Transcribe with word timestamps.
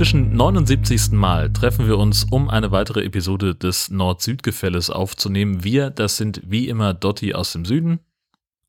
Inzwischen 0.00 0.34
79. 0.34 1.10
Mal 1.12 1.52
treffen 1.52 1.86
wir 1.86 1.98
uns, 1.98 2.24
um 2.30 2.48
eine 2.48 2.70
weitere 2.70 3.04
Episode 3.04 3.54
des 3.54 3.90
Nord-Süd-Gefälles 3.90 4.88
aufzunehmen. 4.88 5.62
Wir, 5.62 5.90
das 5.90 6.16
sind 6.16 6.40
wie 6.42 6.70
immer 6.70 6.94
Dotti 6.94 7.34
aus 7.34 7.52
dem 7.52 7.66
Süden. 7.66 8.00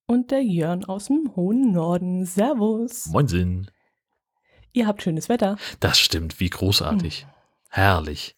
Und 0.07 0.32
der 0.32 0.43
Jörn 0.43 0.83
aus 0.83 1.05
dem 1.05 1.32
hohen 1.38 1.71
Norden. 1.71 2.25
Servus. 2.25 3.06
Moinsen. 3.06 3.71
Ihr 4.73 4.87
habt 4.87 5.04
schönes 5.04 5.29
Wetter. 5.29 5.56
Das 5.79 6.00
stimmt, 6.00 6.42
wie 6.42 6.50
großartig. 6.50 7.25
Herrlich. 7.70 8.36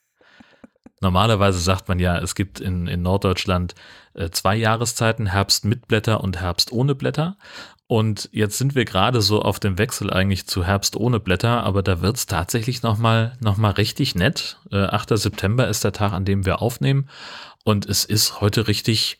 Normalerweise 1.01 1.57
sagt 1.57 1.87
man 1.87 1.97
ja, 1.97 2.19
es 2.19 2.35
gibt 2.35 2.59
in, 2.59 2.85
in 2.85 3.01
Norddeutschland 3.01 3.73
äh, 4.13 4.29
zwei 4.29 4.55
Jahreszeiten, 4.55 5.25
Herbst 5.25 5.65
mit 5.65 5.87
Blätter 5.87 6.23
und 6.23 6.39
Herbst 6.39 6.71
ohne 6.71 6.93
Blätter. 6.93 7.37
Und 7.93 8.27
jetzt 8.31 8.57
sind 8.57 8.73
wir 8.73 8.85
gerade 8.85 9.21
so 9.21 9.43
auf 9.43 9.59
dem 9.59 9.77
Wechsel 9.77 10.11
eigentlich 10.11 10.47
zu 10.47 10.65
Herbst 10.65 10.95
ohne 10.95 11.19
Blätter, 11.19 11.63
aber 11.63 11.83
da 11.83 12.01
wird 12.01 12.17
es 12.17 12.25
tatsächlich 12.25 12.81
nochmal 12.81 13.37
noch 13.39 13.57
mal 13.57 13.69
richtig 13.69 14.15
nett. 14.15 14.57
Äh, 14.71 14.85
8. 14.85 15.09
September 15.15 15.67
ist 15.67 15.83
der 15.83 15.91
Tag, 15.91 16.11
an 16.11 16.25
dem 16.25 16.43
wir 16.43 16.59
aufnehmen. 16.59 17.07
Und 17.63 17.85
es 17.85 18.03
ist 18.03 18.41
heute 18.41 18.67
richtig, 18.67 19.19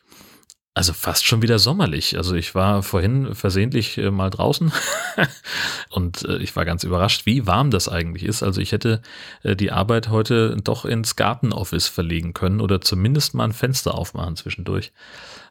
also 0.74 0.92
fast 0.92 1.24
schon 1.24 1.40
wieder 1.40 1.60
sommerlich. 1.60 2.16
Also 2.16 2.34
ich 2.34 2.56
war 2.56 2.82
vorhin 2.82 3.36
versehentlich 3.36 3.96
äh, 3.96 4.10
mal 4.10 4.30
draußen 4.30 4.72
und 5.90 6.24
äh, 6.24 6.38
ich 6.38 6.56
war 6.56 6.64
ganz 6.64 6.82
überrascht, 6.82 7.26
wie 7.26 7.46
warm 7.46 7.70
das 7.70 7.88
eigentlich 7.88 8.24
ist. 8.24 8.42
Also 8.42 8.60
ich 8.60 8.72
hätte 8.72 9.02
äh, 9.44 9.54
die 9.54 9.70
Arbeit 9.70 10.08
heute 10.08 10.56
doch 10.64 10.84
ins 10.84 11.14
Gartenoffice 11.14 11.86
verlegen 11.86 12.34
können 12.34 12.60
oder 12.60 12.80
zumindest 12.80 13.34
mal 13.34 13.44
ein 13.44 13.52
Fenster 13.52 13.94
aufmachen 13.94 14.34
zwischendurch. 14.34 14.90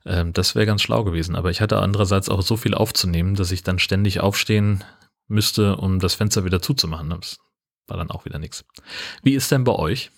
Ähm, 0.05 0.33
das 0.33 0.55
wäre 0.55 0.65
ganz 0.65 0.81
schlau 0.81 1.03
gewesen. 1.03 1.35
Aber 1.35 1.49
ich 1.49 1.61
hatte 1.61 1.79
andererseits 1.79 2.29
auch 2.29 2.41
so 2.41 2.57
viel 2.57 2.73
aufzunehmen, 2.73 3.35
dass 3.35 3.51
ich 3.51 3.63
dann 3.63 3.79
ständig 3.79 4.19
aufstehen 4.19 4.83
müsste, 5.27 5.77
um 5.77 5.99
das 5.99 6.15
Fenster 6.15 6.45
wieder 6.45 6.61
zuzumachen. 6.61 7.09
Das 7.09 7.39
war 7.87 7.97
dann 7.97 8.11
auch 8.11 8.25
wieder 8.25 8.39
nichts. 8.39 8.65
Wie 9.21 9.33
ist 9.33 9.51
denn 9.51 9.63
bei 9.63 9.73
euch? 9.73 10.11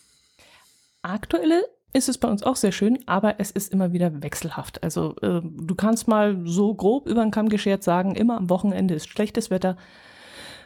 Aktuelle 1.02 1.64
ist 1.94 2.10
es 2.10 2.18
bei 2.18 2.28
uns 2.28 2.44
auch 2.44 2.58
sehr 2.58 2.72
schön, 2.72 3.00
aber 3.06 3.40
es 3.40 3.52
ist 3.52 3.72
immer 3.72 3.94
wieder 3.94 4.22
wechselhaft. 4.22 4.84
Also 4.84 5.16
äh, 5.22 5.42
du 5.42 5.76
kannst 5.76 6.08
mal 6.08 6.42
so 6.46 6.74
grob 6.74 7.08
über 7.08 7.22
den 7.22 7.32
Kamm 7.32 7.48
geschert 7.48 7.84
sagen, 7.84 8.16
immer 8.16 8.38
am 8.38 8.50
Wochenende 8.50 8.94
ist 8.94 9.08
schlechtes 9.08 9.50
Wetter 9.50 9.78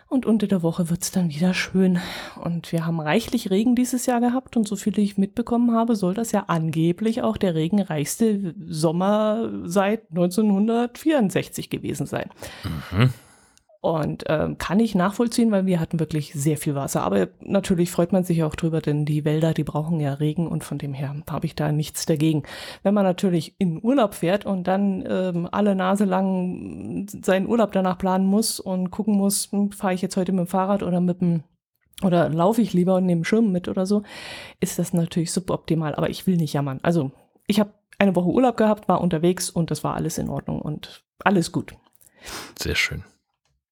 und 0.09 0.25
unter 0.25 0.47
der 0.47 0.63
Woche 0.63 0.89
wird 0.89 1.03
es 1.03 1.11
dann 1.11 1.29
wieder 1.29 1.53
schön. 1.53 1.99
Und 2.43 2.71
wir 2.71 2.85
haben 2.85 2.99
reichlich 2.99 3.51
Regen 3.51 3.75
dieses 3.75 4.07
Jahr 4.07 4.19
gehabt 4.19 4.57
und 4.57 4.67
so 4.67 4.75
viel 4.75 4.97
ich 4.97 5.17
mitbekommen 5.17 5.75
habe, 5.75 5.95
soll 5.95 6.15
das 6.15 6.31
ja 6.31 6.45
angeblich 6.47 7.21
auch 7.21 7.37
der 7.37 7.53
regenreichste 7.53 8.55
Sommer 8.67 9.49
seit 9.65 10.09
1964 10.09 11.69
gewesen 11.69 12.07
sein. 12.07 12.29
Mhm. 12.91 13.13
Und 13.81 14.25
ähm, 14.27 14.57
kann 14.57 14.81
ich 14.81 14.93
nachvollziehen, 14.93 15.51
weil 15.51 15.65
wir 15.65 15.79
hatten 15.79 16.01
wirklich 16.01 16.33
sehr 16.33 16.57
viel 16.57 16.75
Wasser. 16.75 17.01
Aber 17.03 17.29
natürlich 17.39 17.91
freut 17.91 18.11
man 18.11 18.25
sich 18.25 18.43
auch 18.43 18.55
drüber, 18.55 18.81
denn 18.81 19.05
die 19.05 19.23
Wälder, 19.23 19.53
die 19.53 19.63
brauchen 19.63 20.01
ja 20.01 20.15
Regen 20.15 20.47
und 20.47 20.65
von 20.65 20.77
dem 20.77 20.93
her 20.93 21.15
habe 21.29 21.45
ich 21.45 21.55
da 21.55 21.71
nichts 21.71 22.05
dagegen. 22.05 22.43
Wenn 22.83 22.93
man 22.93 23.05
natürlich 23.05 23.55
in 23.57 23.81
Urlaub 23.81 24.15
fährt 24.15 24.45
und 24.45 24.67
dann 24.67 25.05
ähm, 25.07 25.47
alle 25.49 25.75
Nase 25.75 26.03
lang 26.03 27.07
seinen 27.23 27.47
Urlaub 27.47 27.71
danach 27.71 27.97
planen 27.97 28.25
muss 28.25 28.59
und 28.59 28.91
gucken 28.91 29.15
muss, 29.15 29.49
hm, 29.51 29.71
fahre 29.71 29.93
ich 29.93 30.01
jetzt 30.01 30.17
heute 30.17 30.33
mit 30.33 30.47
dem 30.47 30.47
Fahrrad 30.47 30.83
oder 30.83 30.99
mit 30.99 31.21
dem 31.21 31.43
oder 32.03 32.29
laufe 32.29 32.61
ich 32.61 32.73
lieber 32.73 32.95
und 32.95 33.05
nehme 33.05 33.25
Schirm 33.25 33.51
mit 33.51 33.67
oder 33.67 33.85
so, 33.85 34.03
ist 34.59 34.79
das 34.79 34.93
natürlich 34.93 35.31
suboptimal. 35.31 35.95
Aber 35.95 36.09
ich 36.09 36.27
will 36.27 36.35
nicht 36.35 36.53
jammern. 36.53 36.79
Also 36.83 37.11
ich 37.47 37.59
habe 37.61 37.73
eine 37.97 38.15
Woche 38.15 38.29
Urlaub 38.29 38.57
gehabt, 38.57 38.89
war 38.89 39.01
unterwegs 39.01 39.49
und 39.49 39.71
das 39.71 39.83
war 39.85 39.95
alles 39.95 40.17
in 40.17 40.29
Ordnung 40.29 40.61
und 40.61 41.03
alles 41.23 41.51
gut. 41.51 41.75
Sehr 42.57 42.75
schön. 42.75 43.03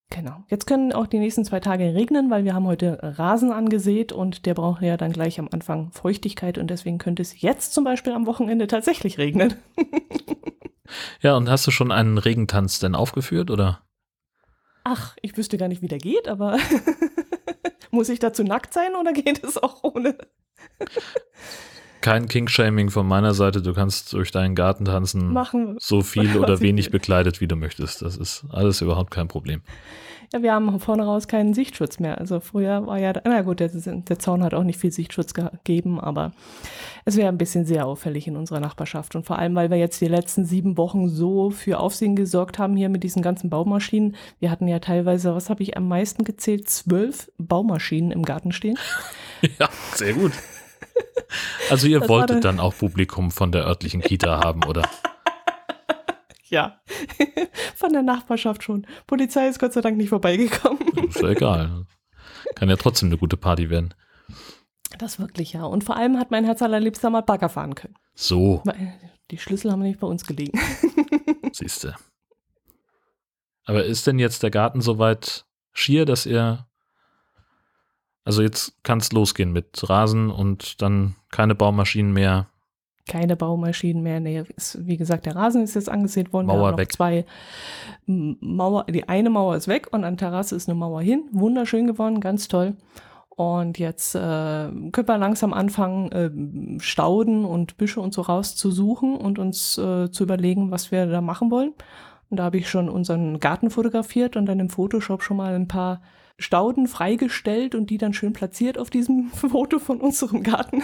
Genau. 0.10 0.44
Jetzt 0.48 0.68
können 0.68 0.94
auch 0.94 1.06
die 1.06 1.20
nächsten 1.20 1.44
zwei 1.44 1.60
Tage 1.60 1.94
regnen, 1.94 2.30
weil 2.30 2.46
wir 2.46 2.54
haben 2.54 2.66
heute 2.66 2.98
Rasen 3.02 3.52
angesät 3.52 4.14
und 4.14 4.46
der 4.46 4.54
braucht 4.54 4.82
ja 4.82 4.96
dann 4.96 5.12
gleich 5.12 5.38
am 5.38 5.50
Anfang 5.52 5.92
Feuchtigkeit 5.92 6.58
und 6.58 6.68
deswegen 6.70 6.98
könnte 6.98 7.22
es 7.22 7.42
jetzt 7.42 7.74
zum 7.74 7.84
Beispiel 7.84 8.14
am 8.14 8.26
Wochenende 8.26 8.68
tatsächlich 8.68 9.18
regnen. 9.18 9.56
ja, 11.22 11.36
und 11.36 11.50
hast 11.50 11.68
du 11.68 11.72
schon 11.72 11.92
einen 11.92 12.18
Regentanz 12.18 12.80
denn 12.80 12.96
aufgeführt 12.96 13.52
oder? 13.52 13.82
Ach, 14.86 15.18
ich 15.22 15.36
wüsste 15.36 15.58
gar 15.58 15.68
nicht, 15.68 15.82
wie 15.82 15.90
der 15.90 15.98
geht, 15.98 16.30
aber 16.30 16.58
muss 17.92 18.08
ich 18.08 18.20
dazu 18.20 18.44
nackt 18.44 18.74
sein 18.74 18.96
oder 18.96 19.12
geht 19.12 19.44
es 19.44 19.58
auch 19.58 19.84
ohne? 19.84 20.18
kein 22.08 22.30
King-Shaming 22.30 22.90
von 22.90 23.06
meiner 23.06 23.34
Seite. 23.34 23.62
Du 23.62 23.74
kannst 23.74 24.14
durch 24.14 24.32
deinen 24.32 24.56
Garten 24.56 24.86
tanzen, 24.86 25.34
Machen, 25.34 25.76
so 25.78 26.00
viel 26.00 26.38
oder 26.40 26.62
wenig 26.62 26.90
bekleidet, 26.90 27.42
wie 27.42 27.48
du 27.48 27.58
möchtest. 27.58 28.02
Das 28.02 28.16
ist 28.16 28.46
alles 28.50 28.80
überhaupt 28.80 29.12
kein 29.12 29.28
Problem. 29.28 29.62
Ja, 30.32 30.42
wir 30.42 30.54
haben 30.54 30.80
vorne 30.80 31.04
raus 31.04 31.28
keinen 31.28 31.54
Sichtschutz 31.54 32.00
mehr. 32.00 32.18
Also 32.18 32.40
früher 32.40 32.88
war 32.88 32.98
ja, 32.98 33.12
na 33.26 33.42
gut, 33.42 33.60
der, 33.60 33.72
der 33.74 34.20
Zaun 34.20 34.42
hat 34.42 34.54
auch 34.54 34.64
nicht 34.64 34.80
viel 34.80 34.92
Sichtschutz 34.94 35.34
gegeben, 35.34 36.00
aber 36.00 36.32
es 37.04 37.18
wäre 37.18 37.28
ein 37.28 37.38
bisschen 37.38 37.66
sehr 37.66 37.86
auffällig 37.86 38.26
in 38.26 38.38
unserer 38.38 38.62
Nachbarschaft. 38.62 39.18
Und 39.18 39.26
vor 39.26 39.38
allem, 39.38 39.56
weil 39.56 39.70
wir 39.70 39.78
jetzt 39.78 40.00
die 40.00 40.08
letzten 40.08 40.46
sieben 40.46 40.78
Wochen 40.78 41.10
so 41.10 41.50
für 41.50 41.78
Aufsehen 41.78 42.16
gesorgt 42.16 42.58
haben 42.58 42.78
hier 42.78 42.88
mit 42.88 43.04
diesen 43.04 43.22
ganzen 43.22 43.50
Baumaschinen. 43.50 44.16
Wir 44.40 44.50
hatten 44.50 44.70
ja 44.70 44.80
teilweise, 44.80 45.36
was 45.36 45.50
habe 45.50 45.62
ich 45.62 45.76
am 45.76 45.90
meisten 45.90 46.24
gezählt, 46.24 46.70
zwölf 46.70 47.30
Baumaschinen 47.38 48.12
im 48.12 48.24
Garten 48.24 48.54
stehen. 48.54 48.78
ja, 49.60 49.68
sehr 49.94 50.14
gut. 50.14 50.32
Also 51.70 51.88
ihr 51.88 52.00
das 52.00 52.10
wolltet 52.10 52.46
dann 52.46 52.60
auch 52.60 52.74
Publikum 52.78 53.32
von 53.32 53.52
der 53.52 53.66
örtlichen 53.66 54.02
Kita 54.02 54.40
haben, 54.44 54.64
oder? 54.64 54.88
Ja, 56.50 56.80
von 57.76 57.92
der 57.92 58.04
Nachbarschaft 58.04 58.64
schon. 58.64 58.88
Polizei 59.06 59.50
ist 59.50 59.60
Gott 59.60 59.74
sei 59.74 59.82
Dank 59.82 59.98
nicht 59.98 60.08
vorbeigekommen. 60.08 60.80
Ist 61.10 61.20
ja 61.20 61.28
egal. 61.28 61.86
Kann 62.56 62.70
ja 62.70 62.78
trotzdem 62.78 63.10
eine 63.10 63.18
gute 63.18 63.36
Party 63.36 63.70
werden. 63.70 63.94
Das 64.98 65.20
wirklich, 65.20 65.52
ja. 65.52 65.66
Und 65.66 65.84
vor 65.84 65.98
allem 65.98 66.18
hat 66.18 66.32
mein 66.32 66.46
Herz 66.46 66.62
allerliebster 66.62 67.10
mal 67.10 67.20
Bagger 67.20 67.50
fahren 67.50 67.76
können. 67.76 67.96
So. 68.16 68.64
Die 69.30 69.38
Schlüssel 69.38 69.74
haben 69.74 69.82
nicht 69.82 70.00
bei 70.00 70.08
uns 70.08 70.26
gelegen. 70.26 70.58
Siehste. 71.52 71.96
Aber 73.66 73.84
ist 73.84 74.08
denn 74.08 74.18
jetzt 74.18 74.42
der 74.42 74.52
Garten 74.52 74.80
soweit 74.80 75.46
schier, 75.74 76.06
dass 76.06 76.26
ihr 76.26 76.66
also 78.28 78.42
jetzt 78.42 78.84
kann 78.84 78.98
es 78.98 79.14
losgehen 79.14 79.54
mit 79.54 79.90
Rasen 79.90 80.30
und 80.30 80.82
dann 80.82 81.16
keine 81.32 81.56
Baumaschinen 81.56 82.12
mehr. 82.12 82.48
Keine 83.08 83.38
Baumaschinen 83.38 84.04
mehr. 84.04 84.20
Nee, 84.20 84.44
ist, 84.58 84.86
wie 84.86 84.98
gesagt, 84.98 85.26
der 85.26 85.38
Rasen 85.38 85.64
ist 85.64 85.76
jetzt 85.76 85.88
angesehen 85.88 86.34
worden. 86.34 86.48
Mauer 86.48 86.78
weg. 86.78 86.92
Zwei 86.92 87.26
Mauer, 88.06 88.84
die 88.84 89.08
eine 89.08 89.30
Mauer 89.30 89.56
ist 89.56 89.70
weg 89.70 89.88
und 89.92 90.04
an 90.04 90.18
Terrasse 90.18 90.58
ist 90.58 90.68
eine 90.68 90.78
Mauer 90.78 91.02
hin. 91.02 91.24
Wunderschön 91.32 91.88
geworden, 91.88 92.20
ganz 92.20 92.50
toll. 92.50 92.76
Und 93.30 93.80
jetzt 93.80 94.14
äh, 94.14 94.20
können 94.20 95.08
wir 95.08 95.18
langsam 95.18 95.54
anfangen, 95.54 96.12
äh, 96.12 96.82
Stauden 96.82 97.46
und 97.46 97.78
Büsche 97.78 98.02
und 98.02 98.14
so 98.14 98.24
rauszusuchen 98.24 99.16
und 99.16 99.40
uns 99.40 99.78
äh, 99.78 100.12
zu 100.12 100.24
überlegen, 100.24 100.70
was 100.70 100.92
wir 100.92 101.06
da 101.06 101.22
machen 101.22 101.50
wollen. 101.50 101.74
Und 102.30 102.38
da 102.38 102.44
habe 102.44 102.58
ich 102.58 102.70
schon 102.70 102.90
unseren 102.90 103.40
Garten 103.40 103.70
fotografiert 103.70 104.36
und 104.36 104.48
dann 104.48 104.60
im 104.60 104.70
Photoshop 104.70 105.24
schon 105.24 105.38
mal 105.38 105.56
ein 105.56 105.70
paar 105.70 106.02
Stauden 106.38 106.88
freigestellt 106.88 107.76
und 107.76 107.90
die 107.90 107.98
dann 107.98 108.14
schön 108.14 108.34
platziert 108.34 108.78
auf 108.78 108.90
diesem 108.90 109.30
Foto 109.32 109.80
von 109.80 110.02
unserem 110.02 110.44
Garten. 110.44 110.84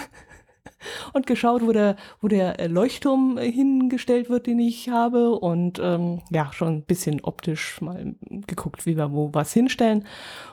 Und 1.12 1.26
geschaut, 1.26 1.62
wo 1.62 1.72
der, 1.72 1.96
wo 2.20 2.28
der 2.28 2.68
Leuchtturm 2.68 3.38
hingestellt 3.38 4.28
wird, 4.28 4.46
den 4.46 4.58
ich 4.58 4.88
habe. 4.88 5.30
Und 5.30 5.78
ähm, 5.82 6.20
ja, 6.30 6.52
schon 6.52 6.68
ein 6.68 6.82
bisschen 6.82 7.22
optisch 7.22 7.80
mal 7.80 8.14
geguckt, 8.46 8.84
wie 8.84 8.96
wir 8.96 9.12
wo 9.12 9.30
was 9.32 9.52
hinstellen. 9.52 10.06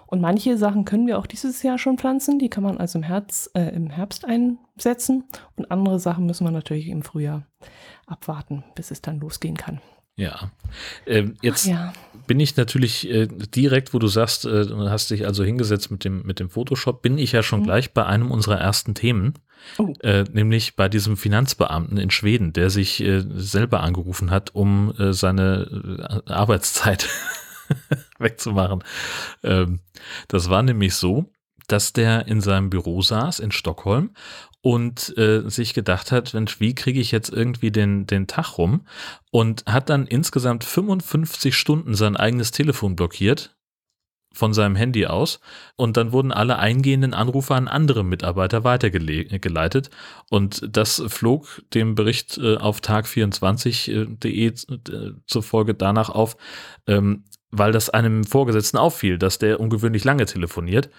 Und 0.07 0.21
manche 0.21 0.57
Sachen 0.57 0.85
können 0.85 1.07
wir 1.07 1.17
auch 1.19 1.27
dieses 1.27 1.63
Jahr 1.63 1.77
schon 1.77 1.97
pflanzen. 1.97 2.39
Die 2.39 2.49
kann 2.49 2.63
man 2.63 2.77
also 2.77 2.99
im, 2.99 3.03
Herz, 3.03 3.49
äh, 3.53 3.73
im 3.75 3.89
Herbst 3.89 4.25
einsetzen. 4.25 5.25
Und 5.55 5.71
andere 5.71 5.99
Sachen 5.99 6.25
müssen 6.25 6.45
wir 6.45 6.51
natürlich 6.51 6.87
im 6.87 7.01
Frühjahr 7.01 7.45
abwarten, 8.05 8.63
bis 8.75 8.91
es 8.91 9.01
dann 9.01 9.19
losgehen 9.19 9.57
kann. 9.57 9.81
Ja. 10.17 10.51
Ähm, 11.05 11.35
jetzt 11.41 11.65
ja. 11.65 11.93
bin 12.27 12.39
ich 12.39 12.55
natürlich 12.57 13.09
äh, 13.09 13.27
direkt, 13.27 13.93
wo 13.93 13.99
du 13.99 14.07
sagst, 14.07 14.45
äh, 14.45 14.67
hast 14.69 15.11
dich 15.11 15.25
also 15.25 15.43
hingesetzt 15.43 15.91
mit 15.91 16.03
dem, 16.03 16.23
mit 16.23 16.39
dem 16.39 16.49
Photoshop, 16.49 17.01
bin 17.01 17.17
ich 17.17 17.31
ja 17.31 17.43
schon 17.43 17.61
mhm. 17.61 17.65
gleich 17.65 17.93
bei 17.93 18.05
einem 18.05 18.31
unserer 18.31 18.59
ersten 18.59 18.93
Themen, 18.93 19.35
oh. 19.77 19.93
äh, 20.01 20.23
nämlich 20.31 20.75
bei 20.75 20.89
diesem 20.89 21.17
Finanzbeamten 21.17 21.97
in 21.97 22.11
Schweden, 22.11 22.53
der 22.53 22.69
sich 22.69 23.01
äh, 23.01 23.23
selber 23.35 23.81
angerufen 23.81 24.31
hat, 24.31 24.53
um 24.53 24.93
äh, 24.97 25.13
seine 25.13 26.25
äh, 26.27 26.31
Arbeitszeit 26.31 27.07
wegzumachen. 28.19 28.83
Ähm, 29.43 29.79
das 30.27 30.49
war 30.49 30.61
nämlich 30.61 30.95
so, 30.95 31.31
dass 31.67 31.93
der 31.93 32.27
in 32.27 32.41
seinem 32.41 32.69
Büro 32.69 33.01
saß 33.01 33.39
in 33.39 33.51
Stockholm 33.51 34.11
und 34.61 35.17
äh, 35.17 35.49
sich 35.49 35.73
gedacht 35.73 36.11
hat, 36.11 36.33
Mensch, 36.33 36.59
wie 36.59 36.75
kriege 36.75 36.99
ich 36.99 37.11
jetzt 37.11 37.29
irgendwie 37.29 37.71
den, 37.71 38.05
den 38.05 38.27
Tag 38.27 38.57
rum? 38.57 38.85
Und 39.31 39.65
hat 39.65 39.89
dann 39.89 40.05
insgesamt 40.05 40.63
55 40.63 41.55
Stunden 41.55 41.95
sein 41.95 42.15
eigenes 42.15 42.51
Telefon 42.51 42.95
blockiert 42.95 43.55
von 44.33 44.53
seinem 44.53 44.75
Handy 44.75 45.07
aus. 45.07 45.39
Und 45.75 45.97
dann 45.97 46.11
wurden 46.11 46.31
alle 46.31 46.57
eingehenden 46.59 47.13
Anrufe 47.13 47.55
an 47.55 47.67
andere 47.67 48.03
Mitarbeiter 48.03 48.63
weitergeleitet 48.63 49.89
und 50.29 50.67
das 50.69 51.03
flog 51.07 51.61
dem 51.73 51.95
Bericht 51.95 52.37
äh, 52.37 52.55
auf 52.55 52.79
tag24.de 52.79 54.47
äh, 54.47 55.11
zufolge 55.25 55.73
danach 55.73 56.09
auf, 56.09 56.37
ähm, 56.87 57.25
weil 57.49 57.71
das 57.73 57.89
einem 57.89 58.23
Vorgesetzten 58.23 58.77
auffiel, 58.77 59.17
dass 59.17 59.37
der 59.37 59.59
ungewöhnlich 59.59 60.05
lange 60.05 60.25
telefoniert 60.25 60.89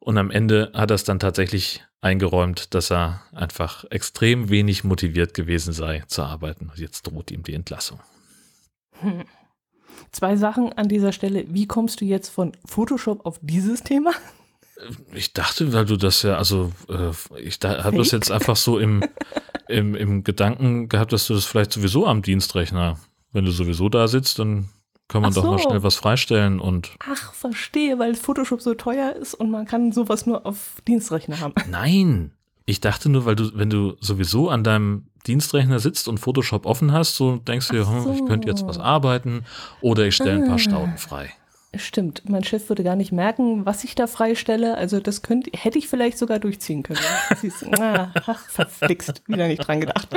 Und 0.00 0.16
am 0.16 0.30
Ende 0.30 0.72
hat 0.74 0.90
er 0.90 0.94
es 0.94 1.04
dann 1.04 1.18
tatsächlich 1.18 1.84
eingeräumt, 2.00 2.74
dass 2.74 2.90
er 2.90 3.22
einfach 3.32 3.84
extrem 3.90 4.48
wenig 4.48 4.82
motiviert 4.82 5.34
gewesen 5.34 5.72
sei 5.72 6.02
zu 6.06 6.22
arbeiten. 6.22 6.72
Jetzt 6.74 7.02
droht 7.06 7.30
ihm 7.30 7.42
die 7.42 7.54
Entlassung. 7.54 8.00
Hm. 9.00 9.24
Zwei 10.10 10.36
Sachen 10.36 10.72
an 10.72 10.88
dieser 10.88 11.12
Stelle. 11.12 11.44
Wie 11.48 11.66
kommst 11.66 12.00
du 12.00 12.06
jetzt 12.06 12.30
von 12.30 12.52
Photoshop 12.64 13.26
auf 13.26 13.38
dieses 13.42 13.82
Thema? 13.82 14.12
Ich 15.12 15.34
dachte, 15.34 15.74
weil 15.74 15.84
du 15.84 15.96
das 15.96 16.22
ja, 16.22 16.36
also 16.36 16.72
äh, 16.88 17.10
ich 17.38 17.58
habe 17.62 17.98
das 17.98 18.12
jetzt 18.12 18.30
einfach 18.30 18.56
so 18.56 18.78
im, 18.78 19.04
im, 19.68 19.94
im 19.94 20.24
Gedanken 20.24 20.88
gehabt, 20.88 21.12
dass 21.12 21.26
du 21.26 21.34
das 21.34 21.44
vielleicht 21.44 21.72
sowieso 21.72 22.06
am 22.06 22.22
Dienstrechner, 22.22 22.98
wenn 23.32 23.44
du 23.44 23.50
sowieso 23.50 23.90
da 23.90 24.08
sitzt, 24.08 24.38
dann 24.38 24.70
kann 25.10 25.22
man 25.22 25.32
so. 25.32 25.42
doch 25.42 25.50
mal 25.50 25.58
schnell 25.58 25.82
was 25.82 25.96
freistellen 25.96 26.60
und. 26.60 26.92
Ach, 27.00 27.32
verstehe, 27.32 27.98
weil 27.98 28.14
Photoshop 28.14 28.62
so 28.62 28.74
teuer 28.74 29.12
ist 29.16 29.34
und 29.34 29.50
man 29.50 29.66
kann 29.66 29.90
sowas 29.90 30.24
nur 30.24 30.46
auf 30.46 30.80
Dienstrechner 30.86 31.40
haben. 31.40 31.54
Nein. 31.70 32.32
Ich 32.64 32.80
dachte 32.80 33.08
nur, 33.08 33.24
weil 33.24 33.34
du, 33.34 33.50
wenn 33.54 33.70
du 33.70 33.96
sowieso 34.00 34.48
an 34.48 34.62
deinem 34.62 35.06
Dienstrechner 35.26 35.80
sitzt 35.80 36.06
und 36.06 36.18
Photoshop 36.18 36.64
offen 36.64 36.92
hast, 36.92 37.16
so 37.16 37.36
denkst 37.36 37.68
du 37.68 37.74
dir, 37.74 37.84
so. 37.84 37.90
hm, 37.90 38.12
ich 38.12 38.24
könnte 38.26 38.46
jetzt 38.46 38.64
was 38.64 38.78
arbeiten 38.78 39.44
oder 39.80 40.06
ich 40.06 40.14
stelle 40.14 40.42
ein 40.42 40.46
paar 40.46 40.54
ah. 40.54 40.58
Stauden 40.58 40.96
frei. 40.96 41.30
Stimmt, 41.74 42.22
mein 42.28 42.44
Chef 42.44 42.68
würde 42.68 42.84
gar 42.84 42.96
nicht 42.96 43.10
merken, 43.10 43.66
was 43.66 43.82
ich 43.82 43.96
da 43.96 44.06
freistelle. 44.06 44.76
Also 44.76 45.00
das 45.00 45.22
könnte, 45.22 45.50
hätte 45.52 45.78
ich 45.78 45.88
vielleicht 45.88 46.18
sogar 46.18 46.38
durchziehen 46.38 46.84
können. 46.84 47.00
Siehst, 47.40 47.64
ah, 47.80 48.12
ach, 48.26 48.48
verflixt, 48.48 49.22
wieder 49.26 49.48
nicht 49.48 49.66
dran 49.66 49.80
gedacht. 49.80 50.08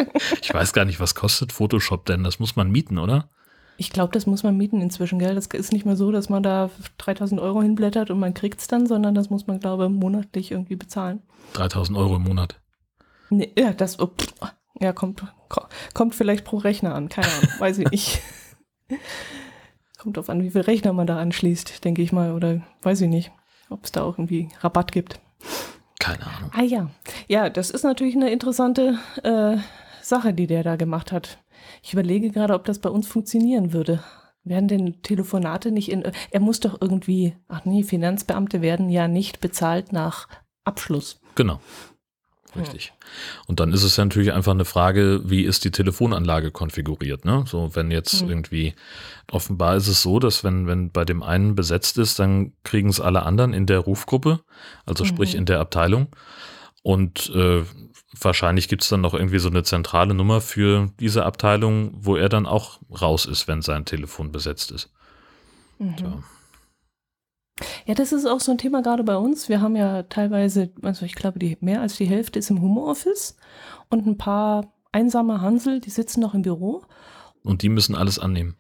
Ich 0.42 0.54
weiß 0.54 0.74
gar 0.74 0.86
nicht, 0.86 1.00
was 1.00 1.16
kostet 1.16 1.52
Photoshop 1.52 2.06
denn? 2.06 2.24
Das 2.24 2.40
muss 2.40 2.56
man 2.56 2.70
mieten, 2.70 3.00
oder? 3.00 3.30
Ich 3.78 3.90
glaube, 3.90 4.14
das 4.14 4.28
muss 4.28 4.44
man 4.44 4.56
mieten 4.56 4.82
inzwischen, 4.82 5.20
gell? 5.20 5.36
Das 5.36 5.48
ist 5.48 5.74
nicht 5.74 5.86
mehr 5.86 5.96
so, 5.96 6.12
dass 6.12 6.30
man 6.30 6.44
da 6.44 6.70
3000 7.00 7.42
Euro 7.42 7.62
hinblättert 7.62 8.12
und 8.12 8.20
man 8.20 8.34
kriegt 8.34 8.60
es 8.60 8.68
dann, 8.68 8.86
sondern 8.86 9.16
das 9.16 9.30
muss 9.30 9.48
man, 9.48 9.60
glaube 9.60 9.86
ich, 9.86 9.92
monatlich 9.92 10.52
irgendwie 10.52 10.76
bezahlen. 10.76 11.22
3000 11.54 11.98
Euro 11.98 12.18
im 12.18 12.24
Monat? 12.24 12.60
Nee, 13.30 13.52
ja, 13.58 13.74
das 13.74 14.00
oh, 14.00 14.12
ja, 14.80 14.94
kommt, 14.94 15.24
kommt 15.94 16.16
vielleicht 16.16 16.46
pro 16.46 16.58
Rechner 16.58 16.94
an, 16.94 17.10
keine 17.10 17.28
Ahnung, 17.28 17.50
weiß 17.60 17.80
ich 17.80 17.90
nicht. 17.90 18.22
kommt 20.04 20.18
drauf 20.18 20.30
an, 20.30 20.44
wie 20.44 20.52
viel 20.52 20.62
Rechner 20.62 20.92
man 20.92 21.08
da 21.08 21.18
anschließt, 21.18 21.84
denke 21.86 22.02
ich 22.02 22.12
mal, 22.12 22.34
oder 22.34 22.62
weiß 22.82 23.02
ich 23.02 23.10
nicht, 23.10 23.32
ob 23.70 23.86
es 23.86 23.92
da 23.92 24.04
auch 24.04 24.18
irgendwie 24.18 24.50
Rabatt 24.60 24.92
gibt. 24.92 25.20
Keine 26.00 26.28
Ahnung. 26.28 26.52
Ah 26.54 26.64
ja, 26.64 26.90
ja, 27.28 27.50
das 27.50 27.70
ist 27.70 27.84
natürlich 27.84 28.16
eine 28.16 28.30
interessante 28.30 29.00
äh, 29.24 29.58
Sache, 30.02 30.34
die 30.34 30.48
der 30.48 30.64
da 30.64 30.76
gemacht 30.76 31.14
hat. 31.14 31.38
Ich 31.84 31.94
überlege 31.94 32.32
gerade, 32.32 32.54
ob 32.54 32.64
das 32.64 32.80
bei 32.80 32.90
uns 32.90 33.08
funktionieren 33.08 33.74
würde. 33.74 34.04
Werden 34.46 34.68
denn 34.68 35.02
Telefonate 35.04 35.72
nicht 35.72 35.92
in. 35.92 36.04
Er 36.32 36.40
muss 36.40 36.60
doch 36.60 36.78
irgendwie. 36.82 37.36
Ach 37.48 37.66
nee, 37.66 37.84
Finanzbeamte 37.84 38.62
werden 38.62 38.90
ja 38.90 39.08
nicht 39.08 39.42
bezahlt 39.42 39.92
nach 39.92 40.28
Abschluss. 40.64 41.20
Genau. 41.36 41.60
Richtig. 42.56 42.94
Und 43.48 43.60
dann 43.60 43.74
ist 43.74 43.84
es 43.84 43.98
ja 43.98 44.06
natürlich 44.06 44.32
einfach 44.32 44.52
eine 44.52 44.66
Frage, 44.66 45.22
wie 45.26 45.42
ist 45.42 45.66
die 45.66 45.72
Telefonanlage 45.72 46.52
konfiguriert, 46.52 47.26
ne? 47.26 47.46
So, 47.48 47.76
wenn 47.76 47.90
jetzt 47.90 48.22
mhm. 48.22 48.30
irgendwie, 48.30 48.76
offenbar 49.32 49.76
ist 49.76 49.88
es 49.88 50.04
so, 50.04 50.20
dass 50.20 50.44
wenn, 50.44 50.68
wenn 50.68 50.92
bei 50.92 51.04
dem 51.04 51.24
einen 51.24 51.56
besetzt 51.56 51.98
ist, 51.98 52.20
dann 52.20 52.54
kriegen 52.64 52.90
es 52.90 53.00
alle 53.00 53.24
anderen 53.24 53.54
in 53.54 53.66
der 53.66 53.80
Rufgruppe, 53.80 54.42
also 54.86 55.04
sprich 55.04 55.34
mhm. 55.34 55.40
in 55.40 55.46
der 55.48 55.60
Abteilung. 55.60 56.10
Und 56.84 57.32
äh, 57.34 57.64
wahrscheinlich 58.20 58.68
gibt 58.68 58.84
es 58.84 58.90
dann 58.90 59.02
noch 59.02 59.14
irgendwie 59.14 59.40
so 59.40 59.50
eine 59.50 59.64
zentrale 59.64 60.14
Nummer 60.14 60.42
für 60.42 60.92
diese 61.00 61.26
Abteilung, 61.26 61.92
wo 61.96 62.16
er 62.16 62.30
dann 62.30 62.46
auch 62.46 62.80
raus 63.02 63.26
ist, 63.26 63.48
wenn 63.48 63.62
sein 63.62 63.86
Telefon 63.86 64.32
besetzt 64.32 64.72
ist. 64.72 64.92
Mhm. 65.80 65.96
Ja. 66.00 66.24
ja, 67.86 67.94
das 67.96 68.12
ist 68.12 68.26
auch 68.26 68.42
so 68.42 68.52
ein 68.52 68.58
Thema 68.58 68.82
gerade 68.82 69.04
bei 69.04 69.16
uns. 69.16 69.48
Wir 69.48 69.62
haben 69.62 69.78
ja 69.78 70.04
teilweise, 70.04 70.72
also 70.82 71.06
ich 71.06 71.16
glaube, 71.16 71.40
die, 71.40 71.58
mehr 71.62 71.82
als 71.82 71.96
die 71.96 72.06
Hälfte 72.06 72.40
ist 72.40 72.50
im 72.50 72.62
Homeoffice 72.62 73.38
und 73.90 74.06
ein 74.06 74.18
paar 74.18 74.74
einsame 74.92 75.42
Hansel, 75.42 75.80
die 75.80 75.90
sitzen 75.90 76.20
noch 76.20 76.34
im 76.34 76.42
Büro. 76.42 76.84
Und 77.44 77.62
die 77.62 77.70
müssen 77.70 77.96
alles 77.96 78.20
annehmen. 78.20 78.58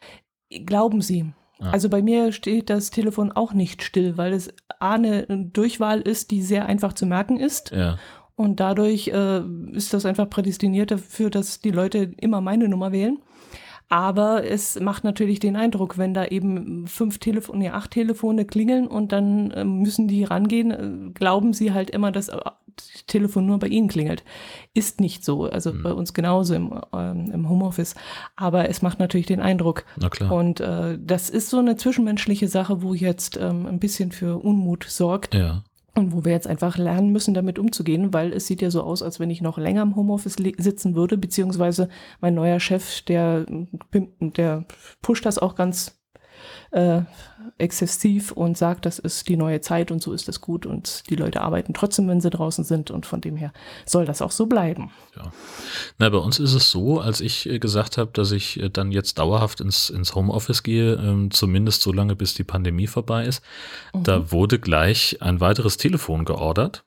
Glauben 0.65 1.01
sie. 1.01 1.33
Also 1.71 1.89
bei 1.89 2.01
mir 2.01 2.31
steht 2.31 2.69
das 2.69 2.89
Telefon 2.91 3.31
auch 3.31 3.53
nicht 3.53 3.83
still, 3.83 4.17
weil 4.17 4.33
es 4.33 4.53
A, 4.79 4.93
eine 4.93 5.25
Durchwahl 5.27 6.01
ist, 6.01 6.31
die 6.31 6.41
sehr 6.41 6.65
einfach 6.65 6.93
zu 6.93 7.05
merken 7.05 7.39
ist. 7.39 7.71
Ja. 7.71 7.97
Und 8.35 8.59
dadurch 8.59 9.09
äh, 9.09 9.41
ist 9.71 9.93
das 9.93 10.05
einfach 10.05 10.29
prädestiniert 10.29 10.91
dafür, 10.91 11.29
dass 11.29 11.59
die 11.59 11.71
Leute 11.71 12.13
immer 12.17 12.41
meine 12.41 12.67
Nummer 12.67 12.91
wählen. 12.91 13.19
Aber 13.89 14.43
es 14.43 14.79
macht 14.79 15.03
natürlich 15.03 15.39
den 15.39 15.55
Eindruck, 15.55 15.97
wenn 15.97 16.13
da 16.13 16.25
eben 16.25 16.87
fünf 16.87 17.19
Telefone, 17.19 17.59
nee, 17.59 17.69
acht 17.69 17.91
Telefone 17.91 18.45
klingeln 18.45 18.87
und 18.87 19.11
dann 19.11 19.51
äh, 19.51 19.63
müssen 19.63 20.07
die 20.07 20.23
rangehen, 20.23 20.71
äh, 20.71 21.11
glauben 21.13 21.53
sie 21.53 21.73
halt 21.73 21.89
immer, 21.91 22.11
dass 22.11 22.29
das 22.75 23.05
Telefon 23.05 23.45
nur 23.45 23.59
bei 23.59 23.67
ihnen 23.67 23.87
klingelt. 23.87 24.23
Ist 24.73 24.99
nicht 24.99 25.23
so. 25.23 25.43
Also 25.43 25.73
mhm. 25.73 25.83
bei 25.83 25.93
uns 25.93 26.13
genauso 26.13 26.55
im, 26.55 26.79
ähm, 26.93 27.31
im 27.31 27.49
Homeoffice. 27.49 27.95
Aber 28.35 28.69
es 28.69 28.81
macht 28.81 28.99
natürlich 28.99 29.27
den 29.27 29.39
Eindruck. 29.39 29.85
Na 29.97 30.09
klar. 30.09 30.31
Und 30.31 30.59
äh, 30.59 30.97
das 30.99 31.29
ist 31.29 31.49
so 31.49 31.59
eine 31.59 31.75
zwischenmenschliche 31.75 32.47
Sache, 32.47 32.81
wo 32.81 32.93
jetzt 32.93 33.37
ähm, 33.37 33.65
ein 33.65 33.79
bisschen 33.79 34.11
für 34.11 34.43
Unmut 34.43 34.85
sorgt. 34.85 35.35
Ja. 35.35 35.63
Und 35.95 36.11
wo 36.11 36.25
wir 36.25 36.31
jetzt 36.31 36.47
einfach 36.47 36.77
lernen 36.77 37.11
müssen, 37.11 37.35
damit 37.35 37.59
umzugehen, 37.59 38.13
weil 38.13 38.33
es 38.33 38.47
sieht 38.47 38.63
ja 38.63 38.71
so 38.71 38.81
aus, 38.81 39.03
als 39.03 39.19
wenn 39.19 39.29
ich 39.29 39.41
noch 39.41 39.59
länger 39.59 39.83
im 39.83 39.95
Homeoffice 39.95 40.37
sitzen 40.57 40.95
würde, 40.95 41.17
beziehungsweise 41.17 41.87
mein 42.19 42.33
neuer 42.33 42.59
Chef, 42.59 43.01
der, 43.03 43.45
der 44.19 44.65
pusht 45.03 45.25
das 45.25 45.37
auch 45.37 45.53
ganz 45.53 46.02
äh, 46.73 47.01
exzessiv 47.57 48.31
und 48.31 48.57
sagt, 48.57 48.85
das 48.85 48.99
ist 48.99 49.29
die 49.29 49.37
neue 49.37 49.61
Zeit 49.61 49.91
und 49.91 50.01
so 50.01 50.11
ist 50.11 50.27
es 50.27 50.41
gut 50.41 50.65
und 50.65 51.09
die 51.09 51.15
Leute 51.15 51.41
arbeiten 51.41 51.73
trotzdem, 51.73 52.07
wenn 52.07 52.19
sie 52.19 52.29
draußen 52.29 52.63
sind 52.63 52.89
und 52.89 53.05
von 53.05 53.21
dem 53.21 53.35
her 53.35 53.53
soll 53.85 54.05
das 54.05 54.21
auch 54.21 54.31
so 54.31 54.47
bleiben. 54.47 54.91
Ja. 55.15 55.31
Na, 55.99 56.09
bei 56.09 56.17
uns 56.17 56.39
ist 56.39 56.53
es 56.53 56.71
so, 56.71 56.99
als 56.99 57.21
ich 57.21 57.47
äh, 57.47 57.59
gesagt 57.59 57.97
habe, 57.97 58.11
dass 58.13 58.31
ich 58.31 58.59
äh, 58.59 58.69
dann 58.69 58.91
jetzt 58.91 59.19
dauerhaft 59.19 59.61
ins, 59.61 59.89
ins 59.89 60.15
Homeoffice 60.15 60.63
gehe, 60.63 60.95
ähm, 60.95 61.31
zumindest 61.31 61.83
so 61.83 61.93
lange, 61.93 62.15
bis 62.15 62.33
die 62.33 62.43
Pandemie 62.43 62.87
vorbei 62.87 63.25
ist, 63.25 63.43
mhm. 63.93 64.03
da 64.03 64.31
wurde 64.31 64.59
gleich 64.59 65.21
ein 65.21 65.39
weiteres 65.39 65.77
Telefon 65.77 66.25
geordert. 66.25 66.83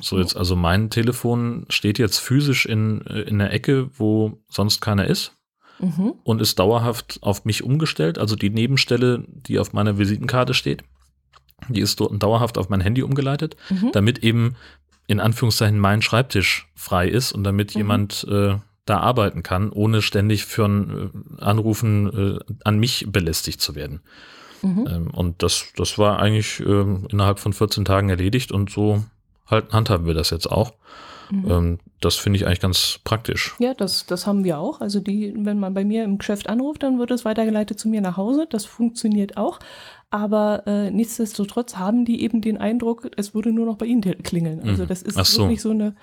So 0.00 0.16
mhm. 0.16 0.22
jetzt, 0.22 0.36
also 0.36 0.54
mein 0.54 0.90
Telefon 0.90 1.66
steht 1.68 1.98
jetzt 1.98 2.18
physisch 2.18 2.66
in, 2.66 3.06
äh, 3.06 3.22
in 3.22 3.38
der 3.38 3.52
Ecke, 3.52 3.90
wo 3.98 4.38
sonst 4.48 4.80
keiner 4.80 5.06
ist 5.06 5.34
mhm. 5.82 6.14
und 6.24 6.40
ist 6.40 6.58
dauerhaft 6.58 7.18
auf 7.22 7.44
mich 7.44 7.62
umgestellt. 7.62 8.18
Also 8.18 8.36
die 8.36 8.50
Nebenstelle, 8.50 9.24
die 9.28 9.58
auf 9.58 9.72
meiner 9.72 9.98
Visitenkarte 9.98 10.54
steht, 10.54 10.84
die 11.68 11.80
ist 11.80 12.00
dauerhaft 12.00 12.58
auf 12.58 12.68
mein 12.68 12.80
Handy 12.80 13.02
umgeleitet, 13.02 13.56
mhm. 13.68 13.90
damit 13.92 14.18
eben 14.20 14.56
in 15.06 15.20
Anführungszeichen 15.20 15.78
mein 15.78 16.02
Schreibtisch 16.02 16.68
frei 16.74 17.08
ist 17.08 17.32
und 17.32 17.44
damit 17.44 17.74
mhm. 17.74 17.80
jemand 17.80 18.26
äh, 18.30 18.56
da 18.86 18.98
arbeiten 18.98 19.42
kann, 19.42 19.70
ohne 19.70 20.02
ständig 20.02 20.44
für 20.44 20.64
ein 20.64 21.10
äh, 21.38 21.42
Anrufen 21.42 22.38
äh, 22.38 22.54
an 22.64 22.78
mich 22.78 23.06
belästigt 23.08 23.60
zu 23.60 23.74
werden. 23.74 24.00
Mhm. 24.62 24.88
Ähm, 24.90 25.10
und 25.10 25.42
das, 25.42 25.66
das 25.76 25.98
war 25.98 26.18
eigentlich 26.18 26.60
äh, 26.60 26.84
innerhalb 27.08 27.38
von 27.38 27.52
14 27.52 27.84
Tagen 27.84 28.08
erledigt 28.08 28.52
und 28.52 28.70
so 28.70 29.04
halt 29.46 29.72
handhaben 29.72 30.06
wir 30.06 30.14
das 30.14 30.30
jetzt 30.30 30.50
auch. 30.50 30.72
Mhm. 31.32 31.50
Ähm, 31.50 31.78
das 32.00 32.16
finde 32.16 32.36
ich 32.36 32.46
eigentlich 32.46 32.60
ganz 32.60 33.00
praktisch. 33.04 33.54
Ja, 33.58 33.74
das, 33.74 34.06
das 34.06 34.26
haben 34.26 34.44
wir 34.44 34.58
auch. 34.58 34.80
Also 34.80 35.00
die, 35.00 35.32
wenn 35.36 35.58
man 35.58 35.72
bei 35.72 35.84
mir 35.84 36.04
im 36.04 36.18
Geschäft 36.18 36.48
anruft, 36.48 36.82
dann 36.82 36.98
wird 36.98 37.10
es 37.10 37.24
weitergeleitet 37.24 37.78
zu 37.78 37.88
mir 37.88 38.00
nach 38.00 38.16
Hause. 38.16 38.46
Das 38.50 38.64
funktioniert 38.64 39.36
auch. 39.36 39.58
Aber 40.10 40.66
äh, 40.66 40.90
nichtsdestotrotz 40.90 41.76
haben 41.76 42.04
die 42.04 42.22
eben 42.22 42.42
den 42.42 42.58
Eindruck, 42.58 43.10
es 43.16 43.34
würde 43.34 43.52
nur 43.52 43.64
noch 43.64 43.76
bei 43.76 43.86
ihnen 43.86 44.02
klingeln. 44.22 44.60
Also 44.60 44.82
mhm. 44.82 44.88
das 44.88 45.02
ist 45.02 45.16
so. 45.16 45.42
wirklich 45.42 45.62
so 45.62 45.70
eine 45.70 45.94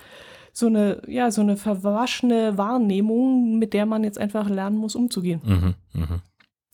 so 0.51 0.65
eine, 0.65 1.01
ja, 1.07 1.31
so 1.31 1.41
eine 1.41 1.57
verwaschene 1.57 2.57
Wahrnehmung, 2.57 3.59
mit 3.59 3.73
der 3.73 3.85
man 3.85 4.03
jetzt 4.03 4.17
einfach 4.17 4.49
lernen 4.49 4.77
muss, 4.77 4.95
umzugehen. 4.95 5.41
Mhm, 5.45 5.75
mh. 5.93 6.21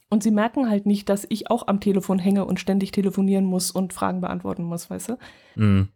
Und 0.10 0.24
sie 0.24 0.32
merken 0.32 0.70
halt 0.70 0.86
nicht, 0.86 1.10
dass 1.10 1.26
ich 1.30 1.52
auch 1.52 1.68
am 1.68 1.80
Telefon 1.80 2.20
hänge 2.20 2.46
und 2.46 2.60
ständig 2.60 2.92
telefonieren 2.92 3.46
muss 3.46 3.72
und 3.72 3.92
Fragen 3.92 4.22
beantworten 4.22 4.64
muss, 4.64 4.90
weißt 4.90 5.10
du? 5.10 5.18
Mhm. 5.56 5.90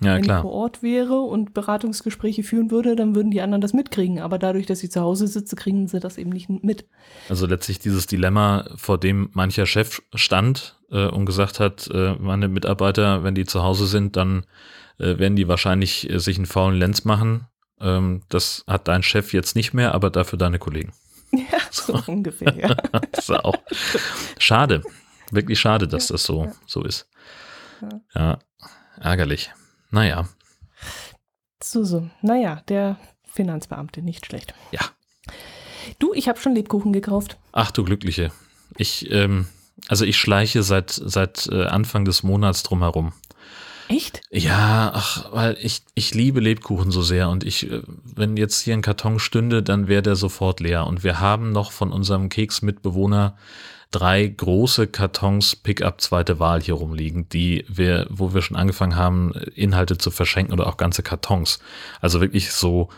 Ja, 0.00 0.14
Wenn 0.14 0.22
klar. 0.22 0.38
ich 0.38 0.42
vor 0.42 0.52
Ort 0.52 0.82
wäre 0.82 1.20
und 1.20 1.54
Beratungsgespräche 1.54 2.42
führen 2.42 2.70
würde, 2.70 2.96
dann 2.96 3.14
würden 3.14 3.30
die 3.30 3.40
anderen 3.40 3.60
das 3.60 3.72
mitkriegen. 3.72 4.20
Aber 4.20 4.38
dadurch, 4.38 4.66
dass 4.66 4.82
ich 4.82 4.90
zu 4.90 5.00
Hause 5.00 5.26
sitze, 5.26 5.54
kriegen 5.54 5.86
sie 5.86 6.00
das 6.00 6.18
eben 6.18 6.30
nicht 6.30 6.48
mit. 6.48 6.86
Also 7.28 7.46
letztlich 7.46 7.78
dieses 7.78 8.06
Dilemma, 8.06 8.68
vor 8.76 8.98
dem 8.98 9.30
mancher 9.32 9.66
Chef 9.66 10.02
stand 10.14 10.76
äh, 10.90 11.06
und 11.06 11.26
gesagt 11.26 11.60
hat, 11.60 11.88
äh, 11.92 12.14
meine 12.18 12.48
Mitarbeiter, 12.48 13.22
wenn 13.22 13.34
die 13.34 13.44
zu 13.44 13.62
Hause 13.62 13.86
sind, 13.86 14.16
dann 14.16 14.44
äh, 14.98 15.18
werden 15.18 15.36
die 15.36 15.48
wahrscheinlich 15.48 16.10
äh, 16.10 16.18
sich 16.18 16.36
einen 16.36 16.46
faulen 16.46 16.78
Lenz 16.78 17.04
machen. 17.04 17.46
Ähm, 17.80 18.22
das 18.28 18.64
hat 18.66 18.88
dein 18.88 19.02
Chef 19.02 19.32
jetzt 19.32 19.56
nicht 19.56 19.74
mehr, 19.74 19.94
aber 19.94 20.10
dafür 20.10 20.38
deine 20.38 20.58
Kollegen. 20.58 20.92
Ja, 21.34 21.58
so, 21.70 21.96
so 21.96 22.12
ungefähr, 22.12 22.54
ja. 22.54 22.74
das 23.10 23.28
ist 23.30 23.30
auch 23.30 23.56
schade. 24.36 24.82
Wirklich 25.30 25.58
schade, 25.58 25.88
dass 25.88 26.08
das 26.08 26.24
so, 26.24 26.52
so 26.66 26.84
ist. 26.84 27.08
Ja, 28.14 28.38
ärgerlich. 29.00 29.50
Naja. 29.92 30.26
So, 31.62 31.84
so. 31.84 32.08
Naja, 32.22 32.62
der 32.68 32.98
Finanzbeamte, 33.24 34.02
nicht 34.02 34.26
schlecht. 34.26 34.54
Ja. 34.72 34.80
Du, 35.98 36.12
ich 36.14 36.28
habe 36.28 36.40
schon 36.40 36.54
Lebkuchen 36.54 36.92
gekauft. 36.92 37.38
Ach 37.52 37.70
du 37.70 37.84
Glückliche. 37.84 38.32
Ich, 38.76 39.10
ähm, 39.12 39.46
also 39.88 40.04
ich 40.04 40.16
schleiche 40.16 40.62
seit, 40.62 40.90
seit 40.90 41.46
äh, 41.52 41.66
Anfang 41.66 42.04
des 42.04 42.22
Monats 42.22 42.62
drumherum. 42.62 43.12
Echt? 43.88 44.22
Ja, 44.30 44.92
ach, 44.94 45.32
weil 45.32 45.58
ich, 45.60 45.82
ich 45.94 46.14
liebe 46.14 46.40
Lebkuchen 46.40 46.90
so 46.90 47.02
sehr 47.02 47.28
und 47.28 47.44
ich, 47.44 47.70
äh, 47.70 47.82
wenn 48.04 48.36
jetzt 48.36 48.60
hier 48.60 48.74
ein 48.74 48.82
Karton 48.82 49.18
stünde, 49.18 49.62
dann 49.62 49.88
wäre 49.88 50.02
der 50.02 50.16
sofort 50.16 50.60
leer. 50.60 50.86
Und 50.86 51.04
wir 51.04 51.20
haben 51.20 51.52
noch 51.52 51.72
von 51.72 51.92
unserem 51.92 52.28
Keksmitbewohner 52.30 53.36
drei 53.92 54.26
große 54.26 54.88
Kartons 54.88 55.54
Pickup 55.54 56.00
zweite 56.00 56.38
Wahl 56.38 56.60
hier 56.60 56.74
rumliegen, 56.74 57.28
die 57.28 57.64
wir, 57.68 58.06
wo 58.10 58.34
wir 58.34 58.42
schon 58.42 58.56
angefangen 58.56 58.96
haben, 58.96 59.32
Inhalte 59.54 59.98
zu 59.98 60.10
verschenken 60.10 60.52
oder 60.52 60.66
auch 60.66 60.76
ganze 60.76 61.02
Kartons. 61.02 61.60
Also 62.00 62.20
wirklich 62.20 62.50
so 62.50 62.88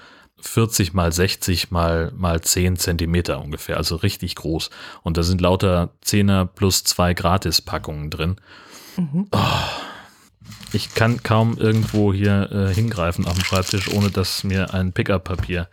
40 0.40 0.94
mal 0.94 1.12
60 1.12 1.70
mal, 1.70 2.12
mal 2.16 2.40
10 2.40 2.76
Zentimeter 2.76 3.42
ungefähr, 3.42 3.76
also 3.76 3.96
richtig 3.96 4.36
groß. 4.36 4.70
Und 5.02 5.16
da 5.16 5.22
sind 5.22 5.40
lauter 5.40 5.90
Zehner 6.00 6.46
plus 6.46 6.84
zwei 6.84 7.12
Gratispackungen 7.12 8.10
drin. 8.10 8.36
Mhm. 8.96 9.26
Oh 9.32 9.40
ich 10.74 10.94
kann 10.94 11.22
kaum 11.22 11.56
irgendwo 11.56 12.12
hier 12.12 12.50
äh, 12.50 12.74
hingreifen 12.74 13.26
auf 13.26 13.34
dem 13.34 13.44
Schreibtisch, 13.44 13.88
ohne 13.88 14.10
dass 14.10 14.44
mir 14.44 14.74
ein 14.74 14.92
Pickup-Papier 14.92 15.68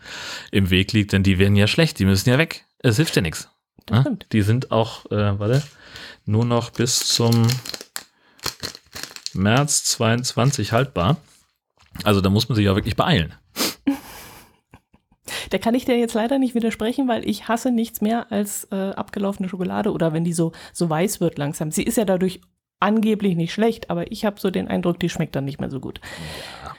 im 0.51 0.69
Weg 0.69 0.93
liegt, 0.93 1.13
denn 1.13 1.23
die 1.23 1.39
werden 1.39 1.55
ja 1.55 1.67
schlecht, 1.67 1.99
die 1.99 2.05
müssen 2.05 2.29
ja 2.29 2.37
weg. 2.37 2.65
Es 2.79 2.97
hilft 2.97 3.15
ja 3.15 3.21
nichts. 3.21 3.49
Ja? 3.89 4.05
Die 4.31 4.41
sind 4.41 4.71
auch, 4.71 5.05
äh, 5.07 5.39
warte, 5.39 5.63
nur 6.25 6.45
noch 6.45 6.69
bis 6.69 6.99
zum 7.07 7.47
März 9.33 9.83
22 9.85 10.71
haltbar. 10.71 11.17
Also 12.03 12.21
da 12.21 12.29
muss 12.29 12.47
man 12.49 12.55
sich 12.55 12.69
auch 12.69 12.75
wirklich 12.75 12.95
beeilen. 12.95 13.33
Da 15.49 15.57
kann 15.57 15.75
ich 15.75 15.83
dir 15.83 15.97
jetzt 15.97 16.13
leider 16.13 16.39
nicht 16.39 16.55
widersprechen, 16.55 17.09
weil 17.09 17.27
ich 17.27 17.49
hasse 17.49 17.71
nichts 17.71 17.99
mehr 17.99 18.31
als 18.31 18.69
äh, 18.71 18.91
abgelaufene 18.91 19.49
Schokolade 19.49 19.91
oder 19.91 20.13
wenn 20.13 20.23
die 20.23 20.31
so, 20.31 20.53
so 20.71 20.89
weiß 20.89 21.19
wird 21.19 21.37
langsam. 21.37 21.71
Sie 21.71 21.83
ist 21.83 21.97
ja 21.97 22.05
dadurch 22.05 22.39
angeblich 22.79 23.35
nicht 23.35 23.53
schlecht, 23.53 23.89
aber 23.89 24.11
ich 24.11 24.23
habe 24.23 24.39
so 24.39 24.49
den 24.49 24.69
Eindruck, 24.69 24.99
die 24.99 25.09
schmeckt 25.09 25.35
dann 25.35 25.43
nicht 25.43 25.59
mehr 25.59 25.69
so 25.69 25.81
gut. 25.81 25.99
Ja. 26.63 26.75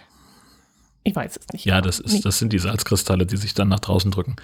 Ich 1.04 1.14
weiß 1.14 1.37
es 1.37 1.49
nicht. 1.52 1.64
Ja, 1.64 1.80
das, 1.80 1.99
ist, 1.99 2.25
das 2.25 2.38
sind 2.38 2.52
die 2.52 2.59
Salzkristalle, 2.59 3.26
die 3.26 3.37
sich 3.37 3.54
dann 3.54 3.68
nach 3.68 3.80
draußen 3.80 4.11
drücken. 4.11 4.37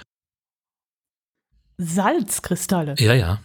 Salzkristalle? 1.79 2.97
Ja, 2.99 3.15
ja. 3.15 3.41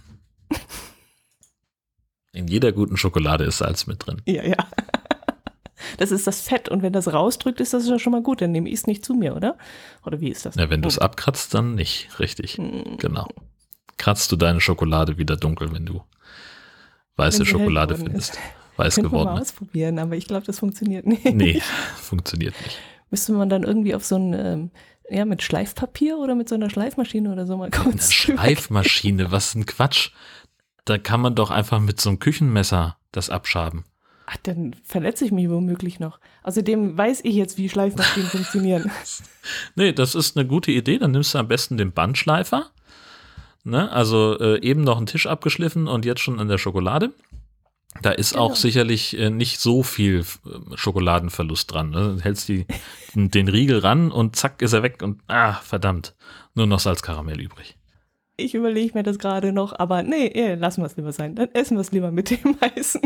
In 2.34 2.48
jeder 2.48 2.72
guten 2.72 2.98
Schokolade 2.98 3.44
ist 3.46 3.60
Salz 3.60 3.86
mit 3.86 4.06
drin. 4.06 4.22
Ja, 4.26 4.44
ja. 4.44 4.58
Das 5.98 6.12
ist 6.12 6.26
das 6.26 6.42
Fett 6.42 6.70
und 6.70 6.82
wenn 6.82 6.94
das 6.94 7.14
rausdrückt, 7.14 7.60
ist 7.60 7.74
das 7.74 7.88
ja 7.88 8.00
schon 8.00 8.12
mal 8.12 8.24
gut. 8.24 8.42
Dann 8.42 8.52
nehme 8.52 8.68
ich 8.70 8.76
es 8.76 8.88
nicht 8.88 9.06
zu 9.06 9.14
mir, 9.14 9.36
oder? 9.36 9.58
Oder 10.04 10.20
wie 10.20 10.30
ist 10.30 10.46
das? 10.46 10.56
Ja, 10.56 10.70
wenn 10.70 10.82
du 10.82 10.88
es 10.88 10.98
abkratzt, 10.98 11.54
dann 11.54 11.76
nicht. 11.76 12.20
Richtig. 12.20 12.58
Mhm. 12.58 12.98
Genau. 12.98 13.28
Kratzt 13.98 14.32
du 14.32 14.36
deine 14.36 14.60
Schokolade 14.60 15.18
wieder 15.18 15.38
dunkel, 15.38 15.72
wenn 15.72 15.86
du 15.86 16.02
weiße 17.18 17.46
Schokolade 17.46 17.96
findest. 17.96 18.40
Weiß 18.76 18.96
Könnte 18.96 19.12
geworden. 19.12 19.36
mal 19.36 19.42
ausprobieren, 19.42 20.00
aber 20.00 20.16
ich 20.16 20.28
glaube, 20.28 20.46
das 20.48 20.60
funktioniert 20.60 21.06
nicht. 21.06 21.26
Nee, 21.26 21.62
funktioniert 21.96 22.56
nicht. 22.64 22.80
Müsste 23.12 23.34
man 23.34 23.50
dann 23.50 23.62
irgendwie 23.64 23.94
auf 23.94 24.04
so 24.04 24.16
ein, 24.16 24.34
ähm, 24.34 24.72
ja, 25.10 25.26
mit 25.26 25.42
Schleifpapier 25.42 26.18
oder 26.18 26.36
mit 26.36 26.50
so 26.50 26.56
einer 26.56 26.70
Schleifmaschine 26.70 27.32
oder 27.32 27.46
so 27.46 27.58
mal 27.58 27.72
kurz. 27.72 27.86
Eine 27.86 28.02
Schleifmaschine, 28.12 29.32
was 29.32 29.56
ein 29.56 29.66
Quatsch. 29.66 30.12
Da 30.86 30.98
kann 30.98 31.22
man 31.22 31.36
doch 31.36 31.52
einfach 31.52 31.80
mit 31.80 32.02
so 32.02 32.10
einem 32.10 32.20
Küchenmesser 32.20 32.98
das 33.12 33.30
abschaben. 33.30 33.86
Ach, 34.26 34.38
dann 34.44 34.76
verletze 34.84 35.26
ich 35.26 35.32
mich 35.32 35.50
womöglich 35.50 36.00
noch. 36.00 36.20
Außerdem 36.44 36.98
weiß 36.98 37.22
ich 37.24 37.36
jetzt, 37.36 37.58
wie 37.58 37.70
Schleifmaschinen 37.70 38.30
funktionieren. 38.30 38.92
Nee, 39.76 39.92
das 39.94 40.16
ist 40.16 40.38
eine 40.38 40.48
gute 40.48 40.72
Idee. 40.72 40.98
Dann 40.98 41.12
nimmst 41.12 41.34
du 41.34 41.38
am 41.40 41.48
besten 41.48 41.78
den 41.78 41.92
Bandschleifer 41.92 42.72
Ne? 43.64 43.92
Also 43.92 44.38
äh, 44.40 44.62
eben 44.62 44.84
noch 44.84 44.98
ein 45.00 45.06
Tisch 45.06 45.26
abgeschliffen 45.26 45.88
und 45.88 46.06
jetzt 46.06 46.22
schon 46.22 46.40
an 46.40 46.50
der 46.50 46.58
Schokolade. 46.58 47.14
Da 48.04 48.12
ist 48.12 48.34
genau. 48.34 48.44
auch 48.44 48.56
sicherlich 48.56 49.18
äh, 49.18 49.30
nicht 49.30 49.60
so 49.60 49.82
viel 49.82 50.20
äh, 50.20 50.76
Schokoladenverlust 50.76 51.72
dran. 51.72 51.90
Ne? 51.90 52.16
Du 52.18 52.24
hältst 52.24 52.48
die, 52.50 52.68
den 53.16 53.48
Riegel 53.48 53.80
ran 53.80 54.12
und 54.12 54.36
zack 54.36 54.62
ist 54.62 54.74
er 54.74 54.84
weg 54.84 55.02
und 55.02 55.22
ah, 55.28 55.54
verdammt, 55.54 56.14
nur 56.54 56.68
noch 56.68 56.80
Salzkaramell 56.80 57.40
übrig. 57.40 57.78
Ich 58.36 58.56
überlege 58.56 58.98
mir 58.98 59.04
das 59.04 59.20
gerade 59.20 59.54
noch, 59.54 59.78
aber 59.80 60.04
nee, 60.04 60.28
eh, 60.28 60.56
lassen 60.56 60.82
wir 60.82 60.88
es 60.88 60.98
lieber 60.98 61.12
sein. 61.12 61.36
Dann 61.36 61.50
essen 61.54 61.78
wir 61.78 61.82
es 61.82 61.92
lieber 61.92 62.12
mit 62.12 62.30
dem 62.30 62.58
Weißen. 62.62 63.02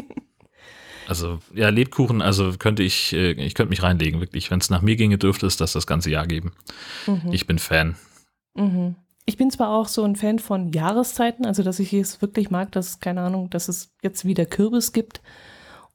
Also, 1.07 1.39
ja, 1.53 1.69
Lebkuchen, 1.69 2.21
also 2.21 2.53
könnte 2.57 2.83
ich, 2.83 3.13
äh, 3.13 3.31
ich 3.31 3.53
könnte 3.53 3.69
mich 3.69 3.83
reinlegen, 3.83 4.19
wirklich. 4.19 4.51
Wenn 4.51 4.59
es 4.59 4.69
nach 4.69 4.81
mir 4.81 4.95
ginge, 4.95 5.17
dürfte 5.17 5.45
es 5.45 5.55
das 5.55 5.73
das 5.73 5.87
ganze 5.87 6.09
Jahr 6.09 6.27
geben. 6.27 6.51
Mhm. 7.05 7.31
Ich 7.31 7.47
bin 7.47 7.59
Fan. 7.59 7.95
Mhm. 8.55 8.95
Ich 9.29 9.35
bin 9.35 9.51
zwar 9.51 9.69
auch 9.69 9.89
so 9.89 10.05
ein 10.05 10.15
Fan 10.15 10.39
von 10.39 10.71
Jahreszeiten, 10.71 11.45
also 11.45 11.61
dass 11.61 11.79
ich 11.79 11.93
es 11.93 12.21
wirklich 12.21 12.49
mag, 12.49 12.71
dass, 12.71 13.01
keine 13.01 13.21
Ahnung, 13.21 13.49
dass 13.49 13.67
es 13.67 13.93
jetzt 14.01 14.23
wieder 14.23 14.45
Kürbis 14.45 14.93
gibt. 14.93 15.21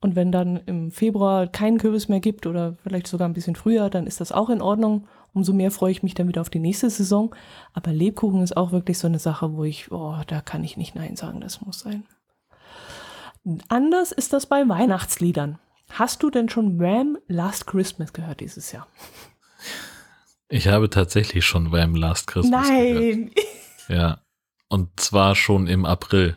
Und 0.01 0.17
wenn 0.17 0.31
dann 0.31 0.59
im 0.67 0.91
Februar 0.91 1.47
keinen 1.47 1.79
Kürbis 1.79 2.09
mehr 2.09 2.21
gibt 2.21 2.47
oder 2.47 2.77
vielleicht 2.83 3.07
sogar 3.07 3.27
ein 3.27 3.33
bisschen 3.33 3.57
früher, 3.57 3.89
dann 3.89 4.07
ist 4.07 4.21
das 4.21 4.33
auch 4.33 4.51
in 4.51 4.61
Ordnung. 4.61 5.09
Umso 5.33 5.55
mehr 5.55 5.71
freue 5.71 5.93
ich 5.93 6.03
mich 6.03 6.12
dann 6.12 6.29
wieder 6.29 6.43
auf 6.43 6.51
die 6.51 6.59
nächste 6.59 6.91
Saison. 6.91 7.35
Aber 7.73 7.91
Lebkuchen 7.91 8.43
ist 8.43 8.55
auch 8.55 8.71
wirklich 8.71 8.99
so 8.99 9.07
eine 9.07 9.19
Sache, 9.19 9.57
wo 9.57 9.65
ich, 9.65 9.91
oh, 9.91 10.17
da 10.27 10.43
kann 10.43 10.62
ich 10.62 10.77
nicht 10.77 10.95
Nein 10.95 11.17
sagen, 11.17 11.41
das 11.41 11.62
muss 11.62 11.81
sein. 11.81 12.05
Anders 13.69 14.12
ist 14.12 14.35
das 14.35 14.45
bei 14.45 14.69
Weihnachtsliedern. 14.69 15.59
Hast 15.89 16.23
du 16.23 16.29
denn 16.29 16.51
schon 16.51 16.79
Wham 16.79 17.17
Last 17.29 17.67
Christmas 17.67 18.12
gehört 18.12 18.41
dieses 18.41 18.73
Jahr? 18.73 18.87
Ich 20.52 20.68
habe 20.68 20.90
tatsächlich 20.90 21.47
schon 21.47 21.73
Wham 21.73 21.94
Last 21.94 22.26
Christmas 22.26 22.68
Nein. 22.68 23.30
Gehört. 23.35 23.38
Ja. 23.88 24.21
Und 24.68 25.00
zwar 25.00 25.35
schon 25.35 25.66
im 25.66 25.85
April, 25.85 26.37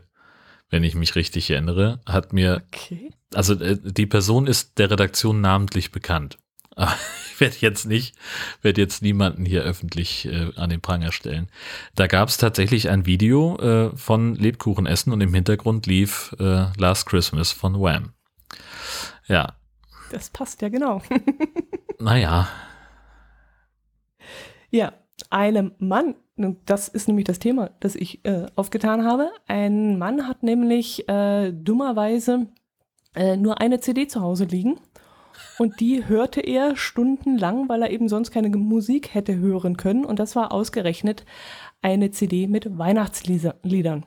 wenn 0.69 0.83
ich 0.83 0.95
mich 0.95 1.15
richtig 1.15 1.51
erinnere, 1.51 2.01
hat 2.05 2.33
mir, 2.33 2.63
okay. 2.73 3.11
also 3.33 3.53
äh, 3.53 3.77
die 3.81 4.07
Person 4.07 4.47
ist 4.47 4.79
der 4.79 4.89
Redaktion 4.89 5.41
namentlich 5.41 5.91
bekannt. 5.91 6.37
Aber 6.75 6.95
ich 7.29 7.39
werde 7.39 7.57
jetzt 7.59 7.85
nicht, 7.85 8.15
werde 8.61 8.81
jetzt 8.81 9.01
niemanden 9.01 9.45
hier 9.45 9.63
öffentlich 9.63 10.25
äh, 10.25 10.51
an 10.55 10.69
den 10.69 10.81
Pranger 10.81 11.11
stellen. 11.11 11.49
Da 11.93 12.07
gab 12.07 12.29
es 12.29 12.37
tatsächlich 12.37 12.89
ein 12.89 13.05
Video 13.05 13.57
äh, 13.59 13.95
von 13.95 14.35
Lebkuchenessen 14.35 15.11
und 15.13 15.21
im 15.21 15.33
Hintergrund 15.33 15.87
lief 15.87 16.33
äh, 16.39 16.67
Last 16.77 17.05
Christmas 17.05 17.51
von 17.51 17.79
Wham. 17.79 18.13
Ja. 19.27 19.55
Das 20.09 20.29
passt 20.29 20.61
ja 20.61 20.69
genau. 20.69 21.01
naja, 21.99 22.49
ja, 24.75 24.93
einem 25.29 25.71
Mann, 25.79 26.15
das 26.65 26.87
ist 26.89 27.07
nämlich 27.07 27.25
das 27.25 27.39
Thema, 27.39 27.71
das 27.79 27.95
ich 27.95 28.23
äh, 28.25 28.47
aufgetan 28.55 29.05
habe. 29.05 29.31
Ein 29.47 29.97
Mann 29.97 30.27
hat 30.27 30.43
nämlich 30.43 31.07
äh, 31.07 31.51
dummerweise 31.51 32.47
äh, 33.15 33.37
nur 33.37 33.61
eine 33.61 33.79
CD 33.79 34.07
zu 34.07 34.21
Hause 34.21 34.45
liegen. 34.45 34.79
Und 35.57 35.79
die 35.79 36.07
hörte 36.07 36.41
er 36.41 36.75
stundenlang, 36.75 37.67
weil 37.69 37.81
er 37.81 37.89
eben 37.89 38.09
sonst 38.09 38.31
keine 38.31 38.49
Musik 38.49 39.13
hätte 39.13 39.37
hören 39.37 39.77
können. 39.77 40.05
Und 40.05 40.19
das 40.19 40.35
war 40.35 40.51
ausgerechnet 40.51 41.25
eine 41.81 42.11
CD 42.11 42.47
mit 42.47 42.77
Weihnachtsliedern. 42.77 44.05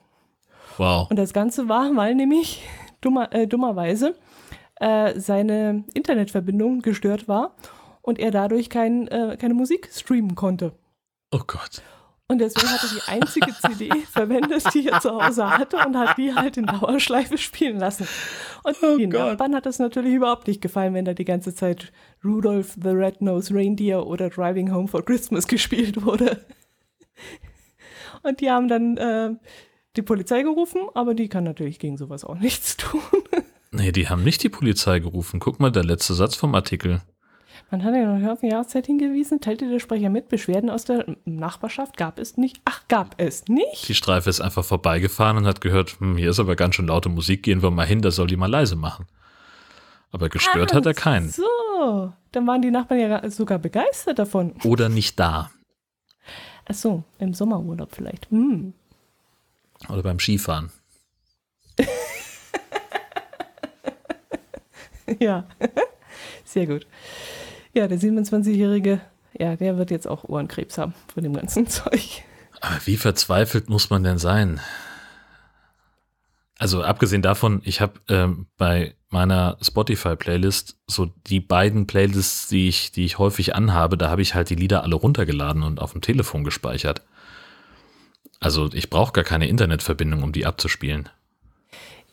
Wow. 0.77 1.11
Und 1.11 1.19
das 1.19 1.33
Ganze 1.33 1.69
war, 1.69 1.97
weil 1.97 2.15
nämlich 2.15 2.63
dummer, 3.01 3.33
äh, 3.33 3.47
dummerweise 3.47 4.15
äh, 4.77 5.19
seine 5.19 5.85
Internetverbindung 5.95 6.83
gestört 6.83 7.29
war 7.29 7.57
und 8.09 8.19
er 8.19 8.31
dadurch 8.31 8.71
kein, 8.71 9.07
äh, 9.09 9.37
keine 9.39 9.53
Musik 9.53 9.91
streamen 9.93 10.35
konnte. 10.35 10.73
Oh 11.31 11.43
Gott. 11.47 11.83
Und 12.27 12.39
deswegen 12.39 12.69
hat 12.71 12.83
er 12.83 12.89
die 12.89 13.03
einzige 13.07 13.53
CD 13.61 13.91
verwendet, 14.11 14.65
die 14.73 14.89
er 14.89 15.01
zu 15.01 15.23
Hause 15.23 15.51
hatte 15.51 15.77
und 15.87 15.95
hat 15.95 16.17
die 16.17 16.35
halt 16.35 16.57
in 16.57 16.65
Dauerschleife 16.65 17.37
spielen 17.37 17.79
lassen. 17.79 18.09
Und 18.65 18.77
oh 18.83 18.97
den 18.97 19.11
Gott. 19.11 19.21
Nachbarn 19.21 19.55
hat 19.55 19.67
das 19.67 19.79
natürlich 19.79 20.15
überhaupt 20.15 20.47
nicht 20.47 20.63
gefallen, 20.63 20.95
wenn 20.95 21.05
da 21.05 21.13
die 21.13 21.27
ganze 21.27 21.55
Zeit 21.55 21.93
Rudolph 22.25 22.77
the 22.83 22.89
Red-Nosed 22.89 23.55
Reindeer 23.55 24.07
oder 24.07 24.31
Driving 24.31 24.73
Home 24.73 24.89
for 24.89 25.05
Christmas 25.05 25.47
gespielt 25.47 26.03
wurde. 26.03 26.47
Und 28.23 28.41
die 28.41 28.51
haben 28.51 28.69
dann 28.69 28.97
äh, 28.97 29.35
die 29.97 30.03
Polizei 30.03 30.43
gerufen, 30.43 30.81
aber 30.95 31.15
die 31.15 31.29
kann 31.29 31.45
natürlich 31.45 31.79
gegen 31.79 31.99
sowas 31.99 32.25
auch 32.25 32.39
nichts 32.39 32.79
tun. 32.79 33.03
Nee, 33.71 33.93
die 33.93 34.09
haben 34.09 34.25
nicht 34.25 34.43
die 34.43 34.49
Polizei 34.49 34.99
gerufen. 34.99 35.41
Guck 35.41 35.61
mal, 35.61 35.71
der 35.71 35.85
letzte 35.85 36.15
Satz 36.15 36.35
vom 36.35 36.55
Artikel. 36.55 37.03
Man 37.71 37.85
hat 37.85 37.95
ja 37.95 38.19
noch 38.19 38.33
auf 38.33 38.41
die 38.41 38.49
Jahreszeit 38.49 38.87
hingewiesen, 38.87 39.41
teilte 39.41 39.69
der 39.69 39.79
Sprecher 39.79 40.09
mit, 40.09 40.29
Beschwerden 40.29 40.71
aus 40.71 40.85
der 40.85 41.05
Nachbarschaft 41.27 41.99
gab 41.99 42.19
es 42.19 42.39
nicht. 42.39 42.63
Ach, 42.65 42.81
gab 42.89 43.15
es 43.19 43.45
nicht? 43.47 43.89
Die 43.89 43.95
Streife 43.95 44.31
ist 44.31 44.41
einfach 44.41 44.65
vorbeigefahren 44.65 45.37
und 45.37 45.47
hat 45.47 45.61
gehört, 45.61 46.01
hm, 46.01 46.17
hier 46.17 46.31
ist 46.31 46.41
aber 46.41 46.57
ganz 46.57 46.77
schön 46.77 46.87
laute 46.87 47.11
Musik, 47.11 47.43
gehen 47.43 47.63
wir 47.63 47.71
mal 47.71 47.87
hin, 47.87 48.01
da 48.01 48.11
soll 48.11 48.27
die 48.27 48.37
mal 48.37 48.51
leise 48.51 48.77
machen. 48.77 49.07
Aber 50.13 50.31
gestört 50.31 50.73
ah, 50.73 50.77
hat 50.77 50.87
er 50.87 50.95
keinen. 50.95 51.29
So, 51.29 52.15
dann 52.33 52.47
waren 52.47 52.63
die 52.63 52.71
Nachbarn 52.71 53.01
ja 53.01 53.29
sogar 53.29 53.59
begeistert 53.59 54.19
davon. 54.19 54.55
Oder 54.65 54.89
nicht 54.89 55.21
da. 55.21 55.51
Ach 56.67 56.75
so, 56.75 57.05
im 57.19 57.35
Sommerurlaub 57.35 57.95
vielleicht. 57.95 58.31
Hm. 58.31 58.73
Oder 59.91 60.03
beim 60.03 60.19
Skifahren. 60.19 60.71
ja, 65.21 65.47
sehr 66.45 66.67
gut. 66.67 66.87
Ja, 67.75 67.89
der 67.89 67.99
27-Jährige, 67.99 69.01
ja, 69.39 69.57
der 69.57 69.79
wird 69.79 69.91
jetzt 69.91 70.09
auch 70.09 70.25
Ohrenkrebs 70.25 70.79
haben 70.79 70.95
von 71.13 71.23
dem 71.23 71.35
ganzen 71.35 71.67
Zeug. 71.69 72.23
Aber 72.61 72.79
wie 72.85 72.97
verzweifelt 72.97 73.69
muss 73.69 73.91
man 73.91 74.03
denn 74.03 74.19
sein? 74.19 74.61
Also 76.59 76.83
abgesehen 76.83 77.23
davon, 77.23 77.61
ich 77.65 77.81
habe 77.81 78.01
ähm, 78.09 78.47
bei 78.57 78.97
meiner 79.11 79.57
Spotify-Playlist 79.63 80.77
so 80.89 81.07
die 81.27 81.41
beiden 81.41 81.87
Playlists, 81.87 82.49
die 82.49 82.69
ich, 82.69 82.91
die 82.91 83.05
ich 83.05 83.19
häufig 83.19 83.55
anhabe, 83.55 83.97
da 83.97 84.11
habe 84.11 84.23
ich 84.23 84.35
halt 84.35 84.51
die 84.51 84.57
Lieder 84.57 84.83
alle 84.83 84.97
runtergeladen 84.97 85.63
und 85.63 85.81
auf 85.81 85.93
dem 85.93 86.01
Telefon 86.01 86.43
gespeichert. 86.43 87.03
Also 88.41 88.71
ich 88.73 88.91
brauche 88.91 89.13
gar 89.13 89.25
keine 89.25 89.49
Internetverbindung, 89.49 90.23
um 90.25 90.33
die 90.33 90.47
abzuspielen. 90.47 91.09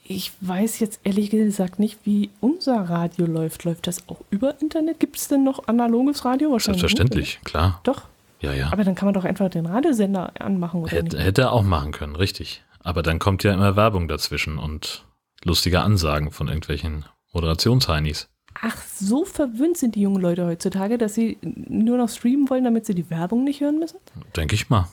Ich 0.08 0.34
weiß 0.42 0.80
jetzt 0.80 1.00
ehrlich 1.04 1.32
gesagt 1.32 1.80
nicht, 1.80 1.98
wie 2.04 2.30
unser 2.40 2.80
Radio 2.82 3.26
läuft. 3.26 3.64
Läuft 3.64 3.88
das 3.88 4.08
auch 4.08 4.22
über 4.30 4.62
Internet? 4.62 5.00
Gibt 5.00 5.18
es 5.18 5.28
denn 5.28 5.44
noch 5.44 5.68
analoges 5.68 6.24
Radio? 6.26 6.52
Wahrscheinlich 6.52 6.82
Selbstverständlich, 6.82 7.40
nicht, 7.40 7.46
klar. 7.46 7.80
Doch. 7.84 8.04
Ja, 8.40 8.54
ja. 8.54 8.72
Aber 8.72 8.84
dann 8.84 8.94
kann 8.94 9.08
man 9.08 9.16
doch 9.16 9.26
einfach 9.26 9.50
den 9.50 9.66
Radiosender 9.66 10.32
anmachen. 10.40 10.84
Oder 10.84 10.92
hätte, 10.92 11.20
hätte 11.20 11.42
er 11.42 11.52
auch 11.54 11.64
machen 11.64 11.92
können, 11.92 12.16
richtig. 12.16 12.64
Aber 12.82 13.02
dann 13.02 13.18
kommt 13.18 13.44
ja 13.44 13.52
immer 13.52 13.76
Werbung 13.76 14.08
dazwischen 14.08 14.60
und 14.60 15.06
lustige 15.44 15.82
Ansagen 15.82 16.30
von 16.30 16.50
irgendwelchen 16.50 17.06
Moderationsheinis. 17.34 18.30
Ach, 18.62 18.78
so 18.84 19.26
verwöhnt 19.26 19.78
sind 19.78 19.96
die 19.96 20.02
jungen 20.02 20.22
Leute 20.22 20.46
heutzutage, 20.46 21.00
dass 21.00 21.16
sie 21.16 21.40
nur 21.42 21.98
noch 21.98 22.10
streamen 22.10 22.48
wollen, 22.50 22.64
damit 22.64 22.86
sie 22.86 22.94
die 22.94 23.10
Werbung 23.10 23.44
nicht 23.44 23.60
hören 23.60 23.80
müssen? 23.80 23.98
Denke 24.36 24.54
ich 24.54 24.70
mal. 24.70 24.88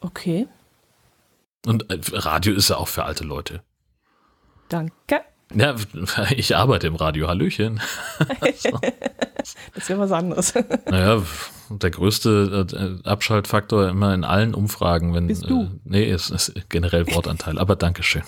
Okay. 0.00 0.48
Und 1.66 1.90
äh, 1.90 2.00
Radio 2.14 2.54
ist 2.54 2.70
ja 2.70 2.78
auch 2.78 2.88
für 2.88 3.04
alte 3.04 3.24
Leute. 3.24 3.62
Danke. 4.68 5.20
Ja, 5.54 5.76
ich 6.36 6.56
arbeite 6.56 6.86
im 6.86 6.96
Radio. 6.96 7.28
Hallöchen. 7.28 7.80
das 8.40 9.54
ist 9.74 9.88
ja 9.88 9.98
was 9.98 10.12
anderes. 10.12 10.54
Naja, 10.90 11.22
der 11.70 11.90
größte 11.90 12.66
äh, 13.04 13.08
Abschaltfaktor 13.08 13.88
immer 13.88 14.14
in 14.14 14.24
allen 14.24 14.54
Umfragen, 14.54 15.14
wenn. 15.14 15.26
Bist 15.26 15.48
du? 15.48 15.62
Äh, 15.62 15.70
nee, 15.84 16.10
es 16.10 16.30
ist 16.30 16.52
generell 16.68 17.06
Wortanteil, 17.12 17.58
aber 17.58 17.76
Dankeschön. 17.76 18.22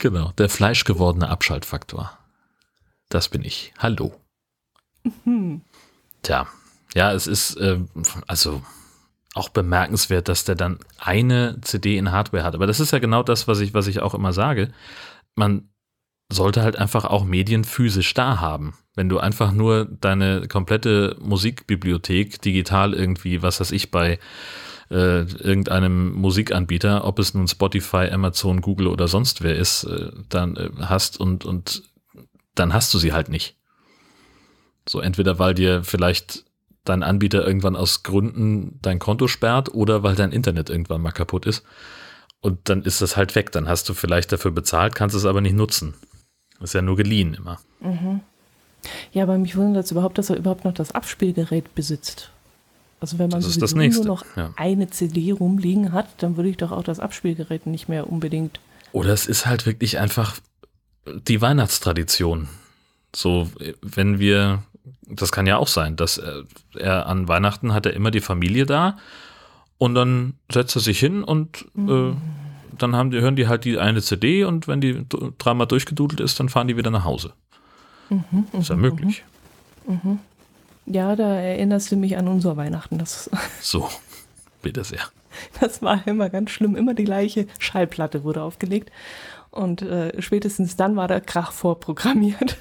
Genau, 0.00 0.32
der 0.38 0.48
fleischgewordene 0.48 1.28
Abschaltfaktor. 1.28 2.18
Das 3.08 3.28
bin 3.28 3.44
ich. 3.44 3.72
Hallo. 3.78 4.14
Mhm. 5.24 5.62
Tja, 6.22 6.46
ja, 6.94 7.12
es 7.12 7.26
ist 7.26 7.56
äh, 7.56 7.80
also 8.26 8.62
auch 9.34 9.48
bemerkenswert, 9.48 10.28
dass 10.28 10.44
der 10.44 10.54
dann 10.54 10.78
eine 10.98 11.60
CD 11.60 11.98
in 11.98 12.12
Hardware 12.12 12.44
hat. 12.44 12.54
Aber 12.54 12.66
das 12.66 12.80
ist 12.80 12.92
ja 12.92 13.00
genau 13.00 13.22
das, 13.22 13.48
was 13.48 13.60
ich, 13.60 13.74
was 13.74 13.88
ich 13.88 14.00
auch 14.00 14.14
immer 14.14 14.32
sage. 14.32 14.70
Man 15.34 15.68
sollte 16.32 16.62
halt 16.62 16.76
einfach 16.76 17.04
auch 17.04 17.24
Medien 17.24 17.64
physisch 17.64 18.14
da 18.14 18.40
haben. 18.40 18.74
Wenn 18.94 19.08
du 19.08 19.18
einfach 19.18 19.52
nur 19.52 19.86
deine 19.86 20.46
komplette 20.46 21.16
Musikbibliothek 21.20 22.40
digital 22.40 22.94
irgendwie, 22.94 23.42
was 23.42 23.60
weiß 23.60 23.72
ich, 23.72 23.90
bei 23.90 24.18
äh, 24.90 25.22
irgendeinem 25.22 26.12
Musikanbieter, 26.12 27.04
ob 27.04 27.18
es 27.18 27.34
nun 27.34 27.48
Spotify, 27.48 28.08
Amazon, 28.10 28.60
Google 28.60 28.86
oder 28.86 29.08
sonst 29.08 29.42
wer 29.42 29.56
ist, 29.56 29.84
äh, 29.84 30.12
dann 30.28 30.56
äh, 30.56 30.70
hast 30.80 31.18
und, 31.18 31.44
und 31.44 31.82
dann 32.54 32.72
hast 32.72 32.94
du 32.94 32.98
sie 32.98 33.12
halt 33.12 33.28
nicht. 33.28 33.56
So 34.88 35.00
entweder 35.00 35.38
weil 35.38 35.54
dir 35.54 35.82
vielleicht 35.82 36.44
dein 36.84 37.02
Anbieter 37.02 37.46
irgendwann 37.46 37.76
aus 37.76 38.02
Gründen 38.02 38.78
dein 38.82 38.98
Konto 38.98 39.28
sperrt 39.28 39.74
oder 39.74 40.02
weil 40.02 40.14
dein 40.14 40.32
Internet 40.32 40.70
irgendwann 40.70 41.00
mal 41.00 41.12
kaputt 41.12 41.46
ist. 41.46 41.64
Und 42.40 42.68
dann 42.68 42.82
ist 42.82 43.00
das 43.00 43.16
halt 43.16 43.34
weg. 43.34 43.52
Dann 43.52 43.68
hast 43.68 43.88
du 43.88 43.94
vielleicht 43.94 44.30
dafür 44.32 44.50
bezahlt, 44.50 44.94
kannst 44.94 45.16
es 45.16 45.24
aber 45.24 45.40
nicht 45.40 45.56
nutzen. 45.56 45.94
ist 46.60 46.74
ja 46.74 46.82
nur 46.82 46.96
geliehen 46.96 47.34
immer. 47.34 47.58
Mhm. 47.80 48.20
Ja, 49.12 49.22
aber 49.22 49.38
mich 49.38 49.56
wundert 49.56 49.86
es 49.86 49.90
überhaupt, 49.90 50.18
dass 50.18 50.28
er 50.28 50.36
überhaupt 50.36 50.64
noch 50.64 50.74
das 50.74 50.92
Abspielgerät 50.92 51.74
besitzt. 51.74 52.30
Also 53.00 53.18
wenn 53.18 53.30
man 53.30 53.42
das 53.42 53.74
nur 53.74 54.04
noch 54.04 54.24
ja. 54.36 54.52
eine 54.56 54.88
CD 54.90 55.32
rumliegen 55.32 55.92
hat, 55.92 56.08
dann 56.18 56.36
würde 56.36 56.50
ich 56.50 56.56
doch 56.56 56.72
auch 56.72 56.84
das 56.84 57.00
Abspielgerät 57.00 57.66
nicht 57.66 57.88
mehr 57.88 58.10
unbedingt. 58.10 58.60
Oder 58.92 59.12
es 59.12 59.26
ist 59.26 59.46
halt 59.46 59.66
wirklich 59.66 59.98
einfach 59.98 60.36
die 61.06 61.40
Weihnachtstradition. 61.40 62.48
So, 63.14 63.50
wenn 63.82 64.18
wir 64.18 64.62
das 65.06 65.32
kann 65.32 65.46
ja 65.46 65.56
auch 65.56 65.68
sein, 65.68 65.96
dass 65.96 66.18
er, 66.18 66.44
er, 66.74 67.06
an 67.06 67.28
Weihnachten 67.28 67.72
hat 67.72 67.86
er 67.86 67.94
immer 67.94 68.10
die 68.10 68.20
Familie 68.20 68.66
da 68.66 68.96
und 69.78 69.94
dann 69.94 70.34
setzt 70.52 70.76
er 70.76 70.80
sich 70.80 70.98
hin 70.98 71.24
und 71.24 71.66
äh, 71.76 71.80
mhm. 71.80 72.10
äh, 72.10 72.14
dann 72.78 72.96
haben 72.96 73.10
die, 73.10 73.20
hören 73.20 73.36
die 73.36 73.48
halt 73.48 73.64
die 73.64 73.78
eine 73.78 74.02
CD 74.02 74.44
und 74.44 74.68
wenn 74.68 74.80
die 74.80 75.06
dreimal 75.38 75.66
durchgedudelt 75.66 76.20
ist, 76.20 76.40
dann 76.40 76.48
fahren 76.48 76.68
die 76.68 76.76
wieder 76.76 76.90
nach 76.90 77.04
Hause. 77.04 77.32
Mhm, 78.08 78.46
ist 78.58 78.68
ja 78.68 78.76
mhm, 78.76 78.82
möglich. 78.82 79.24
Mhm. 79.86 80.00
mhm. 80.02 80.18
Ja, 80.86 81.16
da 81.16 81.36
erinnerst 81.36 81.90
du 81.92 81.96
mich 81.96 82.18
an 82.18 82.28
unser 82.28 82.58
Weihnachten. 82.58 82.98
Das 82.98 83.30
so, 83.60 83.88
bitte 84.60 84.84
sehr. 84.84 85.00
Das 85.58 85.82
war 85.82 86.06
immer 86.06 86.28
ganz 86.28 86.50
schlimm. 86.50 86.76
Immer 86.76 86.94
die 86.94 87.04
gleiche 87.04 87.46
Schallplatte 87.58 88.22
wurde 88.22 88.42
aufgelegt. 88.42 88.92
Und 89.50 89.82
äh, 89.82 90.20
spätestens 90.20 90.76
dann 90.76 90.94
war 90.94 91.08
der 91.08 91.20
Krach 91.20 91.52
vorprogrammiert. 91.52 92.58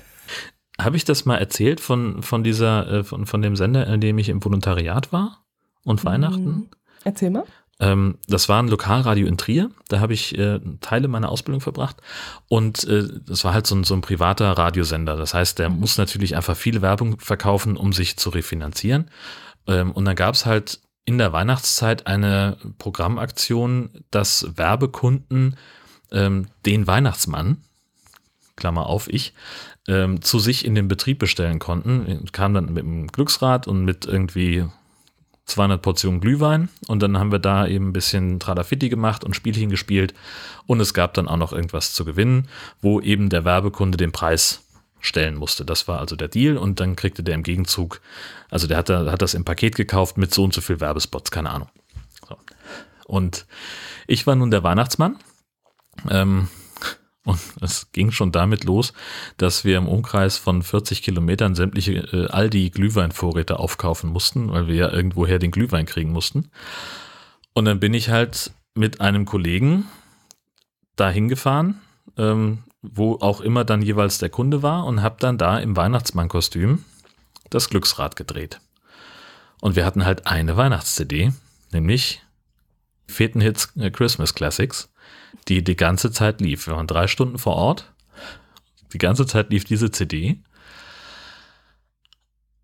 Habe 0.84 0.98
ich 0.98 1.06
das 1.06 1.26
mal 1.26 1.38
erzählt 1.38 1.80
von, 1.80 2.24
von 2.24 2.43
dieser, 2.43 2.91
äh, 2.91 3.04
von, 3.04 3.26
von 3.26 3.41
dem 3.41 3.56
Sender, 3.56 3.88
in 3.88 4.02
dem 4.02 4.17
ich 4.17 4.30
im 4.30 4.43
Volontariat 4.43 5.12
war 5.12 5.43
und 5.84 6.04
Weihnachten? 6.06 6.46
Mhm. 6.46 6.69
Erzähl 7.04 7.30
mal. 7.30 7.43
Ähm, 7.80 8.17
das 8.28 8.50
war 8.50 8.62
ein 8.62 8.67
Lokalradio 8.67 9.28
in 9.28 9.38
Trier. 9.38 9.69
Da 9.89 10.00
habe 10.00 10.13
ich 10.13 10.38
äh, 10.38 10.60
Teile 10.80 11.08
meiner 11.08 11.30
Ausbildung 11.30 11.60
verbracht. 11.62 11.98
Und 12.48 12.84
äh, 12.86 13.08
das 13.26 13.43
war 13.43 13.54
halt 13.54 13.67
so 13.67 13.76
ein, 13.76 13.84
so 13.84 13.93
ein 13.93 14.02
privater 14.02 14.52
Radiosender. 14.52 15.17
Das 15.17 15.34
heißt, 15.34 15.60
der 15.60 15.69
mhm. 15.69 15.80
muss 15.80 15.98
natürlich 15.98 16.36
einfach 16.36 16.56
viel 16.56 16.82
Werbung 16.82 17.19
verkaufen, 17.19 17.76
um 17.76 17.91
sich 17.91 18.17
zu 18.17 18.30
refinanzieren. 18.30 19.10
Ähm, 19.67 19.91
und 19.91 20.06
dann 20.06 20.15
gab 20.15 20.36
es 20.36 20.46
halt 20.46 20.80
in 21.06 21.17
der 21.17 21.34
Weihnachtszeit 21.34 22.08
eine 22.08 22.58
Programmaktion, 22.78 23.89
dass 24.12 24.48
Werbekunden 24.56 25.58
ähm, 26.12 26.48
den 26.65 26.88
Weihnachtsmann, 26.88 27.58
Klammer 28.56 28.86
auf, 28.86 29.10
ich, 29.10 29.34
ähm, 29.88 30.22
zu 30.22 30.39
sich 30.39 30.65
in 30.65 30.76
den 30.76 30.88
Betrieb 30.88 31.19
bestellen 31.19 31.60
konnten. 31.60 32.26
Kam 32.32 32.54
dann 32.54 32.74
mit 32.74 32.84
dem 32.84 33.08
Glücksrad 33.08 33.67
und 33.67 33.86
mit 33.86 34.06
irgendwie 34.06 34.65
200 35.46 35.82
Portionen 35.82 36.22
Glühwein 36.22 36.69
und 36.88 37.02
dann 37.02 37.17
haben 37.19 37.32
wir 37.32 37.39
da 37.39 37.67
eben 37.67 37.89
ein 37.89 37.93
bisschen 37.93 38.39
Tradafitti 38.39 38.88
gemacht 38.89 39.24
und 39.24 39.36
Spielchen 39.36 39.69
gespielt 39.69 40.13
und 40.67 40.80
es 40.80 40.93
gab 40.93 41.13
dann 41.15 41.28
auch 41.28 41.38
noch 41.38 41.52
irgendwas 41.52 41.93
zu 41.93 42.06
gewinnen, 42.06 42.48
wo 42.82 43.02
eben 43.02 43.30
der 43.30 43.43
Werbekunde 43.43 43.98
den 43.98 44.13
Preis 44.13 44.63
stellen 45.02 45.36
musste. 45.36 45.65
Das 45.65 45.88
war 45.89 46.00
also 46.00 46.15
der 46.15 46.30
Deal 46.30 46.58
und 46.58 46.80
dann 46.80 46.96
kriegte 46.96 47.24
der 47.24 47.36
im 47.36 47.43
Gegenzug, 47.43 48.00
also 48.50 48.67
der 48.67 48.78
hat, 48.78 48.89
hat 48.89 49.22
das 49.22 49.34
im 49.34 49.43
Paket 49.43 49.76
gekauft 49.76 50.17
mit 50.17 50.34
so 50.34 50.46
und 50.46 50.54
so 50.54 50.62
viel 50.62 50.80
Werbespots, 50.80 51.30
keine 51.30 51.50
Ahnung. 51.50 51.67
So. 52.28 52.38
Und 53.06 53.46
ich 54.08 54.26
war 54.26 54.36
nun 54.36 54.50
der 54.50 54.63
Weihnachtsmann. 54.63 55.17
Ähm, 56.10 56.48
und 57.25 57.39
es 57.62 57.91
ging 57.91 58.12
schon 58.12 58.31
damit 58.31 58.65
los, 58.65 58.93
dass 59.38 59.63
wir 59.63 59.77
im 59.77 59.88
Umkreis 59.88 60.38
von 60.38 60.62
40 60.62 61.01
Kilometern 61.01 61.55
sämtliche 61.55 61.93
äh, 61.93 62.27
Aldi-Glühweinvorräte 62.27 63.59
aufkaufen 63.59 64.09
mussten, 64.09 64.51
weil 64.51 64.67
wir 64.67 64.75
ja 64.75 64.91
irgendwoher 64.91 65.39
den 65.39 65.51
Glühwein 65.51 65.86
kriegen 65.86 66.12
mussten. 66.12 66.49
Und 67.53 67.65
dann 67.65 67.79
bin 67.79 67.93
ich 67.93 68.09
halt 68.09 68.51
mit 68.75 68.99
einem 68.99 69.25
Kollegen 69.25 69.86
dahin 70.95 71.29
gefahren, 71.29 71.79
ähm, 72.17 72.63
wo 72.81 73.15
auch 73.21 73.39
immer 73.39 73.63
dann 73.63 73.81
jeweils 73.81 74.17
der 74.17 74.29
Kunde 74.29 74.62
war 74.62 74.86
und 74.86 75.01
habe 75.01 75.15
dann 75.19 75.38
da 75.38 75.59
im 75.59 75.77
Weihnachtsmannkostüm 75.77 76.83
das 77.49 77.69
Glücksrad 77.69 78.15
gedreht. 78.15 78.59
Und 79.62 79.77
wir 79.77 79.86
hatten 79.86 80.03
halt 80.03 80.27
eine 80.27 80.57
Weihnachts-CD, 80.57 81.31
nämlich 81.71 82.21
Fetenhits 83.07 83.73
äh, 83.77 83.91
Christmas 83.91 84.36
Classics 84.36 84.89
die 85.48 85.63
die 85.63 85.76
ganze 85.76 86.12
Zeit 86.12 86.41
lief. 86.41 86.67
Wir 86.67 86.76
waren 86.76 86.88
drei 86.88 87.08
Stunden 87.08 87.38
vor 87.38 87.56
Ort. 87.56 87.91
Die 88.93 88.98
ganze 88.98 89.26
Zeit 89.26 89.50
lief 89.50 89.63
diese 89.63 89.91
CD. 89.91 90.41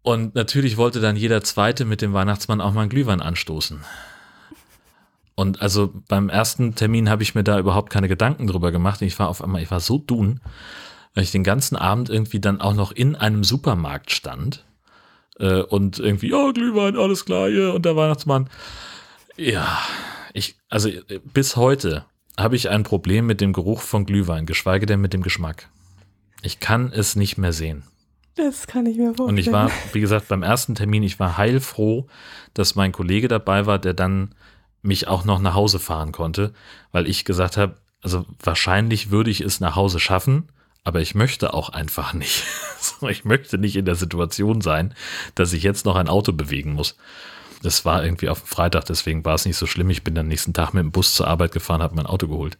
Und 0.01 0.35
natürlich 0.35 0.77
wollte 0.77 1.01
dann 1.01 1.15
jeder 1.15 1.43
Zweite 1.43 1.85
mit 1.85 2.01
dem 2.01 2.13
Weihnachtsmann 2.13 2.61
auch 2.61 2.73
mal 2.73 2.81
einen 2.81 2.89
Glühwein 2.89 3.21
anstoßen. 3.21 3.83
Und 5.35 5.61
also 5.61 5.93
beim 6.07 6.29
ersten 6.29 6.75
Termin 6.75 7.09
habe 7.09 7.23
ich 7.23 7.35
mir 7.35 7.43
da 7.43 7.59
überhaupt 7.59 7.89
keine 7.89 8.07
Gedanken 8.07 8.47
drüber 8.47 8.71
gemacht. 8.71 9.01
Ich 9.01 9.17
war 9.19 9.29
auf 9.29 9.43
einmal, 9.43 9.61
ich 9.61 9.71
war 9.71 9.79
so 9.79 9.97
dun, 9.97 10.41
weil 11.13 11.23
ich 11.23 11.31
den 11.31 11.43
ganzen 11.43 11.75
Abend 11.75 12.09
irgendwie 12.09 12.39
dann 12.39 12.61
auch 12.61 12.73
noch 12.73 12.91
in 12.91 13.15
einem 13.15 13.43
Supermarkt 13.43 14.11
stand 14.11 14.65
äh, 15.39 15.61
und 15.61 15.99
irgendwie, 15.99 16.33
oh, 16.33 16.51
Glühwein, 16.53 16.97
alles 16.97 17.25
klar, 17.25 17.49
hier 17.49 17.73
und 17.73 17.85
der 17.85 17.95
Weihnachtsmann. 17.95 18.49
Ja, 19.37 19.79
ich, 20.33 20.57
also 20.69 20.89
bis 21.33 21.55
heute 21.55 22.05
habe 22.39 22.55
ich 22.55 22.69
ein 22.69 22.83
Problem 22.83 23.25
mit 23.25 23.41
dem 23.41 23.53
Geruch 23.53 23.81
von 23.81 24.05
Glühwein, 24.05 24.45
geschweige 24.45 24.85
denn 24.85 25.01
mit 25.01 25.13
dem 25.13 25.21
Geschmack. 25.21 25.69
Ich 26.41 26.59
kann 26.59 26.91
es 26.91 27.15
nicht 27.15 27.37
mehr 27.37 27.53
sehen. 27.53 27.83
Das 28.35 28.67
kann 28.67 28.85
ich 28.85 28.97
mir 28.97 29.07
vorstellen. 29.07 29.29
Und 29.29 29.37
ich 29.37 29.51
war, 29.51 29.69
wie 29.91 29.99
gesagt, 29.99 30.29
beim 30.29 30.43
ersten 30.43 30.75
Termin, 30.75 31.03
ich 31.03 31.19
war 31.19 31.37
heilfroh, 31.37 32.07
dass 32.53 32.75
mein 32.75 32.91
Kollege 32.91 33.27
dabei 33.27 33.65
war, 33.65 33.79
der 33.79 33.93
dann 33.93 34.33
mich 34.81 35.07
auch 35.07 35.25
noch 35.25 35.39
nach 35.39 35.55
Hause 35.55 35.79
fahren 35.79 36.13
konnte, 36.13 36.53
weil 36.91 37.07
ich 37.07 37.25
gesagt 37.25 37.57
habe, 37.57 37.75
also 38.01 38.25
wahrscheinlich 38.41 39.11
würde 39.11 39.29
ich 39.29 39.41
es 39.41 39.59
nach 39.59 39.75
Hause 39.75 39.99
schaffen, 39.99 40.47
aber 40.85 41.01
ich 41.01 41.15
möchte 41.15 41.53
auch 41.53 41.69
einfach 41.69 42.13
nicht. 42.13 42.45
ich 43.09 43.25
möchte 43.25 43.57
nicht 43.57 43.75
in 43.75 43.85
der 43.85 43.95
Situation 43.95 44.61
sein, 44.61 44.93
dass 45.35 45.51
ich 45.51 45.63
jetzt 45.63 45.85
noch 45.85 45.97
ein 45.97 46.07
Auto 46.07 46.31
bewegen 46.31 46.73
muss. 46.73 46.95
Das 47.61 47.83
war 47.85 48.03
irgendwie 48.05 48.29
auf 48.29 48.39
Freitag, 48.39 48.85
deswegen 48.85 49.25
war 49.25 49.35
es 49.35 49.45
nicht 49.45 49.57
so 49.57 49.65
schlimm. 49.65 49.89
Ich 49.89 50.03
bin 50.03 50.15
dann 50.15 50.27
nächsten 50.27 50.53
Tag 50.53 50.73
mit 50.73 50.81
dem 50.83 50.91
Bus 50.91 51.13
zur 51.13 51.27
Arbeit 51.27 51.51
gefahren, 51.51 51.81
habe 51.81 51.95
mein 51.95 52.05
Auto 52.05 52.27
geholt. 52.27 52.57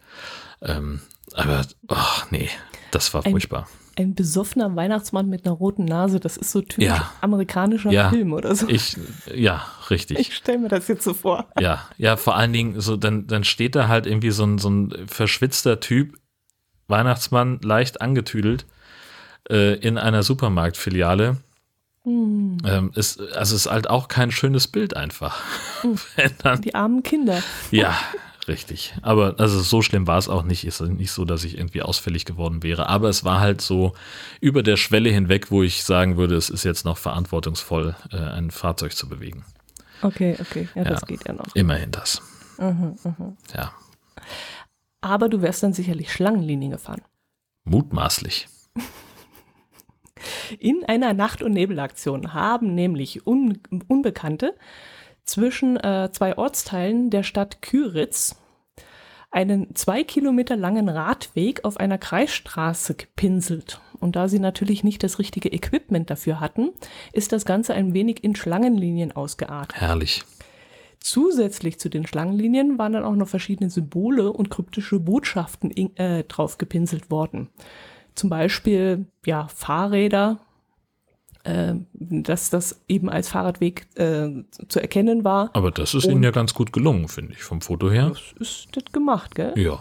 Ähm, 0.61 1.01
Aber, 1.33 1.61
ach 1.87 2.29
nee, 2.31 2.49
das 2.91 3.13
war 3.13 3.25
Ein- 3.25 3.31
furchtbar. 3.31 3.67
Ein 3.97 4.15
besoffener 4.15 4.75
Weihnachtsmann 4.77 5.27
mit 5.29 5.45
einer 5.45 5.53
roten 5.55 5.83
Nase, 5.85 6.19
das 6.21 6.37
ist 6.37 6.51
so 6.51 6.61
typisch 6.61 6.85
Ja. 6.85 7.11
amerikanischer 7.21 7.91
Ja. 7.91 8.09
Film 8.09 8.31
oder 8.33 8.55
so. 8.55 8.67
Ich, 8.69 8.95
ja, 9.33 9.65
richtig. 9.89 10.17
Ich 10.19 10.35
stelle 10.35 10.57
mir 10.59 10.69
das 10.69 10.87
jetzt 10.87 11.03
so 11.03 11.13
vor. 11.13 11.47
Ja, 11.59 11.85
ja, 11.97 12.15
vor 12.15 12.35
allen 12.37 12.53
Dingen, 12.53 12.79
so, 12.79 12.95
dann, 12.95 13.27
dann 13.27 13.43
steht 13.43 13.75
da 13.75 13.87
halt 13.89 14.05
irgendwie 14.05 14.31
so 14.31 14.45
ein, 14.45 14.57
so 14.57 14.69
ein 14.69 15.07
verschwitzter 15.07 15.79
Typ, 15.81 16.15
Weihnachtsmann, 16.87 17.59
leicht 17.61 18.01
angetüdelt, 18.01 18.65
äh, 19.49 19.75
in 19.75 19.97
einer 19.97 20.23
Supermarktfiliale. 20.23 21.37
Hm, 22.09 22.57
Ähm, 22.65 22.91
ist, 22.95 23.19
also 23.35 23.55
ist 23.55 23.69
halt 23.69 23.89
auch 23.89 24.07
kein 24.07 24.31
schönes 24.31 24.67
Bild 24.67 24.95
einfach. 24.97 25.41
Wenn 26.15 26.31
dann, 26.39 26.61
die 26.61 26.73
armen 26.75 27.03
Kinder. 27.03 27.41
ja, 27.71 27.95
richtig. 28.47 28.95
Aber 29.03 29.35
also 29.37 29.59
so 29.61 29.81
schlimm 29.81 30.07
war 30.07 30.17
es 30.17 30.27
auch 30.27 30.43
nicht. 30.43 30.65
Ist 30.65 30.81
nicht 30.81 31.11
so, 31.11 31.23
dass 31.25 31.43
ich 31.43 31.57
irgendwie 31.57 31.81
ausfällig 31.83 32.25
geworden 32.25 32.63
wäre. 32.63 32.87
Aber 32.89 33.09
es 33.09 33.23
war 33.23 33.39
halt 33.39 33.61
so 33.61 33.93
über 34.41 34.63
der 34.63 34.75
Schwelle 34.77 35.09
hinweg, 35.09 35.51
wo 35.51 35.61
ich 35.61 35.83
sagen 35.83 36.17
würde, 36.17 36.35
es 36.35 36.49
ist 36.49 36.63
jetzt 36.63 36.83
noch 36.85 36.97
verantwortungsvoll, 36.97 37.95
äh, 38.11 38.17
ein 38.17 38.49
Fahrzeug 38.51 38.93
zu 38.95 39.07
bewegen. 39.07 39.45
Okay, 40.01 40.35
okay, 40.39 40.67
ja, 40.75 40.83
das 40.85 41.01
Ja. 41.01 41.07
geht 41.07 41.27
ja 41.27 41.33
noch. 41.33 41.53
Immerhin 41.55 41.91
das. 41.91 42.21
Ja, 43.53 43.71
Aber 45.01 45.29
du 45.29 45.41
wärst 45.41 45.63
dann 45.63 45.73
sicherlich 45.73 46.11
Schlangenlinien 46.11 46.71
gefahren. 46.71 47.01
mutmaßlich. 47.65 48.47
In 50.57 50.85
einer 50.85 51.13
Nacht- 51.13 51.43
und 51.43 51.53
Nebelaktion 51.53 52.33
haben 52.33 52.73
nämlich 52.73 53.27
Un 53.27 53.59
Unbekannte 53.87 54.55
zwischen 55.23 55.77
äh, 55.77 56.09
zwei 56.11 56.37
Ortsteilen 56.37 57.09
der 57.09 57.23
Stadt 57.23 57.61
Küritz 57.61 58.35
einen 59.31 59.75
zwei 59.75 60.03
Kilometer 60.03 60.55
langen 60.55 60.89
Radweg 60.89 61.63
auf 61.63 61.77
einer 61.77 61.97
Kreisstraße 61.97 62.95
gepinselt. 62.95 63.79
Und 63.99 64.15
da 64.15 64.27
sie 64.27 64.39
natürlich 64.39 64.83
nicht 64.83 65.03
das 65.03 65.19
richtige 65.19 65.49
Equipment 65.49 66.09
dafür 66.09 66.39
hatten, 66.39 66.71
ist 67.13 67.31
das 67.31 67.45
Ganze 67.45 67.73
ein 67.73 67.93
wenig 67.93 68.23
in 68.23 68.35
Schlangenlinien 68.35 69.11
ausgeartet. 69.11 69.79
Herrlich. 69.79 70.23
Zusätzlich 70.99 71.79
zu 71.79 71.89
den 71.89 72.05
Schlangenlinien 72.05 72.77
waren 72.77 72.93
dann 72.93 73.05
auch 73.05 73.15
noch 73.15 73.27
verschiedene 73.27 73.69
Symbole 73.69 74.33
und 74.33 74.49
kryptische 74.49 74.99
Botschaften 74.99 75.71
äh, 75.95 76.23
drauf 76.23 76.57
gepinselt 76.57 77.09
worden. 77.09 77.49
Zum 78.19 78.29
Beispiel 78.29 79.05
ja, 79.25 79.47
Fahrräder, 79.47 80.39
äh, 81.45 81.75
dass 81.93 82.49
das 82.49 82.81
eben 82.89 83.09
als 83.09 83.29
Fahrradweg 83.29 83.87
äh, 83.95 84.43
zu 84.67 84.81
erkennen 84.81 85.23
war. 85.23 85.51
Aber 85.53 85.71
das 85.71 85.93
ist 85.93 86.05
Und- 86.05 86.11
Ihnen 86.11 86.23
ja 86.23 86.31
ganz 86.31 86.53
gut 86.53 86.73
gelungen, 86.73 87.07
finde 87.07 87.31
ich, 87.33 87.43
vom 87.43 87.61
Foto 87.61 87.89
her. 87.89 88.09
Das 88.09 88.33
ist 88.39 88.67
das 88.73 88.83
gemacht, 88.91 89.35
gell? 89.35 89.53
Ja. 89.57 89.79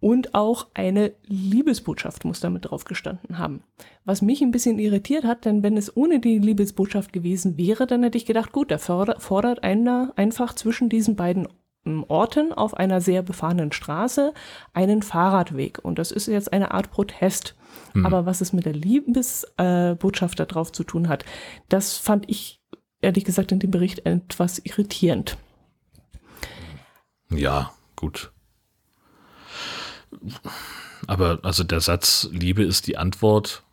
Und 0.00 0.34
auch 0.34 0.66
eine 0.74 1.12
Liebesbotschaft 1.28 2.24
muss 2.24 2.40
damit 2.40 2.64
drauf 2.64 2.82
gestanden 2.84 3.38
haben. 3.38 3.62
Was 4.04 4.20
mich 4.22 4.42
ein 4.42 4.50
bisschen 4.50 4.80
irritiert 4.80 5.22
hat, 5.22 5.44
denn 5.44 5.62
wenn 5.62 5.76
es 5.76 5.96
ohne 5.96 6.18
die 6.18 6.40
Liebesbotschaft 6.40 7.12
gewesen 7.12 7.56
wäre, 7.56 7.86
dann 7.86 8.02
hätte 8.02 8.18
ich 8.18 8.26
gedacht, 8.26 8.50
gut, 8.50 8.72
forder- 8.80 9.20
fordert 9.20 9.62
einer 9.62 10.12
einfach 10.16 10.54
zwischen 10.56 10.88
diesen 10.88 11.14
beiden 11.14 11.46
Orten 11.84 12.52
auf 12.52 12.74
einer 12.74 13.00
sehr 13.00 13.22
befahrenen 13.22 13.72
Straße 13.72 14.32
einen 14.72 15.02
Fahrradweg. 15.02 15.80
Und 15.82 15.98
das 15.98 16.10
ist 16.10 16.26
jetzt 16.26 16.52
eine 16.52 16.72
Art 16.72 16.90
Protest. 16.90 17.54
Aber 18.04 18.26
was 18.26 18.40
es 18.40 18.52
mit 18.52 18.66
der 18.66 18.74
Liebesbotschaft 18.74 19.58
äh, 19.58 19.94
Botschaft 19.94 20.40
da 20.40 20.44
drauf 20.44 20.72
zu 20.72 20.84
tun 20.84 21.08
hat, 21.08 21.24
das 21.68 21.96
fand 21.96 22.28
ich 22.28 22.60
ehrlich 23.00 23.24
gesagt 23.24 23.52
in 23.52 23.58
dem 23.58 23.70
Bericht 23.70 24.06
etwas 24.06 24.58
irritierend. 24.58 25.36
Ja, 27.30 27.72
gut. 27.96 28.32
Aber 31.06 31.40
also 31.42 31.64
der 31.64 31.80
Satz 31.80 32.28
Liebe 32.30 32.62
ist 32.62 32.86
die 32.86 32.96
Antwort. 32.96 33.64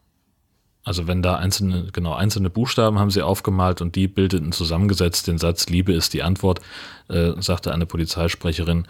Also 0.89 1.05
wenn 1.05 1.21
da 1.21 1.35
einzelne, 1.35 1.89
genau, 1.93 2.15
einzelne 2.15 2.49
Buchstaben 2.49 2.97
haben 2.97 3.11
sie 3.11 3.21
aufgemalt 3.21 3.79
und 3.79 3.95
die 3.95 4.07
bildeten 4.07 4.51
zusammengesetzt 4.51 5.27
den 5.27 5.37
Satz 5.37 5.69
Liebe 5.69 5.93
ist 5.93 6.15
die 6.15 6.23
Antwort, 6.23 6.61
äh, 7.09 7.33
sagte 7.39 7.71
eine 7.71 7.85
Polizeisprecherin. 7.85 8.87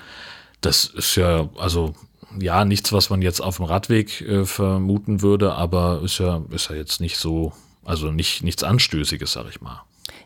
Das 0.61 0.85
ist 0.85 1.17
ja, 1.17 1.49
also 1.57 1.95
ja, 2.39 2.63
nichts, 2.63 2.93
was 2.93 3.09
man 3.09 3.21
jetzt 3.21 3.41
auf 3.41 3.57
dem 3.57 3.65
Radweg 3.65 4.21
äh, 4.21 4.45
vermuten 4.45 5.21
würde, 5.21 5.55
aber 5.55 5.99
ist 6.01 6.19
ja, 6.19 6.41
ist 6.51 6.69
ja 6.69 6.77
jetzt 6.77 7.01
nicht 7.01 7.17
so, 7.17 7.51
also 7.83 8.11
nicht, 8.11 8.43
nichts 8.43 8.63
Anstößiges, 8.63 9.33
sag 9.33 9.49
ich 9.49 9.59
mal. 9.59 9.81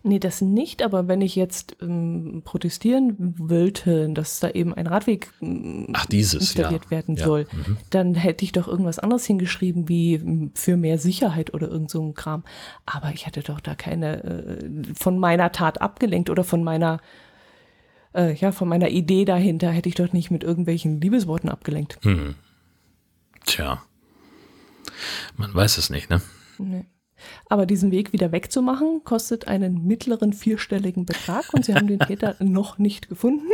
Nee, 0.06 0.20
das 0.20 0.42
nicht, 0.42 0.84
aber 0.84 1.08
wenn 1.08 1.22
ich 1.22 1.38
jetzt 1.38 1.78
ähm, 1.82 2.42
protestieren 2.44 3.16
wollte, 3.38 4.10
dass 4.10 4.42
da 4.42 4.50
eben 4.50 4.74
ein 4.74 4.86
Radweg 4.86 5.32
ähm, 5.42 5.88
Ach, 5.94 6.06
dieses, 6.06 6.42
installiert 6.42 6.86
ja. 6.86 6.92
werden 6.92 7.16
Ja, 7.16 7.24
soll, 7.24 7.48
mhm. 7.54 7.78
dann 7.90 8.14
hätte 8.14 8.44
ich 8.44 8.52
doch 8.52 8.68
irgendwas 8.68 9.00
anderes 9.00 9.26
hingeschrieben, 9.26 9.88
wie 9.88 10.16
ähm, 10.16 10.52
für 10.56 10.76
mehr 10.76 10.98
Sicherheit 10.98 11.54
oder 11.54 11.70
irgend 11.70 11.90
so 11.90 12.04
ein 12.04 12.16
Kram. 12.16 12.44
Aber 12.86 13.14
ich 13.14 13.26
hatte 13.26 13.44
doch 13.44 13.62
da 13.62 13.76
keine 13.76 14.24
äh, 14.24 14.70
von 14.94 15.18
meiner 15.18 15.54
Tat 15.54 15.82
abgelenkt 15.82 16.30
oder 16.30 16.44
von 16.44 16.66
meiner 16.66 17.00
äh, 18.14 18.34
ja, 18.34 18.52
von 18.52 18.68
meiner 18.68 18.90
Idee 18.90 19.24
dahinter 19.24 19.72
hätte 19.72 19.88
ich 19.88 19.96
doch 19.96 20.12
nicht 20.12 20.32
mit 20.32 20.44
irgendwelchen 20.44 21.00
Liebesworten 21.00 21.48
abgelenkt. 21.48 21.98
Hm. 22.04 22.36
Tja. 23.46 23.82
Man 25.38 25.54
weiß 25.54 25.78
es 25.78 25.90
nicht, 25.90 26.10
ne? 26.10 26.22
Nee. 26.58 26.86
Aber 27.50 27.66
diesen 27.66 27.92
Weg 27.92 28.14
wieder 28.14 28.32
wegzumachen, 28.32 29.02
kostet 29.04 29.48
einen 29.48 29.86
mittleren 29.86 30.34
vierstelligen 30.34 31.06
Betrag 31.06 31.54
und 31.54 31.66
sie 31.66 31.76
haben 31.76 31.88
den 31.88 32.00
Täter 32.00 32.36
noch 32.40 32.78
nicht 32.78 33.10
gefunden. 33.10 33.48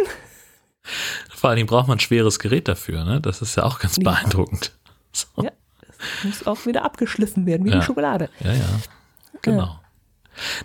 Vor 1.30 1.50
allen 1.50 1.58
Dingen 1.58 1.68
braucht 1.68 1.88
man 1.88 1.98
ein 1.98 2.02
schweres 2.02 2.40
Gerät 2.40 2.68
dafür, 2.68 3.04
ne? 3.04 3.22
Das 3.22 3.42
ist 3.42 3.56
ja 3.56 3.64
auch 3.64 3.80
ganz 3.80 3.98
Ja. 3.98 4.04
beeindruckend. 4.12 4.72
So. 5.12 5.28
Ja, 5.44 5.52
das 5.90 6.24
muss 6.24 6.48
auch 6.48 6.66
wieder 6.66 6.84
abgeschliffen 6.86 7.46
werden, 7.46 7.66
wie 7.66 7.70
Ja. 7.72 7.80
die 7.80 7.86
Schokolade. 7.86 8.30
Ja, 8.40 8.54
ja. 8.54 8.66
Genau. 9.42 9.80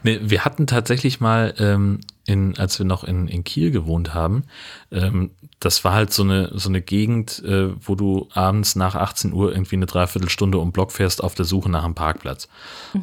Nee, 0.02 0.20
wir 0.22 0.44
hatten 0.44 0.66
tatsächlich 0.66 1.20
mal, 1.20 1.54
ähm, 1.58 2.00
in, 2.26 2.56
als 2.58 2.78
wir 2.78 2.87
noch 2.87 3.04
in, 3.04 3.28
in 3.28 3.44
Kiel 3.44 3.70
gewohnt 3.70 4.14
haben, 4.14 4.44
ähm, 4.90 5.30
das 5.60 5.84
war 5.84 5.92
halt 5.94 6.12
so 6.12 6.22
eine, 6.22 6.50
so 6.54 6.68
eine 6.68 6.80
Gegend, 6.80 7.42
äh, 7.44 7.70
wo 7.80 7.94
du 7.94 8.28
abends 8.32 8.76
nach 8.76 8.94
18 8.94 9.32
Uhr 9.32 9.52
irgendwie 9.52 9.76
eine 9.76 9.87
Dreiviertelstunde 9.87 10.58
um 10.58 10.72
Block 10.72 10.92
fährst 10.92 11.22
auf 11.22 11.34
der 11.34 11.44
Suche 11.44 11.70
nach 11.70 11.84
einem 11.84 11.94
Parkplatz. 11.94 12.48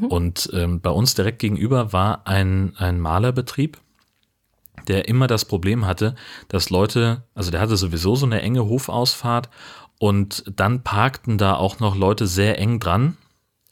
Und 0.10 0.50
ähm, 0.54 0.82
bei 0.82 0.90
uns 0.90 1.16
direkt 1.16 1.40
gegenüber 1.40 1.94
war 1.94 2.28
ein, 2.28 2.74
ein 2.78 3.00
Malerbetrieb, 3.00 3.78
der 4.88 5.08
immer 5.08 5.28
das 5.28 5.46
Problem 5.46 5.86
hatte, 5.86 6.16
dass 6.48 6.70
Leute, 6.70 7.24
also 7.36 7.52
der 7.52 7.62
hatte 7.62 7.78
sowieso 7.78 8.16
so 8.16 8.26
eine 8.26 8.42
enge 8.42 8.66
Hofausfahrt 8.66 9.50
und 10.00 10.44
dann 10.56 10.84
parkten 10.84 11.38
da 11.38 11.56
auch 11.56 11.80
noch 11.80 11.96
Leute 11.96 12.28
sehr 12.28 12.58
eng 12.58 12.80
dran 12.80 13.18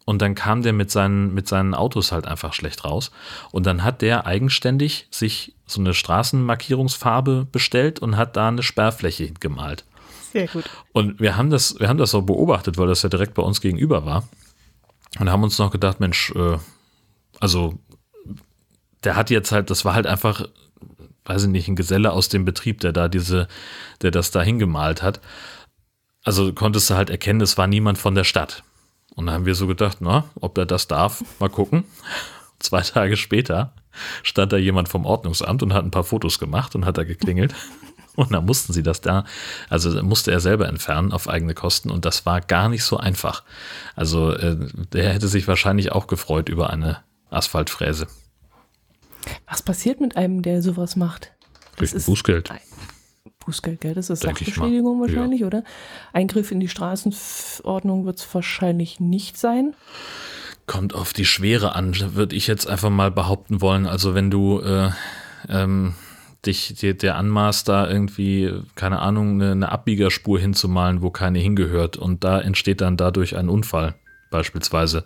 und 0.10 0.24
dann 0.24 0.34
kam 0.34 0.64
der 0.64 0.74
mit 0.74 0.90
seinen, 0.90 1.36
mit 1.36 1.48
seinen 1.48 1.76
Autos 1.76 2.12
halt 2.12 2.26
einfach 2.26 2.54
schlecht 2.54 2.84
raus. 2.84 3.12
Und 3.52 3.68
dann 3.68 3.84
hat 3.84 4.02
der 4.02 4.26
eigenständig 4.26 5.08
sich 5.12 5.54
so 5.68 5.80
eine 5.80 5.94
Straßenmarkierungsfarbe 5.94 7.46
bestellt 7.52 8.00
und 8.00 8.18
hat 8.18 8.36
da 8.36 8.48
eine 8.48 8.64
Sperrfläche 8.64 9.26
hingemalt. 9.26 9.86
Sehr 10.34 10.48
gut. 10.48 10.64
Und 10.94 11.20
wir 11.20 11.38
haben 11.38 11.52
das, 11.52 11.80
wir 11.80 11.90
haben 11.90 12.00
das 12.00 12.10
so 12.10 12.24
beobachtet, 12.24 12.80
weil 12.80 12.88
das 12.88 13.04
ja 13.04 13.10
direkt 13.10 13.36
bei 13.36 13.44
uns 13.44 13.62
gegenüber 13.62 14.04
war. 14.04 14.28
Und 15.20 15.30
haben 15.30 15.44
uns 15.44 15.60
noch 15.60 15.70
gedacht, 15.70 16.00
Mensch, 16.00 16.32
äh, 16.32 16.58
also 17.40 17.78
der 19.04 19.16
hat 19.16 19.30
jetzt 19.30 19.52
halt, 19.52 19.70
das 19.70 19.86
war 19.86 19.94
halt 19.94 20.08
einfach, 20.08 20.44
weiß 21.26 21.44
ich 21.44 21.50
nicht, 21.50 21.68
ein 21.68 21.76
Geselle 21.76 22.14
aus 22.14 22.30
dem 22.30 22.46
Betrieb, 22.46 22.80
der 22.80 22.94
da 22.94 23.10
diese, 23.10 23.48
der 24.02 24.10
das 24.10 24.32
da 24.32 24.42
hingemalt 24.42 25.04
hat. 25.04 25.22
Also 26.24 26.52
konntest 26.52 26.90
du 26.90 26.96
halt 26.96 27.12
erkennen, 27.12 27.42
es 27.42 27.60
war 27.60 27.68
niemand 27.68 28.00
von 28.00 28.16
der 28.16 28.24
Stadt. 28.24 28.64
Und 29.20 29.26
dann 29.26 29.36
haben 29.36 29.46
wir 29.46 29.54
so 29.54 29.68
gedacht, 29.68 29.98
na, 30.00 30.24
ob 30.40 30.58
er 30.58 30.66
das 30.66 30.88
darf, 30.88 31.26
mal 31.40 31.50
gucken. 31.50 31.84
Zwei 32.60 32.80
Tage 32.80 33.18
später 33.18 33.74
stand 34.24 34.54
da 34.54 34.58
jemand 34.58 34.88
vom 34.88 35.06
Ordnungsamt 35.06 35.62
und 35.62 35.74
hat 35.74 35.84
ein 35.84 35.92
paar 35.92 36.06
Fotos 36.06 36.40
gemacht 36.40 36.74
und 36.74 36.86
hat 36.86 36.98
da 36.98 37.04
geklingelt. 37.04 37.54
Und 38.16 38.32
dann 38.32 38.46
mussten 38.46 38.72
sie 38.72 38.82
das 38.82 39.02
da, 39.02 39.26
also 39.70 40.02
musste 40.04 40.32
er 40.32 40.40
selber 40.40 40.70
entfernen 40.70 41.12
auf 41.12 41.28
eigene 41.28 41.54
Kosten 41.54 41.90
und 41.90 42.06
das 42.06 42.26
war 42.26 42.40
gar 42.40 42.70
nicht 42.70 42.86
so 42.86 42.96
einfach. 42.96 43.44
Also 43.94 44.32
äh, 44.32 44.56
der 44.94 45.14
hätte 45.14 45.28
sich 45.28 45.50
wahrscheinlich 45.50 45.92
auch 45.92 46.08
gefreut 46.08 46.48
über 46.48 46.70
eine 46.70 47.00
Asphaltfräse. 47.30 48.08
Was 49.50 49.62
passiert 49.62 50.00
mit 50.00 50.16
einem, 50.16 50.44
der 50.44 50.62
sowas 50.62 50.96
macht? 50.96 51.34
Durch 51.76 51.94
ein 51.94 52.02
Bußgeld. 52.02 52.52
Ein 52.52 52.60
Bußgeld, 53.46 53.82
gell? 53.82 53.94
Das 53.94 54.10
ist 54.10 54.24
Denk. 54.24 54.38
Sachbeschädigung 54.38 55.02
Ja. 55.02 55.08
wahrscheinlich, 55.08 55.44
oder? 55.44 55.64
Eingriff 56.14 56.52
in 56.52 56.60
die 56.60 56.68
Straßenordnung 56.68 58.06
wird 58.06 58.20
es 58.20 58.34
wahrscheinlich 58.34 59.00
nicht 59.00 59.38
sein. 59.38 59.76
Kommt 60.68 60.94
auf 60.94 61.14
die 61.14 61.26
Schwere 61.26 61.76
an, 61.76 61.96
würde 62.16 62.36
ich 62.36 62.48
jetzt 62.48 62.68
einfach 62.68 62.90
mal 62.90 63.12
behaupten 63.12 63.62
wollen. 63.62 63.88
Also 63.88 64.14
wenn 64.14 64.30
du 64.30 64.60
äh, 64.60 64.92
ähm, 65.48 65.96
dich 66.46 66.76
dir, 66.76 66.94
der 66.94 67.16
anmaßt, 67.16 67.68
da 67.68 67.90
irgendwie, 67.90 68.54
keine 68.76 69.00
Ahnung, 69.00 69.42
eine, 69.42 69.52
eine 69.52 69.72
Abbiegerspur 69.72 70.40
hinzumalen, 70.40 71.02
wo 71.02 71.10
keine 71.10 71.40
hingehört 71.40 71.98
und 71.98 72.24
da 72.24 72.40
entsteht 72.40 72.82
dann 72.82 72.98
dadurch 72.98 73.36
ein 73.36 73.50
Unfall 73.50 73.96
beispielsweise, 74.30 75.04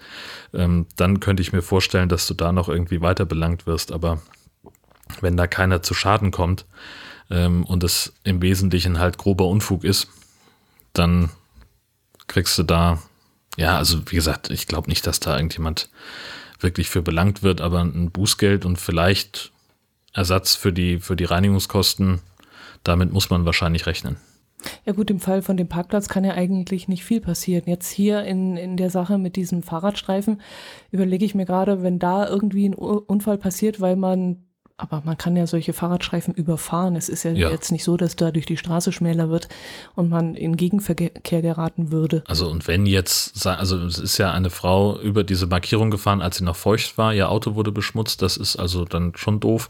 ähm, 0.53 0.85
dann 0.95 1.19
könnte 1.19 1.41
ich 1.41 1.53
mir 1.53 1.61
vorstellen, 1.61 2.09
dass 2.09 2.27
du 2.27 2.33
da 2.33 2.51
noch 2.51 2.69
irgendwie 2.69 3.01
weiter 3.01 3.25
belangt 3.25 3.65
wirst. 3.65 3.91
Aber 3.91 4.21
wenn 5.21 5.37
da 5.37 5.47
keiner 5.47 5.81
zu 5.81 5.93
Schaden 5.93 6.31
kommt 6.31 6.65
ähm, 7.29 7.63
und 7.65 7.83
es 7.83 8.13
im 8.23 8.41
Wesentlichen 8.41 8.99
halt 8.99 9.17
grober 9.17 9.47
Unfug 9.47 9.83
ist, 9.83 10.07
dann 10.93 11.29
kriegst 12.27 12.57
du 12.57 12.63
da, 12.63 13.01
ja, 13.57 13.77
also 13.77 13.99
wie 14.11 14.15
gesagt, 14.15 14.49
ich 14.49 14.67
glaube 14.67 14.89
nicht, 14.89 15.05
dass 15.07 15.19
da 15.19 15.35
irgendjemand 15.35 15.89
wirklich 16.59 16.89
für 16.89 17.01
belangt 17.01 17.43
wird, 17.43 17.61
aber 17.61 17.81
ein 17.81 18.11
Bußgeld 18.11 18.65
und 18.65 18.77
vielleicht 18.77 19.51
Ersatz 20.13 20.55
für 20.55 20.71
die, 20.71 20.99
für 20.99 21.15
die 21.15 21.25
Reinigungskosten, 21.25 22.21
damit 22.83 23.11
muss 23.11 23.29
man 23.29 23.45
wahrscheinlich 23.45 23.85
rechnen. 23.85 24.17
Ja 24.85 24.93
gut, 24.93 25.11
im 25.11 25.19
Fall 25.19 25.41
von 25.41 25.57
dem 25.57 25.67
Parkplatz 25.67 26.07
kann 26.07 26.23
ja 26.23 26.33
eigentlich 26.33 26.87
nicht 26.87 27.03
viel 27.03 27.19
passieren. 27.19 27.63
Jetzt 27.65 27.89
hier 27.89 28.23
in, 28.23 28.55
in 28.55 28.77
der 28.77 28.89
Sache 28.89 29.17
mit 29.17 29.35
diesem 29.35 29.61
Fahrradstreifen 29.61 30.41
überlege 30.91 31.25
ich 31.25 31.35
mir 31.35 31.45
gerade, 31.45 31.83
wenn 31.83 31.99
da 31.99 32.27
irgendwie 32.27 32.69
ein 32.69 32.73
Unfall 32.73 33.37
passiert, 33.37 33.81
weil 33.81 33.97
man 33.97 34.45
aber 34.75 35.03
man 35.05 35.17
kann 35.17 35.35
ja 35.35 35.45
solche 35.45 35.71
Fahrradstreifen 35.71 36.33
überfahren. 36.33 36.95
Es 36.95 37.07
ist 37.07 37.23
ja, 37.23 37.31
ja, 37.31 37.51
jetzt 37.51 37.71
nicht 37.71 37.83
so, 37.83 37.95
dass 37.95 38.15
dadurch 38.15 38.47
die 38.47 38.57
Straße 38.57 38.91
schmäler 38.91 39.29
wird 39.29 39.47
und 39.95 40.09
man 40.09 40.33
in 40.33 40.57
Gegenverkehr 40.57 41.41
geraten 41.41 41.91
würde. 41.91 42.23
Also 42.27 42.49
und 42.49 42.67
wenn 42.67 42.87
jetzt, 42.87 43.45
also 43.45 43.77
es 43.85 43.99
ist 43.99 44.17
ja 44.17 44.31
eine 44.31 44.49
Frau 44.49 44.99
über 44.99 45.23
diese 45.23 45.45
Markierung 45.45 45.91
gefahren, 45.91 46.23
als 46.23 46.37
sie 46.37 46.43
noch 46.43 46.55
feucht 46.55 46.97
war, 46.97 47.13
ihr 47.13 47.29
Auto 47.29 47.53
wurde 47.53 47.71
beschmutzt, 47.71 48.23
das 48.23 48.35
ist 48.35 48.55
also 48.55 48.83
dann 48.85 49.13
schon 49.15 49.39
doof. 49.39 49.69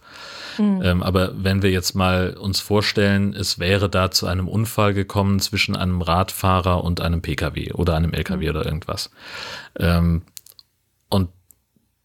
Mhm. 0.58 0.82
Ähm, 0.82 1.04
aber 1.04 1.34
wenn 1.36 1.62
wir 1.62 1.72
jetzt 1.72 1.96
mal 1.96 2.38
uns 2.38 2.62
vorstellen, 2.62 3.34
es 3.34 3.60
wäre 3.60 3.90
da 3.90 4.10
zu 4.10 4.26
einem 4.26 4.48
Unfall 4.48 4.94
gekommen 4.94 5.42
zwischen 5.42 5.76
einem 5.76 6.02
Radfahrer 6.02 6.82
und 6.82 7.02
einem 7.02 7.22
Pkw 7.22 7.74
oder 7.74 7.96
einem 7.96 8.14
Lkw 8.14 8.38
mhm. 8.38 8.50
oder 8.50 8.66
irgendwas. 8.66 9.12
Ähm, 9.78 10.22
und 11.10 11.30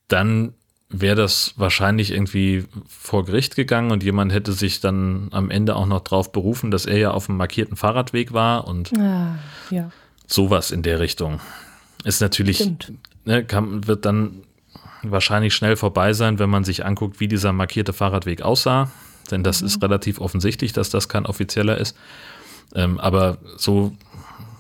dann 0.09 0.55
wäre 0.91 1.17
das 1.17 1.53
wahrscheinlich 1.57 2.13
irgendwie 2.13 2.65
vor 2.89 3.25
Gericht 3.25 3.57
gegangen 3.57 3.91
und 3.91 4.03
jemand 4.03 4.33
hätte 4.33 4.53
sich 4.53 4.81
dann 4.81 5.29
am 5.33 5.51
Ende 5.51 5.77
auch 5.77 5.87
noch 5.87 6.01
drauf 6.01 6.33
berufen, 6.33 6.71
dass 6.71 6.87
er 6.87 6.97
ja 6.97 7.11
auf 7.11 7.29
einem 7.29 7.39
markierten 7.39 7.77
Fahrradweg 7.77 8.33
war 8.33 8.67
und 8.67 8.93
ah, 8.99 9.39
ja. 9.71 9.91
sowas 10.27 10.71
in 10.71 10.83
der 10.83 10.99
Richtung. 11.01 11.41
Ist 12.05 12.21
natürlich, 12.21 12.71
ne, 13.25 13.45
kann, 13.45 13.87
wird 13.87 14.07
dann 14.07 14.43
wahrscheinlich 15.03 15.55
schnell 15.55 15.77
vorbei 15.77 16.13
sein, 16.15 16.39
wenn 16.39 16.49
man 16.49 16.65
sich 16.65 16.85
anguckt, 16.85 17.21
wie 17.21 17.29
dieser 17.29 17.53
markierte 17.53 17.93
Fahrradweg 17.93 18.43
aussah. 18.43 18.91
Denn 19.31 19.43
das 19.43 19.61
mhm. 19.61 19.67
ist 19.67 19.83
relativ 19.83 20.21
offensichtlich, 20.21 20.73
dass 20.73 20.89
das 20.89 21.09
kein 21.09 21.27
offizieller 21.27 21.77
ist. 21.77 21.97
Ähm, 22.75 22.99
aber 22.99 23.39
so 23.57 23.95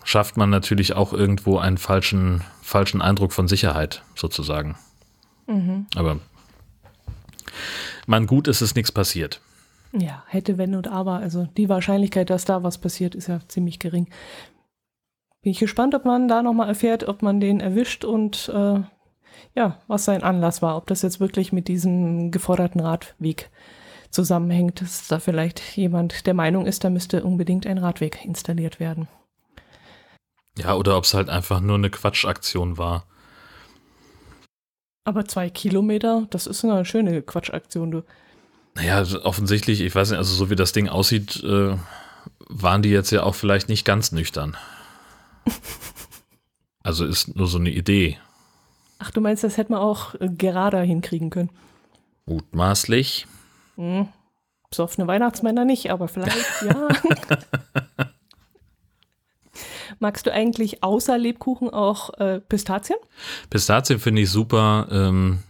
schafft 0.04 0.36
man 0.36 0.50
natürlich 0.50 0.94
auch 0.94 1.12
irgendwo 1.12 1.58
einen 1.58 1.78
falschen, 1.78 2.42
falschen 2.62 3.00
Eindruck 3.00 3.32
von 3.32 3.48
Sicherheit 3.48 4.02
sozusagen. 4.14 4.76
Mhm. 5.48 5.86
Aber 5.96 6.20
man 8.06 8.26
gut 8.26 8.46
ist 8.46 8.60
es 8.60 8.74
nichts 8.74 8.92
passiert. 8.92 9.40
Ja, 9.92 10.22
hätte, 10.28 10.58
wenn 10.58 10.74
und 10.74 10.86
aber. 10.86 11.14
Also 11.14 11.48
die 11.56 11.68
Wahrscheinlichkeit, 11.68 12.30
dass 12.30 12.44
da 12.44 12.62
was 12.62 12.78
passiert, 12.78 13.14
ist 13.14 13.26
ja 13.26 13.40
ziemlich 13.48 13.78
gering. 13.78 14.08
Bin 15.42 15.52
ich 15.52 15.58
gespannt, 15.58 15.94
ob 15.94 16.04
man 16.04 16.28
da 16.28 16.42
nochmal 16.42 16.68
erfährt, 16.68 17.08
ob 17.08 17.22
man 17.22 17.40
den 17.40 17.60
erwischt 17.60 18.04
und 18.04 18.50
äh, 18.54 18.80
ja, 19.54 19.80
was 19.86 20.04
sein 20.04 20.22
Anlass 20.22 20.62
war. 20.62 20.76
Ob 20.76 20.86
das 20.86 21.02
jetzt 21.02 21.20
wirklich 21.20 21.52
mit 21.52 21.68
diesem 21.68 22.30
geforderten 22.30 22.80
Radweg 22.80 23.50
zusammenhängt, 24.10 24.80
dass 24.82 25.08
da 25.08 25.20
vielleicht 25.20 25.60
jemand 25.76 26.26
der 26.26 26.34
Meinung 26.34 26.66
ist, 26.66 26.84
da 26.84 26.90
müsste 26.90 27.24
unbedingt 27.24 27.66
ein 27.66 27.78
Radweg 27.78 28.24
installiert 28.24 28.80
werden. 28.80 29.08
Ja, 30.58 30.74
oder 30.74 30.96
ob 30.96 31.04
es 31.04 31.14
halt 31.14 31.28
einfach 31.28 31.60
nur 31.60 31.76
eine 31.76 31.90
Quatschaktion 31.90 32.78
war. 32.78 33.06
Aber 35.08 35.24
zwei 35.24 35.48
Kilometer, 35.48 36.26
das 36.28 36.46
ist 36.46 36.62
eine 36.66 36.84
schöne 36.84 37.22
Quatschaktion, 37.22 37.90
du. 37.90 38.02
Naja, 38.74 39.02
offensichtlich, 39.22 39.80
ich 39.80 39.94
weiß 39.94 40.10
nicht, 40.10 40.18
also 40.18 40.34
so 40.34 40.50
wie 40.50 40.54
das 40.54 40.72
Ding 40.72 40.90
aussieht, 40.90 41.42
äh, 41.42 41.78
waren 42.50 42.82
die 42.82 42.90
jetzt 42.90 43.10
ja 43.10 43.22
auch 43.22 43.34
vielleicht 43.34 43.70
nicht 43.70 43.86
ganz 43.86 44.12
nüchtern. 44.12 44.54
also 46.82 47.06
ist 47.06 47.34
nur 47.34 47.46
so 47.46 47.56
eine 47.56 47.70
Idee. 47.70 48.18
Ach, 48.98 49.10
du 49.10 49.22
meinst, 49.22 49.44
das 49.44 49.56
hätte 49.56 49.72
man 49.72 49.80
auch 49.80 50.14
äh, 50.16 50.28
gerader 50.28 50.82
hinkriegen 50.82 51.30
können? 51.30 51.48
Mutmaßlich. 52.26 53.26
Hm. 53.76 54.08
Besoffene 54.68 55.06
Weihnachtsmänner 55.06 55.64
nicht, 55.64 55.90
aber 55.90 56.08
vielleicht 56.08 56.44
ja. 56.66 56.88
Magst 60.00 60.26
du 60.26 60.32
eigentlich 60.32 60.82
außer 60.82 61.18
Lebkuchen 61.18 61.70
auch 61.70 62.14
äh, 62.18 62.40
Pistazien? 62.40 62.98
Pistazien 63.50 63.98
finde 63.98 64.22
ich 64.22 64.30
super. 64.30 64.86
Ähm, 64.90 65.40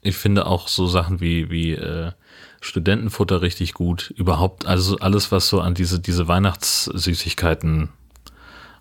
ich 0.00 0.16
finde 0.16 0.46
auch 0.46 0.68
so 0.68 0.86
Sachen 0.86 1.20
wie, 1.20 1.50
wie 1.50 1.72
äh, 1.72 2.12
Studentenfutter 2.60 3.42
richtig 3.42 3.74
gut. 3.74 4.10
Überhaupt, 4.16 4.66
also 4.66 4.98
alles, 4.98 5.30
was 5.30 5.48
so 5.48 5.60
an 5.60 5.74
diese, 5.74 6.00
diese 6.00 6.28
Weihnachtssüßigkeiten 6.28 7.90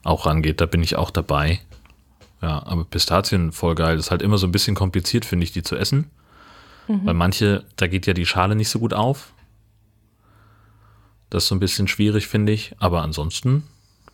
auch 0.03 0.25
rangeht, 0.25 0.61
da 0.61 0.65
bin 0.65 0.81
ich 0.81 0.95
auch 0.95 1.11
dabei. 1.11 1.59
Ja, 2.41 2.65
aber 2.65 2.85
Pistazien 2.85 3.51
voll 3.51 3.75
geil. 3.75 3.97
Das 3.97 4.07
ist 4.07 4.11
halt 4.11 4.21
immer 4.21 4.37
so 4.37 4.47
ein 4.47 4.51
bisschen 4.51 4.75
kompliziert, 4.75 5.25
finde 5.25 5.43
ich, 5.43 5.51
die 5.51 5.61
zu 5.61 5.75
essen. 5.75 6.09
Mhm. 6.87 7.05
Weil 7.05 7.13
manche, 7.13 7.65
da 7.75 7.87
geht 7.87 8.07
ja 8.07 8.13
die 8.13 8.25
Schale 8.25 8.55
nicht 8.55 8.69
so 8.69 8.79
gut 8.79 8.93
auf. 8.93 9.33
Das 11.29 11.43
ist 11.43 11.49
so 11.49 11.55
ein 11.55 11.59
bisschen 11.59 11.87
schwierig, 11.87 12.27
finde 12.27 12.51
ich. 12.51 12.73
Aber 12.79 13.03
ansonsten 13.03 13.63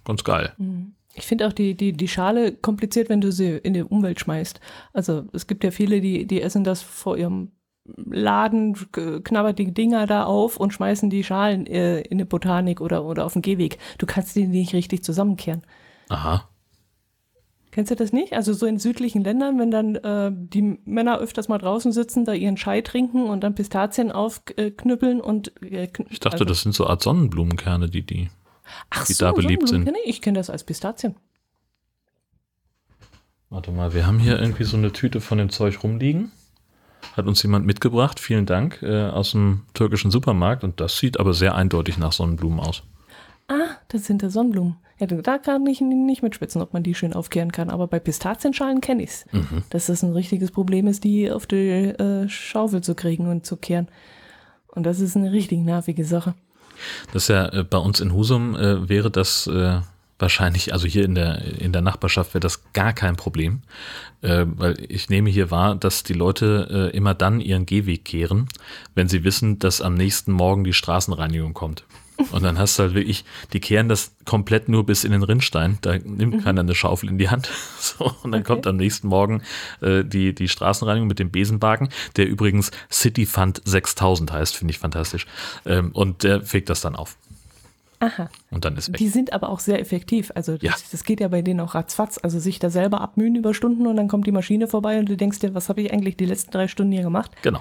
ganz 0.07 0.23
geil. 0.23 0.53
Mhm. 0.57 0.93
Ich 1.13 1.25
finde 1.25 1.47
auch 1.47 1.53
die, 1.53 1.75
die, 1.75 1.93
die 1.93 2.07
Schale 2.07 2.53
kompliziert, 2.53 3.09
wenn 3.09 3.21
du 3.21 3.31
sie 3.31 3.57
in 3.57 3.73
die 3.73 3.83
Umwelt 3.83 4.19
schmeißt. 4.19 4.59
Also 4.93 5.25
es 5.33 5.47
gibt 5.47 5.63
ja 5.63 5.71
viele, 5.71 5.99
die, 5.99 6.25
die 6.25 6.41
essen 6.41 6.63
das 6.63 6.81
vor 6.81 7.17
ihrem 7.17 7.51
Laden, 7.95 8.75
knabbert 8.91 9.59
die 9.59 9.73
Dinger 9.73 10.05
da 10.07 10.25
auf 10.25 10.57
und 10.57 10.73
schmeißen 10.73 11.09
die 11.09 11.23
Schalen 11.23 11.65
äh, 11.65 12.01
in 12.01 12.17
eine 12.17 12.25
Botanik 12.25 12.81
oder, 12.81 13.05
oder 13.05 13.25
auf 13.25 13.33
den 13.33 13.41
Gehweg. 13.41 13.77
Du 13.97 14.05
kannst 14.05 14.35
die 14.35 14.45
nicht 14.45 14.73
richtig 14.73 15.03
zusammenkehren. 15.03 15.63
Aha. 16.09 16.47
Kennst 17.71 17.91
du 17.91 17.95
das 17.95 18.11
nicht? 18.11 18.33
Also 18.33 18.53
so 18.53 18.65
in 18.65 18.79
südlichen 18.79 19.23
Ländern, 19.23 19.59
wenn 19.59 19.71
dann 19.71 19.95
äh, 19.95 20.31
die 20.33 20.79
Männer 20.85 21.19
öfters 21.19 21.47
mal 21.47 21.59
draußen 21.59 21.91
sitzen, 21.91 22.25
da 22.25 22.33
ihren 22.33 22.55
Chai 22.55 22.81
trinken 22.81 23.25
und 23.25 23.43
dann 23.43 23.55
Pistazien 23.55 24.11
aufknüppeln 24.11 25.21
und 25.21 25.51
äh, 25.61 25.87
Ich 26.09 26.19
dachte, 26.19 26.35
also, 26.35 26.45
das 26.45 26.61
sind 26.61 26.73
so 26.73 26.87
Art 26.87 27.03
Sonnenblumenkerne, 27.03 27.89
die 27.89 28.05
die 28.05 28.29
Ach 28.89 29.05
die 29.05 29.13
so, 29.13 29.25
da 29.25 29.31
beliebt 29.31 29.67
sind. 29.67 29.89
Ich 30.05 30.21
kenne 30.21 30.39
das 30.39 30.49
als 30.49 30.63
Pistazien. 30.63 31.15
Warte 33.49 33.71
mal, 33.71 33.93
wir 33.93 34.05
haben 34.05 34.19
hier 34.19 34.39
irgendwie 34.39 34.65
so 34.65 34.75
eine 34.75 34.91
Tüte 34.91 35.21
von 35.21 35.37
dem 35.37 35.49
Zeug 35.49 35.81
rumliegen. 35.83 36.31
Hat 37.15 37.27
uns 37.27 37.41
jemand 37.43 37.65
mitgebracht, 37.65 38.19
vielen 38.19 38.45
Dank, 38.45 38.81
äh, 38.81 39.05
aus 39.05 39.31
dem 39.31 39.63
türkischen 39.73 40.11
Supermarkt. 40.11 40.63
Und 40.63 40.81
das 40.81 40.97
sieht 40.97 41.19
aber 41.19 41.33
sehr 41.33 41.55
eindeutig 41.55 41.97
nach 41.97 42.11
Sonnenblumen 42.11 42.59
aus. 42.59 42.83
Ah, 43.47 43.77
das 43.87 44.05
sind 44.05 44.21
der 44.21 44.29
Sonnenblumen. 44.29 44.75
Ja, 44.99 45.07
da 45.07 45.37
kann 45.37 45.65
ich 45.67 45.79
nicht 45.79 46.23
mitspitzen, 46.23 46.61
ob 46.61 46.73
man 46.73 46.83
die 46.83 46.95
schön 46.95 47.13
aufkehren 47.13 47.51
kann. 47.51 47.69
Aber 47.69 47.87
bei 47.87 47.99
Pistazienschalen 47.99 48.81
kenne 48.81 49.03
ich 49.03 49.09
es. 49.11 49.25
Mhm. 49.31 49.63
Dass 49.69 49.85
das 49.85 50.03
ein 50.03 50.11
richtiges 50.11 50.51
Problem 50.51 50.87
ist, 50.87 51.03
die 51.03 51.31
auf 51.31 51.45
die 51.45 51.69
äh, 51.69 52.27
Schaufel 52.27 52.81
zu 52.81 52.95
kriegen 52.95 53.27
und 53.27 53.45
zu 53.45 53.55
kehren. 53.55 53.87
Und 54.67 54.83
das 54.83 54.99
ist 54.99 55.15
eine 55.15 55.31
richtig 55.31 55.59
nervige 55.59 56.03
Sache. 56.03 56.35
Das 57.13 57.23
ist 57.23 57.29
ja 57.29 57.47
äh, 57.53 57.63
bei 57.63 57.77
uns 57.77 57.99
in 57.99 58.13
Husum 58.13 58.55
äh, 58.55 58.87
wäre 58.89 59.11
das 59.11 59.47
äh, 59.47 59.81
wahrscheinlich, 60.19 60.73
also 60.73 60.87
hier 60.87 61.05
in 61.05 61.15
der, 61.15 61.41
in 61.59 61.71
der 61.71 61.81
Nachbarschaft 61.81 62.33
wäre 62.33 62.39
das 62.39 62.71
gar 62.73 62.93
kein 62.93 63.15
Problem, 63.15 63.61
äh, 64.21 64.45
weil 64.47 64.75
ich 64.89 65.09
nehme 65.09 65.29
hier 65.29 65.51
wahr, 65.51 65.75
dass 65.75 66.03
die 66.03 66.13
Leute 66.13 66.91
äh, 66.93 66.97
immer 66.97 67.13
dann 67.13 67.39
ihren 67.39 67.65
Gehweg 67.65 68.05
kehren, 68.05 68.47
wenn 68.95 69.07
sie 69.07 69.23
wissen, 69.23 69.59
dass 69.59 69.81
am 69.81 69.93
nächsten 69.93 70.31
Morgen 70.31 70.63
die 70.63 70.73
Straßenreinigung 70.73 71.53
kommt. 71.53 71.83
Und 72.31 72.43
dann 72.43 72.57
hast 72.57 72.77
du 72.77 72.83
halt 72.83 72.93
wirklich, 72.95 73.25
die 73.53 73.59
kehren 73.59 73.89
das 73.89 74.15
komplett 74.25 74.69
nur 74.69 74.85
bis 74.85 75.03
in 75.03 75.11
den 75.11 75.23
Rinnstein. 75.23 75.77
Da 75.81 75.97
nimmt 75.97 76.35
mhm. 76.35 76.43
keiner 76.43 76.61
eine 76.61 76.75
Schaufel 76.75 77.09
in 77.09 77.17
die 77.17 77.29
Hand. 77.29 77.49
So, 77.79 78.05
und 78.23 78.31
dann 78.33 78.41
okay. 78.41 78.53
kommt 78.53 78.67
am 78.67 78.75
nächsten 78.75 79.07
Morgen 79.07 79.41
äh, 79.81 80.03
die, 80.03 80.35
die 80.35 80.49
Straßenreinigung 80.49 81.07
mit 81.07 81.19
dem 81.19 81.31
Besenwagen, 81.31 81.89
der 82.17 82.27
übrigens 82.27 82.71
City 82.91 83.25
Fund 83.25 83.61
6000 83.63 84.33
heißt, 84.33 84.57
finde 84.57 84.71
ich 84.73 84.79
fantastisch. 84.79 85.25
Ähm, 85.65 85.91
und 85.93 86.23
der 86.23 86.41
fegt 86.41 86.69
das 86.69 86.81
dann 86.81 86.95
auf. 86.97 87.15
Aha. 87.99 88.29
Und 88.51 88.65
dann 88.65 88.77
ist 88.77 88.89
weg. 88.89 88.97
Die 88.97 89.07
sind 89.07 89.33
aber 89.33 89.49
auch 89.49 89.59
sehr 89.59 89.79
effektiv. 89.79 90.31
Also 90.35 90.53
das, 90.53 90.61
ja. 90.61 90.73
das, 90.91 91.03
geht 91.03 91.19
ja 91.19 91.29
bei 91.29 91.41
denen 91.41 91.59
auch 91.61 91.73
ratzfatz. 91.73 92.19
Also 92.21 92.39
sich 92.39 92.59
da 92.59 92.69
selber 92.69 93.01
abmühen 93.01 93.35
über 93.35 93.53
Stunden 93.53 93.87
und 93.87 93.95
dann 93.95 94.07
kommt 94.07 94.27
die 94.27 94.31
Maschine 94.31 94.67
vorbei 94.67 94.99
und 94.99 95.09
du 95.09 95.17
denkst 95.17 95.39
dir, 95.39 95.55
was 95.55 95.69
habe 95.69 95.81
ich 95.81 95.91
eigentlich 95.91 96.17
die 96.17 96.25
letzten 96.25 96.51
drei 96.51 96.67
Stunden 96.67 96.91
hier 96.91 97.03
gemacht? 97.03 97.31
Genau. 97.41 97.59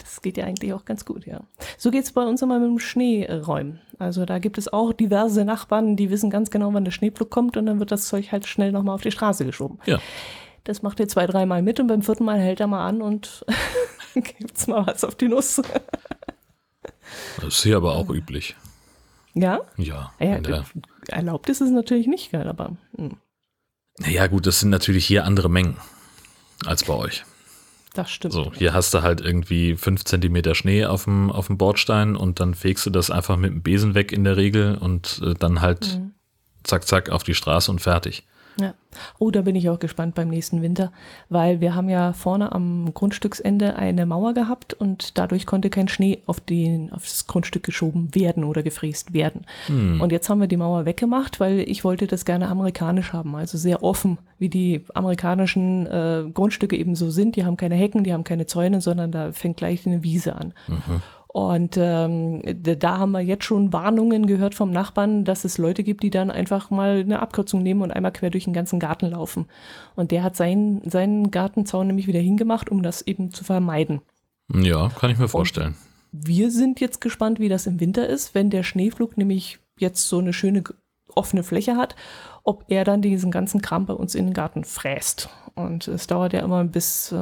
Das 0.00 0.22
geht 0.22 0.36
ja 0.36 0.44
eigentlich 0.44 0.72
auch 0.72 0.84
ganz 0.84 1.04
gut, 1.04 1.26
ja. 1.26 1.40
So 1.78 1.90
geht 1.90 2.04
es 2.04 2.12
bei 2.12 2.22
uns 2.22 2.42
immer 2.42 2.58
mit 2.58 2.68
dem 2.68 2.78
Schneeräumen. 2.78 3.80
Also 3.98 4.24
da 4.24 4.38
gibt 4.38 4.58
es 4.58 4.72
auch 4.72 4.92
diverse 4.92 5.44
Nachbarn, 5.44 5.96
die 5.96 6.10
wissen 6.10 6.30
ganz 6.30 6.50
genau, 6.50 6.72
wann 6.72 6.84
der 6.84 6.92
Schneepflug 6.92 7.30
kommt 7.30 7.56
und 7.56 7.66
dann 7.66 7.78
wird 7.78 7.92
das 7.92 8.08
Zeug 8.08 8.32
halt 8.32 8.46
schnell 8.46 8.72
nochmal 8.72 8.94
auf 8.94 9.02
die 9.02 9.10
Straße 9.10 9.44
geschoben. 9.44 9.78
Ja. 9.86 10.00
Das 10.64 10.82
macht 10.82 11.00
ihr 11.00 11.08
zwei, 11.08 11.26
dreimal 11.26 11.62
mit 11.62 11.80
und 11.80 11.86
beim 11.86 12.02
vierten 12.02 12.24
Mal 12.24 12.38
hält 12.38 12.60
er 12.60 12.66
mal 12.66 12.86
an 12.86 13.02
und 13.02 13.44
gibt's 14.14 14.66
mal 14.66 14.86
was 14.86 15.04
auf 15.04 15.14
die 15.14 15.28
Nuss. 15.28 15.62
das 17.40 17.46
ist 17.46 17.62
hier 17.62 17.76
aber 17.76 17.94
auch 17.94 18.08
üblich. 18.10 18.56
Ja? 19.34 19.60
Ja. 19.76 20.12
ja 20.18 20.64
erlaubt 21.08 21.48
ist 21.48 21.60
es 21.60 21.70
natürlich 21.70 22.06
nicht, 22.06 22.34
aber. 22.34 22.76
Hm. 22.96 23.16
Naja, 23.98 24.26
gut, 24.26 24.46
das 24.46 24.60
sind 24.60 24.70
natürlich 24.70 25.06
hier 25.06 25.24
andere 25.24 25.50
Mengen 25.50 25.76
als 26.64 26.84
bei 26.84 26.94
euch. 26.94 27.24
Das 27.94 28.10
stimmt. 28.10 28.34
So, 28.34 28.52
hier 28.54 28.72
hast 28.72 28.94
du 28.94 29.02
halt 29.02 29.20
irgendwie 29.20 29.76
fünf 29.76 30.04
Zentimeter 30.04 30.54
Schnee 30.54 30.84
auf 30.84 31.04
dem, 31.04 31.30
auf 31.30 31.48
dem 31.48 31.58
Bordstein 31.58 32.14
und 32.14 32.38
dann 32.38 32.54
fegst 32.54 32.86
du 32.86 32.90
das 32.90 33.10
einfach 33.10 33.36
mit 33.36 33.50
dem 33.50 33.62
Besen 33.62 33.94
weg 33.94 34.12
in 34.12 34.24
der 34.24 34.36
Regel 34.36 34.76
und 34.76 35.20
äh, 35.24 35.34
dann 35.34 35.60
halt 35.60 35.98
mhm. 35.98 36.12
zack, 36.62 36.86
zack 36.86 37.10
auf 37.10 37.24
die 37.24 37.34
Straße 37.34 37.70
und 37.70 37.80
fertig. 37.80 38.24
Ja. 38.58 38.74
Oh, 39.18 39.30
da 39.30 39.42
bin 39.42 39.54
ich 39.54 39.70
auch 39.70 39.78
gespannt 39.78 40.14
beim 40.14 40.28
nächsten 40.28 40.62
Winter, 40.62 40.92
weil 41.28 41.60
wir 41.60 41.74
haben 41.74 41.88
ja 41.88 42.12
vorne 42.12 42.52
am 42.52 42.92
Grundstücksende 42.92 43.76
eine 43.76 44.04
Mauer 44.04 44.34
gehabt 44.34 44.74
und 44.74 45.16
dadurch 45.16 45.46
konnte 45.46 45.70
kein 45.70 45.88
Schnee 45.88 46.22
auf 46.26 46.40
den, 46.40 46.92
auf 46.92 47.04
das 47.04 47.26
Grundstück 47.26 47.62
geschoben 47.62 48.14
werden 48.14 48.44
oder 48.44 48.62
gefräst 48.62 49.12
werden. 49.12 49.46
Hm. 49.66 50.00
Und 50.00 50.10
jetzt 50.12 50.28
haben 50.28 50.40
wir 50.40 50.48
die 50.48 50.56
Mauer 50.56 50.86
weggemacht, 50.86 51.38
weil 51.38 51.60
ich 51.60 51.84
wollte 51.84 52.06
das 52.06 52.24
gerne 52.24 52.48
amerikanisch 52.48 53.12
haben, 53.12 53.36
also 53.36 53.58
sehr 53.58 53.82
offen, 53.82 54.18
wie 54.38 54.48
die 54.48 54.84
amerikanischen 54.94 55.86
äh, 55.86 56.24
Grundstücke 56.32 56.76
eben 56.76 56.96
so 56.96 57.10
sind. 57.10 57.36
Die 57.36 57.44
haben 57.44 57.56
keine 57.56 57.76
Hecken, 57.76 58.04
die 58.04 58.12
haben 58.12 58.24
keine 58.24 58.46
Zäune, 58.46 58.80
sondern 58.80 59.12
da 59.12 59.32
fängt 59.32 59.58
gleich 59.58 59.86
eine 59.86 60.02
Wiese 60.02 60.34
an. 60.34 60.52
Mhm. 60.66 61.02
Und 61.32 61.76
ähm, 61.76 62.42
da 62.44 62.98
haben 62.98 63.12
wir 63.12 63.20
jetzt 63.20 63.44
schon 63.44 63.72
Warnungen 63.72 64.26
gehört 64.26 64.56
vom 64.56 64.72
Nachbarn, 64.72 65.24
dass 65.24 65.44
es 65.44 65.58
Leute 65.58 65.84
gibt, 65.84 66.02
die 66.02 66.10
dann 66.10 66.28
einfach 66.28 66.70
mal 66.70 66.98
eine 67.00 67.20
Abkürzung 67.20 67.62
nehmen 67.62 67.82
und 67.82 67.92
einmal 67.92 68.10
quer 68.10 68.30
durch 68.30 68.44
den 68.44 68.52
ganzen 68.52 68.80
Garten 68.80 69.06
laufen. 69.06 69.46
Und 69.94 70.10
der 70.10 70.24
hat 70.24 70.34
seinen, 70.34 70.82
seinen 70.90 71.30
Gartenzaun 71.30 71.86
nämlich 71.86 72.08
wieder 72.08 72.18
hingemacht, 72.18 72.68
um 72.68 72.82
das 72.82 73.02
eben 73.02 73.30
zu 73.30 73.44
vermeiden. 73.44 74.00
Ja, 74.52 74.88
kann 74.88 75.10
ich 75.10 75.18
mir 75.18 75.28
vorstellen. 75.28 75.76
Und 76.12 76.26
wir 76.26 76.50
sind 76.50 76.80
jetzt 76.80 77.00
gespannt, 77.00 77.38
wie 77.38 77.48
das 77.48 77.68
im 77.68 77.78
Winter 77.78 78.08
ist, 78.08 78.34
wenn 78.34 78.50
der 78.50 78.64
Schneeflug 78.64 79.16
nämlich 79.16 79.60
jetzt 79.78 80.08
so 80.08 80.18
eine 80.18 80.32
schöne 80.32 80.64
offene 81.14 81.44
Fläche 81.44 81.76
hat, 81.76 81.94
ob 82.42 82.64
er 82.66 82.82
dann 82.82 83.02
diesen 83.02 83.30
ganzen 83.30 83.62
Kram 83.62 83.86
bei 83.86 83.94
uns 83.94 84.16
in 84.16 84.26
den 84.26 84.34
Garten 84.34 84.64
fräst. 84.64 85.28
Und 85.54 85.88
es 85.88 86.06
dauert 86.06 86.32
ja 86.32 86.40
immer 86.40 86.64
bis 86.64 87.12
äh, 87.12 87.16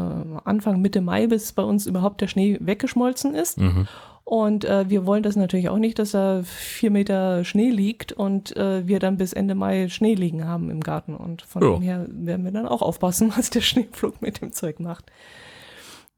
Anfang, 0.45 0.81
Mitte 0.81 1.01
Mai, 1.01 1.27
bis 1.27 1.53
bei 1.53 1.63
uns 1.63 1.87
überhaupt 1.87 2.21
der 2.21 2.29
Schnee 2.29 2.59
weggeschmolzen 2.61 3.35
ist. 3.35 3.59
Mhm. 3.59 3.89
Und 4.25 4.67
äh, 4.67 4.91
wir 4.91 5.07
wollen 5.07 5.23
das 5.23 5.37
natürlich 5.37 5.71
auch 5.71 5.79
nicht, 5.79 5.99
dass 5.99 6.11
da 6.11 6.43
vier 6.45 6.91
Meter 6.91 7.45
Schnee 7.45 7.71
liegt 7.71 8.13
und 8.13 8.55
äh, 8.59 8.87
wir 8.87 8.99
dann 8.99 9.17
bis 9.17 9.33
Ende 9.33 9.55
Mai 9.55 9.89
Schnee 9.89 10.15
liegen 10.15 10.45
haben 10.45 10.69
im 10.69 10.83
Garten. 10.83 11.17
Und 11.17 11.41
von 11.43 11.63
dem 11.63 11.81
her 11.81 12.07
werden 12.11 12.45
wir 12.45 12.53
dann 12.53 12.69
auch 12.69 12.83
aufpassen, 12.83 13.33
was 13.37 13.49
der 13.49 13.63
Schneeflug 13.63 14.21
mit 14.21 14.43
dem 14.43 14.53
Zeug 14.53 14.81
macht. 14.81 15.07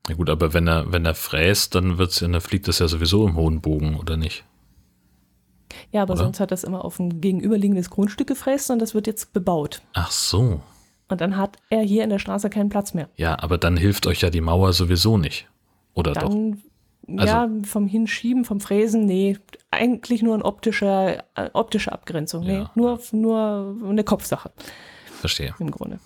Na 0.08 0.16
gut, 0.16 0.28
aber 0.28 0.54
wenn 0.54 0.66
er, 0.66 0.90
wenn 0.92 1.04
er 1.04 1.14
fräst, 1.14 1.76
dann 1.76 1.98
wird's 1.98 2.18
ja, 2.18 2.26
dann 2.26 2.40
fliegt 2.40 2.66
das 2.66 2.80
ja 2.80 2.88
sowieso 2.88 3.28
im 3.28 3.36
hohen 3.36 3.60
Bogen, 3.60 3.96
oder 3.96 4.16
nicht? 4.16 4.44
Ja, 5.92 6.02
aber 6.02 6.14
oder? 6.14 6.24
sonst 6.24 6.40
hat 6.40 6.50
das 6.50 6.64
immer 6.64 6.84
auf 6.84 6.98
ein 6.98 7.20
gegenüberliegendes 7.20 7.90
Grundstück 7.90 8.26
gefräst 8.26 8.72
und 8.72 8.80
das 8.80 8.92
wird 8.92 9.06
jetzt 9.06 9.32
bebaut. 9.32 9.82
Ach 9.92 10.10
so. 10.10 10.60
Und 11.10 11.20
dann 11.20 11.36
hat 11.36 11.56
er 11.70 11.82
hier 11.82 12.04
in 12.04 12.10
der 12.10 12.18
Straße 12.18 12.50
keinen 12.50 12.68
Platz 12.68 12.94
mehr. 12.94 13.08
Ja, 13.16 13.38
aber 13.40 13.58
dann 13.58 13.76
hilft 13.76 14.06
euch 14.06 14.20
ja 14.20 14.30
die 14.30 14.40
Mauer 14.40 14.72
sowieso 14.72 15.18
nicht. 15.18 15.48
Oder 15.94 16.12
dann, 16.12 16.52
doch? 16.52 16.58
Also, 17.18 17.26
ja, 17.26 17.50
vom 17.64 17.86
Hinschieben, 17.86 18.44
vom 18.44 18.60
Fräsen, 18.60 19.04
nee, 19.04 19.36
eigentlich 19.70 20.22
nur 20.22 20.34
eine 20.34 20.44
optische, 20.44 21.24
äh, 21.34 21.50
optische 21.52 21.92
Abgrenzung. 21.92 22.44
Nee, 22.44 22.58
ja. 22.58 22.70
nur, 22.74 23.00
nur 23.12 23.76
eine 23.84 24.04
Kopfsache. 24.04 24.52
Verstehe. 25.20 25.54
Im 25.58 25.70
Grunde. 25.70 25.98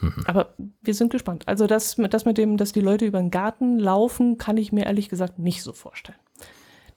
Mhm. 0.00 0.24
Aber 0.26 0.54
wir 0.82 0.94
sind 0.94 1.10
gespannt. 1.10 1.46
Also 1.46 1.66
das, 1.66 1.96
das 1.96 2.24
mit 2.24 2.38
dem, 2.38 2.56
dass 2.56 2.72
die 2.72 2.80
Leute 2.80 3.06
über 3.06 3.18
den 3.18 3.30
Garten 3.30 3.78
laufen, 3.78 4.38
kann 4.38 4.56
ich 4.56 4.72
mir 4.72 4.86
ehrlich 4.86 5.08
gesagt 5.08 5.38
nicht 5.38 5.62
so 5.62 5.72
vorstellen. 5.72 6.18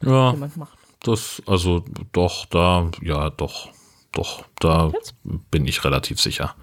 ja, 0.03 0.31
jemand 0.31 0.57
macht. 0.57 0.77
das, 1.03 1.41
also 1.45 1.83
doch, 2.11 2.45
da, 2.45 2.89
ja, 3.01 3.29
doch, 3.29 3.69
doch, 4.11 4.45
da 4.59 4.91
Jetzt? 4.93 5.15
bin 5.51 5.65
ich 5.65 5.83
relativ 5.83 6.19
sicher. 6.21 6.55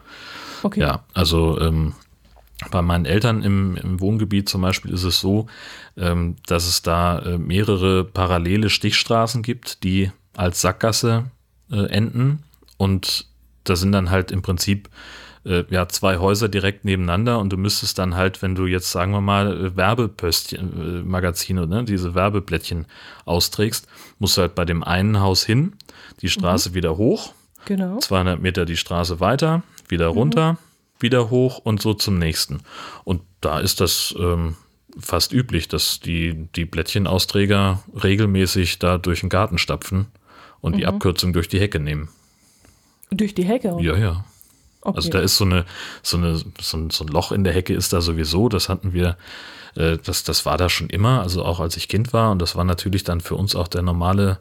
Okay. 0.62 0.80
Ja, 0.80 1.04
also 1.14 1.60
ähm, 1.60 1.94
bei 2.70 2.82
meinen 2.82 3.06
Eltern 3.06 3.42
im, 3.42 3.76
im, 3.76 4.00
Wohngebiet 4.00 4.48
zum 4.48 4.62
Beispiel 4.62 4.92
ist 4.92 5.04
es 5.04 5.20
so, 5.20 5.46
ähm, 5.96 6.36
dass 6.46 6.66
es 6.66 6.82
da 6.82 7.20
äh, 7.20 7.38
mehrere 7.38 8.04
parallele 8.04 8.68
Stichstraßen 8.68 9.42
gibt, 9.42 9.82
die 9.82 10.10
als 10.36 10.60
Sackgasse 10.60 11.30
äh, 11.70 11.86
enden. 11.86 12.42
Und 12.76 13.26
da 13.64 13.76
sind 13.76 13.92
dann 13.92 14.10
halt 14.10 14.30
im 14.30 14.42
Prinzip 14.42 14.90
äh, 15.44 15.64
ja, 15.70 15.88
zwei 15.88 16.18
Häuser 16.18 16.48
direkt 16.48 16.84
nebeneinander 16.84 17.38
und 17.38 17.50
du 17.50 17.56
müsstest 17.56 17.98
dann 17.98 18.14
halt, 18.14 18.42
wenn 18.42 18.54
du 18.54 18.66
jetzt, 18.66 18.90
sagen 18.90 19.12
wir 19.12 19.20
mal, 19.20 19.66
äh, 19.66 19.76
Werbepöstchen, 19.76 21.00
äh, 21.00 21.02
Magazine, 21.02 21.66
ne, 21.66 21.84
diese 21.84 22.14
Werbeblättchen 22.14 22.86
austrägst, 23.24 23.86
musst 24.18 24.36
du 24.36 24.42
halt 24.42 24.54
bei 24.54 24.64
dem 24.64 24.82
einen 24.82 25.20
Haus 25.20 25.44
hin, 25.44 25.72
die 26.20 26.28
Straße 26.28 26.70
mhm. 26.70 26.74
wieder 26.74 26.96
hoch, 26.96 27.32
genau. 27.64 27.98
200 27.98 28.40
Meter 28.40 28.66
die 28.66 28.76
Straße 28.76 29.20
weiter, 29.20 29.62
wieder 29.90 30.12
mhm. 30.12 30.18
runter, 30.18 30.58
wieder 30.98 31.30
hoch 31.30 31.58
und 31.58 31.80
so 31.80 31.94
zum 31.94 32.18
nächsten. 32.18 32.60
Und 33.04 33.22
da 33.40 33.60
ist 33.60 33.80
das 33.80 34.14
ähm, 34.18 34.56
fast 34.98 35.32
üblich, 35.32 35.68
dass 35.68 36.00
die, 36.00 36.48
die 36.56 36.64
Blättchenausträger 36.64 37.82
regelmäßig 38.02 38.78
da 38.78 38.98
durch 38.98 39.20
den 39.20 39.28
Garten 39.28 39.58
stapfen 39.58 40.06
und 40.60 40.74
mhm. 40.74 40.78
die 40.78 40.86
Abkürzung 40.86 41.32
durch 41.32 41.48
die 41.48 41.60
Hecke 41.60 41.80
nehmen. 41.80 42.08
Durch 43.10 43.34
die 43.34 43.44
Hecke? 43.44 43.76
Ja, 43.80 43.96
ja. 43.96 44.24
Okay. 44.82 44.96
Also 44.96 45.10
da 45.10 45.20
ist 45.20 45.36
so 45.36 45.44
eine, 45.44 45.66
so 46.02 46.16
eine, 46.16 46.36
so 46.36 46.76
ein, 46.76 46.90
so 46.90 47.04
ein 47.04 47.08
Loch 47.08 47.32
in 47.32 47.44
der 47.44 47.52
Hecke 47.52 47.74
ist 47.74 47.92
da 47.92 48.00
sowieso. 48.00 48.48
Das 48.48 48.68
hatten 48.68 48.92
wir, 48.92 49.16
äh, 49.74 49.98
das, 49.98 50.24
das 50.24 50.46
war 50.46 50.56
da 50.56 50.68
schon 50.68 50.88
immer, 50.88 51.20
also 51.20 51.44
auch 51.44 51.60
als 51.60 51.76
ich 51.76 51.88
Kind 51.88 52.12
war. 52.12 52.30
Und 52.30 52.40
das 52.40 52.56
war 52.56 52.64
natürlich 52.64 53.04
dann 53.04 53.20
für 53.20 53.34
uns 53.34 53.54
auch 53.54 53.68
der 53.68 53.82
normale 53.82 54.38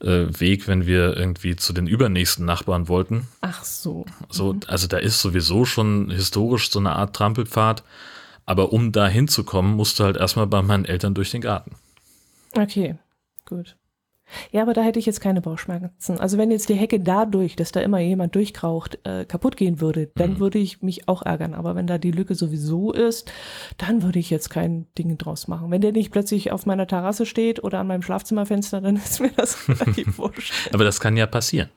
äh, 0.00 0.26
Weg, 0.38 0.68
wenn 0.68 0.86
wir 0.86 1.16
irgendwie 1.16 1.56
zu 1.56 1.72
den 1.72 1.86
übernächsten 1.86 2.44
Nachbarn 2.44 2.88
wollten. 2.88 3.28
Ach 3.40 3.64
so. 3.64 4.06
So, 4.28 4.54
mhm. 4.54 4.60
also 4.66 4.86
da 4.86 4.98
ist 4.98 5.20
sowieso 5.20 5.64
schon 5.64 6.10
historisch 6.10 6.70
so 6.70 6.78
eine 6.78 6.92
Art 6.92 7.14
Trampelpfad. 7.14 7.82
Aber 8.46 8.72
um 8.72 8.90
da 8.90 9.06
hinzukommen, 9.06 9.76
musst 9.76 10.00
du 10.00 10.04
halt 10.04 10.16
erstmal 10.16 10.46
bei 10.46 10.62
meinen 10.62 10.84
Eltern 10.84 11.14
durch 11.14 11.30
den 11.30 11.40
Garten. 11.40 11.76
Okay, 12.56 12.96
gut. 13.46 13.76
Ja, 14.52 14.62
aber 14.62 14.74
da 14.74 14.82
hätte 14.82 14.98
ich 14.98 15.06
jetzt 15.06 15.20
keine 15.20 15.40
Bauchschmerzen. 15.40 16.18
Also 16.20 16.38
wenn 16.38 16.50
jetzt 16.50 16.68
die 16.68 16.74
Hecke 16.74 17.00
dadurch, 17.00 17.56
dass 17.56 17.72
da 17.72 17.80
immer 17.80 17.98
jemand 17.98 18.34
durchkraucht, 18.34 18.98
äh, 19.04 19.24
kaputt 19.24 19.56
gehen 19.56 19.80
würde, 19.80 20.10
dann 20.14 20.34
mhm. 20.34 20.38
würde 20.40 20.58
ich 20.58 20.82
mich 20.82 21.08
auch 21.08 21.22
ärgern. 21.22 21.54
Aber 21.54 21.74
wenn 21.74 21.86
da 21.86 21.98
die 21.98 22.10
Lücke 22.10 22.34
sowieso 22.34 22.92
ist, 22.92 23.30
dann 23.78 24.02
würde 24.02 24.18
ich 24.18 24.30
jetzt 24.30 24.50
kein 24.50 24.86
Ding 24.96 25.16
draus 25.18 25.48
machen. 25.48 25.70
Wenn 25.70 25.80
der 25.80 25.92
nicht 25.92 26.10
plötzlich 26.10 26.52
auf 26.52 26.66
meiner 26.66 26.86
Terrasse 26.86 27.26
steht 27.26 27.62
oder 27.62 27.80
an 27.80 27.86
meinem 27.86 28.02
Schlafzimmerfenster, 28.02 28.80
dann 28.80 28.96
ist 29.04 29.20
mir 29.20 29.32
das 29.32 29.68
relativ 29.68 30.18
wurscht. 30.18 30.52
Aber 30.72 30.84
das 30.84 31.00
kann 31.00 31.16
ja 31.16 31.26
passieren. 31.26 31.70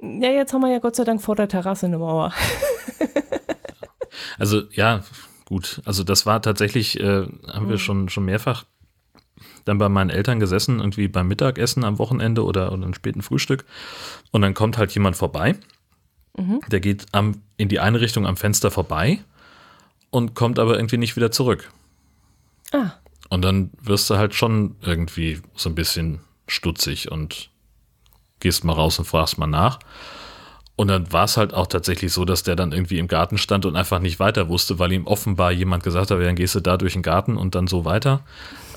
Ja, 0.00 0.30
jetzt 0.30 0.52
haben 0.52 0.60
wir 0.60 0.70
ja 0.70 0.80
Gott 0.80 0.96
sei 0.96 1.04
Dank 1.04 1.22
vor 1.22 1.34
der 1.34 1.48
Terrasse 1.48 1.86
eine 1.86 1.98
Mauer. 1.98 2.32
also 4.38 4.62
ja, 4.72 5.02
gut. 5.46 5.80
Also 5.86 6.04
das 6.04 6.26
war 6.26 6.42
tatsächlich, 6.42 7.00
äh, 7.00 7.26
haben 7.46 7.68
wir 7.68 7.76
mhm. 7.76 7.78
schon, 7.78 8.08
schon 8.10 8.24
mehrfach 8.26 8.64
dann 9.64 9.78
bei 9.78 9.88
meinen 9.88 10.10
Eltern 10.10 10.40
gesessen, 10.40 10.78
irgendwie 10.78 11.08
beim 11.08 11.28
Mittagessen 11.28 11.84
am 11.84 11.98
Wochenende 11.98 12.44
oder, 12.44 12.72
oder 12.72 12.84
einem 12.84 12.94
späten 12.94 13.22
Frühstück. 13.22 13.64
Und 14.30 14.42
dann 14.42 14.54
kommt 14.54 14.78
halt 14.78 14.92
jemand 14.92 15.16
vorbei. 15.16 15.56
Mhm. 16.36 16.60
Der 16.70 16.80
geht 16.80 17.06
am, 17.12 17.42
in 17.56 17.68
die 17.68 17.80
eine 17.80 18.00
Richtung 18.00 18.26
am 18.26 18.36
Fenster 18.36 18.70
vorbei 18.70 19.20
und 20.10 20.34
kommt 20.34 20.58
aber 20.58 20.76
irgendwie 20.76 20.98
nicht 20.98 21.16
wieder 21.16 21.30
zurück. 21.30 21.70
Ah. 22.72 22.92
Und 23.30 23.42
dann 23.42 23.70
wirst 23.80 24.10
du 24.10 24.16
halt 24.16 24.34
schon 24.34 24.76
irgendwie 24.80 25.40
so 25.54 25.68
ein 25.68 25.74
bisschen 25.74 26.20
stutzig 26.46 27.10
und 27.10 27.50
gehst 28.40 28.64
mal 28.64 28.74
raus 28.74 28.98
und 28.98 29.06
fragst 29.06 29.38
mal 29.38 29.46
nach. 29.46 29.78
Und 30.76 30.88
dann 30.88 31.12
war 31.12 31.24
es 31.24 31.36
halt 31.36 31.54
auch 31.54 31.68
tatsächlich 31.68 32.12
so, 32.12 32.24
dass 32.24 32.42
der 32.42 32.56
dann 32.56 32.72
irgendwie 32.72 32.98
im 32.98 33.06
Garten 33.06 33.38
stand 33.38 33.64
und 33.64 33.76
einfach 33.76 34.00
nicht 34.00 34.18
weiter 34.18 34.48
wusste, 34.48 34.78
weil 34.78 34.92
ihm 34.92 35.06
offenbar 35.06 35.52
jemand 35.52 35.84
gesagt 35.84 36.10
hat, 36.10 36.18
ja, 36.18 36.24
dann 36.24 36.34
gehst 36.34 36.56
du 36.56 36.60
da 36.60 36.76
durch 36.76 36.94
den 36.94 37.02
Garten 37.02 37.36
und 37.36 37.54
dann 37.54 37.68
so 37.68 37.84
weiter, 37.84 38.22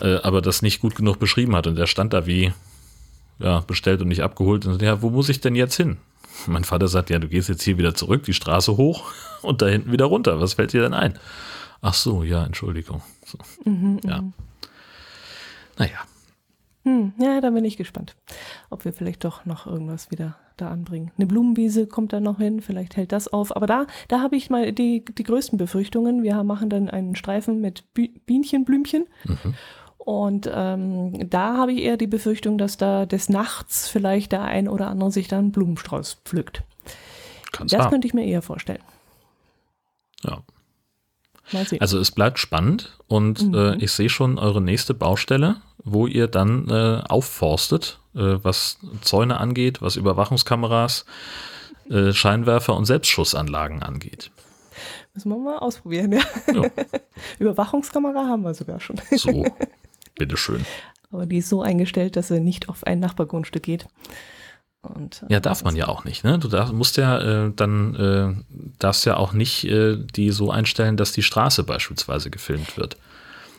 äh, 0.02 0.20
aber 0.24 0.42
das 0.42 0.62
nicht 0.62 0.80
gut 0.80 0.96
genug 0.96 1.20
beschrieben 1.20 1.56
hat. 1.56 1.68
Und 1.68 1.76
der 1.76 1.88
stand 1.88 2.14
da 2.14 2.26
wie 2.26 2.54
ja, 3.40 3.62
bestellt 3.62 4.02
und 4.02 4.08
nicht 4.08 4.24
abgeholt 4.24 4.66
und 4.66 4.82
ja, 4.82 5.02
wo 5.02 5.10
muss 5.10 5.30
ich 5.30 5.42
denn 5.42 5.56
jetzt 5.56 5.76
hin? 5.76 5.98
Mein 6.46 6.64
Vater 6.64 6.88
sagt, 6.88 7.10
ja, 7.10 7.20
du 7.20 7.28
gehst 7.28 7.50
jetzt 7.50 7.64
hier 7.64 7.78
wieder 7.78 7.96
zurück, 7.96 8.24
die 8.24 8.34
Straße 8.34 8.78
hoch 8.78 9.12
und 9.42 9.62
da 9.62 9.68
hinten 9.68 9.92
wieder 9.92 10.06
runter. 10.06 10.40
Was 10.40 10.54
fällt 10.54 10.74
dir 10.74 10.82
denn 10.82 10.94
ein? 10.94 11.18
Ach 11.82 11.94
so, 11.94 12.24
ja, 12.24 12.44
Entschuldigung. 12.46 13.02
So. 13.26 13.38
Mhm, 13.66 14.00
ja. 14.04 14.22
Mhm. 14.22 14.34
Naja. 15.78 16.00
Hm, 16.84 17.14
ja, 17.20 17.42
da 17.42 17.50
bin 17.50 17.66
ich 17.66 17.78
gespannt, 17.78 18.16
ob 18.70 18.86
wir 18.86 18.94
vielleicht 18.94 19.26
doch 19.26 19.46
noch 19.46 19.68
irgendwas 19.68 20.10
wieder 20.10 20.38
da 20.56 20.72
anbringen. 20.72 21.12
Eine 21.18 21.28
Blumenwiese 21.28 21.86
kommt 21.86 22.14
da 22.14 22.20
noch 22.20 22.38
hin, 22.38 22.62
vielleicht 22.62 22.96
hält 22.96 23.12
das 23.12 23.28
auf. 23.28 23.56
Aber 23.56 23.68
da, 23.68 23.88
da 24.08 24.22
habe 24.22 24.36
ich 24.36 24.50
mal 24.50 24.72
die, 24.72 25.04
die 25.06 25.24
größten 25.24 25.58
Befürchtungen. 25.58 26.24
Wir 26.24 26.42
machen 26.44 26.70
dann 26.70 26.90
einen 26.90 27.16
Streifen 27.16 27.62
mit 27.62 27.84
Bienchenblümchen. 27.94 29.06
Mhm. 29.26 29.54
Und 30.08 30.50
ähm, 30.50 31.30
da 31.30 31.58
habe 31.58 31.74
ich 31.74 31.82
eher 31.82 31.98
die 31.98 32.08
Befürchtung, 32.08 32.58
dass 32.58 32.78
da 32.78 33.06
des 33.06 33.28
Nachts 33.28 33.90
vielleicht 33.90 34.32
der 34.32 34.42
ein 34.42 34.70
oder 34.70 34.88
andere 34.88 35.12
sich 35.12 35.28
dann 35.28 35.40
einen 35.40 35.52
Blumenstrauß 35.52 36.20
pflückt. 36.24 36.64
Kann's 37.52 37.74
das 37.74 37.82
haben. 37.82 37.90
könnte 37.90 38.08
ich 38.08 38.14
mir 38.14 38.26
eher 38.26 38.42
vorstellen. 38.42 38.80
Ja. 40.24 40.44
Also 41.82 42.00
es 42.00 42.12
bleibt 42.12 42.40
spannend 42.40 42.98
und 43.08 43.50
mhm. 43.50 43.54
äh, 43.54 43.76
ich 43.84 43.92
sehe 43.92 44.08
schon 44.08 44.40
eure 44.40 44.62
nächste 44.62 44.94
Baustelle, 44.94 45.58
wo 45.84 46.08
ihr 46.08 46.30
dann 46.30 46.70
äh, 46.70 47.02
aufforstet, 47.10 48.00
äh, 48.16 48.38
was 48.42 48.80
Zäune 49.02 49.42
angeht, 49.42 49.82
was 49.82 49.98
Überwachungskameras, 49.98 51.04
äh, 51.90 52.14
Scheinwerfer 52.14 52.78
und 52.78 52.86
Selbstschussanlagen 52.86 53.84
angeht. 53.84 54.32
Müssen 55.14 55.32
wir 55.32 55.38
mal 55.38 55.58
ausprobieren, 55.58 56.14
ja. 56.14 56.22
ja. 56.54 56.62
Überwachungskamera 57.40 58.26
haben 58.26 58.44
wir 58.44 58.54
sogar 58.54 58.80
schon. 58.80 59.02
So, 59.12 59.46
bitteschön. 60.18 60.66
Aber 61.12 61.26
die 61.26 61.38
ist 61.38 61.50
so 61.50 61.62
eingestellt, 61.62 62.16
dass 62.16 62.28
sie 62.28 62.40
nicht 62.40 62.70
auf 62.70 62.86
ein 62.86 63.00
Nachbargrundstück 63.00 63.64
geht. 63.64 63.88
Und, 64.82 65.26
Ja, 65.28 65.40
darf 65.40 65.64
man 65.64 65.76
ja 65.76 65.88
auch 65.88 66.06
nicht, 66.06 66.24
ne? 66.24 66.38
Du 66.40 66.48
darf, 66.48 66.72
musst 66.72 66.98
ja 66.98 67.46
äh, 67.48 67.52
dann 67.56 67.96
äh, 67.96 68.70
darfst 68.80 69.06
ja 69.06 69.18
auch 69.18 69.34
nicht 69.34 69.66
äh, 69.66 69.98
die 69.98 70.32
so 70.32 70.52
einstellen, 70.52 70.96
dass 70.98 71.12
die 71.12 71.24
Straße 71.24 71.64
beispielsweise 71.64 72.30
gefilmt 72.30 72.78
wird. 72.78 72.96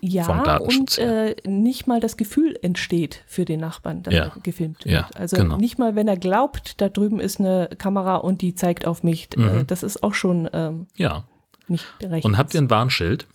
vom 0.01 0.09
Ja, 0.11 0.43
Datenschutz 0.45 0.97
und 0.99 1.05
äh, 1.05 1.35
nicht 1.47 1.87
mal 1.87 2.01
das 2.01 2.17
Gefühl 2.17 2.57
entsteht 2.63 3.25
für 3.27 3.45
den 3.45 3.61
Nachbarn, 3.61 4.03
dass 4.05 4.15
Ja. 4.15 4.25
er 4.35 4.41
gefilmt 4.43 4.85
Ja, 4.85 5.09
wird. 5.09 5.17
also 5.17 5.37
genau. 5.37 5.57
nicht 5.57 5.79
mal, 5.79 5.97
wenn 5.97 6.07
er 6.09 6.17
glaubt, 6.17 6.81
da 6.81 6.89
drüben 6.89 7.19
ist 7.21 7.41
eine 7.41 7.69
Kamera 7.79 8.17
und 8.17 8.41
die 8.41 8.55
zeigt 8.55 8.87
auf 8.87 9.03
mich. 9.03 9.29
Äh, 9.37 9.41
Mhm. 9.41 9.67
das 9.67 9.83
ist 9.83 10.03
auch 10.03 10.15
schon 10.15 10.49
ähm, 10.53 10.87
Ja. 10.97 11.25
nicht 11.67 11.85
recht. 12.03 12.25
Und 12.25 12.39
habt 12.39 12.55
ihr 12.55 12.61
ein 12.63 12.71
Warnschild? 12.71 13.27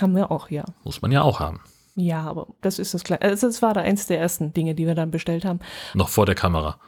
Haben 0.00 0.14
wir 0.16 0.30
auch, 0.30 0.48
ja. 0.50 0.64
Muss 0.84 1.02
man 1.02 1.10
ja 1.12 1.22
auch 1.22 1.40
haben. 1.40 1.60
Ja, 1.94 2.22
aber 2.22 2.48
das 2.60 2.78
ist 2.78 2.94
das 2.94 3.04
Kleine. 3.04 3.22
Also 3.22 3.46
das 3.46 3.62
war 3.62 3.74
da 3.74 3.80
eins 3.80 4.06
der 4.06 4.18
ersten 4.18 4.52
Dinge, 4.52 4.74
die 4.74 4.86
wir 4.86 4.94
dann 4.94 5.10
bestellt 5.10 5.44
haben. 5.44 5.60
Noch 5.94 6.08
vor 6.08 6.26
der 6.26 6.34
Kamera. 6.34 6.78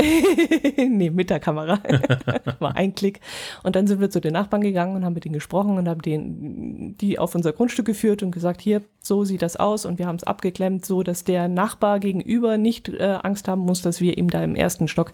nee, 0.78 1.10
mit 1.10 1.28
der 1.28 1.40
Kamera. 1.40 1.80
War 2.60 2.76
ein 2.76 2.94
Klick. 2.94 3.20
Und 3.64 3.74
dann 3.74 3.88
sind 3.88 4.00
wir 4.00 4.10
zu 4.10 4.20
den 4.20 4.32
Nachbarn 4.32 4.62
gegangen 4.62 4.94
und 4.94 5.04
haben 5.04 5.14
mit 5.14 5.24
denen 5.24 5.32
gesprochen 5.32 5.76
und 5.76 5.88
haben 5.88 6.02
den, 6.02 6.96
die 6.98 7.18
auf 7.18 7.34
unser 7.34 7.52
Grundstück 7.52 7.86
geführt 7.86 8.22
und 8.22 8.30
gesagt, 8.30 8.60
hier, 8.60 8.82
so 9.00 9.24
sieht 9.24 9.42
das 9.42 9.56
aus. 9.56 9.84
Und 9.84 9.98
wir 9.98 10.06
haben 10.06 10.14
es 10.14 10.22
abgeklemmt, 10.22 10.86
so 10.86 11.02
dass 11.02 11.24
der 11.24 11.48
Nachbar 11.48 11.98
gegenüber 11.98 12.58
nicht 12.58 12.88
äh, 12.88 13.18
Angst 13.22 13.48
haben 13.48 13.62
muss, 13.62 13.82
dass 13.82 14.00
wir 14.00 14.16
ihm 14.18 14.30
da 14.30 14.42
im 14.44 14.54
ersten 14.54 14.86
Stock 14.86 15.12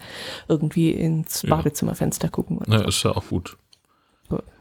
irgendwie 0.48 0.90
ins 0.90 1.42
Ja. 1.42 1.56
Badezimmerfenster 1.56 2.28
gucken. 2.28 2.60
Ne, 2.66 2.80
so. 2.80 2.84
ist 2.84 3.02
ja 3.04 3.12
auch 3.12 3.26
gut. 3.28 3.56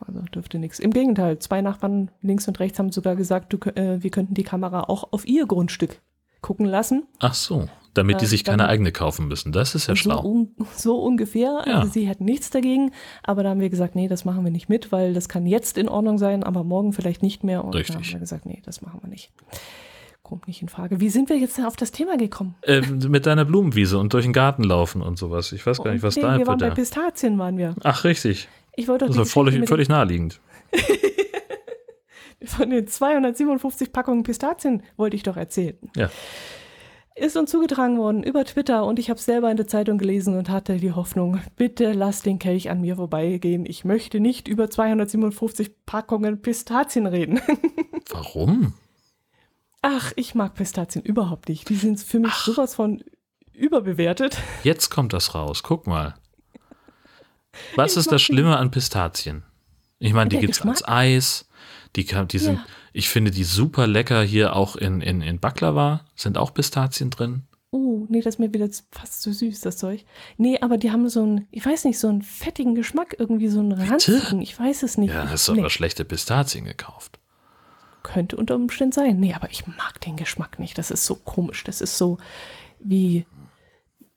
Also 0.05 0.19
dürfte 0.33 0.59
nichts. 0.59 0.79
Im 0.79 0.91
Gegenteil, 0.91 1.39
zwei 1.39 1.61
Nachbarn 1.61 2.11
links 2.21 2.47
und 2.47 2.59
rechts 2.59 2.79
haben 2.79 2.91
sogar 2.91 3.15
gesagt, 3.15 3.53
du, 3.53 3.57
äh, 3.75 4.01
wir 4.03 4.09
könnten 4.09 4.33
die 4.33 4.43
Kamera 4.43 4.81
auch 4.83 5.11
auf 5.11 5.27
ihr 5.27 5.45
Grundstück 5.45 6.01
gucken 6.41 6.65
lassen. 6.65 7.03
Ach 7.19 7.33
so, 7.33 7.69
damit 7.93 8.19
die 8.19 8.25
Ja, 8.25 8.29
sich 8.29 8.43
keine 8.43 8.67
eigene 8.67 8.91
kaufen 8.91 9.27
müssen. 9.29 9.53
Das 9.53 9.75
ist 9.75 9.87
ja 9.87 9.95
So, 9.95 10.01
schlau. 10.01 10.21
un 10.25 10.51
so 10.75 10.97
ungefähr. 11.01 11.63
Ja. 11.65 11.79
Also 11.79 11.91
sie 11.93 12.05
hätten 12.07 12.25
nichts 12.25 12.49
dagegen, 12.49 12.91
aber 13.23 13.43
da 13.43 13.49
haben 13.51 13.61
wir 13.61 13.69
gesagt, 13.69 13.95
nee, 13.95 14.07
das 14.09 14.25
machen 14.25 14.43
wir 14.43 14.51
nicht 14.51 14.67
mit, 14.67 14.91
weil 14.91 15.13
das 15.13 15.29
kann 15.29 15.45
jetzt 15.45 15.77
in 15.77 15.87
Ordnung 15.87 16.17
sein, 16.17 16.43
aber 16.43 16.63
morgen 16.65 16.91
vielleicht 16.91 17.23
nicht 17.23 17.43
mehr. 17.45 17.63
Und 17.63 17.75
Richtig. 17.75 17.95
da 17.95 18.01
haben 18.03 18.11
wir 18.13 18.19
gesagt, 18.19 18.45
nee, 18.45 18.61
das 18.65 18.81
machen 18.81 18.99
wir 19.01 19.09
nicht. 19.09 19.31
Kommt 20.21 20.47
nicht 20.47 20.61
in 20.61 20.69
Frage. 20.69 21.01
Wie 21.01 21.09
sind 21.09 21.27
wir 21.29 21.37
jetzt 21.37 21.59
auf 21.65 21.75
das 21.75 21.91
Thema 21.91 22.15
gekommen? 22.17 22.55
Ähm, 22.63 22.99
mit 23.09 23.25
deiner 23.25 23.43
Blumenwiese 23.43 23.97
und 23.99 24.13
durch 24.13 24.23
den 24.23 24.31
Garten 24.31 24.63
laufen 24.63 25.01
und 25.01 25.17
sowas. 25.17 25.51
Ich 25.51 25.65
weiß 25.65 25.83
gar 25.83 25.91
nicht, 25.91 26.01
was 26.01 26.15
nee, 26.15 26.21
da 26.21 26.37
wir 26.37 26.47
waren 26.47 26.59
bei. 26.59 26.69
Pistazien, 26.71 27.37
waren 27.39 27.57
wir. 27.57 27.75
Ach, 27.83 28.05
richtig. 28.05 28.47
Ich 28.75 28.87
wollte 28.87 29.05
doch 29.05 29.15
Das 29.15 29.27
ist 29.27 29.33
völlig, 29.33 29.67
völlig 29.67 29.89
naheliegend. 29.89 30.39
von 32.45 32.69
den 32.69 32.87
257 32.87 33.91
Packungen 33.91 34.23
Pistazien 34.23 34.83
wollte 34.97 35.15
ich 35.15 35.23
doch 35.23 35.37
erzählen. 35.37 35.77
Ja. 35.95 36.09
Ist 37.15 37.37
uns 37.37 37.51
zugetragen 37.51 37.99
worden 37.99 38.23
über 38.23 38.43
Twitter 38.43 38.85
und 38.85 38.97
ich 38.97 39.11
habe 39.11 39.19
es 39.19 39.25
selber 39.25 39.51
in 39.51 39.57
der 39.57 39.67
Zeitung 39.67 39.99
gelesen 39.99 40.35
und 40.35 40.49
hatte 40.49 40.77
die 40.77 40.93
Hoffnung, 40.93 41.39
bitte 41.55 41.93
lass 41.93 42.23
den 42.23 42.39
Kelch 42.39 42.71
an 42.71 42.81
mir 42.81 42.95
vorbeigehen. 42.95 43.67
Ich 43.67 43.85
möchte 43.85 44.19
nicht 44.19 44.47
über 44.47 44.69
257 44.69 45.85
Packungen 45.85 46.41
Pistazien 46.41 47.05
reden. 47.05 47.39
Warum? 48.09 48.73
Ach, 49.83 50.11
ich 50.15 50.33
mag 50.33 50.55
Pistazien 50.55 51.03
überhaupt 51.03 51.49
nicht. 51.49 51.69
Die 51.69 51.75
sind 51.75 51.99
für 51.99 52.19
mich 52.19 52.33
sowas 52.33 52.73
von 52.73 53.03
überbewertet. 53.53 54.39
Jetzt 54.63 54.89
kommt 54.89 55.13
das 55.13 55.35
raus. 55.35 55.61
Guck 55.61 55.85
mal. 55.85 56.15
Was 57.75 57.97
ist 57.97 58.11
das 58.11 58.21
Schlimme 58.21 58.57
an 58.57 58.71
Pistazien? 58.71 59.43
Ich 59.99 60.13
meine, 60.13 60.29
die 60.29 60.35
Der 60.37 60.41
gibt's 60.41 60.61
als. 60.61 60.87
Eis. 60.87 61.47
Die, 61.95 62.05
die 62.05 62.37
sind, 62.39 62.55
Ja. 62.55 62.65
ich 62.91 63.09
finde 63.09 63.31
die 63.31 63.43
super 63.43 63.85
lecker 63.87 64.23
hier 64.23 64.55
auch 64.55 64.75
in, 64.75 65.01
in, 65.01 65.21
in 65.21 65.39
Baklava. 65.39 66.05
Sind 66.15 66.37
auch 66.37 66.53
Pistazien 66.53 67.09
drin? 67.11 67.43
Oh, 67.71 68.05
nee, 68.09 68.21
das 68.21 68.35
ist 68.35 68.39
mir 68.39 68.53
wieder 68.53 68.67
fast 68.91 69.21
zu 69.21 69.33
süß, 69.33 69.61
das 69.61 69.77
Zeug. 69.77 70.05
Nee, 70.37 70.59
aber 70.61 70.77
die 70.77 70.91
haben 70.91 71.07
so 71.09 71.21
einen, 71.23 71.47
ich 71.51 71.65
weiß 71.65 71.85
nicht, 71.85 71.97
so 71.97 72.07
einen 72.07 72.21
fettigen 72.21 72.75
Geschmack, 72.75 73.15
irgendwie 73.17 73.47
so 73.47 73.59
einen 73.59 73.71
ranzigen, 73.71 74.41
ich 74.41 74.59
weiß 74.59 74.83
es 74.83 74.97
nicht. 74.97 75.11
Ja, 75.13 75.27
hast 75.29 75.47
du 75.47 75.53
nee, 75.53 75.59
aber 75.61 75.69
schlechte 75.71 76.05
Pistazien 76.05 76.65
gekauft. 76.65 77.19
könnte 78.03 78.35
unter 78.37 78.55
Umständen 78.55 78.91
sein. 78.91 79.19
Nee, 79.19 79.33
aber 79.33 79.49
ich 79.49 79.65
mag 79.65 79.99
den 80.01 80.17
Geschmack 80.17 80.59
nicht. 80.59 80.77
Das 80.77 80.91
ist 80.91 81.05
so 81.05 81.15
komisch. 81.15 81.63
Das 81.63 81.81
ist 81.81 81.97
so 81.97 82.17
wie, 82.79 83.25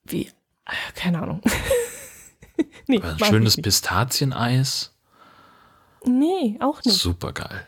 wie, 0.04 0.26
äh, 0.66 0.72
keine 0.94 1.22
Ahnung. 1.22 1.40
nee, 2.86 2.98
Aber 2.98 3.08
ein 3.12 3.18
schönes. 3.18 3.56
Pistazieneis. 3.56 4.92
Nee, 6.04 6.58
auch 6.60 6.82
nicht. 6.84 6.96
Super 6.96 7.32
geil. 7.32 7.66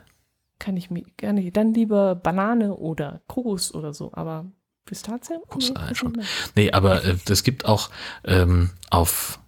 Kann 0.59 0.76
ich 0.76 0.91
mir 0.91 1.05
gar 1.16 1.32
nicht. 1.32 1.57
Dann 1.57 1.74
lieber 1.74 2.14
Banane 2.14 2.74
oder 2.74 3.20
Kokos 3.26 3.74
oder 3.74 3.95
so, 3.95 4.11
aber 4.12 4.47
Pistazien? 4.84 5.41
Nee, 5.57 5.66
äh, 5.68 5.93
ist 5.93 5.99
schon. 5.99 6.22
Nee, 6.55 6.72
aber 6.72 7.05
äh, 7.05 7.16
es 7.28 7.43
gibt 7.43 7.64
auch 7.64 7.91
ähm, 8.24 8.70
auf, 8.91 9.39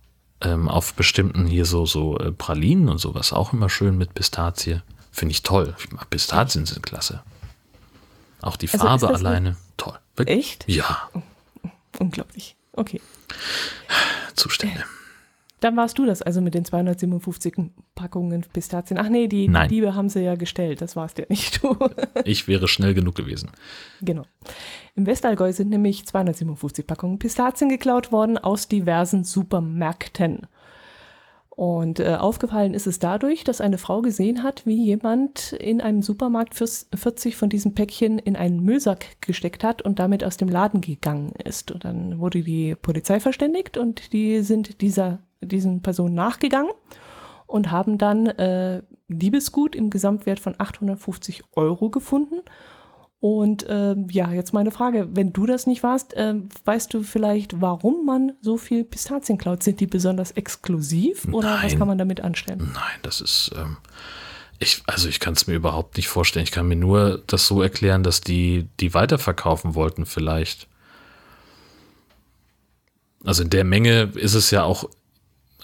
ähm, 0.40 0.68
auf 0.68 0.94
bestimmten 0.94 1.46
hier 1.46 1.64
so, 1.64 1.86
so 1.86 2.18
äh, 2.18 2.32
Pralinen 2.32 2.88
und 2.88 2.98
sowas 2.98 3.32
auch 3.32 3.52
immer 3.52 3.68
schön 3.68 3.96
mit 3.96 4.14
Pistazie. 4.14 4.82
Finde 5.12 5.32
ich 5.32 5.42
toll. 5.42 5.74
Pistazien 6.10 6.66
sind 6.66 6.82
klasse. 6.84 7.22
Auch 8.42 8.56
die 8.56 8.68
Also 8.68 8.86
Farbe 8.86 9.08
alleine. 9.08 9.56
Toll. 9.76 9.98
Echt? 10.26 10.64
Ja, 10.68 11.08
Unglaublich. 11.98 12.56
Okay. 12.72 13.00
Zustände. 14.34 14.84
Dann 15.60 15.76
warst 15.76 15.98
du 15.98 16.06
das 16.06 16.22
also 16.22 16.40
mit 16.40 16.54
den 16.54 16.64
257 16.64 17.54
Packungen 17.94 18.44
Pistazien. 18.52 18.98
Ach 18.98 19.08
nee, 19.08 19.28
die, 19.28 19.46
die. 19.48 19.68
Diebe 19.68 19.94
haben 19.94 20.08
sie 20.08 20.20
ja 20.22 20.34
gestellt. 20.34 20.80
Das 20.80 20.96
warst 20.96 21.18
ja 21.18 21.26
nicht 21.28 21.62
du. 21.62 21.76
Ich 22.24 22.48
wäre 22.48 22.66
schnell 22.68 22.94
genug 22.94 23.14
gewesen. 23.14 23.50
Genau. 24.00 24.22
Im 24.94 25.06
Westallgäu 25.06 25.52
sind 25.52 25.70
nämlich 25.70 26.06
257 26.06 26.86
Packungen 26.86 27.18
Pistazien 27.18 27.68
geklaut 27.68 28.10
worden 28.12 28.38
aus 28.38 28.68
diversen 28.68 29.24
Supermärkten. 29.24 30.46
Und 31.50 32.00
äh, 32.00 32.14
aufgefallen 32.14 32.72
ist 32.72 32.86
es 32.86 33.00
dadurch, 33.00 33.44
dass 33.44 33.60
eine 33.60 33.76
Frau 33.76 34.00
gesehen 34.00 34.42
hat, 34.42 34.64
wie 34.64 34.82
jemand 34.82 35.52
in 35.52 35.82
einem 35.82 36.00
Supermarkt 36.00 36.54
fürs- 36.54 36.88
40 36.94 37.36
von 37.36 37.50
diesen 37.50 37.74
Päckchen 37.74 38.18
in 38.18 38.34
einen 38.34 38.60
Müllsack 38.60 39.20
gesteckt 39.20 39.62
hat 39.62 39.82
und 39.82 39.98
damit 39.98 40.24
aus 40.24 40.38
dem 40.38 40.48
Laden 40.48 40.80
gegangen 40.80 41.32
ist. 41.44 41.70
Und 41.70 41.84
dann 41.84 42.18
wurde 42.18 42.42
die 42.42 42.74
Polizei 42.76 43.20
verständigt 43.20 43.76
und 43.76 44.14
die 44.14 44.40
sind 44.40 44.80
dieser, 44.80 45.18
diesen 45.40 45.82
Personen 45.82 46.14
nachgegangen 46.14 46.72
und 47.46 47.70
haben 47.70 47.98
dann 47.98 48.26
äh, 48.26 48.82
Diebesgut 49.08 49.74
im 49.74 49.90
Gesamtwert 49.90 50.40
von 50.40 50.54
850 50.56 51.42
Euro 51.54 51.90
gefunden. 51.90 52.42
Und 53.18 53.66
ähm, 53.68 54.06
ja, 54.10 54.32
jetzt 54.32 54.54
meine 54.54 54.70
Frage, 54.70 55.08
wenn 55.12 55.32
du 55.32 55.44
das 55.44 55.66
nicht 55.66 55.82
warst, 55.82 56.14
ähm, 56.16 56.48
weißt 56.64 56.94
du 56.94 57.02
vielleicht, 57.02 57.60
warum 57.60 58.06
man 58.06 58.32
so 58.40 58.56
viel 58.56 58.82
Pistazien 58.82 59.36
klaut? 59.36 59.62
Sind 59.62 59.80
die 59.80 59.86
besonders 59.86 60.30
exklusiv 60.30 61.26
oder 61.30 61.56
was 61.56 61.72
Nein. 61.72 61.78
kann 61.78 61.88
man 61.88 61.98
damit 61.98 62.22
anstellen? 62.22 62.70
Nein, 62.72 62.98
das 63.02 63.20
ist. 63.20 63.50
Ähm, 63.56 63.76
ich, 64.58 64.82
also 64.86 65.08
ich 65.08 65.20
kann 65.20 65.34
es 65.34 65.46
mir 65.46 65.54
überhaupt 65.54 65.96
nicht 65.98 66.08
vorstellen. 66.08 66.44
Ich 66.44 66.50
kann 66.50 66.68
mir 66.68 66.76
nur 66.76 67.22
das 67.26 67.46
so 67.46 67.60
erklären, 67.60 68.02
dass 68.02 68.22
die 68.22 68.68
die 68.78 68.94
weiterverkaufen 68.94 69.74
wollten 69.74 70.06
vielleicht. 70.06 70.68
Also 73.24 73.42
in 73.42 73.50
der 73.50 73.64
Menge 73.64 74.12
ist 74.14 74.34
es 74.34 74.50
ja 74.50 74.62
auch, 74.62 74.88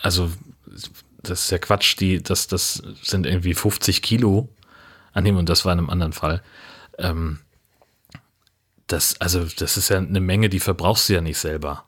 also 0.02 0.30
das 1.22 1.44
ist 1.44 1.50
ja 1.50 1.58
Quatsch, 1.58 1.98
die, 1.98 2.22
das, 2.22 2.46
das 2.46 2.82
sind 3.02 3.26
irgendwie 3.26 3.54
50 3.54 4.02
Kilo 4.02 4.48
annehmen 5.12 5.38
und 5.38 5.48
das 5.48 5.64
war 5.64 5.72
in 5.72 5.78
einem 5.78 5.90
anderen 5.90 6.12
Fall. 6.12 6.42
Ähm, 6.98 7.40
das, 8.86 9.20
also 9.20 9.44
das 9.44 9.76
ist 9.76 9.88
ja 9.88 9.98
eine 9.98 10.20
Menge, 10.20 10.48
die 10.48 10.60
verbrauchst 10.60 11.08
du 11.08 11.14
ja 11.14 11.20
nicht 11.20 11.38
selber. 11.38 11.84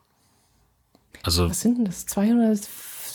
Also 1.23 1.49
Was 1.49 1.61
sind 1.61 1.77
denn 1.77 1.85
das? 1.85 2.05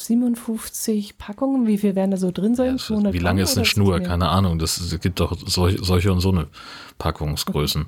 257 0.05 1.17
Packungen? 1.19 1.67
Wie 1.67 1.79
viel 1.79 1.95
werden 1.95 2.11
da 2.11 2.17
so 2.17 2.31
drin 2.31 2.55
sein? 2.55 2.67
Ja, 2.71 2.75
ist- 2.75 2.87
200 2.87 3.13
wie 3.15 3.19
lange 3.19 3.43
ist 3.43 3.57
eine 3.57 3.65
Schnur? 3.65 3.99
mehr? 3.99 4.07
Keine 4.09 4.29
Ahnung. 4.29 4.59
Das, 4.59 4.79
es 4.79 5.01
gibt 5.01 5.21
doch 5.21 5.37
solch, 5.47 5.79
solche 5.81 6.13
und 6.13 6.21
so 6.21 6.31
eine 6.31 6.47
Packungsgrößen. 6.99 7.87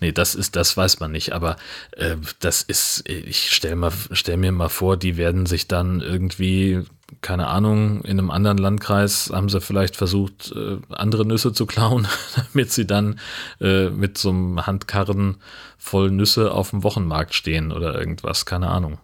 Nee, 0.00 0.12
das 0.12 0.34
ist, 0.34 0.56
das 0.56 0.76
weiß 0.76 1.00
man 1.00 1.12
nicht. 1.12 1.32
Aber 1.32 1.56
äh, 1.96 2.16
das 2.40 2.62
ist, 2.62 3.08
ich 3.08 3.50
stell 3.52 3.76
mal, 3.76 3.92
stell 4.12 4.36
mir 4.36 4.52
mal 4.52 4.68
vor, 4.68 4.96
die 4.96 5.16
werden 5.16 5.46
sich 5.46 5.68
dann 5.68 6.00
irgendwie, 6.00 6.82
keine 7.20 7.48
Ahnung, 7.48 8.02
in 8.04 8.18
einem 8.18 8.30
anderen 8.30 8.58
Landkreis 8.58 9.30
haben 9.32 9.48
sie 9.48 9.60
vielleicht 9.60 9.96
versucht, 9.96 10.52
äh, 10.56 10.78
andere 10.90 11.26
Nüsse 11.26 11.52
zu 11.52 11.66
klauen, 11.66 12.08
damit 12.54 12.72
sie 12.72 12.86
dann 12.86 13.18
äh, 13.60 13.90
mit 13.90 14.18
so 14.18 14.30
einem 14.30 14.66
Handkarren 14.66 15.36
voll 15.78 16.10
Nüsse 16.10 16.52
auf 16.52 16.70
dem 16.70 16.82
Wochenmarkt 16.82 17.34
stehen 17.34 17.70
oder 17.72 17.98
irgendwas. 17.98 18.46
Keine 18.46 18.68
Ahnung. 18.68 18.98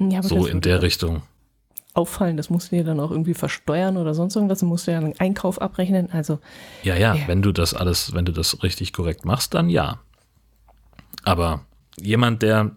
Ja, 0.00 0.22
So 0.22 0.46
in 0.46 0.60
der 0.60 0.82
Richtung. 0.82 1.22
Auffallen, 1.92 2.36
das 2.36 2.50
musst 2.50 2.72
du 2.72 2.76
ja 2.76 2.82
dann 2.82 2.98
auch 2.98 3.12
irgendwie 3.12 3.34
versteuern 3.34 3.96
oder 3.96 4.14
sonst 4.14 4.34
irgendwas. 4.34 4.58
Du 4.58 4.66
musst 4.66 4.88
ja 4.88 4.98
einen 4.98 5.14
Einkauf 5.20 5.62
abrechnen. 5.62 6.10
Also, 6.10 6.40
Ja, 6.82 6.96
ja, 6.96 7.14
Ja. 7.14 7.28
wenn 7.28 7.40
du 7.42 7.52
das 7.52 7.72
alles, 7.74 8.12
wenn 8.14 8.24
du 8.24 8.32
das 8.32 8.62
richtig 8.64 8.92
korrekt 8.92 9.24
machst, 9.24 9.54
dann 9.54 9.68
ja. 9.68 10.00
Aber 11.22 11.64
jemand, 11.96 12.42
der, 12.42 12.72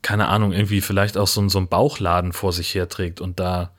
keine 0.00 0.28
Ahnung, 0.28 0.52
irgendwie 0.52 0.80
vielleicht 0.80 1.18
auch 1.18 1.26
so, 1.26 1.46
so 1.50 1.58
einen 1.58 1.68
Bauchladen 1.68 2.32
vor 2.32 2.52
sich 2.54 2.74
herträgt 2.74 3.20
und 3.20 3.38
da 3.38 3.72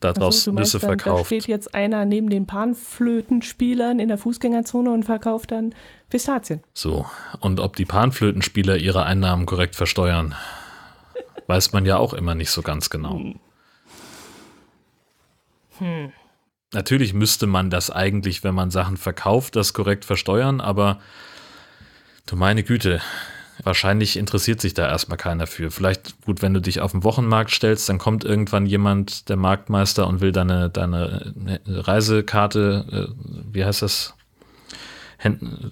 daraus 0.00 0.46
meinst 0.48 0.74
Nüsse 0.74 0.78
dann, 0.80 0.98
Da 0.98 1.04
verkauft. 1.04 1.26
steht 1.26 1.46
jetzt 1.46 1.72
einer 1.74 2.04
neben 2.06 2.28
den 2.28 2.46
Panflötenspielern 2.46 4.00
in 4.00 4.08
der 4.08 4.18
Fußgängerzone 4.18 4.90
und 4.90 5.04
verkauft 5.04 5.52
dann 5.52 5.74
Pistazien. 6.08 6.62
So. 6.74 7.06
Und 7.40 7.60
ob 7.60 7.76
die 7.76 7.84
Panflötenspieler 7.84 8.76
ihre 8.78 9.04
Einnahmen 9.04 9.46
korrekt 9.46 9.76
versteuern, 9.76 10.34
weiß 11.50 11.72
man 11.72 11.84
ja 11.84 11.96
auch 11.96 12.14
immer 12.14 12.36
nicht 12.36 12.50
so 12.52 12.62
ganz 12.62 12.90
genau. 12.90 13.20
Natürlich 16.72 17.12
müsste 17.12 17.48
man 17.48 17.70
das 17.70 17.90
eigentlich, 17.90 18.44
wenn 18.44 18.54
man 18.54 18.70
Sachen 18.70 18.96
verkauft, 18.96 19.56
das 19.56 19.72
korrekt 19.72 20.04
versteuern, 20.04 20.60
aber 20.60 21.00
du 22.26 22.36
meine 22.36 22.62
Güte, 22.62 23.00
wahrscheinlich 23.64 24.16
interessiert 24.16 24.60
sich 24.60 24.74
da 24.74 24.86
erstmal 24.86 25.18
keiner 25.18 25.48
für. 25.48 25.72
Vielleicht, 25.72 26.22
gut, 26.24 26.40
wenn 26.40 26.54
du 26.54 26.60
dich 26.60 26.80
auf 26.80 26.92
den 26.92 27.02
Wochenmarkt 27.02 27.50
stellst, 27.50 27.88
dann 27.88 27.98
kommt 27.98 28.22
irgendwann 28.22 28.66
jemand, 28.66 29.28
der 29.28 29.36
Marktmeister, 29.36 30.06
und 30.06 30.20
will 30.20 30.30
deine, 30.30 30.70
deine 30.70 31.34
Reisekarte, 31.66 33.08
äh, 33.10 33.52
wie 33.52 33.64
heißt 33.64 33.82
das? 33.82 34.14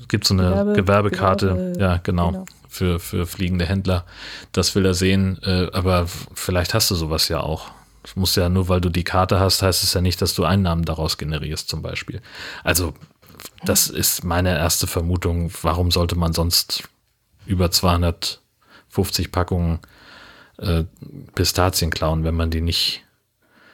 Gibt 0.08 0.26
so 0.26 0.34
eine 0.34 0.42
Gewerbe- 0.50 0.72
Gewerbekarte, 0.74 1.46
Gewerbe- 1.46 1.80
ja, 1.80 1.96
genau, 2.02 2.32
genau. 2.32 2.44
Für, 2.78 3.00
für 3.00 3.26
fliegende 3.26 3.66
Händler. 3.66 4.04
Das 4.52 4.76
will 4.76 4.86
er 4.86 4.94
sehen, 4.94 5.40
äh, 5.42 5.66
aber 5.72 6.06
vielleicht 6.06 6.74
hast 6.74 6.92
du 6.92 6.94
sowas 6.94 7.28
ja 7.28 7.40
auch. 7.40 7.72
Es 8.04 8.14
muss 8.14 8.36
ja 8.36 8.48
nur, 8.48 8.68
weil 8.68 8.80
du 8.80 8.88
die 8.88 9.02
Karte 9.02 9.40
hast, 9.40 9.62
heißt 9.62 9.82
es 9.82 9.94
ja 9.94 10.00
nicht, 10.00 10.22
dass 10.22 10.34
du 10.34 10.44
Einnahmen 10.44 10.84
daraus 10.84 11.18
generierst, 11.18 11.68
zum 11.68 11.82
Beispiel. 11.82 12.22
Also, 12.62 12.94
das 13.64 13.88
ist 13.88 14.22
meine 14.22 14.56
erste 14.56 14.86
Vermutung. 14.86 15.50
Warum 15.62 15.90
sollte 15.90 16.14
man 16.14 16.32
sonst 16.32 16.88
über 17.46 17.72
250 17.72 19.32
Packungen 19.32 19.80
äh, 20.58 20.84
Pistazien 21.34 21.90
klauen, 21.90 22.22
wenn 22.22 22.34
man 22.34 22.50
die 22.50 22.60
nicht. 22.60 23.04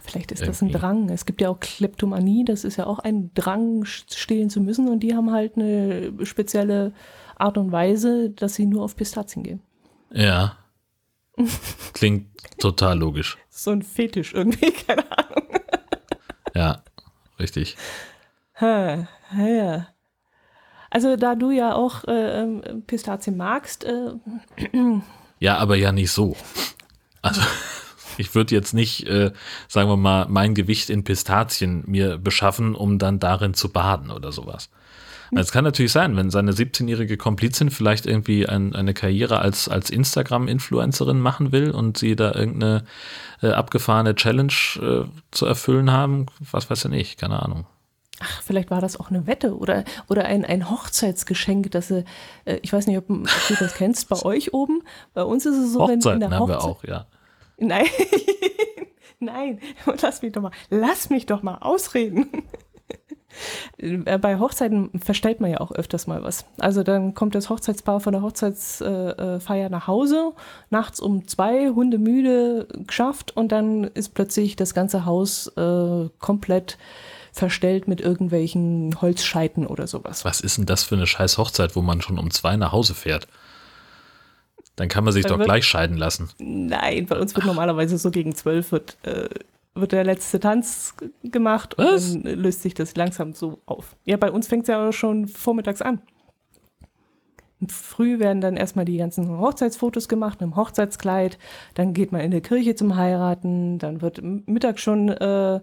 Vielleicht 0.02 0.32
ist 0.32 0.46
das 0.46 0.62
ein. 0.62 0.70
Drang. 0.70 1.08
Es 1.08 1.26
gibt 1.26 1.40
ja 1.40 1.48
auch 1.48 1.60
Kleptomanie, 1.60 2.44
das 2.44 2.64
ist 2.64 2.76
ja 2.76 2.86
auch 2.86 2.98
ein 2.98 3.30
Drang, 3.34 3.84
stehlen 3.84 4.50
zu 4.50 4.60
müssen. 4.60 4.88
Und 4.88 5.00
die 5.00 5.14
haben 5.14 5.32
halt 5.32 5.56
eine 5.56 6.12
spezielle 6.24 6.92
Art 7.36 7.58
und 7.58 7.72
Weise, 7.72 8.30
dass 8.30 8.54
sie 8.54 8.66
nur 8.66 8.84
auf 8.84 8.96
Pistazien 8.96 9.42
gehen. 9.42 9.62
Ja. 10.10 10.56
Klingt 11.92 12.28
total 12.58 12.98
logisch. 12.98 13.36
So 13.50 13.72
ein 13.72 13.82
Fetisch 13.82 14.34
irgendwie, 14.34 14.70
keine 14.86 15.04
Ahnung. 15.10 15.48
Ja, 16.54 16.82
richtig. 17.38 17.76
Ha, 18.60 19.08
ja. 19.36 19.88
Also 20.90 21.16
da 21.16 21.34
du 21.34 21.50
ja 21.50 21.74
auch 21.74 22.04
äh, 22.04 22.42
ähm, 22.42 22.84
Pistazien 22.86 23.36
magst, 23.36 23.82
äh, 23.82 24.12
Ja, 25.40 25.58
aber 25.58 25.74
ja 25.74 25.90
nicht 25.90 26.12
so. 26.12 26.36
Also, 27.20 27.40
ich 28.16 28.36
würde 28.36 28.54
jetzt 28.54 28.74
nicht, 28.74 29.08
äh, 29.08 29.32
sagen 29.66 29.88
wir 29.88 29.96
mal, 29.96 30.26
mein 30.28 30.54
Gewicht 30.54 30.90
in 30.90 31.02
Pistazien 31.02 31.82
mir 31.86 32.18
beschaffen, 32.18 32.76
um 32.76 33.00
dann 33.00 33.18
darin 33.18 33.54
zu 33.54 33.70
baden 33.70 34.12
oder 34.12 34.30
sowas. 34.30 34.70
Es 35.36 35.52
kann 35.52 35.64
natürlich 35.64 35.92
sein, 35.92 36.16
wenn 36.16 36.30
seine 36.30 36.52
17-jährige 36.52 37.16
Komplizin 37.16 37.70
vielleicht 37.70 38.06
irgendwie 38.06 38.46
ein, 38.46 38.74
eine 38.74 38.94
Karriere 38.94 39.40
als, 39.40 39.68
als 39.68 39.90
Instagram-Influencerin 39.90 41.20
machen 41.20 41.52
will 41.52 41.70
und 41.70 41.98
sie 41.98 42.16
da 42.16 42.34
irgendeine 42.34 42.84
äh, 43.42 43.48
abgefahrene 43.48 44.14
Challenge 44.14 44.52
äh, 44.80 45.04
zu 45.30 45.46
erfüllen 45.46 45.90
haben, 45.90 46.26
was 46.50 46.70
weiß 46.70 46.84
ich 46.86 46.90
nicht, 46.90 47.20
keine 47.20 47.42
Ahnung. 47.42 47.66
ach, 48.20 48.42
vielleicht 48.42 48.70
war 48.70 48.80
das 48.80 48.98
auch 48.98 49.10
eine 49.10 49.26
Wette 49.26 49.56
oder, 49.56 49.84
oder 50.08 50.24
ein, 50.24 50.44
ein 50.44 50.70
Hochzeitsgeschenk, 50.70 51.70
dass 51.72 51.88
sie, 51.88 52.04
äh, 52.44 52.58
ich 52.62 52.72
weiß 52.72 52.86
nicht, 52.86 52.98
ob, 52.98 53.10
ob 53.10 53.28
du 53.48 53.54
das 53.58 53.74
kennst 53.74 54.08
bei 54.08 54.22
euch 54.22 54.54
oben. 54.54 54.82
Bei 55.14 55.24
uns 55.24 55.46
ist 55.46 55.56
es 55.56 55.72
so, 55.72 55.80
wenn 55.80 55.94
in 55.94 55.96
Hochzeiten 55.98 56.20
der 56.20 56.30
haben 56.30 56.48
wir 56.48 56.56
Hochzeit, 56.56 56.70
auch, 56.70 56.84
ja. 56.84 57.06
Nein, 57.56 57.86
nein, 59.20 59.60
lass 60.00 60.22
mich 60.22 60.32
doch 60.32 60.42
mal, 60.42 60.52
lass 60.70 61.10
mich 61.10 61.26
doch 61.26 61.42
mal 61.42 61.58
ausreden. 61.58 62.28
Äh, 63.78 64.18
Bei 64.18 64.38
Hochzeiten 64.38 64.90
verstellt 65.00 65.40
man 65.40 65.50
ja 65.50 65.60
auch 65.60 65.72
öfters 65.72 66.06
mal 66.06 66.22
was. 66.22 66.44
Also 66.58 66.82
dann 66.82 67.14
kommt 67.14 67.34
das 67.34 67.50
Hochzeitspaar 67.50 68.00
von 68.00 68.12
der 68.12 68.22
Hochzeitsfeier 68.22 69.68
nach 69.68 69.86
Hause, 69.86 70.32
nachts 70.70 71.00
um 71.00 71.26
zwei, 71.26 71.70
Hunde 71.70 71.98
müde, 71.98 72.68
geschafft 72.86 73.36
und 73.36 73.52
dann 73.52 73.84
ist 73.84 74.14
plötzlich 74.14 74.56
das 74.56 74.74
ganze 74.74 75.04
Haus 75.04 75.48
äh, 75.56 76.08
komplett 76.18 76.78
verstellt 77.32 77.88
mit 77.88 78.00
irgendwelchen 78.00 79.00
Holzscheiten 79.00 79.66
oder 79.66 79.88
sowas. 79.88 80.24
Was 80.24 80.40
ist 80.40 80.56
denn 80.56 80.66
das 80.66 80.84
für 80.84 80.94
eine 80.94 81.06
scheiß 81.06 81.36
Hochzeit, 81.36 81.74
wo 81.74 81.82
man 81.82 82.00
schon 82.00 82.18
um 82.18 82.30
zwei 82.30 82.56
nach 82.56 82.70
Hause 82.70 82.94
fährt? 82.94 83.26
Dann 84.76 84.88
kann 84.88 85.04
man 85.04 85.12
sich 85.12 85.24
Dann 85.24 85.38
doch 85.38 85.44
gleich 85.44 85.64
scheiden 85.64 85.96
lassen. 85.96 86.30
Nein, 86.38 87.06
bei 87.06 87.18
uns 87.18 87.34
wird 87.34 87.46
normalerweise 87.46 87.98
so 87.98 88.10
gegen 88.10 88.34
zwölf 88.34 88.72
wird, 88.72 88.96
äh, 89.02 89.28
wird 89.74 89.92
der 89.92 90.04
letzte 90.04 90.40
Tanz 90.40 90.94
gemacht 91.22 91.74
Was? 91.76 92.14
und 92.14 92.24
dann 92.24 92.38
löst 92.38 92.62
sich 92.62 92.74
das 92.74 92.96
langsam 92.96 93.34
so 93.34 93.60
auf. 93.66 93.96
Ja, 94.04 94.16
bei 94.16 94.30
uns 94.30 94.46
fängt 94.46 94.62
es 94.62 94.68
ja 94.68 94.88
auch 94.88 94.92
schon 94.92 95.26
vormittags 95.26 95.82
an. 95.82 96.00
Und 97.60 97.72
Früh 97.72 98.18
werden 98.18 98.40
dann 98.40 98.56
erstmal 98.56 98.84
die 98.84 98.98
ganzen 98.98 99.38
Hochzeitsfotos 99.38 100.08
gemacht 100.08 100.40
mit 100.40 100.50
dem 100.50 100.56
Hochzeitskleid. 100.56 101.38
Dann 101.74 101.94
geht 101.94 102.12
man 102.12 102.20
in 102.20 102.30
der 102.30 102.40
Kirche 102.40 102.74
zum 102.74 102.96
Heiraten. 102.96 103.78
Dann 103.78 104.02
wird 104.02 104.20
Mittag 104.22 104.78
schon 104.78 105.08
äh, 105.08 105.60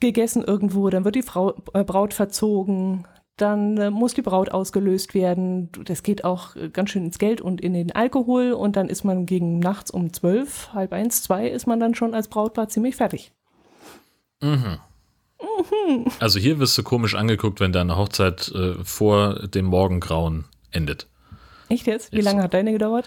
gegessen 0.00 0.44
irgendwo. 0.44 0.90
Dann 0.90 1.04
wird 1.04 1.14
die 1.14 1.22
Frau, 1.22 1.54
äh, 1.72 1.82
Braut 1.82 2.12
verzogen. 2.12 3.06
Dann 3.36 3.76
äh, 3.76 3.90
muss 3.90 4.14
die 4.14 4.22
Braut 4.22 4.50
ausgelöst 4.50 5.12
werden. 5.12 5.70
Das 5.84 6.02
geht 6.02 6.24
auch 6.24 6.56
äh, 6.56 6.70
ganz 6.70 6.90
schön 6.90 7.04
ins 7.04 7.18
Geld 7.18 7.40
und 7.40 7.60
in 7.60 7.74
den 7.74 7.92
Alkohol. 7.92 8.52
Und 8.52 8.76
dann 8.76 8.88
ist 8.88 9.04
man 9.04 9.26
gegen 9.26 9.58
nachts 9.58 9.90
um 9.90 10.12
zwölf, 10.12 10.70
halb 10.72 10.92
eins, 10.92 11.22
zwei, 11.22 11.48
ist 11.48 11.66
man 11.66 11.78
dann 11.78 11.94
schon 11.94 12.14
als 12.14 12.28
Brautpaar 12.28 12.68
ziemlich 12.68 12.96
fertig. 12.96 13.32
Also 16.18 16.38
hier 16.38 16.58
wirst 16.58 16.76
du 16.78 16.82
komisch 16.82 17.14
angeguckt, 17.14 17.60
wenn 17.60 17.72
deine 17.72 17.96
Hochzeit 17.96 18.48
äh, 18.54 18.74
vor 18.82 19.46
dem 19.48 19.66
Morgengrauen 19.66 20.46
endet. 20.70 21.08
Echt 21.68 21.86
jetzt? 21.86 22.12
Wie 22.12 22.18
Ist 22.18 22.24
lange 22.24 22.42
hat 22.42 22.54
deine 22.54 22.72
gedauert? 22.72 23.06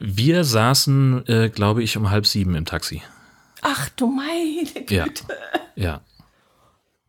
Wir 0.00 0.44
saßen, 0.44 1.26
äh, 1.26 1.48
glaube 1.50 1.82
ich, 1.82 1.96
um 1.96 2.10
halb 2.10 2.26
sieben 2.26 2.54
im 2.54 2.64
Taxi. 2.64 3.02
Ach 3.62 3.88
du 3.90 4.06
meine 4.06 4.64
Güte. 4.64 4.94
Ja. 4.94 5.06
Ja. 5.74 6.00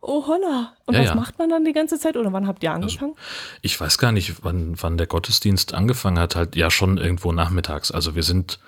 Oh 0.00 0.26
holla. 0.26 0.74
Und 0.86 0.94
Ja, 0.94 1.00
was 1.00 1.06
ja. 1.06 1.10
Also 1.12 1.20
macht 1.20 1.38
man 1.38 1.50
dann 1.50 1.64
die 1.64 1.72
ganze 1.72 1.98
Zeit? 1.98 2.16
Oder 2.16 2.32
wann 2.32 2.46
habt 2.46 2.62
ihr 2.62 2.72
angefangen? 2.72 3.14
Ich 3.62 3.80
weiß 3.80 3.98
gar 3.98 4.12
nicht, 4.12 4.44
wann, 4.44 4.74
wann 4.80 4.96
der 4.96 5.06
Gottesdienst 5.06 5.74
angefangen 5.74 6.18
hat, 6.18 6.36
halt 6.36 6.54
ja 6.54 6.70
schon 6.70 6.98
irgendwo 6.98 7.32
nachmittags. 7.32 7.90
Also 7.90 8.14
wir 8.14 8.22
sind 8.22 8.60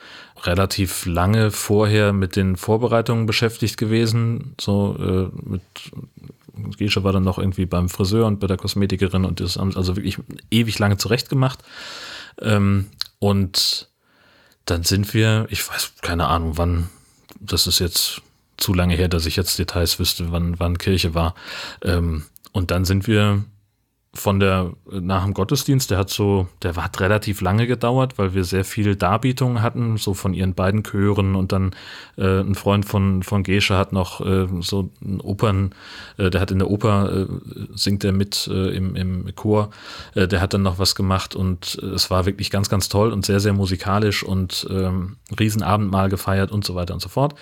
relativ 0.42 1.06
lange 1.06 1.50
vorher 1.50 2.12
mit 2.12 2.34
den 2.34 2.56
Vorbereitungen 2.56 3.26
beschäftigt 3.26 3.76
gewesen. 3.76 4.54
So 4.60 4.96
äh, 4.98 5.48
mit 5.48 5.62
Gesche 6.76 7.04
war 7.04 7.12
dann 7.12 7.22
noch 7.22 7.38
irgendwie 7.38 7.66
beim 7.66 7.88
Friseur 7.88 8.26
und 8.26 8.40
bei 8.40 8.46
der 8.46 8.56
Kosmetikerin 8.56 9.24
und 9.24 9.40
das 9.40 9.56
haben 9.56 9.76
also 9.76 9.96
wirklich 9.96 10.18
ewig 10.50 10.78
lange 10.78 10.96
zurechtgemacht. 10.96 11.60
Ähm, 12.40 12.88
und 13.18 13.88
dann 14.64 14.82
sind 14.82 15.14
wir, 15.14 15.46
ich 15.50 15.68
weiß 15.68 15.92
keine 16.02 16.26
Ahnung, 16.26 16.58
wann, 16.58 16.88
das 17.38 17.66
ist 17.66 17.78
jetzt 17.78 18.22
zu 18.60 18.74
lange 18.74 18.94
her, 18.94 19.08
dass 19.08 19.26
ich 19.26 19.36
jetzt 19.36 19.58
Details 19.58 19.98
wüsste, 19.98 20.30
wann, 20.30 20.58
wann 20.60 20.78
Kirche 20.78 21.14
war. 21.14 21.34
Ähm, 21.82 22.24
und 22.52 22.70
dann 22.70 22.84
sind 22.84 23.06
wir 23.06 23.44
von 24.12 24.40
der, 24.40 24.72
nach 24.90 25.22
dem 25.22 25.34
Gottesdienst, 25.34 25.92
der 25.92 25.98
hat 25.98 26.10
so, 26.10 26.48
der 26.62 26.74
hat 26.74 26.98
relativ 26.98 27.40
lange 27.40 27.68
gedauert, 27.68 28.18
weil 28.18 28.34
wir 28.34 28.42
sehr 28.42 28.64
viel 28.64 28.96
Darbietungen 28.96 29.62
hatten, 29.62 29.98
so 29.98 30.14
von 30.14 30.34
ihren 30.34 30.54
beiden 30.54 30.82
Chören 30.82 31.36
und 31.36 31.52
dann 31.52 31.76
äh, 32.18 32.40
ein 32.40 32.56
Freund 32.56 32.84
von, 32.84 33.22
von 33.22 33.44
Gesche 33.44 33.76
hat 33.76 33.92
noch 33.92 34.20
äh, 34.20 34.48
so 34.62 34.90
ein 35.00 35.20
Opern, 35.20 35.76
äh, 36.16 36.28
der 36.28 36.40
hat 36.40 36.50
in 36.50 36.58
der 36.58 36.68
Oper, 36.68 37.20
äh, 37.20 37.26
singt 37.72 38.02
er 38.02 38.10
mit 38.10 38.48
äh, 38.48 38.70
im, 38.70 38.96
im 38.96 39.32
Chor, 39.36 39.70
äh, 40.16 40.26
der 40.26 40.40
hat 40.40 40.54
dann 40.54 40.62
noch 40.62 40.80
was 40.80 40.96
gemacht 40.96 41.36
und 41.36 41.78
äh, 41.80 41.86
es 41.86 42.10
war 42.10 42.26
wirklich 42.26 42.50
ganz, 42.50 42.68
ganz 42.68 42.88
toll 42.88 43.12
und 43.12 43.24
sehr, 43.24 43.38
sehr 43.38 43.52
musikalisch 43.52 44.24
und 44.24 44.66
ähm, 44.70 45.18
Riesenabendmahl 45.38 46.08
gefeiert 46.08 46.50
und 46.50 46.64
so 46.64 46.74
weiter 46.74 46.94
und 46.94 47.00
so 47.00 47.08
fort. 47.08 47.36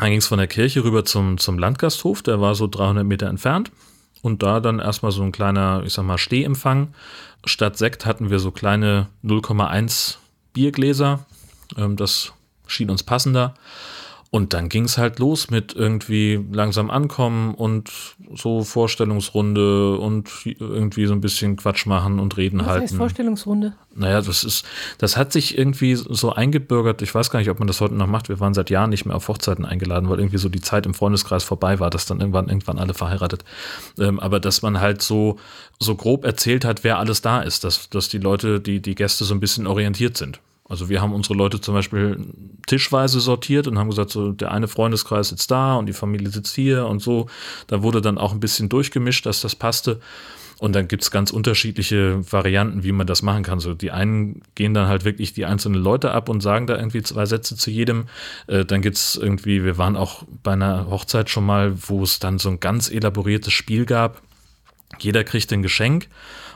Dann 0.00 0.10
ging 0.10 0.18
es 0.18 0.26
von 0.26 0.38
der 0.38 0.48
Kirche 0.48 0.82
rüber 0.82 1.04
zum, 1.04 1.38
zum 1.38 1.56
Landgasthof, 1.56 2.20
der 2.22 2.40
war 2.40 2.56
so 2.56 2.66
300 2.66 3.06
Meter 3.06 3.28
entfernt. 3.28 3.70
Und 4.22 4.42
da 4.42 4.60
dann 4.60 4.78
erstmal 4.78 5.12
so 5.12 5.22
ein 5.22 5.32
kleiner, 5.32 5.82
ich 5.84 5.94
sag 5.94 6.04
mal, 6.04 6.18
Stehempfang. 6.18 6.94
Statt 7.44 7.78
Sekt 7.78 8.04
hatten 8.04 8.30
wir 8.30 8.38
so 8.38 8.50
kleine 8.50 9.08
0,1 9.24 10.16
Biergläser. 10.52 11.24
Ähm, 11.76 11.96
das 11.96 12.32
schien 12.66 12.90
uns 12.90 13.02
passender. 13.02 13.54
Und 14.32 14.52
dann 14.52 14.68
ging 14.68 14.84
es 14.84 14.96
halt 14.96 15.18
los 15.18 15.50
mit 15.50 15.74
irgendwie 15.74 16.38
langsam 16.52 16.88
ankommen 16.88 17.52
und 17.52 17.90
so 18.32 18.62
Vorstellungsrunde 18.62 19.98
und 19.98 20.30
irgendwie 20.44 21.06
so 21.06 21.14
ein 21.14 21.20
bisschen 21.20 21.56
Quatsch 21.56 21.84
machen 21.86 22.20
und 22.20 22.36
reden 22.36 22.60
Was 22.60 22.66
heißt 22.66 22.80
halten. 22.80 22.96
Vorstellungsrunde? 22.96 23.72
Naja, 23.92 24.22
das 24.22 24.44
ist, 24.44 24.64
das 24.98 25.16
hat 25.16 25.32
sich 25.32 25.58
irgendwie 25.58 25.96
so 25.96 26.32
eingebürgert. 26.32 27.02
Ich 27.02 27.12
weiß 27.12 27.30
gar 27.30 27.40
nicht, 27.40 27.50
ob 27.50 27.58
man 27.58 27.66
das 27.66 27.80
heute 27.80 27.94
noch 27.96 28.06
macht. 28.06 28.28
Wir 28.28 28.38
waren 28.38 28.54
seit 28.54 28.70
Jahren 28.70 28.90
nicht 28.90 29.04
mehr 29.04 29.16
auf 29.16 29.26
Hochzeiten 29.26 29.64
eingeladen, 29.64 30.08
weil 30.08 30.20
irgendwie 30.20 30.38
so 30.38 30.48
die 30.48 30.60
Zeit 30.60 30.86
im 30.86 30.94
Freundeskreis 30.94 31.42
vorbei 31.42 31.80
war, 31.80 31.90
dass 31.90 32.06
dann 32.06 32.20
irgendwann, 32.20 32.48
irgendwann 32.48 32.78
alle 32.78 32.94
verheiratet. 32.94 33.44
Ähm, 33.98 34.20
aber 34.20 34.38
dass 34.38 34.62
man 34.62 34.80
halt 34.80 35.02
so, 35.02 35.40
so 35.80 35.96
grob 35.96 36.24
erzählt 36.24 36.64
hat, 36.64 36.84
wer 36.84 37.00
alles 37.00 37.20
da 37.20 37.40
ist, 37.42 37.64
dass, 37.64 37.90
dass 37.90 38.08
die 38.08 38.18
Leute, 38.18 38.60
die, 38.60 38.80
die 38.80 38.94
Gäste 38.94 39.24
so 39.24 39.34
ein 39.34 39.40
bisschen 39.40 39.66
orientiert 39.66 40.16
sind. 40.16 40.38
Also 40.70 40.88
wir 40.88 41.02
haben 41.02 41.12
unsere 41.12 41.34
Leute 41.34 41.60
zum 41.60 41.74
Beispiel 41.74 42.16
tischweise 42.66 43.18
sortiert 43.18 43.66
und 43.66 43.76
haben 43.76 43.90
gesagt, 43.90 44.10
so 44.10 44.30
der 44.30 44.52
eine 44.52 44.68
Freundeskreis 44.68 45.30
sitzt 45.30 45.50
da 45.50 45.74
und 45.74 45.86
die 45.86 45.92
Familie 45.92 46.30
sitzt 46.30 46.54
hier 46.54 46.86
und 46.86 47.02
so. 47.02 47.26
Da 47.66 47.82
wurde 47.82 48.00
dann 48.00 48.18
auch 48.18 48.32
ein 48.32 48.38
bisschen 48.38 48.68
durchgemischt, 48.68 49.26
dass 49.26 49.40
das 49.40 49.56
passte. 49.56 50.00
Und 50.60 50.74
dann 50.74 50.86
gibt's 50.86 51.10
ganz 51.10 51.32
unterschiedliche 51.32 52.20
Varianten, 52.30 52.84
wie 52.84 52.92
man 52.92 53.06
das 53.06 53.22
machen 53.22 53.42
kann. 53.42 53.58
So 53.58 53.74
die 53.74 53.90
einen 53.90 54.42
gehen 54.54 54.72
dann 54.72 54.86
halt 54.86 55.04
wirklich 55.04 55.32
die 55.32 55.44
einzelnen 55.44 55.82
Leute 55.82 56.12
ab 56.12 56.28
und 56.28 56.40
sagen 56.40 56.68
da 56.68 56.76
irgendwie 56.76 57.02
zwei 57.02 57.26
Sätze 57.26 57.56
zu 57.56 57.70
jedem. 57.70 58.06
Äh, 58.46 58.64
dann 58.64 58.80
gibt's 58.80 59.16
irgendwie, 59.16 59.64
wir 59.64 59.76
waren 59.76 59.96
auch 59.96 60.22
bei 60.44 60.52
einer 60.52 60.88
Hochzeit 60.88 61.30
schon 61.30 61.46
mal, 61.46 61.72
wo 61.88 62.04
es 62.04 62.20
dann 62.20 62.38
so 62.38 62.48
ein 62.50 62.60
ganz 62.60 62.90
elaboriertes 62.90 63.52
Spiel 63.52 63.86
gab. 63.86 64.22
Jeder 64.98 65.24
kriegt 65.24 65.52
ein 65.52 65.62
Geschenk 65.62 66.08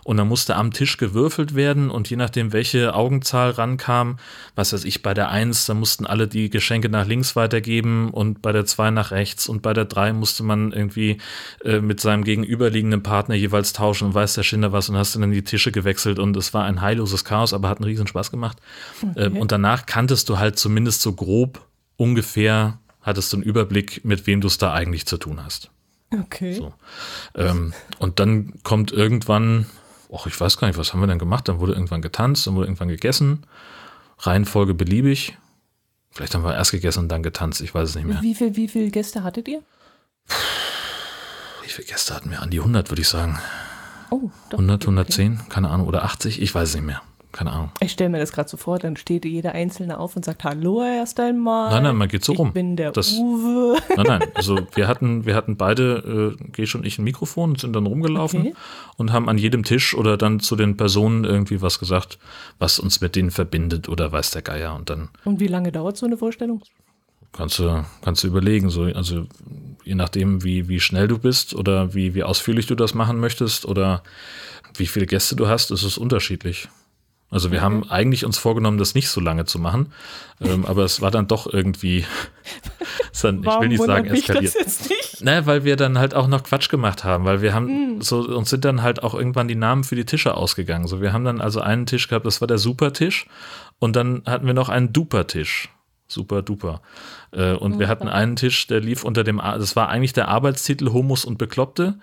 und 0.05 0.19
dann 0.19 0.29
musste 0.29 0.57
am 0.57 0.71
Tisch 0.71 0.99
gewürfelt 0.99 1.55
werden 1.55 1.91
und 1.91 2.11
je 2.11 2.17
nachdem, 2.17 2.53
welche 2.53 2.95
Augenzahl 2.95 3.51
rankam, 3.51 4.19
was 4.55 4.73
weiß 4.73 4.85
ich, 4.85 5.03
bei 5.03 5.15
der 5.15 5.31
Eins, 5.31 5.67
da 5.67 5.75
mussten 5.75 6.07
alle 6.07 6.29
die 6.29 6.51
Geschenke 6.51 6.89
nach 6.91 7.07
links 7.07 7.37
weitergeben 7.37 8.11
und 8.11 8.43
bei 8.43 8.53
der 8.53 8.67
Zwei 8.67 8.91
nach 8.91 9.11
rechts 9.13 9.49
und 9.49 9.63
bei 9.63 9.73
der 9.73 9.87
Drei 9.87 10.13
musste 10.13 10.43
man 10.43 10.73
irgendwie 10.73 11.19
äh, 11.65 11.81
mit 11.81 12.01
seinem 12.01 12.25
gegenüberliegenden 12.25 13.03
Partner 13.03 13.35
jeweils 13.35 13.73
tauschen 13.73 14.09
und 14.09 14.15
weiß 14.15 14.35
der 14.35 14.43
Schinder 14.43 14.73
was 14.73 14.89
und 14.89 14.97
hast 14.97 15.17
dann 15.17 15.31
die 15.31 15.43
Tische 15.43 15.73
gewechselt 15.73 16.19
und 16.19 16.37
es 16.37 16.53
war 16.53 16.65
ein 16.65 16.83
heilloses 16.83 17.25
Chaos, 17.25 17.55
aber 17.55 17.69
hat 17.69 17.79
einen 17.79 17.89
riesen 17.89 18.07
Spaß 18.07 18.31
gemacht. 18.31 18.59
Okay. 19.03 19.27
Ähm, 19.27 19.37
und 19.39 19.53
danach 19.53 19.87
kanntest 19.87 20.29
du 20.29 20.39
halt 20.39 20.59
zumindest 20.59 21.01
so 21.01 21.15
grob 21.15 21.67
ungefähr, 21.97 22.79
hattest 23.01 23.33
du 23.33 23.39
einen 23.39 23.45
Überblick, 23.45 24.05
mit 24.05 24.27
wem 24.27 24.41
du 24.43 24.49
es 24.49 24.59
da 24.59 24.75
eigentlich 24.75 25.07
zu 25.07 25.17
tun 25.17 25.43
hast. 25.43 25.71
Okay. 26.21 26.55
So. 26.55 26.75
Ähm, 27.35 27.73
und 27.99 28.21
dann 28.21 28.55
kommt 28.63 28.93
irgendwann, 28.93 29.67
ach, 30.13 30.27
ich 30.27 30.41
weiß 30.41 30.59
gar 30.59 30.69
nicht, 30.69 30.79
was 30.79 30.93
haben 30.93 31.01
wir 31.01 31.07
denn 31.07 31.19
gemacht? 31.19 31.49
Dann 31.49 31.59
wurde 31.61 31.73
irgendwann 31.73 32.03
getanzt, 32.03 32.47
dann 32.47 32.55
wurde 32.55 32.67
irgendwann 32.67 32.89
gegessen. 32.89 33.47
Reihenfolge 34.19 34.75
beliebig. 34.75 35.37
Vielleicht 36.11 36.35
haben 36.35 36.45
wir 36.45 36.55
erst 36.55 36.71
gegessen 36.71 37.01
und 37.01 37.09
dann 37.09 37.23
getanzt, 37.23 37.61
ich 37.61 37.75
weiß 37.75 37.91
es 37.91 37.95
nicht 37.97 38.07
mehr. 38.07 38.23
Wie 38.23 38.35
viele 38.35 38.55
wie 38.57 38.69
viel 38.69 38.91
Gäste 38.91 39.25
hattet 39.25 39.49
ihr? 39.49 39.63
Wie 41.63 41.69
viele 41.69 41.89
Gäste 41.89 42.15
hatten 42.15 42.31
wir? 42.31 42.41
An 42.41 42.51
die 42.51 42.61
100, 42.61 42.91
würde 42.91 43.03
ich 43.03 43.09
sagen. 43.09 43.39
Oh, 44.11 44.31
doch. 44.51 44.59
100, 44.59 44.83
110, 44.83 45.49
keine 45.49 45.71
Ahnung, 45.71 45.89
oder 45.89 46.05
80, 46.05 46.41
ich 46.41 46.55
weiß 46.55 46.69
es 46.69 46.75
nicht 46.77 46.85
mehr 46.85 47.03
keine 47.35 47.53
Ahnung. 47.53 47.71
Ich 47.81 47.93
stelle 47.93 48.11
mir 48.11 48.19
das 48.19 48.33
gerade 48.33 48.49
so 48.49 48.57
vor, 48.57 48.79
dann 48.79 48.97
steht 48.97 49.25
jeder 49.25 49.53
Einzelne 49.53 49.99
auf 49.99 50.17
und 50.17 50.25
sagt 50.25 50.45
Hallo 50.45 50.83
erst 50.83 51.19
einmal. 51.19 51.71
Nein, 51.71 51.83
nein, 51.83 51.97
man 51.97 52.09
geht 52.09 52.25
so 52.25 52.33
rum. 52.33 52.49
Ich 52.49 52.55
bin 52.55 52.77
der 52.77 52.93
das, 52.93 53.13
Uwe. 53.13 53.77
Nein, 53.97 54.07
nein, 54.07 54.23
also 54.35 54.59
wir 54.75 54.87
hatten, 54.87 55.27
wir 55.27 55.35
hatten 55.35 55.57
beide, 55.57 56.37
äh, 56.41 56.45
Gesch 56.53 56.75
und 56.75 56.87
ich, 56.87 56.99
ein 56.99 57.05
Mikrofon 57.05 57.51
und 57.51 57.61
sind 57.61 57.75
dann 57.75 57.87
rumgelaufen 57.87 58.41
okay. 58.41 58.55
und 58.97 59.13
haben 59.13 59.29
an 59.29 59.37
jedem 59.37 59.65
Tisch 59.65 59.95
oder 59.95 60.17
dann 60.17 60.41
zu 60.41 60.55
den 60.55 60.77
Personen 60.77 61.25
irgendwie 61.25 61.61
was 61.61 61.79
gesagt, 61.79 62.19
was 62.59 62.79
uns 62.79 63.01
mit 63.01 63.17
denen 63.17 63.33
verbindet 63.33 63.89
oder 63.89 64.13
weiß 64.13 64.31
der 64.31 64.43
Geier 64.43 64.75
und 64.77 64.89
dann. 64.89 65.09
Und 65.25 65.41
wie 65.41 65.49
lange 65.49 65.73
dauert 65.73 65.97
so 65.97 66.07
eine 66.07 66.17
Vorstellung? 66.17 66.63
Kannst 67.33 67.59
du, 67.59 67.85
kannst 68.03 68.23
du 68.23 68.29
überlegen, 68.29 68.71
so, 68.71 68.85
also 68.85 69.27
je 69.83 69.97
nachdem, 69.97 70.45
wie, 70.45 70.69
wie 70.69 70.79
schnell 70.79 71.09
du 71.09 71.19
bist 71.19 71.53
oder 71.53 71.93
wie, 71.93 72.15
wie 72.15 72.23
ausführlich 72.23 72.67
du 72.67 72.77
das 72.77 72.95
machen 72.95 73.19
möchtest 73.19 73.67
oder 73.67 74.05
wie 74.77 74.87
viele 74.87 75.07
Gäste 75.07 75.35
du 75.35 75.49
hast, 75.49 75.73
ist 75.73 75.83
es 75.83 75.99
unterschiedlich. 75.99 76.69
Also 77.35 77.51
wir 77.51 77.59
okay. 77.59 77.65
haben 77.65 77.91
eigentlich 77.91 78.25
uns 78.25 78.39
vorgenommen, 78.39 78.79
das 78.79 78.95
nicht 78.95 79.09
so 79.09 79.21
lange 79.21 79.45
zu 79.45 79.59
machen, 79.59 79.93
ähm, 80.41 80.65
aber 80.65 80.85
es 80.85 81.01
war 81.01 81.11
dann 81.11 81.27
doch 81.27 81.53
irgendwie, 81.53 82.07
dann, 83.23 83.43
ich 83.43 83.61
will 83.61 83.69
nicht 83.69 83.83
sagen 83.83 84.07
eskaliert. 84.07 84.55
Nicht? 84.55 85.21
Naja, 85.21 85.45
weil 85.45 85.65
wir 85.65 85.75
dann 85.75 85.99
halt 85.99 86.15
auch 86.15 86.29
noch 86.29 86.45
Quatsch 86.45 86.69
gemacht 86.69 87.03
haben, 87.03 87.25
weil 87.25 87.43
wir 87.43 87.53
haben 87.53 87.97
mm. 87.97 88.03
so 88.03 88.21
uns 88.21 88.51
sind 88.51 88.65
dann 88.65 88.83
halt 88.83 89.03
auch 89.03 89.15
irgendwann 89.15 89.49
die 89.49 89.57
Namen 89.57 89.83
für 89.83 89.97
die 89.97 90.05
Tische 90.05 90.37
ausgegangen. 90.37 90.87
So, 90.87 91.01
wir 91.01 91.13
haben 91.13 91.25
dann 91.25 91.41
also 91.41 91.61
einen 91.61 91.87
Tisch 91.87 92.07
gehabt, 92.07 92.25
das 92.25 92.41
war 92.41 92.47
der 92.47 92.59
Supertisch 92.59 93.27
und 93.81 93.97
dann 93.97 94.23
hatten 94.27 94.47
wir 94.47 94.55
noch 94.55 94.69
einen 94.69 94.93
Duper-Tisch. 94.93 95.71
Super 96.07 96.43
duper. 96.43 96.83
Äh, 97.33 97.55
und 97.55 97.73
Super. 97.73 97.79
wir 97.81 97.89
hatten 97.89 98.09
einen 98.09 98.37
Tisch, 98.37 98.69
der 98.69 98.79
lief 98.79 99.03
unter 99.03 99.25
dem, 99.25 99.39
das 99.39 99.75
war 99.75 99.89
eigentlich 99.89 100.13
der 100.13 100.29
Arbeitstitel 100.29 100.93
Humus 100.93 101.25
und 101.25 101.39
Bekloppte. 101.39 101.99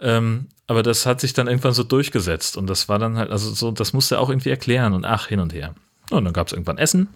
Ähm, 0.00 0.46
aber 0.66 0.82
das 0.82 1.06
hat 1.06 1.20
sich 1.20 1.32
dann 1.32 1.48
irgendwann 1.48 1.72
so 1.72 1.82
durchgesetzt 1.82 2.56
und 2.56 2.66
das 2.68 2.88
war 2.88 2.98
dann 2.98 3.16
halt, 3.16 3.30
also 3.30 3.52
so, 3.52 3.70
das 3.70 3.92
musste 3.92 4.16
er 4.16 4.20
auch 4.20 4.28
irgendwie 4.28 4.50
erklären 4.50 4.92
und 4.92 5.04
ach, 5.04 5.26
hin 5.26 5.40
und 5.40 5.52
her. 5.52 5.74
Und 6.10 6.24
dann 6.24 6.32
gab 6.32 6.46
es 6.46 6.52
irgendwann 6.52 6.78
Essen. 6.78 7.08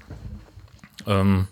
Ähm, 1.07 1.47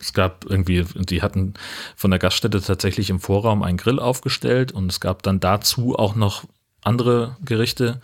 es 0.00 0.12
gab 0.12 0.46
irgendwie, 0.48 0.84
die 0.94 1.22
hatten 1.22 1.54
von 1.94 2.10
der 2.10 2.18
Gaststätte 2.18 2.60
tatsächlich 2.60 3.10
im 3.10 3.20
Vorraum 3.20 3.62
einen 3.62 3.76
Grill 3.76 3.98
aufgestellt 3.98 4.72
und 4.72 4.90
es 4.90 4.98
gab 5.00 5.22
dann 5.22 5.40
dazu 5.40 5.94
auch 5.96 6.14
noch 6.14 6.44
andere 6.82 7.36
Gerichte. 7.44 8.00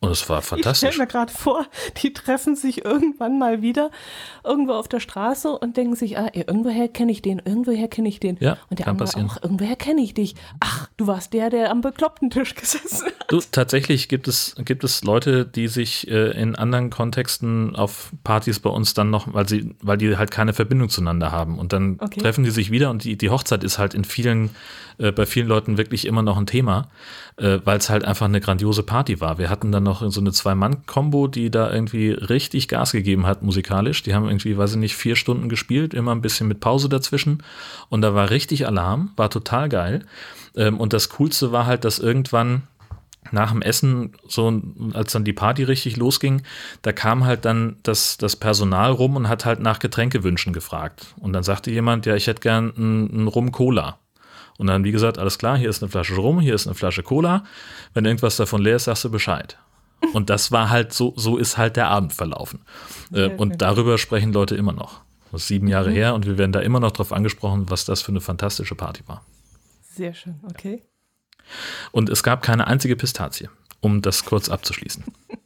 Und 0.00 0.10
es 0.10 0.28
war 0.28 0.42
fantastisch. 0.42 0.88
Ich 0.88 0.94
stelle 0.94 1.06
mir 1.06 1.10
gerade 1.10 1.32
vor, 1.32 1.66
die 2.02 2.12
treffen 2.12 2.54
sich 2.54 2.84
irgendwann 2.84 3.38
mal 3.38 3.62
wieder 3.62 3.90
irgendwo 4.44 4.72
auf 4.72 4.88
der 4.88 5.00
Straße 5.00 5.50
und 5.50 5.76
denken 5.76 5.96
sich, 5.96 6.18
ah, 6.18 6.30
irgendwoher 6.32 6.88
kenne 6.88 7.12
ich 7.12 7.22
den, 7.22 7.40
irgendwoher 7.44 7.88
kenne 7.88 8.08
ich 8.08 8.20
den. 8.20 8.36
Ja, 8.40 8.58
und 8.68 8.78
der 8.78 8.84
kann 8.84 8.92
andere 8.92 9.06
passieren. 9.06 9.30
auch, 9.30 9.42
irgendwoher 9.42 9.76
kenne 9.76 10.02
ich 10.02 10.12
dich. 10.12 10.34
Ach, 10.60 10.88
du 10.96 11.06
warst 11.06 11.32
der, 11.32 11.48
der 11.48 11.70
am 11.70 11.80
bekloppten 11.80 12.30
Tisch 12.30 12.54
gesessen 12.54 13.06
hat. 13.06 13.32
Du, 13.32 13.40
tatsächlich 13.50 14.08
gibt 14.08 14.28
es, 14.28 14.54
gibt 14.64 14.84
es 14.84 15.02
Leute, 15.02 15.46
die 15.46 15.68
sich 15.68 16.08
äh, 16.08 16.30
in 16.40 16.54
anderen 16.54 16.90
Kontexten 16.90 17.74
auf 17.74 18.12
Partys 18.22 18.60
bei 18.60 18.70
uns 18.70 18.94
dann 18.94 19.10
noch, 19.10 19.32
weil 19.32 19.48
sie, 19.48 19.74
weil 19.80 19.96
die 19.96 20.16
halt 20.16 20.30
keine 20.30 20.52
Verbindung 20.52 20.90
zueinander 20.90 21.32
haben. 21.32 21.58
Und 21.58 21.72
dann 21.72 21.98
okay. 22.00 22.20
treffen 22.20 22.44
die 22.44 22.50
sich 22.50 22.70
wieder 22.70 22.90
und 22.90 23.04
die, 23.04 23.16
die 23.16 23.30
Hochzeit 23.30 23.64
ist 23.64 23.78
halt 23.78 23.94
in 23.94 24.04
vielen, 24.04 24.50
äh, 24.98 25.12
bei 25.12 25.26
vielen 25.26 25.46
Leuten 25.46 25.78
wirklich 25.78 26.06
immer 26.06 26.22
noch 26.22 26.36
ein 26.36 26.46
Thema, 26.46 26.88
äh, 27.36 27.58
weil 27.64 27.78
es 27.78 27.90
halt 27.90 28.04
einfach 28.04 28.26
eine 28.26 28.40
grandiose 28.40 28.82
Party 28.82 29.20
war. 29.20 29.38
Wir 29.38 29.50
hatten 29.50 29.72
dann 29.72 29.82
noch 29.82 30.10
so 30.10 30.20
eine 30.20 30.32
Zwei-Mann-Kombo, 30.32 31.28
die 31.28 31.50
da 31.50 31.72
irgendwie 31.72 32.10
richtig 32.10 32.68
Gas 32.68 32.92
gegeben 32.92 33.26
hat 33.26 33.42
musikalisch. 33.42 34.02
Die 34.02 34.14
haben 34.14 34.26
irgendwie, 34.26 34.56
weiß 34.56 34.72
ich 34.72 34.78
nicht, 34.78 34.96
vier 34.96 35.16
Stunden 35.16 35.48
gespielt, 35.48 35.94
immer 35.94 36.12
ein 36.12 36.22
bisschen 36.22 36.48
mit 36.48 36.60
Pause 36.60 36.88
dazwischen. 36.88 37.42
Und 37.88 38.02
da 38.02 38.14
war 38.14 38.30
richtig 38.30 38.66
Alarm, 38.66 39.12
war 39.16 39.30
total 39.30 39.68
geil. 39.68 40.04
Ähm, 40.56 40.80
und 40.80 40.92
das 40.92 41.08
Coolste 41.10 41.52
war 41.52 41.66
halt, 41.66 41.84
dass 41.84 41.98
irgendwann 41.98 42.62
nach 43.32 43.50
dem 43.50 43.62
Essen, 43.62 44.12
so 44.28 44.62
als 44.92 45.12
dann 45.12 45.24
die 45.24 45.32
Party 45.32 45.64
richtig 45.64 45.96
losging, 45.96 46.42
da 46.82 46.92
kam 46.92 47.24
halt 47.24 47.44
dann 47.44 47.76
das, 47.82 48.18
das 48.18 48.36
Personal 48.36 48.92
rum 48.92 49.16
und 49.16 49.28
hat 49.28 49.44
halt 49.44 49.60
nach 49.60 49.78
Getränkewünschen 49.78 50.52
gefragt. 50.52 51.14
Und 51.18 51.32
dann 51.32 51.42
sagte 51.42 51.70
jemand, 51.70 52.06
ja, 52.06 52.14
ich 52.14 52.26
hätte 52.26 52.40
gern 52.40 52.72
einen 52.76 53.28
Rum-Cola. 53.28 53.98
Und 54.58 54.68
dann, 54.68 54.84
wie 54.84 54.92
gesagt, 54.92 55.18
alles 55.18 55.38
klar, 55.38 55.58
hier 55.58 55.68
ist 55.68 55.82
eine 55.82 55.90
Flasche 55.90 56.14
Rum, 56.16 56.40
hier 56.40 56.54
ist 56.54 56.66
eine 56.66 56.74
Flasche 56.74 57.02
Cola. 57.02 57.44
Wenn 57.94 58.04
irgendwas 58.04 58.36
davon 58.36 58.62
leer 58.62 58.76
ist, 58.76 58.84
sagst 58.84 59.04
du 59.04 59.10
Bescheid. 59.10 59.58
Und 60.12 60.30
das 60.30 60.52
war 60.52 60.70
halt 60.70 60.92
so, 60.92 61.12
so 61.16 61.36
ist 61.36 61.56
halt 61.56 61.76
der 61.76 61.88
Abend 61.88 62.12
verlaufen. 62.12 62.60
Äh, 63.12 63.28
und 63.28 63.62
darüber 63.62 63.98
sprechen 63.98 64.32
Leute 64.32 64.54
immer 64.54 64.72
noch. 64.72 65.02
Das 65.32 65.42
ist 65.42 65.48
sieben 65.48 65.68
Jahre 65.68 65.90
mhm. 65.90 65.94
her 65.94 66.14
und 66.14 66.26
wir 66.26 66.38
werden 66.38 66.52
da 66.52 66.60
immer 66.60 66.80
noch 66.80 66.92
drauf 66.92 67.12
angesprochen, 67.12 67.68
was 67.68 67.84
das 67.84 68.02
für 68.02 68.12
eine 68.12 68.20
fantastische 68.20 68.74
Party 68.74 69.02
war. 69.06 69.24
Sehr 69.82 70.14
schön, 70.14 70.40
okay. 70.48 70.82
Und 71.92 72.08
es 72.08 72.22
gab 72.22 72.42
keine 72.42 72.66
einzige 72.66 72.96
Pistazie, 72.96 73.48
um 73.80 74.02
das 74.02 74.24
kurz 74.24 74.48
abzuschließen. 74.48 75.04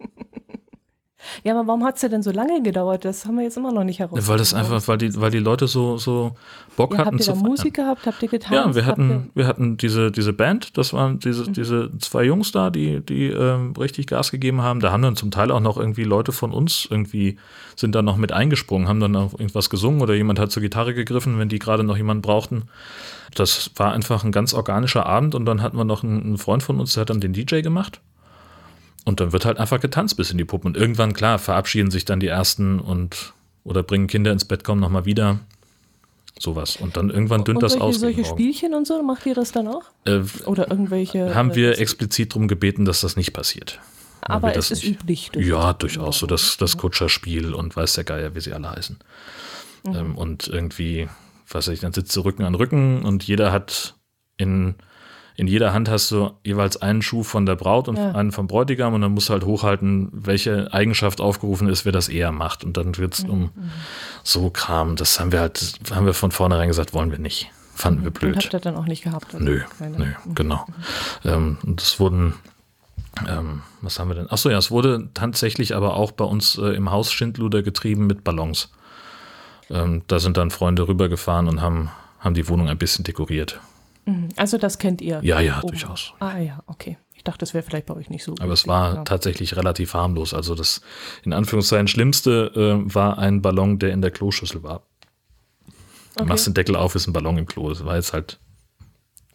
Ja, 1.44 1.54
aber 1.54 1.66
warum 1.66 1.84
hat 1.84 1.96
es 1.96 2.02
ja 2.02 2.08
denn 2.08 2.22
so 2.22 2.30
lange 2.30 2.62
gedauert? 2.62 3.04
Das 3.04 3.26
haben 3.26 3.36
wir 3.36 3.44
jetzt 3.44 3.56
immer 3.56 3.72
noch 3.72 3.84
nicht 3.84 3.98
herausgefunden. 3.98 4.28
Weil 4.28 4.38
das 4.38 4.54
einfach, 4.54 4.86
weil 4.88 4.98
die, 4.98 5.20
weil 5.20 5.30
die 5.30 5.38
Leute 5.38 5.66
so, 5.66 5.96
so 5.96 6.32
Bock 6.76 6.92
ja, 6.92 6.98
hatten 6.98 7.18
habt 7.18 7.26
ihr 7.26 7.34
da 7.34 7.38
Musik 7.38 7.74
gehabt? 7.74 8.06
Habt 8.06 8.22
ihr 8.22 8.28
getanzt? 8.28 8.54
Ja, 8.54 8.74
wir 8.74 8.86
hatten, 8.86 9.30
wir 9.34 9.46
hatten 9.46 9.76
diese, 9.76 10.10
diese 10.10 10.32
Band, 10.32 10.76
das 10.76 10.92
waren 10.92 11.18
diese, 11.18 11.48
mhm. 11.48 11.52
diese 11.52 11.90
zwei 11.98 12.24
Jungs 12.24 12.52
da, 12.52 12.70
die, 12.70 13.00
die 13.00 13.26
ähm, 13.26 13.72
richtig 13.78 14.06
Gas 14.06 14.30
gegeben 14.30 14.62
haben. 14.62 14.80
Da 14.80 14.92
haben 14.92 15.02
dann 15.02 15.16
zum 15.16 15.30
Teil 15.30 15.50
auch 15.50 15.60
noch 15.60 15.76
irgendwie 15.76 16.04
Leute 16.04 16.32
von 16.32 16.52
uns 16.52 16.86
irgendwie 16.90 17.36
sind 17.76 17.94
dann 17.94 18.04
noch 18.04 18.16
mit 18.16 18.32
eingesprungen, 18.32 18.88
haben 18.88 19.00
dann 19.00 19.16
auch 19.16 19.32
irgendwas 19.32 19.70
gesungen 19.70 20.02
oder 20.02 20.14
jemand 20.14 20.38
hat 20.38 20.52
zur 20.52 20.62
Gitarre 20.62 20.94
gegriffen, 20.94 21.38
wenn 21.38 21.48
die 21.48 21.58
gerade 21.58 21.82
noch 21.82 21.96
jemanden 21.96 22.22
brauchten. 22.22 22.64
Das 23.34 23.70
war 23.76 23.92
einfach 23.92 24.24
ein 24.24 24.32
ganz 24.32 24.54
organischer 24.54 25.06
Abend 25.06 25.34
und 25.34 25.46
dann 25.46 25.62
hatten 25.62 25.76
wir 25.76 25.84
noch 25.84 26.04
einen, 26.04 26.22
einen 26.22 26.38
Freund 26.38 26.62
von 26.62 26.78
uns, 26.78 26.94
der 26.94 27.02
hat 27.02 27.10
dann 27.10 27.20
den 27.20 27.32
DJ 27.32 27.62
gemacht. 27.62 28.00
Und 29.10 29.18
dann 29.18 29.32
wird 29.32 29.44
halt 29.44 29.58
einfach 29.58 29.80
getanzt 29.80 30.16
bis 30.16 30.30
in 30.30 30.38
die 30.38 30.44
Puppen. 30.44 30.68
Und 30.68 30.76
irgendwann, 30.76 31.14
klar, 31.14 31.40
verabschieden 31.40 31.90
sich 31.90 32.04
dann 32.04 32.20
die 32.20 32.28
ersten 32.28 32.78
und 32.78 33.34
oder 33.64 33.82
bringen 33.82 34.06
Kinder 34.06 34.30
ins 34.30 34.44
Bett, 34.44 34.62
kommen 34.62 34.80
nochmal 34.80 35.04
wieder. 35.04 35.40
Sowas. 36.38 36.76
Und 36.76 36.96
dann 36.96 37.10
irgendwann 37.10 37.42
dünnt 37.42 37.56
und 37.56 37.62
das 37.64 37.72
solche, 37.72 37.84
aus. 37.84 37.98
Solche 37.98 38.24
Spielchen 38.24 38.72
und 38.72 38.86
so, 38.86 39.02
macht 39.02 39.26
ihr 39.26 39.34
das 39.34 39.50
dann 39.50 39.66
auch? 39.66 39.82
Äh, 40.04 40.20
oder 40.46 40.70
irgendwelche. 40.70 41.34
Haben 41.34 41.56
wir 41.56 41.80
explizit 41.80 42.30
darum 42.30 42.46
gebeten, 42.46 42.84
dass 42.84 43.00
das 43.00 43.16
nicht 43.16 43.32
passiert. 43.32 43.80
Aber 44.20 44.54
es 44.54 44.70
ist 44.70 44.84
nicht, 44.84 45.02
üblich. 45.02 45.30
Ja, 45.34 45.72
durchaus. 45.72 46.20
So 46.20 46.28
das, 46.28 46.56
das 46.56 46.76
Kutscherspiel 46.76 47.52
und 47.52 47.74
weiß 47.74 47.94
der 47.94 48.04
Geier, 48.04 48.36
wie 48.36 48.40
sie 48.40 48.52
alle 48.52 48.70
heißen. 48.70 48.96
Mhm. 49.86 49.96
Ähm, 49.96 50.14
und 50.14 50.46
irgendwie, 50.46 51.08
weiß 51.50 51.66
ich, 51.66 51.80
dann 51.80 51.92
sitzt 51.92 52.14
du 52.14 52.20
Rücken 52.20 52.44
an 52.44 52.54
Rücken 52.54 53.02
und 53.02 53.24
jeder 53.24 53.50
hat 53.50 53.96
in 54.36 54.76
in 55.40 55.46
jeder 55.46 55.72
Hand 55.72 55.88
hast 55.88 56.10
du 56.10 56.32
jeweils 56.44 56.82
einen 56.82 57.00
Schuh 57.00 57.22
von 57.22 57.46
der 57.46 57.56
Braut 57.56 57.88
und 57.88 57.96
ja. 57.96 58.12
einen 58.12 58.30
vom 58.30 58.46
Bräutigam 58.46 58.92
und 58.92 59.00
dann 59.00 59.12
musst 59.12 59.30
du 59.30 59.32
halt 59.32 59.46
hochhalten, 59.46 60.10
welche 60.12 60.70
Eigenschaft 60.74 61.22
aufgerufen 61.22 61.66
ist, 61.66 61.86
wer 61.86 61.92
das 61.92 62.10
eher 62.10 62.30
macht. 62.30 62.62
Und 62.62 62.76
dann 62.76 62.98
wird 62.98 63.14
es 63.14 63.24
mhm. 63.24 63.30
um 63.30 63.40
mhm. 63.40 63.50
so 64.22 64.50
Kram. 64.50 64.96
Das 64.96 65.18
haben 65.18 65.32
wir 65.32 65.40
halt, 65.40 65.80
haben 65.94 66.04
wir 66.04 66.12
von 66.12 66.30
vornherein 66.30 66.68
gesagt, 66.68 66.92
wollen 66.92 67.10
wir 67.10 67.18
nicht. 67.18 67.50
Fanden 67.74 68.04
wir 68.04 68.10
blöd. 68.10 68.34
Und 68.34 68.44
habt 68.44 68.52
ihr 68.52 68.60
dann 68.60 68.76
auch 68.76 68.84
nicht 68.84 69.02
gehabt? 69.02 69.32
Nö, 69.40 69.62
nö, 69.78 70.04
mhm. 70.04 70.34
genau. 70.34 70.66
Ähm, 71.24 71.56
und 71.64 71.80
es 71.80 71.98
wurden 71.98 72.34
Ähm, 73.26 73.62
was 73.80 73.98
haben 73.98 74.08
wir 74.08 74.16
denn? 74.16 74.30
Achso, 74.30 74.50
ja, 74.50 74.58
es 74.58 74.70
wurde 74.70 75.08
tatsächlich 75.14 75.74
aber 75.74 75.94
auch 75.96 76.12
bei 76.12 76.24
uns 76.24 76.58
äh, 76.58 76.74
im 76.76 76.90
Haus 76.90 77.12
Schindluder 77.12 77.62
getrieben 77.62 78.06
mit 78.06 78.24
Ballons. 78.24 78.70
Ähm, 79.70 80.02
da 80.06 80.18
sind 80.18 80.36
dann 80.36 80.50
Freunde 80.50 80.86
rübergefahren 80.86 81.48
und 81.48 81.62
haben, 81.62 81.90
haben 82.18 82.34
die 82.34 82.46
Wohnung 82.46 82.68
ein 82.68 82.76
bisschen 82.76 83.04
dekoriert. 83.04 83.58
Mhm. 84.10 84.28
Also 84.36 84.58
das 84.58 84.78
kennt 84.78 85.00
ihr? 85.00 85.20
Ja, 85.22 85.40
ja, 85.40 85.58
oben. 85.58 85.68
durchaus. 85.68 86.14
Ah 86.18 86.38
ja, 86.38 86.62
okay. 86.66 86.98
Ich 87.14 87.24
dachte, 87.24 87.38
das 87.38 87.54
wäre 87.54 87.62
vielleicht 87.62 87.86
bei 87.86 87.94
euch 87.94 88.08
nicht 88.08 88.24
so. 88.24 88.34
Aber 88.40 88.52
es 88.52 88.66
war 88.66 88.94
ja. 88.94 89.04
tatsächlich 89.04 89.54
relativ 89.56 89.94
harmlos. 89.94 90.32
Also 90.32 90.54
das 90.54 90.80
in 91.22 91.32
Anführungszeichen 91.32 91.86
Schlimmste 91.86 92.50
äh, 92.54 92.94
war 92.94 93.18
ein 93.18 93.42
Ballon, 93.42 93.78
der 93.78 93.92
in 93.92 94.00
der 94.00 94.10
Kloschüssel 94.10 94.62
war. 94.62 94.82
Du 96.16 96.22
okay. 96.22 96.28
machst 96.28 96.46
den 96.46 96.54
Deckel 96.54 96.76
auf, 96.76 96.94
ist 96.94 97.06
ein 97.06 97.12
Ballon 97.12 97.38
im 97.38 97.46
Klo. 97.46 97.68
Das 97.68 97.84
war 97.84 97.96
jetzt 97.96 98.12
halt, 98.12 98.40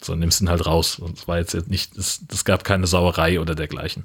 so 0.00 0.14
nimmst 0.14 0.40
ihn 0.40 0.50
halt 0.50 0.66
raus. 0.66 0.98
Und 0.98 1.16
es 1.16 1.28
war 1.28 1.38
jetzt 1.38 1.68
nicht, 1.68 1.96
es 1.96 2.44
gab 2.44 2.64
keine 2.64 2.86
Sauerei 2.86 3.40
oder 3.40 3.54
dergleichen. 3.54 4.04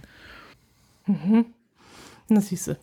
Mhm. 1.07 1.47
Na 2.29 2.39
siehst 2.39 2.67
du. 2.67 2.77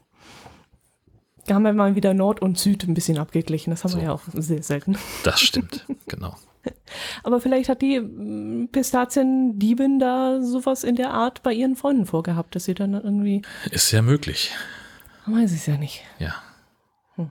Da 1.47 1.55
haben 1.55 1.63
wir 1.63 1.73
mal 1.73 1.95
wieder 1.95 2.13
Nord 2.13 2.43
und 2.43 2.59
Süd 2.59 2.85
ein 2.85 2.93
bisschen 2.93 3.17
abgeglichen. 3.19 3.71
Das 3.71 3.85
haben 3.85 3.93
so. 3.93 3.99
wir 3.99 4.05
ja 4.05 4.13
auch 4.13 4.23
sehr 4.35 4.63
selten. 4.63 4.99
Das 5.23 5.41
stimmt, 5.41 5.87
genau. 6.07 6.37
Aber 7.23 7.41
vielleicht 7.41 7.69
hat 7.69 7.83
die 7.83 8.01
mm, 8.01 8.69
Pistaziendiebin 8.73 9.99
da 9.99 10.43
sowas 10.43 10.85
in 10.85 10.97
der 10.97 11.11
Art 11.11 11.43
bei 11.43 11.53
ihren 11.53 11.77
Freunden 11.77 12.07
vorgehabt, 12.07 12.55
dass 12.55 12.65
sie 12.65 12.75
dann 12.75 12.95
irgendwie. 12.95 13.43
Ist 13.71 13.91
ja 13.93 14.03
möglich. 14.03 14.53
Weiß 15.27 15.53
es 15.53 15.67
ja 15.67 15.77
nicht. 15.77 16.03
Ja. 16.19 16.35
Hm. 17.17 17.31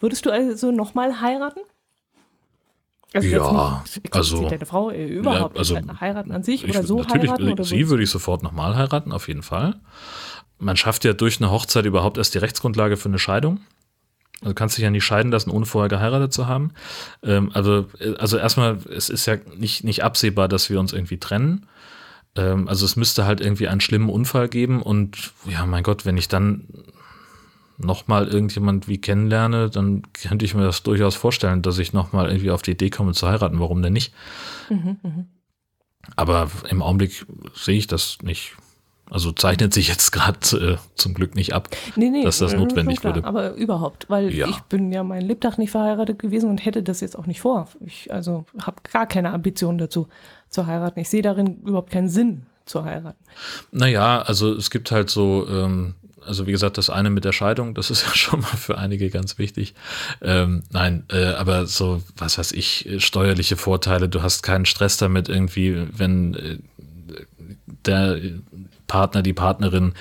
Würdest 0.00 0.26
du 0.26 0.30
also 0.30 0.70
nochmal 0.70 1.20
heiraten? 1.20 1.60
Also 3.14 3.28
ja, 3.28 3.84
nicht, 3.84 4.14
also 4.14 4.48
deine 4.48 4.64
Frau 4.64 4.90
äh, 4.90 5.04
überhaupt 5.06 5.54
ja, 5.56 5.58
also, 5.58 5.78
heiraten 6.00 6.32
an 6.32 6.42
sich 6.42 6.64
oder 6.64 6.82
so 6.82 6.98
natürlich, 6.98 7.30
heiraten? 7.30 7.52
Oder 7.52 7.64
sie 7.64 7.88
würde 7.90 8.02
ich 8.02 8.10
sofort 8.10 8.42
nochmal 8.42 8.74
heiraten, 8.74 9.12
auf 9.12 9.28
jeden 9.28 9.42
Fall. 9.42 9.80
Man 10.58 10.76
schafft 10.76 11.04
ja 11.04 11.12
durch 11.12 11.38
eine 11.38 11.50
Hochzeit 11.50 11.84
überhaupt 11.84 12.16
erst 12.16 12.34
die 12.34 12.38
Rechtsgrundlage 12.38 12.96
für 12.96 13.08
eine 13.08 13.18
Scheidung. 13.18 13.60
Also 14.42 14.50
du 14.50 14.54
kannst 14.54 14.76
dich 14.76 14.82
ja 14.84 14.90
nicht 14.90 15.04
scheiden 15.04 15.32
lassen, 15.32 15.50
ohne 15.50 15.66
vorher 15.66 15.88
geheiratet 15.88 16.32
zu 16.32 16.46
haben. 16.46 16.72
Ähm, 17.22 17.50
also, 17.54 17.86
also 18.18 18.36
erstmal, 18.36 18.78
es 18.94 19.08
ist 19.08 19.26
ja 19.26 19.36
nicht, 19.56 19.84
nicht 19.84 20.04
absehbar, 20.04 20.48
dass 20.48 20.68
wir 20.68 20.78
uns 20.78 20.92
irgendwie 20.92 21.18
trennen. 21.18 21.66
Ähm, 22.36 22.68
also 22.68 22.84
es 22.84 22.96
müsste 22.96 23.24
halt 23.24 23.40
irgendwie 23.40 23.68
einen 23.68 23.80
schlimmen 23.80 24.08
Unfall 24.08 24.48
geben 24.48 24.82
und 24.82 25.32
ja, 25.46 25.64
mein 25.66 25.82
Gott, 25.82 26.04
wenn 26.04 26.16
ich 26.16 26.28
dann 26.28 26.66
nochmal 27.78 28.28
irgendjemand 28.28 28.88
wie 28.88 29.00
kennenlerne, 29.00 29.70
dann 29.70 30.02
könnte 30.12 30.44
ich 30.44 30.54
mir 30.54 30.64
das 30.64 30.82
durchaus 30.82 31.14
vorstellen, 31.14 31.62
dass 31.62 31.78
ich 31.78 31.92
nochmal 31.92 32.28
irgendwie 32.28 32.50
auf 32.50 32.62
die 32.62 32.72
Idee 32.72 32.90
komme 32.90 33.12
zu 33.12 33.28
heiraten. 33.28 33.60
Warum 33.60 33.82
denn 33.82 33.92
nicht? 33.92 34.12
Mhm, 34.68 34.96
mh. 35.02 35.24
Aber 36.16 36.50
im 36.68 36.82
Augenblick 36.82 37.26
sehe 37.54 37.78
ich 37.78 37.86
das 37.86 38.18
nicht. 38.22 38.56
Also 39.12 39.30
zeichnet 39.30 39.74
sich 39.74 39.88
jetzt 39.88 40.10
gerade 40.10 40.38
äh, 40.56 40.76
zum 40.94 41.12
Glück 41.12 41.34
nicht 41.34 41.52
ab, 41.52 41.68
nee, 41.96 42.08
nee, 42.08 42.24
dass 42.24 42.38
das 42.38 42.54
notwendig 42.54 43.00
klar, 43.00 43.14
würde. 43.14 43.28
Aber 43.28 43.52
überhaupt, 43.52 44.08
weil 44.08 44.32
ja. 44.32 44.48
ich 44.48 44.58
bin 44.62 44.90
ja 44.90 45.02
mein 45.02 45.20
Lebtag 45.20 45.58
nicht 45.58 45.70
verheiratet 45.70 46.18
gewesen 46.18 46.48
und 46.48 46.64
hätte 46.64 46.82
das 46.82 47.02
jetzt 47.02 47.18
auch 47.18 47.26
nicht 47.26 47.42
vor. 47.42 47.68
Ich 47.84 48.10
also 48.10 48.46
habe 48.62 48.76
gar 48.90 49.06
keine 49.06 49.34
Ambition 49.34 49.76
dazu 49.76 50.08
zu 50.48 50.66
heiraten. 50.66 50.98
Ich 50.98 51.10
sehe 51.10 51.20
darin 51.20 51.60
überhaupt 51.60 51.90
keinen 51.90 52.08
Sinn 52.08 52.46
zu 52.64 52.84
heiraten. 52.84 53.22
Naja, 53.70 54.22
also 54.22 54.54
es 54.54 54.70
gibt 54.70 54.90
halt 54.90 55.10
so, 55.10 55.46
ähm, 55.46 55.94
also 56.24 56.46
wie 56.46 56.52
gesagt, 56.52 56.78
das 56.78 56.88
eine 56.88 57.10
mit 57.10 57.26
der 57.26 57.32
Scheidung, 57.32 57.74
das 57.74 57.90
ist 57.90 58.02
ja 58.06 58.14
schon 58.14 58.40
mal 58.40 58.56
für 58.56 58.78
einige 58.78 59.10
ganz 59.10 59.36
wichtig. 59.36 59.74
Ähm, 60.22 60.62
nein, 60.70 61.04
äh, 61.10 61.34
aber 61.34 61.66
so, 61.66 62.02
was 62.16 62.38
weiß 62.38 62.52
ich, 62.52 62.88
steuerliche 62.96 63.56
Vorteile, 63.58 64.08
du 64.08 64.22
hast 64.22 64.42
keinen 64.42 64.64
Stress 64.64 64.96
damit 64.96 65.28
irgendwie, 65.28 65.86
wenn 65.92 66.34
äh, 66.34 66.58
der 67.84 68.18
Partner, 68.92 69.22
die 69.22 69.32
Partnerin 69.32 69.94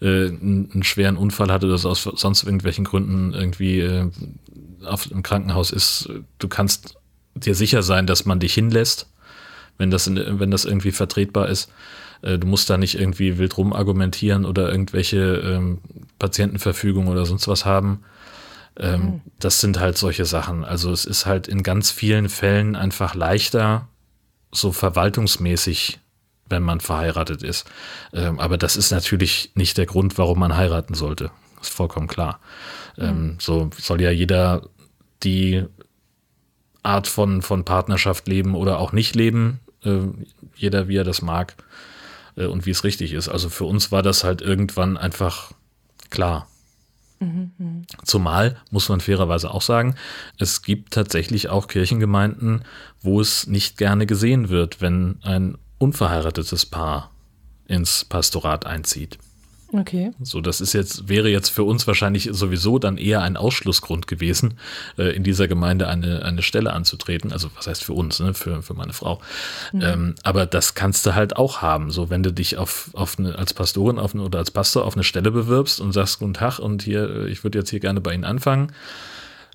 äh, 0.00 0.28
einen 0.28 0.82
schweren 0.82 1.18
Unfall 1.18 1.52
hatte 1.52 1.66
oder 1.66 1.74
aus 1.74 2.02
sonst 2.02 2.44
irgendwelchen 2.44 2.86
Gründen 2.86 3.34
irgendwie 3.34 3.80
äh, 3.80 4.10
auf, 4.86 5.10
im 5.10 5.22
Krankenhaus 5.22 5.70
ist, 5.70 6.08
du 6.38 6.48
kannst 6.48 6.96
dir 7.34 7.54
sicher 7.54 7.82
sein, 7.82 8.06
dass 8.06 8.24
man 8.24 8.40
dich 8.40 8.54
hinlässt, 8.54 9.12
wenn 9.76 9.90
das, 9.90 10.06
in, 10.06 10.40
wenn 10.40 10.50
das 10.50 10.64
irgendwie 10.64 10.92
vertretbar 10.92 11.50
ist. 11.50 11.70
Äh, 12.22 12.38
du 12.38 12.46
musst 12.46 12.70
da 12.70 12.78
nicht 12.78 12.98
irgendwie 12.98 13.36
wild 13.36 13.58
rum 13.58 13.74
argumentieren 13.74 14.46
oder 14.46 14.70
irgendwelche 14.70 15.18
ähm, 15.44 15.80
Patientenverfügungen 16.18 17.10
oder 17.10 17.26
sonst 17.26 17.48
was 17.48 17.66
haben. 17.66 18.00
Ähm, 18.78 19.00
mhm. 19.00 19.20
Das 19.38 19.60
sind 19.60 19.78
halt 19.78 19.98
solche 19.98 20.24
Sachen. 20.24 20.64
Also 20.64 20.90
es 20.90 21.04
ist 21.04 21.26
halt 21.26 21.48
in 21.48 21.62
ganz 21.62 21.90
vielen 21.90 22.30
Fällen 22.30 22.76
einfach 22.76 23.14
leichter, 23.14 23.88
so 24.52 24.72
verwaltungsmäßig 24.72 26.00
wenn 26.48 26.62
man 26.62 26.80
verheiratet 26.80 27.42
ist. 27.42 27.70
Ähm, 28.12 28.38
aber 28.38 28.58
das 28.58 28.76
ist 28.76 28.90
natürlich 28.90 29.52
nicht 29.54 29.78
der 29.78 29.86
Grund, 29.86 30.18
warum 30.18 30.38
man 30.38 30.56
heiraten 30.56 30.94
sollte. 30.94 31.30
Ist 31.60 31.72
vollkommen 31.72 32.08
klar. 32.08 32.40
Mhm. 32.96 33.36
so 33.40 33.70
soll 33.78 34.00
ja 34.00 34.10
jeder 34.10 34.62
die 35.22 35.64
Art 36.82 37.06
von, 37.06 37.42
von 37.42 37.64
Partnerschaft 37.64 38.26
leben 38.26 38.54
oder 38.54 38.80
auch 38.80 38.92
nicht 38.92 39.14
leben. 39.14 39.60
Äh, 39.84 40.00
jeder, 40.56 40.88
wie 40.88 40.96
er 40.96 41.04
das 41.04 41.22
mag 41.22 41.54
äh, 42.36 42.46
und 42.46 42.66
wie 42.66 42.70
es 42.70 42.84
richtig 42.84 43.12
ist. 43.12 43.28
Also 43.28 43.48
für 43.48 43.64
uns 43.64 43.92
war 43.92 44.02
das 44.02 44.24
halt 44.24 44.40
irgendwann 44.40 44.96
einfach 44.96 45.52
klar. 46.10 46.48
Mhm, 47.20 47.50
mhm. 47.58 47.86
Zumal, 48.04 48.56
muss 48.70 48.88
man 48.88 49.00
fairerweise 49.00 49.50
auch 49.50 49.62
sagen, 49.62 49.96
es 50.38 50.62
gibt 50.62 50.94
tatsächlich 50.94 51.48
auch 51.48 51.66
Kirchengemeinden, 51.66 52.64
wo 53.00 53.20
es 53.20 53.46
nicht 53.46 53.76
gerne 53.76 54.06
gesehen 54.06 54.48
wird, 54.48 54.80
wenn 54.80 55.18
ein 55.22 55.58
unverheiratetes 55.78 56.66
Paar 56.66 57.10
ins 57.66 58.04
Pastorat 58.04 58.66
einzieht. 58.66 59.18
Okay. 59.70 60.12
So, 60.22 60.40
das 60.40 60.62
ist 60.62 60.72
jetzt, 60.72 61.10
wäre 61.10 61.28
jetzt 61.28 61.50
für 61.50 61.62
uns 61.62 61.86
wahrscheinlich 61.86 62.30
sowieso 62.32 62.78
dann 62.78 62.96
eher 62.96 63.20
ein 63.20 63.36
Ausschlussgrund 63.36 64.06
gewesen, 64.06 64.54
äh, 64.96 65.14
in 65.14 65.24
dieser 65.24 65.46
Gemeinde 65.46 65.88
eine, 65.88 66.24
eine 66.24 66.40
Stelle 66.40 66.72
anzutreten. 66.72 67.32
Also, 67.32 67.50
was 67.54 67.66
heißt 67.66 67.84
für 67.84 67.92
uns, 67.92 68.18
ne? 68.18 68.32
für, 68.32 68.62
für 68.62 68.72
meine 68.72 68.94
Frau. 68.94 69.20
Mhm. 69.72 69.82
Ähm, 69.82 70.14
aber 70.22 70.46
das 70.46 70.74
kannst 70.74 71.04
du 71.04 71.14
halt 71.14 71.36
auch 71.36 71.60
haben. 71.60 71.90
So, 71.90 72.08
wenn 72.08 72.22
du 72.22 72.32
dich 72.32 72.56
auf, 72.56 72.90
auf 72.94 73.18
eine, 73.18 73.36
als 73.36 73.52
Pastorin 73.52 73.98
auf 73.98 74.14
eine, 74.14 74.24
oder 74.24 74.38
als 74.38 74.50
Pastor 74.50 74.86
auf 74.86 74.94
eine 74.94 75.04
Stelle 75.04 75.30
bewirbst 75.30 75.80
und 75.80 75.92
sagst, 75.92 76.18
guten 76.18 76.34
Tag, 76.34 76.58
und 76.58 76.82
hier, 76.82 77.26
ich 77.26 77.44
würde 77.44 77.58
jetzt 77.58 77.68
hier 77.68 77.80
gerne 77.80 78.00
bei 78.00 78.14
Ihnen 78.14 78.24
anfangen. 78.24 78.72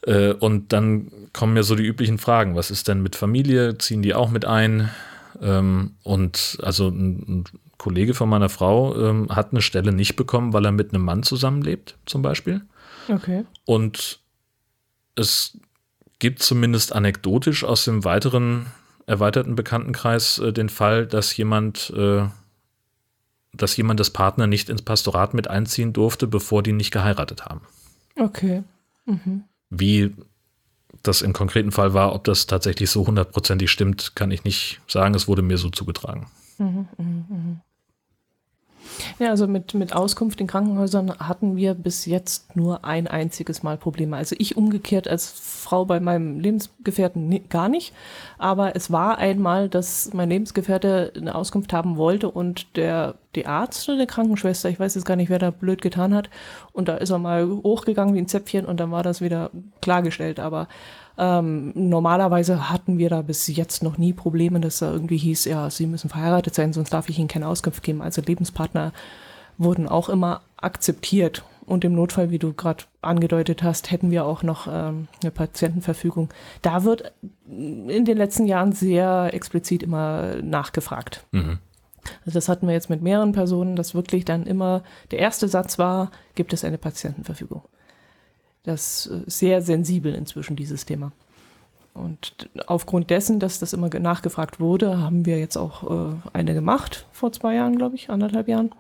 Äh, 0.06 0.34
und 0.34 0.74
dann 0.74 1.12
kommen 1.34 1.56
ja 1.56 1.64
so 1.64 1.74
die 1.74 1.86
üblichen 1.86 2.20
Fragen. 2.20 2.56
Was 2.56 2.70
ist 2.70 2.88
denn 2.88 3.02
mit 3.02 3.16
Familie? 3.16 3.80
Ziehen 3.80 4.04
die 4.04 4.14
auch 4.14 4.30
mit 4.30 4.46
ein? 4.46 4.92
Ähm, 5.42 5.96
und 6.04 6.58
also 6.62 6.88
ein, 6.88 7.24
ein, 7.28 7.44
Kollege 7.78 8.14
von 8.14 8.30
meiner 8.30 8.50
Frau 8.50 8.96
ähm, 8.96 9.28
hat 9.30 9.52
eine 9.52 9.62
Stelle 9.62 9.92
nicht 9.92 10.16
bekommen, 10.16 10.54
weil 10.54 10.64
er 10.64 10.72
mit 10.72 10.94
einem 10.94 11.04
Mann 11.04 11.24
zusammenlebt, 11.24 11.98
zum 12.06 12.22
Beispiel. 12.22 12.62
Okay. 13.10 13.44
Und 13.66 14.22
es 15.16 15.58
gibt 16.20 16.40
zumindest 16.40 16.94
anekdotisch 16.94 17.66
aus 17.66 17.84
dem 17.84 18.06
weiteren 18.06 18.68
erweiterten 19.06 19.56
Bekanntenkreis 19.56 20.40
äh, 20.40 20.54
den 20.54 20.70
Fall, 20.70 21.06
dass 21.06 21.36
jemand, 21.36 21.92
äh, 21.96 22.26
dass 23.54 23.76
jemand 23.76 24.00
das 24.00 24.12
Partner 24.12 24.48
nicht 24.48 24.70
ins 24.70 24.82
Pastorat 24.82 25.34
mit 25.34 25.50
einziehen 25.50 25.92
durfte, 25.92 26.28
bevor 26.28 26.64
die 26.64 26.74
nicht 26.74 26.92
geheiratet 26.92 27.46
haben. 27.46 27.62
Okay. 28.18 28.64
Mhm. 29.06 29.44
Wie 29.70 30.16
das 31.02 31.22
im 31.22 31.34
konkreten 31.34 31.72
Fall 31.72 31.94
war, 31.94 32.14
ob 32.14 32.24
das 32.26 32.46
tatsächlich 32.46 32.90
so 32.90 33.06
hundertprozentig 33.08 33.72
stimmt, 33.72 34.16
kann 34.16 34.32
ich 34.32 34.44
nicht 34.44 34.80
sagen. 34.88 35.16
Es 35.16 35.28
wurde 35.28 35.42
mir 35.42 35.58
so 35.58 35.70
zugetragen. 35.70 36.28
Mhm, 36.58 36.88
mh, 36.98 37.26
mh. 37.30 37.62
Ja, 39.20 39.30
also 39.30 39.48
mit, 39.48 39.74
mit 39.74 39.94
Auskunft 39.94 40.42
in 40.42 40.48
Krankenhäusern 40.48 41.18
hatten 41.20 41.56
wir 41.56 41.74
bis 41.74 42.06
jetzt 42.06 42.56
nur 42.56 42.86
ein 42.86 43.08
einziges 43.08 43.64
Mal 43.64 43.78
Probleme. 43.78 44.18
Also 44.18 44.36
ich 44.40 44.58
umgekehrt 44.58 45.08
als 45.08 45.30
Frau 45.30 45.86
bei 45.86 46.00
meinem 46.00 46.40
Lebensgefährten 46.40 47.50
gar 47.50 47.70
nicht. 47.70 47.94
Aber 48.38 48.76
es 48.76 48.92
war 48.92 49.18
einmal, 49.18 49.70
dass 49.70 50.14
mein 50.14 50.30
Lebensgefährte 50.30 51.14
eine 51.16 51.36
Auskunft 51.36 51.74
haben 51.74 51.98
wollte 51.98 52.30
und 52.30 52.76
der, 52.76 53.16
die 53.36 53.46
Arzt 53.46 53.88
oder 53.88 54.00
die 54.00 54.08
Krankenschwester, 54.08 54.70
ich 54.70 54.80
weiß 54.80 54.96
jetzt 54.96 55.06
gar 55.06 55.16
nicht, 55.16 55.30
wer 55.30 55.40
da 55.40 55.52
blöd 55.52 55.82
getan 55.82 56.14
hat. 56.14 56.30
Und 56.72 56.88
da 56.88 56.98
ist 56.98 57.10
er 57.10 57.20
mal 57.20 57.48
hochgegangen 57.48 58.16
wie 58.16 58.20
ein 58.20 58.28
Zäpfchen 58.28 58.66
und 58.66 58.80
dann 58.80 58.92
war 58.92 59.04
das 59.04 59.22
wieder 59.22 59.52
klargestellt. 59.82 60.40
Aber 60.40 60.68
ähm, 61.18 61.72
normalerweise 61.76 62.70
hatten 62.70 62.98
wir 62.98 63.10
da 63.10 63.22
bis 63.22 63.48
jetzt 63.48 63.84
noch 63.84 63.98
nie 63.98 64.14
Probleme, 64.14 64.60
dass 64.60 64.80
da 64.80 64.92
irgendwie 64.92 65.18
hieß, 65.18 65.46
ja, 65.46 65.70
sie 65.70 65.86
müssen 65.86 66.10
verheiratet 66.10 66.56
sein, 66.56 66.74
sonst 66.74 66.92
darf 66.92 67.10
ich 67.10 67.20
ihnen 67.20 67.28
keine 67.28 67.48
Auskunft 67.48 67.84
geben. 67.84 68.02
Also 68.02 68.22
Lebenspartner 68.22 68.94
wurden 69.58 69.88
auch 69.88 70.10
immer 70.10 70.42
akzeptiert. 70.58 71.44
Und 71.66 71.86
im 71.86 71.96
Notfall, 71.96 72.30
wie 72.30 72.40
du 72.40 72.52
gerade 72.52 72.84
angedeutet 73.02 73.64
hast, 73.64 73.90
hätten 73.90 74.12
wir 74.12 74.26
auch 74.26 74.44
noch 74.44 74.68
ähm, 74.70 75.08
eine 75.22 75.32
Patientenverfügung. 75.32 76.30
Da 76.62 76.84
wird 76.84 77.14
in 77.48 78.04
den 78.04 78.18
letzten 78.18 78.48
Jahren 78.48 78.74
sehr 78.74 79.30
explizit 79.34 79.82
immer 79.82 80.36
nachgefragt. 80.42 81.26
Mhm. 81.32 81.60
Also 82.26 82.38
das 82.38 82.50
hatten 82.50 82.68
wir 82.68 82.74
jetzt 82.74 82.90
mit 82.90 83.02
mehreren 83.02 83.32
Personen, 83.32 83.78
dass 83.78 83.96
wirklich 83.96 84.26
dann 84.26 84.46
immer 84.46 84.84
der 85.12 85.20
erste 85.20 85.48
Satz 85.48 85.80
war, 85.80 86.12
gibt 86.36 86.52
es 86.52 86.66
eine 86.66 86.78
Patientenverfügung. 86.78 87.62
Das 88.64 89.06
ist 89.06 89.40
sehr 89.40 89.62
sensibel 89.62 90.16
inzwischen, 90.16 90.56
dieses 90.56 90.86
Thema. 90.86 91.12
Und 91.94 92.50
aufgrund 92.66 93.10
dessen, 93.10 93.40
dass 93.40 93.60
das 93.60 93.74
immer 93.74 93.90
nachgefragt 93.90 94.60
wurde, 94.60 95.00
haben 95.00 95.26
wir 95.26 95.38
jetzt 95.38 95.58
auch 95.58 96.12
äh, 96.12 96.16
eine 96.34 96.54
gemacht, 96.54 97.06
vor 97.12 97.32
zwei 97.32 97.56
Jahren, 97.56 97.78
glaube 97.78 97.96
ich, 97.96 98.10
anderthalb 98.10 98.48
Jahren. 98.48 98.72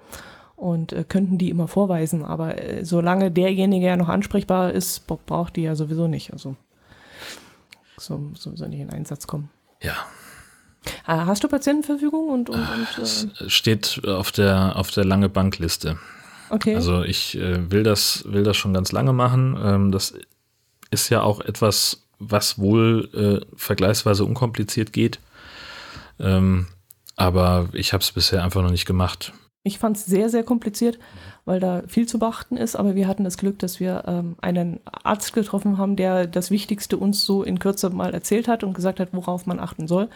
Und 0.55 0.93
äh, 0.93 1.03
könnten 1.03 1.38
die 1.38 1.49
immer 1.49 1.67
vorweisen. 1.67 2.23
Aber 2.23 2.59
äh, 2.59 2.86
solange 2.86 3.29
derjenige 3.29 3.86
ja 3.86 3.97
noch 3.97 4.09
ansprechbar 4.09 4.71
ist, 4.71 5.05
braucht 5.05 5.57
die 5.57 5.63
ja 5.63 5.75
sowieso 5.75 6.07
nicht. 6.07 6.34
Also 6.34 6.55
so, 7.97 8.31
sowieso 8.34 8.67
nicht 8.67 8.79
in 8.79 8.89
Einsatz 8.89 9.27
kommen. 9.27 9.49
Ja. 9.81 9.93
Äh, 11.07 11.25
hast 11.25 11.43
du 11.43 11.47
Patientenverfügung 11.47 12.29
und, 12.29 12.49
und, 12.49 12.59
und 12.59 12.97
Es 12.97 13.27
steht 13.47 14.01
auf 14.07 14.31
der, 14.31 14.75
auf 14.75 14.89
der 14.91 15.05
lange 15.05 15.29
Bankliste. 15.29 15.99
Okay. 16.54 16.76
Also 16.76 17.04
ich 17.04 17.38
äh, 17.38 17.72
will, 17.72 17.84
das, 17.84 18.24
will 18.28 18.43
das 18.43 18.58
schon 18.58 18.74
ganz 18.74 18.91
lange 18.91 19.14
machen. 19.14 19.58
Ähm, 19.62 19.91
das 19.91 20.14
ist 20.91 21.10
ja 21.10 21.22
auch 21.22 21.41
etwas, 21.41 22.08
was 22.20 22.60
wohl 22.60 23.10
äh, 23.14 23.56
vergleichsweise 23.56 24.26
unkompliziert 24.26 24.93
geht. 24.93 25.20
Ähm, 26.20 26.68
aber 27.16 27.70
ich 27.74 27.93
habe 27.93 28.01
es 28.01 28.12
bisher 28.12 28.43
einfach 28.43 28.62
noch 28.62 28.72
nicht 28.72 28.86
gemacht. 28.86 29.34
Ich 29.64 29.80
fand 29.80 29.95
es 29.95 30.06
sehr, 30.06 30.30
sehr 30.30 30.43
kompliziert, 30.43 30.99
weil 31.45 31.60
da 31.60 31.84
viel 31.88 32.06
zu 32.06 32.20
beachten 32.20 32.58
ist. 32.58 32.76
Aber 32.76 32.95
wir 32.95 33.08
hatten 33.08 33.24
das 33.24 33.38
Glück, 33.38 33.60
dass 33.60 33.80
wir 33.80 34.04
ähm, 34.08 34.36
einen 34.41 34.80
Arzt 34.86 35.34
getroffen 35.34 35.78
haben, 35.78 35.95
der 35.95 36.28
das 36.28 36.51
Wichtigste 36.51 36.97
uns 36.97 37.24
so 37.24 37.43
in 37.43 37.60
Kürze 37.60 37.89
mal 37.89 38.14
erzählt 38.14 38.47
hat 38.47 38.64
und 38.64 38.74
gesagt 38.74 38.99
hat, 38.99 39.10
worauf 39.14 39.45
man 39.45 39.60
achten 39.60 39.88
soll. 39.88 40.10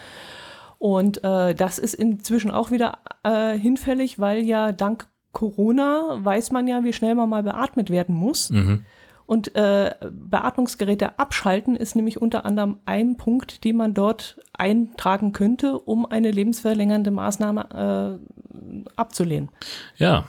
Und 0.80 1.24
äh, 1.24 1.56
das 1.56 1.80
ist 1.80 1.94
inzwischen 1.96 2.52
auch 2.52 2.72
wieder 2.72 3.00
äh, 3.24 3.58
hinfällig, 3.58 4.20
weil 4.20 4.44
ja 4.44 4.72
dank 4.72 5.08
Corona 5.38 6.18
weiß 6.18 6.50
man 6.50 6.68
ja, 6.68 6.84
wie 6.84 6.94
schnell 6.94 7.14
man 7.14 7.30
mal 7.30 7.44
beatmet 7.44 7.92
werden 7.92 8.16
muss. 8.16 8.50
Mhm. 8.50 8.86
Und 9.28 9.56
äh, 9.56 9.94
Beatmungsgeräte 10.10 11.20
abschalten 11.20 11.76
ist 11.76 11.96
nämlich 11.96 12.20
unter 12.20 12.44
anderem 12.44 12.80
ein 12.86 13.18
Punkt, 13.18 13.64
den 13.64 13.78
man 13.78 13.94
dort 13.94 14.40
eintragen 14.54 15.34
könnte, 15.34 15.78
um 15.78 16.08
eine 16.08 16.32
lebensverlängernde 16.32 17.12
Maßnahme 17.12 18.20
äh, 18.20 18.90
abzulehnen. 18.96 19.50
Ja, 19.98 20.26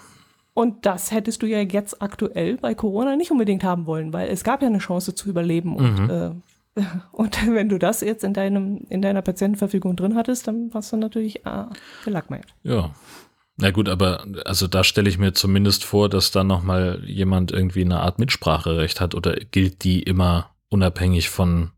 Und 0.52 0.84
das 0.84 1.10
hättest 1.10 1.40
du 1.40 1.46
ja 1.46 1.60
jetzt 1.60 2.02
aktuell 2.02 2.58
bei 2.58 2.74
Corona 2.74 3.16
nicht 3.16 3.30
unbedingt 3.30 3.64
haben 3.64 3.86
wollen, 3.86 4.12
weil 4.12 4.28
es 4.28 4.44
gab 4.44 4.60
ja 4.60 4.68
eine 4.68 4.76
Chance 4.76 5.14
zu 5.14 5.30
überleben. 5.30 5.74
Und, 5.74 6.10
äh, 6.10 6.32
und 7.12 7.54
wenn 7.54 7.70
du 7.70 7.78
das 7.78 8.02
jetzt 8.02 8.24
in, 8.24 8.34
deinem, 8.34 8.84
in 8.90 9.00
deiner 9.00 9.22
Patientenverfügung 9.22 9.96
drin 9.96 10.16
hattest, 10.16 10.48
dann 10.48 10.74
warst 10.74 10.92
du 10.92 10.98
natürlich 10.98 11.46
äh, 11.46 11.64
gelagmeiert. 12.04 12.54
ja. 12.62 12.90
Na 13.60 13.72
gut, 13.72 13.88
aber 13.88 14.24
also 14.44 14.68
da 14.68 14.84
stelle 14.84 15.08
ich 15.08 15.18
mir 15.18 15.32
zumindest 15.32 15.84
vor, 15.84 16.08
dass 16.08 16.30
da 16.30 16.44
nochmal 16.44 17.02
jemand 17.04 17.50
irgendwie 17.50 17.84
eine 17.84 18.00
Art 18.00 18.20
Mitspracherecht 18.20 19.00
hat 19.00 19.16
oder 19.16 19.34
gilt 19.34 19.82
die 19.82 20.00
immer 20.00 20.50
unabhängig 20.68 21.28
von, 21.28 21.72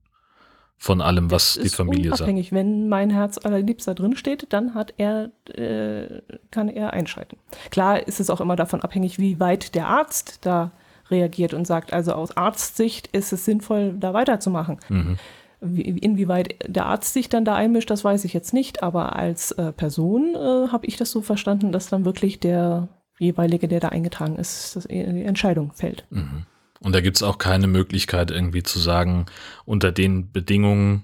von 0.76 1.00
allem, 1.00 1.30
was 1.30 1.58
die 1.60 1.70
Familie 1.70 2.10
sagt. 2.10 2.20
unabhängig. 2.20 2.52
Wenn 2.52 2.90
mein 2.90 3.08
Herz 3.08 3.38
allerliebster 3.38 3.94
drin 3.94 4.14
steht, 4.14 4.52
dann 4.52 4.74
hat 4.74 4.92
er, 4.98 5.30
äh, 5.54 6.20
kann 6.50 6.68
er 6.68 6.92
einschreiten. 6.92 7.38
Klar 7.70 8.06
ist 8.06 8.20
es 8.20 8.28
auch 8.28 8.42
immer 8.42 8.56
davon 8.56 8.82
abhängig, 8.82 9.18
wie 9.18 9.40
weit 9.40 9.74
der 9.74 9.88
Arzt 9.88 10.40
da 10.42 10.72
reagiert 11.10 11.54
und 11.54 11.66
sagt, 11.66 11.94
also 11.94 12.12
aus 12.12 12.36
Arztsicht 12.36 13.06
ist 13.08 13.32
es 13.32 13.46
sinnvoll, 13.46 13.94
da 13.98 14.12
weiterzumachen. 14.12 14.78
Mhm. 14.90 15.18
Wie, 15.60 15.82
inwieweit 15.82 16.54
der 16.66 16.86
Arzt 16.86 17.12
sich 17.12 17.28
dann 17.28 17.44
da 17.44 17.54
einmischt, 17.54 17.90
das 17.90 18.02
weiß 18.02 18.24
ich 18.24 18.32
jetzt 18.32 18.54
nicht, 18.54 18.82
aber 18.82 19.16
als 19.16 19.52
äh, 19.52 19.72
Person 19.72 20.34
äh, 20.34 20.68
habe 20.68 20.86
ich 20.86 20.96
das 20.96 21.10
so 21.10 21.20
verstanden, 21.20 21.70
dass 21.70 21.90
dann 21.90 22.04
wirklich 22.04 22.40
der 22.40 22.88
jeweilige, 23.18 23.68
der 23.68 23.80
da 23.80 23.90
eingetragen 23.90 24.36
ist, 24.36 24.88
die 24.90 24.96
Entscheidung 24.96 25.72
fällt. 25.72 26.06
Mhm. 26.10 26.46
Und 26.80 26.94
da 26.94 27.02
gibt 27.02 27.16
es 27.16 27.22
auch 27.22 27.36
keine 27.36 27.66
Möglichkeit, 27.66 28.30
irgendwie 28.30 28.62
zu 28.62 28.78
sagen, 28.78 29.26
unter 29.66 29.92
den 29.92 30.32
Bedingungen, 30.32 31.02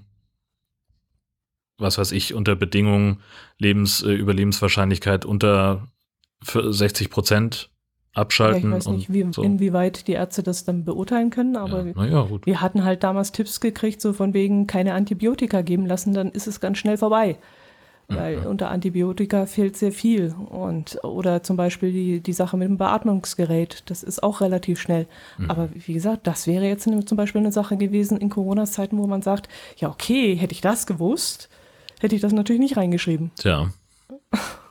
was 1.77 1.99
weiß 1.99 2.11
ich, 2.11 2.33
unter 2.33 2.55
Bedingungen 2.55 3.21
Lebens, 3.59 4.01
äh, 4.01 4.11
Überlebenswahrscheinlichkeit 4.11 5.23
unter 5.23 5.87
60 6.43 7.09
Prozent 7.11 7.69
Ja, 8.17 8.21
abschalten. 8.23 8.69
ich 8.69 8.75
weiß 8.75 8.87
nicht, 8.89 9.09
und 9.09 9.13
wie, 9.15 9.25
so. 9.31 9.41
inwieweit 9.43 10.07
die 10.07 10.13
Ärzte 10.13 10.43
das 10.43 10.65
dann 10.65 10.83
beurteilen 10.83 11.29
können, 11.29 11.55
aber 11.55 11.85
ja, 12.05 12.21
gut. 12.23 12.45
Wir 12.45 12.59
hatten 12.61 12.83
halt 12.83 13.03
damals 13.03 13.31
Tipps 13.31 13.59
gekriegt, 13.61 14.01
so 14.01 14.13
von 14.13 14.33
wegen 14.33 14.67
keine 14.67 14.93
Antibiotika 14.93 15.61
geben 15.61 15.85
lassen, 15.85 16.13
dann 16.13 16.29
ist 16.31 16.47
es 16.47 16.59
ganz 16.59 16.77
schnell 16.77 16.97
vorbei. 16.97 17.37
Weil 18.09 18.47
unter 18.47 18.69
Antibiotika 18.69 19.45
fehlt 19.47 19.75
sehr 19.75 19.91
viel. 19.91 20.33
Und, 20.49 20.97
oder 21.03 21.43
zum 21.43 21.57
Beispiel 21.57 21.91
die, 21.91 22.21
die 22.21 22.31
Sache 22.31 22.55
mit 22.55 22.69
dem 22.69 22.77
Beatmungsgerät, 22.77 23.83
das 23.87 24.01
ist 24.01 24.23
auch 24.23 24.39
relativ 24.39 24.79
schnell. 24.79 25.07
Aber 25.49 25.67
wie 25.73 25.91
gesagt, 25.93 26.25
das 26.25 26.47
wäre 26.47 26.63
jetzt 26.65 26.87
eine- 26.87 27.03
zum 27.03 27.17
Beispiel 27.17 27.41
eine 27.41 27.51
Sache 27.51 27.75
gewesen 27.75 28.17
in 28.17 28.29
Corona-Zeiten, 28.29 28.97
wo 28.97 29.07
man 29.07 29.21
sagt, 29.23 29.49
ja 29.75 29.89
okay, 29.89 30.35
hätte 30.35 30.53
ich 30.53 30.61
das 30.61 30.87
gewusst, 30.87 31.49
hätte 31.99 32.15
ich 32.15 32.21
das 32.21 32.31
natürlich 32.31 32.61
nicht 32.61 32.77
reingeschrieben. 32.77 33.31
Tja, 33.35 33.71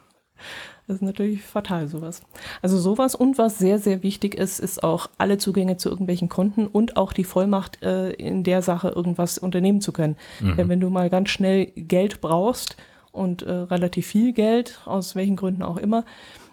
Das 0.87 0.97
ist 0.97 1.03
natürlich 1.03 1.43
fatal, 1.43 1.89
sowas. 1.89 2.23
Also 2.63 2.79
sowas 2.79 3.17
und 3.17 3.39
was 3.39 3.59
sehr, 3.59 3.81
sehr 3.81 4.05
wichtig 4.05 4.37
ist, 4.37 4.61
ist 4.61 4.85
auch 4.85 5.09
alle 5.19 5.37
Zugänge 5.37 5.77
zu 5.79 5.89
irgendwelchen 5.89 6.29
Konten 6.29 6.69
und 6.69 6.97
auch 6.97 7.13
die 7.13 7.25
Vollmacht, 7.25 7.83
äh, 7.83 8.11
in 8.11 8.45
der 8.45 8.63
Sache 8.63 8.91
irgendwas 8.91 9.39
unternehmen 9.39 9.81
zu 9.81 9.93
können. 9.93 10.17
Denn 10.57 10.69
wenn 10.69 10.81
du 10.81 10.89
mal 10.89 11.11
ganz 11.11 11.31
schnell 11.31 11.67
Geld 11.75 12.21
brauchst 12.21 12.77
und 13.11 13.43
äh, 13.43 13.51
relativ 13.51 14.07
viel 14.07 14.33
Geld, 14.33 14.81
aus 14.85 15.17
welchen 15.17 15.35
Gründen 15.35 15.63
auch 15.63 15.77
immer, 15.77 16.05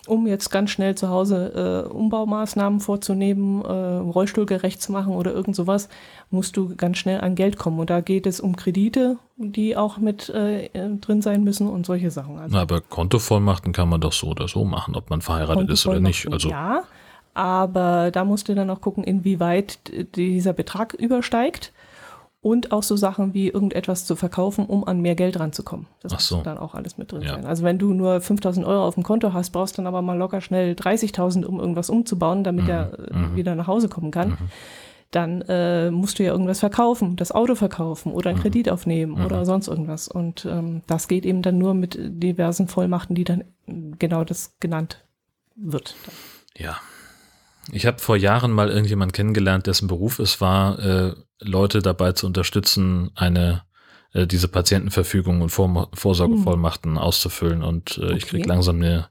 um 0.07 0.27
jetzt 0.27 0.49
ganz 0.49 0.69
schnell 0.69 0.95
zu 0.95 1.09
Hause 1.09 1.85
äh, 1.87 1.89
Umbaumaßnahmen 1.89 2.79
vorzunehmen, 2.79 3.63
äh, 3.63 3.67
rollstuhlgerecht 3.67 4.81
zu 4.81 4.91
machen 4.91 5.13
oder 5.13 5.31
irgend 5.31 5.55
sowas, 5.55 5.87
musst 6.29 6.57
du 6.57 6.75
ganz 6.75 6.97
schnell 6.97 7.21
an 7.21 7.35
Geld 7.35 7.57
kommen. 7.57 7.79
Und 7.79 7.89
da 7.89 8.01
geht 8.01 8.27
es 8.27 8.39
um 8.39 8.55
Kredite, 8.55 9.17
die 9.37 9.77
auch 9.77 9.97
mit 9.97 10.29
äh, 10.29 10.69
drin 10.99 11.21
sein 11.21 11.43
müssen 11.43 11.69
und 11.69 11.85
solche 11.85 12.11
Sachen. 12.11 12.37
Also 12.37 12.55
na, 12.55 12.61
aber 12.61 12.81
Kontovollmachten 12.81 13.71
kann 13.71 13.89
man 13.89 14.01
doch 14.01 14.13
so 14.13 14.27
oder 14.27 14.47
so 14.47 14.65
machen, 14.65 14.95
ob 14.95 15.09
man 15.09 15.21
verheiratet 15.21 15.69
ist 15.69 15.87
oder 15.87 15.99
nicht. 15.99 16.31
Also, 16.31 16.49
Ja, 16.49 16.83
aber 17.33 18.11
da 18.11 18.25
musst 18.25 18.49
du 18.49 18.55
dann 18.55 18.69
auch 18.69 18.81
gucken, 18.81 19.03
inwieweit 19.03 19.79
dieser 20.15 20.53
Betrag 20.53 20.93
übersteigt 20.93 21.71
und 22.43 22.71
auch 22.71 22.83
so 22.83 22.95
Sachen 22.95 23.33
wie 23.33 23.47
irgendetwas 23.47 24.05
zu 24.05 24.15
verkaufen, 24.15 24.65
um 24.67 24.85
an 24.85 24.99
mehr 25.01 25.15
Geld 25.15 25.39
ranzukommen. 25.39 25.87
Das 26.01 26.11
Ach 26.11 26.17
muss 26.17 26.27
so. 26.27 26.41
dann 26.41 26.59
auch 26.59 26.75
alles 26.75 26.97
mit 26.99 27.11
drin 27.11 27.23
Ja. 27.23 27.29
sein. 27.35 27.45
Also 27.45 27.63
wenn 27.63 27.79
du 27.79 27.93
nur 27.93 28.21
5000 28.21 28.65
Euro 28.67 28.85
auf 28.85 28.93
dem 28.93 29.03
Konto 29.03 29.33
hast, 29.33 29.49
brauchst 29.51 29.75
du 29.75 29.77
dann 29.77 29.87
aber 29.87 30.01
mal 30.03 30.17
locker 30.17 30.41
schnell 30.41 30.73
30.000, 30.75 31.45
um 31.45 31.59
irgendwas 31.59 31.89
umzubauen, 31.89 32.43
damit 32.43 32.67
er 32.67 32.99
äh, 32.99 33.35
wieder 33.35 33.55
nach 33.55 33.65
Hause 33.67 33.87
kommen 33.89 34.11
kann. 34.11 34.37
Dann 35.11 35.41
äh, 35.43 35.89
musst 35.91 36.17
du 36.19 36.23
ja 36.23 36.31
irgendwas 36.31 36.59
verkaufen, 36.59 37.15
das 37.15 37.31
Auto 37.31 37.55
verkaufen 37.55 38.11
oder 38.11 38.31
einen 38.31 38.39
Kredit 38.39 38.67
aufnehmen 38.69 39.23
oder 39.23 39.45
sonst 39.45 39.67
irgendwas. 39.67 40.07
Und 40.07 40.45
ähm, 40.45 40.81
das 40.87 41.07
geht 41.07 41.25
eben 41.25 41.43
dann 41.43 41.57
nur 41.59 41.73
mit 41.75 41.97
diversen 41.99 42.67
Vollmachten, 42.67 43.15
die 43.15 43.23
dann 43.23 43.43
genau 43.99 44.23
das 44.23 44.55
genannt 44.59 45.03
wird. 45.55 45.95
Ja. 46.57 46.77
Ich 47.71 47.85
habe 47.85 47.99
vor 47.99 48.17
Jahren 48.17 48.51
mal 48.51 48.69
irgendjemand 48.69 49.13
kennengelernt, 49.13 49.67
dessen 49.67 49.87
Beruf 49.87 50.19
es 50.19 50.41
war, 50.41 50.79
äh, 50.79 51.13
Leute 51.43 51.81
dabei 51.81 52.13
zu 52.13 52.25
unterstützen, 52.25 53.11
eine 53.15 53.63
äh, 54.13 54.27
diese 54.27 54.47
Patientenverfügung 54.47 55.41
und 55.41 55.49
Vor 55.49 55.89
Vorsorgevollmachten 55.93 56.97
auszufüllen. 56.97 57.63
Und 57.63 57.97
äh, 57.97 58.13
ich 58.15 58.27
kriege 58.27 58.43
Okay. 58.43 58.49
langsam 58.49 58.77
eine, 58.77 59.09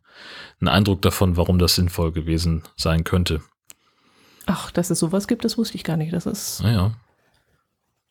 einen 0.60 0.68
Eindruck 0.68 1.02
davon, 1.02 1.36
warum 1.36 1.58
das 1.58 1.74
sinnvoll 1.74 2.12
gewesen 2.12 2.62
sein 2.76 3.04
könnte. 3.04 3.42
Ach, 4.46 4.70
dass 4.70 4.90
es 4.90 4.98
sowas 4.98 5.28
gibt, 5.28 5.44
das 5.44 5.58
wusste 5.58 5.76
ich 5.76 5.84
gar 5.84 5.96
nicht. 5.96 6.12
Das 6.12 6.26
ist 6.26 6.62
Naja, 6.62 6.92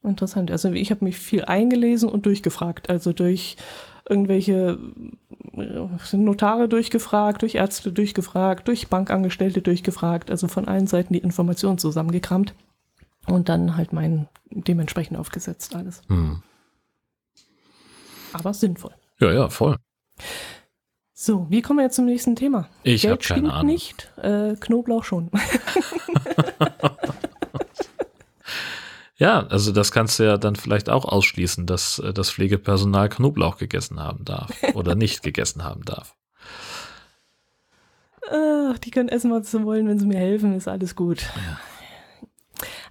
interessant. 0.03 0.51
Also 0.51 0.72
ich 0.72 0.91
habe 0.91 1.03
mich 1.05 1.17
viel 1.17 1.45
eingelesen 1.45 2.09
und 2.09 2.26
durchgefragt. 2.26 2.89
Also 2.89 3.13
durch 3.13 3.57
irgendwelche 4.09 4.80
äh, 5.53 6.17
Notare 6.17 6.67
durchgefragt, 6.67 7.41
durch 7.41 7.55
Ärzte 7.55 7.91
durchgefragt, 7.91 8.67
durch 8.67 8.88
Bankangestellte 8.88 9.61
durchgefragt. 9.61 10.32
Also 10.32 10.47
von 10.47 10.67
allen 10.67 10.88
Seiten 10.88 11.13
die 11.13 11.19
Informationen 11.19 11.78
zusammengekramt. 11.78 12.53
Und 13.28 13.49
dann 13.49 13.78
halt 13.78 13.93
mein 13.93 14.28
dementsprechend 14.49 15.17
aufgesetzt 15.17 15.76
alles. 15.76 16.01
hm. 16.07 16.41
Aber 18.34 18.53
sinnvoll. 18.53 18.93
ja, 19.19 19.32
ja, 19.32 19.49
voll. 19.49 19.76
So, 21.13 21.45
wie 21.49 21.61
kommen 21.61 21.80
wir 21.80 21.84
jetzt 21.84 21.97
zum 21.97 22.05
nächsten 22.05 22.36
Thema? 22.36 22.67
Ich 22.84 23.05
habe 23.05 23.17
keine 23.17 23.53
Ahnung. 23.53 23.67
nicht, 23.67 24.11
äh, 24.17 24.55
Knoblauch 24.59 25.03
schon. 25.03 25.30
Ja, 29.22 29.45
also 29.49 29.72
das 29.72 29.91
kannst 29.91 30.17
du 30.17 30.24
ja 30.24 30.38
dann 30.39 30.55
vielleicht 30.55 30.89
auch 30.89 31.05
ausschließen, 31.05 31.67
dass 31.67 31.99
äh, 31.99 32.11
das 32.11 32.32
Pflegepersonal 32.32 33.07
Knoblauch 33.07 33.57
gegessen 33.59 33.99
haben 33.99 34.26
darf 34.26 34.49
oder 34.74 34.95
nicht 34.95 35.22
gegessen 35.22 35.63
haben 35.63 35.86
darf. 35.86 36.15
Ach, 38.32 38.80
die 38.80 38.89
können 38.89 39.09
essen, 39.09 39.30
was 39.30 39.51
sie 39.51 39.63
wollen, 39.63 39.88
wenn 39.88 39.99
sie 39.99 40.07
mir 40.07 40.17
helfen, 40.17 40.55
ist 40.55 40.67
alles 40.67 40.95
gut. 40.95 41.24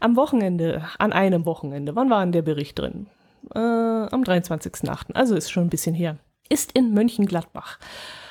Am 0.00 0.16
Wochenende, 0.16 0.84
an 0.98 1.12
einem 1.12 1.46
Wochenende, 1.46 1.94
wann 1.96 2.10
war 2.10 2.22
denn 2.22 2.32
der 2.32 2.42
Bericht 2.42 2.78
drin? 2.78 3.06
Äh, 3.54 3.58
am 3.58 4.22
23.08., 4.22 5.14
also 5.14 5.34
ist 5.34 5.50
schon 5.50 5.64
ein 5.64 5.70
bisschen 5.70 5.94
her. 5.94 6.16
Ist 6.48 6.72
in 6.72 6.92
Mönchengladbach 6.92 7.78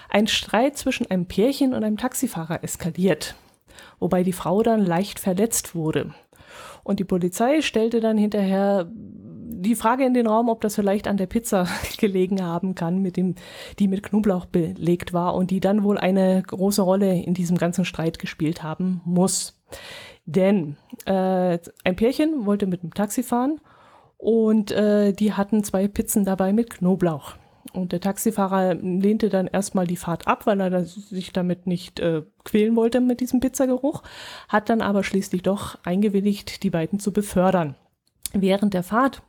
ein 0.09 0.27
Streit 0.27 0.77
zwischen 0.77 1.09
einem 1.09 1.27
Pärchen 1.27 1.73
und 1.73 1.83
einem 1.83 1.97
Taxifahrer 1.97 2.63
eskaliert, 2.63 3.35
wobei 3.99 4.23
die 4.23 4.33
Frau 4.33 4.63
dann 4.63 4.85
leicht 4.85 5.19
verletzt 5.19 5.75
wurde. 5.75 6.13
Und 6.83 6.99
die 6.99 7.05
Polizei 7.05 7.61
stellte 7.61 7.99
dann 7.99 8.17
hinterher 8.17 8.89
die 8.91 9.75
Frage 9.75 10.05
in 10.05 10.13
den 10.13 10.27
Raum, 10.27 10.49
ob 10.49 10.61
das 10.61 10.75
vielleicht 10.75 11.07
an 11.07 11.17
der 11.17 11.25
Pizza 11.25 11.67
gelegen 11.97 12.43
haben 12.43 12.75
kann, 12.75 13.01
mit 13.01 13.17
dem, 13.17 13.35
die 13.77 13.87
mit 13.87 14.03
Knoblauch 14.03 14.45
belegt 14.45 15.13
war 15.13 15.35
und 15.35 15.51
die 15.51 15.59
dann 15.59 15.83
wohl 15.83 15.97
eine 15.97 16.41
große 16.41 16.81
Rolle 16.81 17.21
in 17.21 17.33
diesem 17.33 17.57
ganzen 17.57 17.85
Streit 17.85 18.19
gespielt 18.19 18.63
haben 18.63 19.01
muss. 19.05 19.59
Denn 20.29 20.77
äh, 21.05 21.57
ein 21.83 21.95
Pärchen 21.95 22.45
wollte 22.45 22.67
mit 22.67 22.83
dem 22.83 22.93
Taxi 22.93 23.23
fahren 23.23 23.59
und 24.19 24.69
äh, 24.69 25.11
die 25.11 25.33
hatten 25.33 25.63
zwei 25.63 25.87
Pizzen 25.87 26.23
dabei 26.23 26.53
mit 26.53 26.69
Knoblauch. 26.69 27.33
Und 27.73 27.93
der 27.93 27.99
Taxifahrer 27.99 28.75
lehnte 28.75 29.29
dann 29.29 29.47
erstmal 29.47 29.87
die 29.87 29.95
Fahrt 29.95 30.27
ab, 30.27 30.45
weil 30.45 30.61
er 30.61 30.85
sich 30.85 31.33
damit 31.33 31.65
nicht 31.65 31.99
äh, 31.99 32.21
quälen 32.43 32.75
wollte 32.75 33.01
mit 33.01 33.21
diesem 33.21 33.39
Pizzageruch, 33.39 34.03
hat 34.47 34.69
dann 34.69 34.81
aber 34.81 35.03
schließlich 35.03 35.41
doch 35.41 35.79
eingewilligt, 35.83 36.61
die 36.61 36.69
beiden 36.69 36.99
zu 36.99 37.11
befördern. 37.11 37.75
Während 38.33 38.75
der 38.75 38.83
Fahrt 38.83 39.23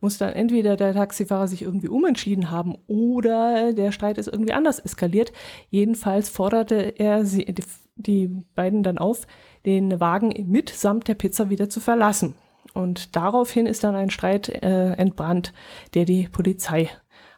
muss 0.00 0.16
dann 0.16 0.32
entweder 0.32 0.76
der 0.76 0.94
Taxifahrer 0.94 1.48
sich 1.48 1.62
irgendwie 1.62 1.88
umentschieden 1.88 2.50
haben 2.50 2.76
oder 2.86 3.74
der 3.74 3.92
Streit 3.92 4.16
ist 4.16 4.28
irgendwie 4.28 4.52
anders 4.52 4.78
eskaliert. 4.78 5.32
Jedenfalls 5.68 6.30
forderte 6.30 6.76
er 6.98 7.26
sie, 7.26 7.44
die, 7.44 7.64
die 7.96 8.28
beiden 8.54 8.82
dann 8.82 8.98
auf, 8.98 9.26
den 9.66 10.00
Wagen 10.00 10.32
mitsamt 10.48 11.08
der 11.08 11.14
Pizza 11.14 11.50
wieder 11.50 11.68
zu 11.68 11.80
verlassen. 11.80 12.34
Und 12.72 13.16
daraufhin 13.16 13.66
ist 13.66 13.84
dann 13.84 13.94
ein 13.94 14.10
Streit 14.10 14.48
äh, 14.48 14.92
entbrannt, 14.92 15.52
der 15.94 16.04
die 16.04 16.28
Polizei 16.28 16.90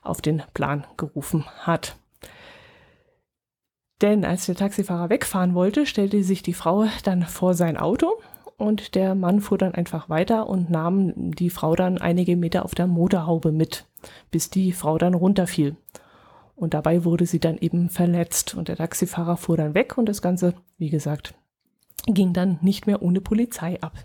auf 0.03 0.21
den 0.21 0.43
Plan 0.55 0.87
gerufen 0.97 1.45
hat. 1.61 1.97
Denn 4.01 4.25
als 4.25 4.47
der 4.47 4.55
Taxifahrer 4.55 5.11
wegfahren 5.11 5.55
wollte, 5.55 5.87
stellte 5.87 6.23
sich 6.23 6.43
die 6.43 6.55
Frau 6.55 6.87
dann 7.03 7.23
vor 7.23 7.55
sein 7.55 7.77
Auto 7.77 8.21
und 8.57 8.95
der 8.95 9.15
Mann 9.15 9.41
fuhr 9.41 9.59
dann 9.59 9.75
einfach 9.75 10.09
weiter 10.09 10.49
und 10.49 10.71
nahm 10.71 11.13
die 11.17 11.51
Frau 11.51 11.75
dann 11.75 11.99
einige 11.99 12.37
Meter 12.37 12.65
auf 12.65 12.75
der 12.75 12.87
Motorhaube 12.87 13.53
mit, 13.53 13.87
bis 14.31 14.51
die 14.51 14.73
Frau 14.73 14.99
dann 14.99 15.15
runterfiel. 15.15 15.77
Und 16.55 16.75
dabei 16.75 17.05
wurde 17.05 17.27
sie 17.27 17.39
dann 17.39 17.59
eben 17.59 17.89
verletzt 17.89 18.55
und 18.55 18.69
der 18.69 18.77
Taxifahrer 18.77 19.37
fuhr 19.37 19.57
dann 19.57 19.75
weg 19.75 19.97
und 19.97 20.09
das 20.09 20.23
Ganze, 20.23 20.55
wie 20.77 20.91
gesagt, 20.91 21.35
ging 22.15 22.33
dann 22.33 22.59
nicht 22.63 22.87
mehr 22.87 23.03
ohne 23.03 23.21
Polizei 23.21 23.81
ab. 23.81 24.05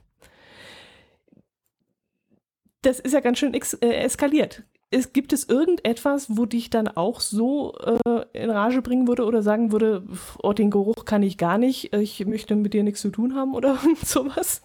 Das 2.81 2.99
ist 2.99 3.13
ja 3.13 3.21
ganz 3.21 3.39
schön 3.39 3.53
äh, 3.53 3.93
eskaliert 4.03 4.63
es, 4.93 5.11
gibt 5.11 5.33
es 5.33 5.49
irgendetwas, 5.49 6.27
wo 6.29 6.45
dich 6.45 6.69
dann 6.69 6.87
auch 6.87 7.19
so 7.19 7.75
äh, 7.77 8.25
in 8.33 8.49
Rage 8.49 8.81
bringen 8.81 9.07
würde 9.07 9.25
oder 9.25 9.41
sagen 9.41 9.71
würde, 9.71 10.05
oh, 10.41 10.53
den 10.53 10.69
Geruch 10.69 11.05
kann 11.05 11.23
ich 11.23 11.37
gar 11.37 11.57
nicht, 11.57 11.93
ich 11.93 12.25
möchte 12.25 12.55
mit 12.55 12.73
dir 12.73 12.83
nichts 12.83 13.01
zu 13.01 13.09
tun 13.09 13.35
haben 13.35 13.53
oder 13.55 13.77
sowas? 14.03 14.61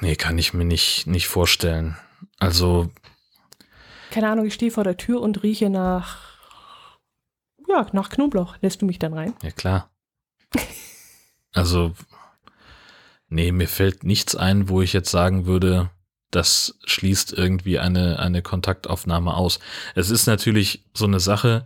Nee, 0.00 0.16
kann 0.16 0.38
ich 0.38 0.52
mir 0.52 0.64
nicht, 0.64 1.06
nicht 1.06 1.26
vorstellen. 1.26 1.96
Also. 2.38 2.90
Keine 4.10 4.28
Ahnung, 4.28 4.46
ich 4.46 4.54
stehe 4.54 4.70
vor 4.70 4.84
der 4.84 4.96
Tür 4.96 5.20
und 5.20 5.42
rieche 5.42 5.70
nach, 5.70 6.48
ja, 7.68 7.86
nach 7.92 8.10
Knoblauch. 8.10 8.56
Lässt 8.60 8.82
du 8.82 8.86
mich 8.86 8.98
dann 8.98 9.14
rein? 9.14 9.34
Ja, 9.42 9.50
klar. 9.50 9.90
also, 11.56 11.94
nee, 13.28 13.50
mir 13.50 13.66
fällt 13.66 14.04
nichts 14.04 14.36
ein, 14.36 14.68
wo 14.68 14.82
ich 14.82 14.92
jetzt 14.92 15.10
sagen 15.10 15.46
würde, 15.46 15.90
das 16.30 16.78
schließt 16.84 17.32
irgendwie 17.32 17.78
eine, 17.78 18.18
eine 18.18 18.42
Kontaktaufnahme 18.42 19.34
aus. 19.34 19.58
Es 19.94 20.10
ist 20.10 20.26
natürlich 20.26 20.84
so 20.92 21.06
eine 21.06 21.18
Sache, 21.18 21.64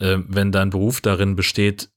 äh, 0.00 0.18
wenn 0.26 0.52
dein 0.52 0.68
Beruf 0.68 1.00
darin 1.00 1.34
besteht, 1.34 1.88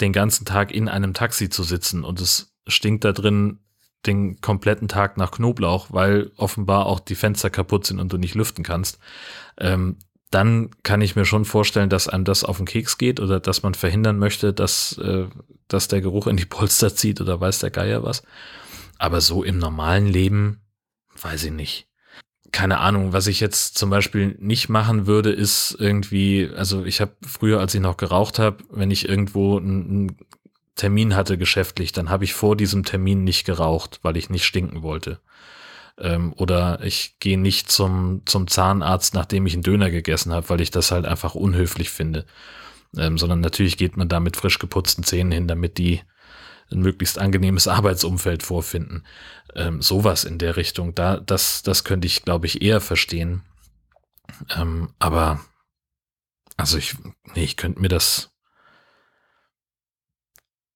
den 0.00 0.12
ganzen 0.12 0.44
Tag 0.44 0.72
in 0.72 0.88
einem 0.88 1.14
Taxi 1.14 1.48
zu 1.48 1.62
sitzen 1.62 2.04
und 2.04 2.20
es 2.20 2.54
stinkt 2.66 3.04
da 3.04 3.12
drin 3.12 3.60
den 4.04 4.40
kompletten 4.42 4.88
Tag 4.88 5.16
nach 5.16 5.30
Knoblauch, 5.30 5.86
weil 5.90 6.32
offenbar 6.36 6.84
auch 6.86 7.00
die 7.00 7.14
Fenster 7.14 7.48
kaputt 7.48 7.86
sind 7.86 7.98
und 7.98 8.12
du 8.12 8.18
nicht 8.18 8.34
lüften 8.34 8.62
kannst, 8.62 8.98
ähm, 9.56 9.98
dann 10.30 10.70
kann 10.82 11.00
ich 11.00 11.16
mir 11.16 11.24
schon 11.24 11.44
vorstellen, 11.44 11.88
dass 11.88 12.08
einem 12.08 12.24
das 12.24 12.44
auf 12.44 12.56
den 12.56 12.66
Keks 12.66 12.98
geht 12.98 13.20
oder 13.20 13.40
dass 13.40 13.62
man 13.62 13.74
verhindern 13.74 14.18
möchte, 14.18 14.52
dass, 14.52 14.98
äh, 14.98 15.26
dass 15.68 15.88
der 15.88 16.00
Geruch 16.00 16.26
in 16.26 16.36
die 16.36 16.46
Polster 16.46 16.94
zieht 16.94 17.20
oder 17.20 17.40
weiß 17.40 17.60
der 17.60 17.70
Geier 17.70 18.02
was. 18.02 18.22
Aber 18.98 19.20
so 19.20 19.44
im 19.44 19.58
normalen 19.58 20.06
Leben 20.06 20.60
weiß 21.20 21.44
ich 21.44 21.52
nicht. 21.52 21.88
Keine 22.52 22.78
Ahnung, 22.78 23.12
was 23.12 23.26
ich 23.26 23.40
jetzt 23.40 23.76
zum 23.76 23.90
Beispiel 23.90 24.36
nicht 24.38 24.68
machen 24.68 25.06
würde, 25.06 25.30
ist 25.30 25.76
irgendwie, 25.78 26.48
also 26.56 26.84
ich 26.84 27.00
habe 27.00 27.12
früher, 27.26 27.60
als 27.60 27.74
ich 27.74 27.80
noch 27.80 27.96
geraucht 27.96 28.38
habe, 28.38 28.64
wenn 28.70 28.90
ich 28.90 29.08
irgendwo 29.08 29.58
einen 29.58 30.16
Termin 30.74 31.14
hatte 31.14 31.38
geschäftlich, 31.38 31.92
dann 31.92 32.10
habe 32.10 32.24
ich 32.24 32.34
vor 32.34 32.56
diesem 32.56 32.84
Termin 32.84 33.24
nicht 33.24 33.44
geraucht, 33.44 34.00
weil 34.02 34.16
ich 34.16 34.30
nicht 34.30 34.44
stinken 34.44 34.82
wollte. 34.82 35.20
Ähm, 35.98 36.34
oder 36.36 36.82
ich 36.82 37.18
gehe 37.20 37.38
nicht 37.38 37.70
zum, 37.70 38.22
zum 38.26 38.48
Zahnarzt, 38.48 39.14
nachdem 39.14 39.46
ich 39.46 39.54
einen 39.54 39.62
Döner 39.62 39.90
gegessen 39.90 40.32
habe, 40.32 40.48
weil 40.50 40.60
ich 40.60 40.70
das 40.70 40.90
halt 40.90 41.06
einfach 41.06 41.34
unhöflich 41.34 41.90
finde. 41.90 42.26
Ähm, 42.96 43.18
sondern 43.18 43.40
natürlich 43.40 43.76
geht 43.76 43.96
man 43.96 44.08
da 44.08 44.20
mit 44.20 44.36
frisch 44.36 44.58
geputzten 44.58 45.04
Zähnen 45.04 45.32
hin, 45.32 45.48
damit 45.48 45.78
die 45.78 46.02
ein 46.70 46.80
möglichst 46.80 47.18
angenehmes 47.18 47.68
Arbeitsumfeld 47.68 48.42
vorfinden. 48.42 49.04
Ähm, 49.54 49.82
sowas 49.82 50.24
in 50.24 50.38
der 50.38 50.56
Richtung, 50.56 50.94
da, 50.94 51.18
das, 51.18 51.62
das 51.62 51.84
könnte 51.84 52.06
ich, 52.06 52.24
glaube 52.24 52.46
ich, 52.46 52.62
eher 52.62 52.80
verstehen. 52.80 53.42
Ähm, 54.56 54.92
aber, 54.98 55.40
also 56.56 56.78
ich, 56.78 56.96
nee, 57.34 57.44
ich 57.44 57.56
könnte 57.56 57.80
mir 57.80 57.88
das, 57.88 58.30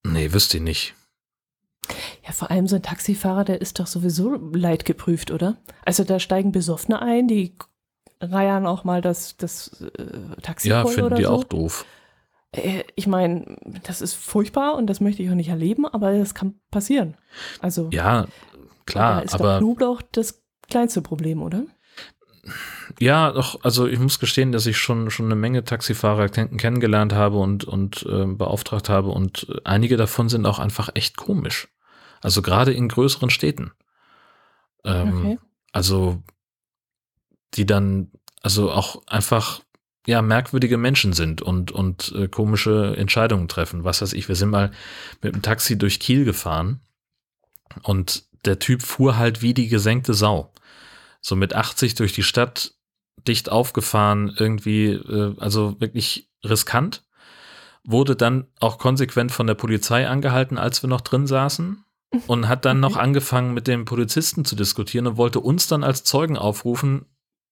nee, 0.04 0.32
wüsste 0.32 0.58
ich 0.58 0.62
nicht. 0.62 0.94
Ja, 2.30 2.34
vor 2.34 2.52
allem 2.52 2.68
so 2.68 2.76
ein 2.76 2.82
Taxifahrer, 2.82 3.42
der 3.42 3.60
ist 3.60 3.80
doch 3.80 3.88
sowieso 3.88 4.36
leidgeprüft, 4.52 5.32
oder? 5.32 5.56
Also 5.84 6.04
da 6.04 6.20
steigen 6.20 6.52
Besoffene 6.52 7.02
ein, 7.02 7.26
die 7.26 7.56
reiern 8.20 8.66
auch 8.66 8.84
mal 8.84 9.00
das, 9.02 9.36
das 9.36 9.80
äh, 9.80 10.40
Taxi 10.40 10.68
Ja, 10.68 10.86
finden 10.86 11.16
die 11.16 11.24
so. 11.24 11.30
auch 11.30 11.42
doof. 11.42 11.84
Äh, 12.52 12.84
ich 12.94 13.08
meine, 13.08 13.56
das 13.82 14.00
ist 14.00 14.14
furchtbar 14.14 14.76
und 14.76 14.86
das 14.86 15.00
möchte 15.00 15.24
ich 15.24 15.30
auch 15.30 15.34
nicht 15.34 15.48
erleben, 15.48 15.86
aber 15.86 16.16
das 16.16 16.32
kann 16.32 16.54
passieren. 16.70 17.16
Also 17.58 17.88
ja, 17.90 18.28
klar, 18.86 19.16
da 19.16 19.20
ist 19.22 19.34
aber 19.34 19.54
doch 19.54 19.58
Knoblauch 19.58 20.00
das 20.12 20.40
kleinste 20.68 21.02
Problem, 21.02 21.42
oder? 21.42 21.64
Ja, 23.00 23.32
doch, 23.32 23.64
also 23.64 23.88
ich 23.88 23.98
muss 23.98 24.20
gestehen, 24.20 24.52
dass 24.52 24.66
ich 24.66 24.78
schon, 24.78 25.10
schon 25.10 25.26
eine 25.26 25.34
Menge 25.34 25.64
Taxifahrer 25.64 26.28
kennengelernt 26.28 27.12
habe 27.12 27.38
und, 27.38 27.64
und 27.64 28.06
äh, 28.08 28.24
beauftragt 28.26 28.88
habe 28.88 29.08
und 29.08 29.48
einige 29.64 29.96
davon 29.96 30.28
sind 30.28 30.46
auch 30.46 30.60
einfach 30.60 30.90
echt 30.94 31.16
komisch. 31.16 31.66
Also 32.20 32.42
gerade 32.42 32.72
in 32.72 32.88
größeren 32.88 33.30
Städten. 33.30 33.72
Ähm, 34.84 35.18
okay. 35.18 35.38
Also 35.72 36.22
die 37.54 37.66
dann, 37.66 38.10
also 38.42 38.70
auch 38.70 39.02
einfach 39.06 39.60
ja 40.06 40.22
merkwürdige 40.22 40.78
Menschen 40.78 41.12
sind 41.12 41.42
und 41.42 41.72
und 41.72 42.12
äh, 42.16 42.28
komische 42.28 42.96
Entscheidungen 42.96 43.48
treffen. 43.48 43.84
Was 43.84 44.02
weiß 44.02 44.12
ich, 44.14 44.28
wir 44.28 44.34
sind 44.34 44.50
mal 44.50 44.70
mit 45.22 45.34
dem 45.34 45.42
Taxi 45.42 45.76
durch 45.76 46.00
Kiel 46.00 46.24
gefahren 46.24 46.80
und 47.82 48.24
der 48.44 48.58
Typ 48.58 48.82
fuhr 48.82 49.16
halt 49.16 49.42
wie 49.42 49.54
die 49.54 49.68
gesenkte 49.68 50.14
Sau. 50.14 50.52
So 51.20 51.36
mit 51.36 51.54
80 51.54 51.94
durch 51.96 52.14
die 52.14 52.22
Stadt, 52.22 52.74
dicht 53.28 53.50
aufgefahren, 53.50 54.34
irgendwie, 54.38 54.92
äh, 54.92 55.34
also 55.38 55.78
wirklich 55.80 56.30
riskant. 56.42 57.04
Wurde 57.84 58.16
dann 58.16 58.46
auch 58.58 58.78
konsequent 58.78 59.32
von 59.32 59.46
der 59.46 59.54
Polizei 59.54 60.08
angehalten, 60.08 60.56
als 60.56 60.82
wir 60.82 60.88
noch 60.88 61.02
drin 61.02 61.26
saßen 61.26 61.84
und 62.26 62.48
hat 62.48 62.64
dann 62.64 62.80
noch 62.80 62.96
angefangen 62.96 63.54
mit 63.54 63.66
dem 63.66 63.84
Polizisten 63.84 64.44
zu 64.44 64.56
diskutieren 64.56 65.06
und 65.06 65.16
wollte 65.16 65.40
uns 65.40 65.66
dann 65.68 65.84
als 65.84 66.04
Zeugen 66.04 66.36
aufrufen, 66.36 67.06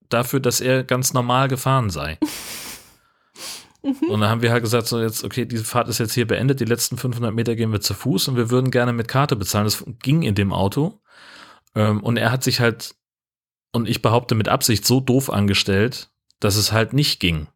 dafür, 0.08 0.40
dass 0.40 0.60
er 0.60 0.84
ganz 0.84 1.12
normal 1.12 1.48
gefahren 1.48 1.90
sei. 1.90 2.18
Mhm. 3.80 4.10
Und 4.10 4.20
dann 4.20 4.28
haben 4.28 4.42
wir 4.42 4.50
halt 4.50 4.64
gesagt, 4.64 4.88
so 4.88 5.00
jetzt, 5.00 5.22
okay, 5.22 5.44
diese 5.44 5.64
Fahrt 5.64 5.88
ist 5.88 5.98
jetzt 5.98 6.12
hier 6.12 6.26
beendet, 6.26 6.58
die 6.58 6.64
letzten 6.64 6.96
500 6.96 7.32
Meter 7.32 7.54
gehen 7.54 7.70
wir 7.70 7.80
zu 7.80 7.94
Fuß 7.94 8.26
und 8.26 8.36
wir 8.36 8.50
würden 8.50 8.72
gerne 8.72 8.92
mit 8.92 9.06
Karte 9.06 9.36
bezahlen. 9.36 9.66
Das 9.66 9.84
ging 10.02 10.22
in 10.22 10.34
dem 10.34 10.52
Auto. 10.52 11.00
Ähm, 11.76 12.02
und 12.02 12.16
er 12.16 12.32
hat 12.32 12.42
sich 12.42 12.58
halt, 12.58 12.96
und 13.72 13.88
ich 13.88 14.02
behaupte 14.02 14.34
mit 14.34 14.48
Absicht, 14.48 14.84
so 14.84 15.00
doof 15.00 15.30
angestellt, 15.30 16.10
dass 16.40 16.56
es 16.56 16.72
halt 16.72 16.92
nicht 16.92 17.20
ging. 17.20 17.46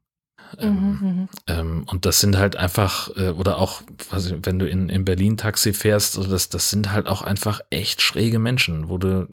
Ähm, 0.58 0.74
mhm, 0.74 1.08
mhm. 1.08 1.28
ähm, 1.46 1.84
und 1.86 2.06
das 2.06 2.20
sind 2.20 2.36
halt 2.36 2.56
einfach, 2.56 3.14
äh, 3.16 3.30
oder 3.30 3.58
auch, 3.58 3.82
ich, 4.16 4.34
wenn 4.42 4.58
du 4.58 4.68
in, 4.68 4.88
in 4.88 5.04
Berlin 5.04 5.36
Taxi 5.36 5.72
fährst, 5.72 6.16
also 6.16 6.30
das, 6.30 6.48
das 6.48 6.70
sind 6.70 6.92
halt 6.92 7.06
auch 7.06 7.22
einfach 7.22 7.60
echt 7.70 8.02
schräge 8.02 8.38
Menschen, 8.38 8.88
wo 8.88 8.98
du 8.98 9.28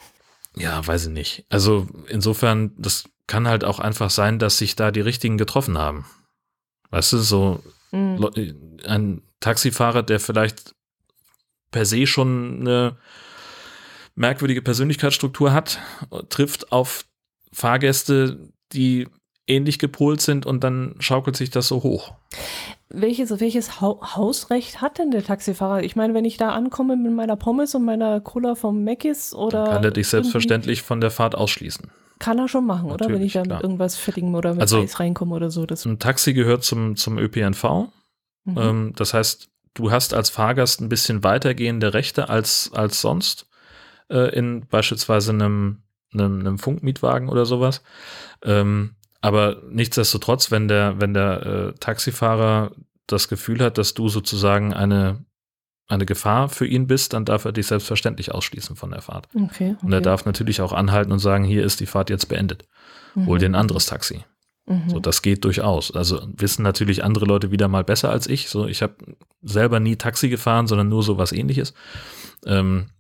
ja, 0.56 0.86
weiß 0.86 1.08
ich 1.08 1.12
nicht. 1.12 1.46
Also 1.50 1.88
insofern, 2.08 2.72
das 2.78 3.06
kann 3.28 3.48
halt 3.48 3.64
auch 3.64 3.80
einfach 3.80 4.10
sein, 4.10 4.40
dass 4.40 4.58
sich 4.58 4.76
da 4.76 4.92
die 4.92 5.02
richtigen 5.02 5.38
getroffen 5.38 5.78
haben. 5.78 6.06
Weißt 6.90 7.14
du, 7.14 7.18
so 7.20 7.64
mhm. 7.92 8.74
ein 8.86 9.22
Taxifahrer, 9.40 10.04
der 10.04 10.20
vielleicht 10.20 10.76
per 11.72 11.86
se 11.86 12.08
schon 12.08 12.62
eine 12.62 12.98
merkwürdige 14.16 14.62
Persönlichkeitsstruktur 14.62 15.54
hat, 15.54 15.80
trifft 16.30 16.72
auf 16.72 17.06
Fahrgäste, 17.54 18.50
die 18.74 19.08
ähnlich 19.50 19.80
gepolt 19.80 20.22
sind 20.22 20.46
und 20.46 20.64
dann 20.64 20.96
schaukelt 21.00 21.36
sich 21.36 21.50
das 21.50 21.68
so 21.68 21.84
hoch. 21.84 22.14
welches, 22.90 23.40
welches 23.40 23.82
ha 23.82 24.16
Hausrecht 24.16 24.82
hat 24.82 24.98
denn 25.00 25.12
der 25.12 25.24
Taxifahrer? 25.24 25.84
Ich 25.84 25.96
meine, 25.96 26.14
wenn 26.14 26.26
ich 26.26 26.38
da 26.38 26.50
ankomme 26.52 26.96
mit 26.96 27.12
meiner 27.14 27.36
Pommes 27.36 27.76
und 27.76 27.86
meiner 27.86 28.20
Cola 28.22 28.56
vom 28.56 28.84
Mc's 28.84 29.34
oder. 29.34 29.64
Dann 29.66 29.74
kann 29.76 29.84
er 29.84 29.92
dich 29.92 30.08
selbstverständlich 30.08 30.82
von 30.82 31.02
der 31.02 31.12
Fahrt 31.12 31.36
ausschließen. 31.36 31.92
Kann 32.20 32.38
er 32.38 32.48
schon 32.50 32.66
machen, 32.66 32.90
Natürlich, 32.90 33.06
oder? 33.12 33.16
Wenn 33.20 33.26
ich 33.26 33.34
da 33.34 33.44
mit 33.44 33.64
irgendwas 33.64 33.96
Fettigem 33.96 34.36
oder 34.36 34.54
mit 34.54 34.62
Also- 34.62 34.82
Eis 34.82 35.00
reinkomme 35.00 35.36
oder 35.36 35.50
so. 35.50 35.66
Das, 35.66 35.86
Ein 35.86 36.00
Taxi 36.00 36.34
gehört 36.34 36.64
zum, 36.64 36.96
zum 36.96 37.18
ÖPNV. 37.18 37.64
mhm. 38.44 38.58
Ähm, 38.58 38.94
das 38.96 39.14
heißt, 39.14 39.50
du 39.76 39.92
hast 39.92 40.14
als 40.14 40.30
Fahrgast 40.30 40.82
ein 40.82 40.90
bisschen 40.90 41.24
weitergehende 41.24 41.94
Rechte 41.94 42.28
als, 42.30 42.72
als 42.74 43.00
sonst 43.02 43.48
äh, 44.10 44.36
in 44.36 44.66
beispielsweise 44.68 45.32
einem, 45.32 45.84
einem, 46.14 46.40
einem 46.40 46.58
Funkmietwagen 46.60 47.30
oder 47.30 47.46
sowas. 47.46 47.84
Ähm, 48.44 48.96
aber 49.22 49.62
nichtsdestotrotz, 49.70 50.52
wenn 50.52 50.68
der, 50.68 51.00
wenn 51.02 51.14
der 51.14 51.46
äh, 51.46 51.74
Taxifahrer 51.80 52.72
das 53.08 53.28
Gefühl 53.28 53.60
hat, 53.62 53.78
dass 53.78 53.94
du 53.94 54.08
sozusagen 54.08 54.74
eine, 54.74 55.26
eine 55.88 56.06
Gefahr 56.06 56.48
für 56.50 56.66
ihn 56.68 56.88
bist, 56.88 57.14
dann 57.14 57.26
darf 57.26 57.46
er 57.46 57.52
dich 57.52 57.68
selbstverständlich 57.68 58.34
ausschließen 58.34 58.76
von 58.76 58.92
der 58.92 59.02
Fahrt. 59.02 59.28
okay, 59.36 59.76
okay. 59.76 59.76
Und 59.82 59.92
er 59.92 60.02
darf 60.02 60.26
natürlich 60.26 60.62
auch 60.62 60.72
anhalten 60.74 61.12
und 61.12 61.20
sagen, 61.20 61.44
hier 61.44 61.64
ist 61.64 61.80
die 61.80 61.86
Fahrt 61.88 62.10
jetzt 62.10 62.28
beendet. 62.30 62.66
Hol 63.16 63.38
Mhm. 63.38 63.40
dir 63.40 63.46
ein 63.48 63.56
anderes 63.56 63.88
Taxi. 63.88 64.24
Mhm. 64.68 64.90
So, 64.90 65.00
das 65.00 65.24
geht 65.24 65.44
durchaus. 65.44 65.92
Also 65.92 66.22
wissen 66.38 66.62
natürlich 66.62 67.04
andere 67.04 67.26
Leute 67.26 67.50
wieder 67.52 67.68
mal 67.68 67.84
besser 67.84 68.12
als 68.12 68.28
ich. 68.28 68.50
So, 68.50 68.68
ich 68.68 68.84
habe 68.84 68.94
selber 69.42 69.80
nie 69.80 69.96
Taxi 69.96 70.30
gefahren, 70.30 70.68
sondern 70.68 70.90
nur 70.90 71.02
so 71.02 71.18
was 71.18 71.32
ähnliches. 71.32 71.74
Ähm, 72.46 72.92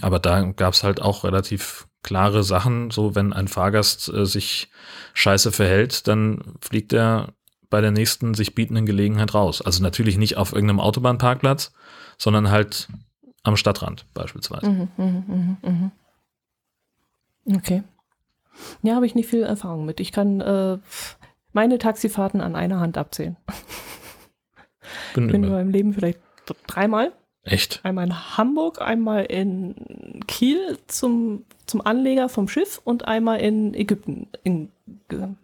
aber 0.00 0.18
da 0.18 0.40
gab 0.52 0.72
es 0.72 0.82
halt 0.82 1.02
auch 1.02 1.22
relativ 1.24 1.86
klare 2.02 2.42
Sachen. 2.44 2.90
So, 2.90 3.14
wenn 3.14 3.32
ein 3.32 3.48
Fahrgast 3.48 4.08
äh, 4.08 4.26
sich 4.26 4.70
scheiße 5.14 5.52
verhält, 5.52 6.08
dann 6.08 6.56
fliegt 6.60 6.92
er 6.92 7.32
bei 7.70 7.80
der 7.80 7.90
nächsten 7.90 8.34
sich 8.34 8.54
bietenden 8.54 8.86
Gelegenheit 8.86 9.34
raus. 9.34 9.62
Also 9.62 9.82
natürlich 9.82 10.18
nicht 10.18 10.36
auf 10.36 10.52
irgendeinem 10.52 10.80
Autobahnparkplatz, 10.80 11.72
sondern 12.18 12.50
halt 12.50 12.88
am 13.44 13.56
Stadtrand 13.56 14.06
beispielsweise. 14.14 14.68
Mhm, 14.68 14.88
mhm, 14.96 15.24
mhm, 15.26 15.56
mhm. 15.62 15.90
Okay. 17.56 17.82
Ja, 18.82 18.94
habe 18.94 19.06
ich 19.06 19.14
nicht 19.14 19.28
viel 19.28 19.42
Erfahrung 19.42 19.84
mit. 19.86 20.00
Ich 20.00 20.12
kann 20.12 20.40
äh, 20.40 20.78
meine 21.52 21.78
Taxifahrten 21.78 22.40
an 22.40 22.54
einer 22.54 22.80
Hand 22.80 22.98
abzählen. 22.98 23.36
Bin 25.14 25.26
Ich 25.26 25.32
bin 25.32 25.44
in 25.44 25.50
meinem 25.50 25.70
Leben 25.70 25.94
vielleicht 25.94 26.18
dreimal. 26.66 27.12
echt. 27.44 27.80
Einmal 27.84 28.06
in 28.06 28.36
Hamburg, 28.36 28.80
einmal 28.82 29.24
in 29.24 30.20
Kiel 30.26 30.78
zum, 30.86 31.44
zum 31.72 31.80
Anleger 31.80 32.28
vom 32.28 32.48
Schiff 32.48 32.82
und 32.84 33.06
einmal 33.08 33.40
in 33.40 33.72
Ägypten 33.72 34.28
in, 34.44 34.68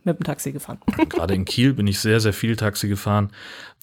mit 0.04 0.18
dem 0.18 0.24
Taxi 0.24 0.52
gefahren. 0.52 0.78
Gerade 1.08 1.32
in 1.32 1.46
Kiel 1.46 1.72
bin 1.72 1.86
ich 1.86 2.00
sehr, 2.00 2.20
sehr 2.20 2.34
viel 2.34 2.54
Taxi 2.54 2.86
gefahren. 2.86 3.30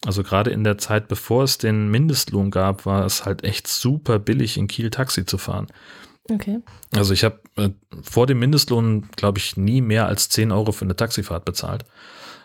Also 0.05 0.21
gerade 0.21 0.51
in 0.51 0.63
der 0.63 0.77
Zeit, 0.77 1.07
bevor 1.07 1.43
es 1.43 1.57
den 1.57 1.89
Mindestlohn 1.89 2.51
gab, 2.51 2.85
war 2.85 3.03
es 3.03 3.25
halt 3.25 3.43
echt 3.43 3.67
super 3.67 4.19
billig, 4.19 4.57
in 4.57 4.67
Kiel 4.67 4.91
Taxi 4.91 5.25
zu 5.25 5.39
fahren. 5.39 5.65
Okay. 6.29 6.59
Also 6.95 7.15
ich 7.15 7.23
habe 7.23 7.39
äh, 7.55 7.69
vor 8.03 8.27
dem 8.27 8.37
Mindestlohn, 8.37 9.09
glaube 9.15 9.39
ich, 9.39 9.57
nie 9.57 9.81
mehr 9.81 10.05
als 10.05 10.29
10 10.29 10.51
Euro 10.51 10.71
für 10.71 10.85
eine 10.85 10.95
Taxifahrt 10.95 11.45
bezahlt. 11.45 11.83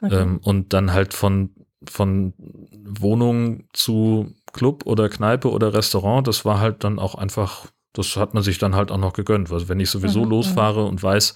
okay. 0.00 0.22
Ähm, 0.22 0.40
und 0.42 0.72
dann 0.72 0.94
halt 0.94 1.12
von, 1.12 1.50
von 1.86 2.32
Wohnung 2.38 3.64
zu 3.74 4.34
Club 4.54 4.86
oder 4.86 5.10
Kneipe 5.10 5.50
oder 5.50 5.74
Restaurant, 5.74 6.26
das 6.26 6.46
war 6.46 6.58
halt 6.58 6.84
dann 6.84 6.98
auch 6.98 7.16
einfach, 7.16 7.66
das 7.92 8.16
hat 8.16 8.34
man 8.34 8.42
sich 8.42 8.58
dann 8.58 8.74
halt 8.76 8.90
auch 8.90 8.98
noch 8.98 9.12
gegönnt. 9.12 9.50
Also 9.50 9.68
wenn 9.68 9.80
ich 9.80 9.90
sowieso 9.90 10.24
Mhm, 10.24 10.30
losfahre 10.30 10.84
und 10.84 11.02
weiß, 11.02 11.34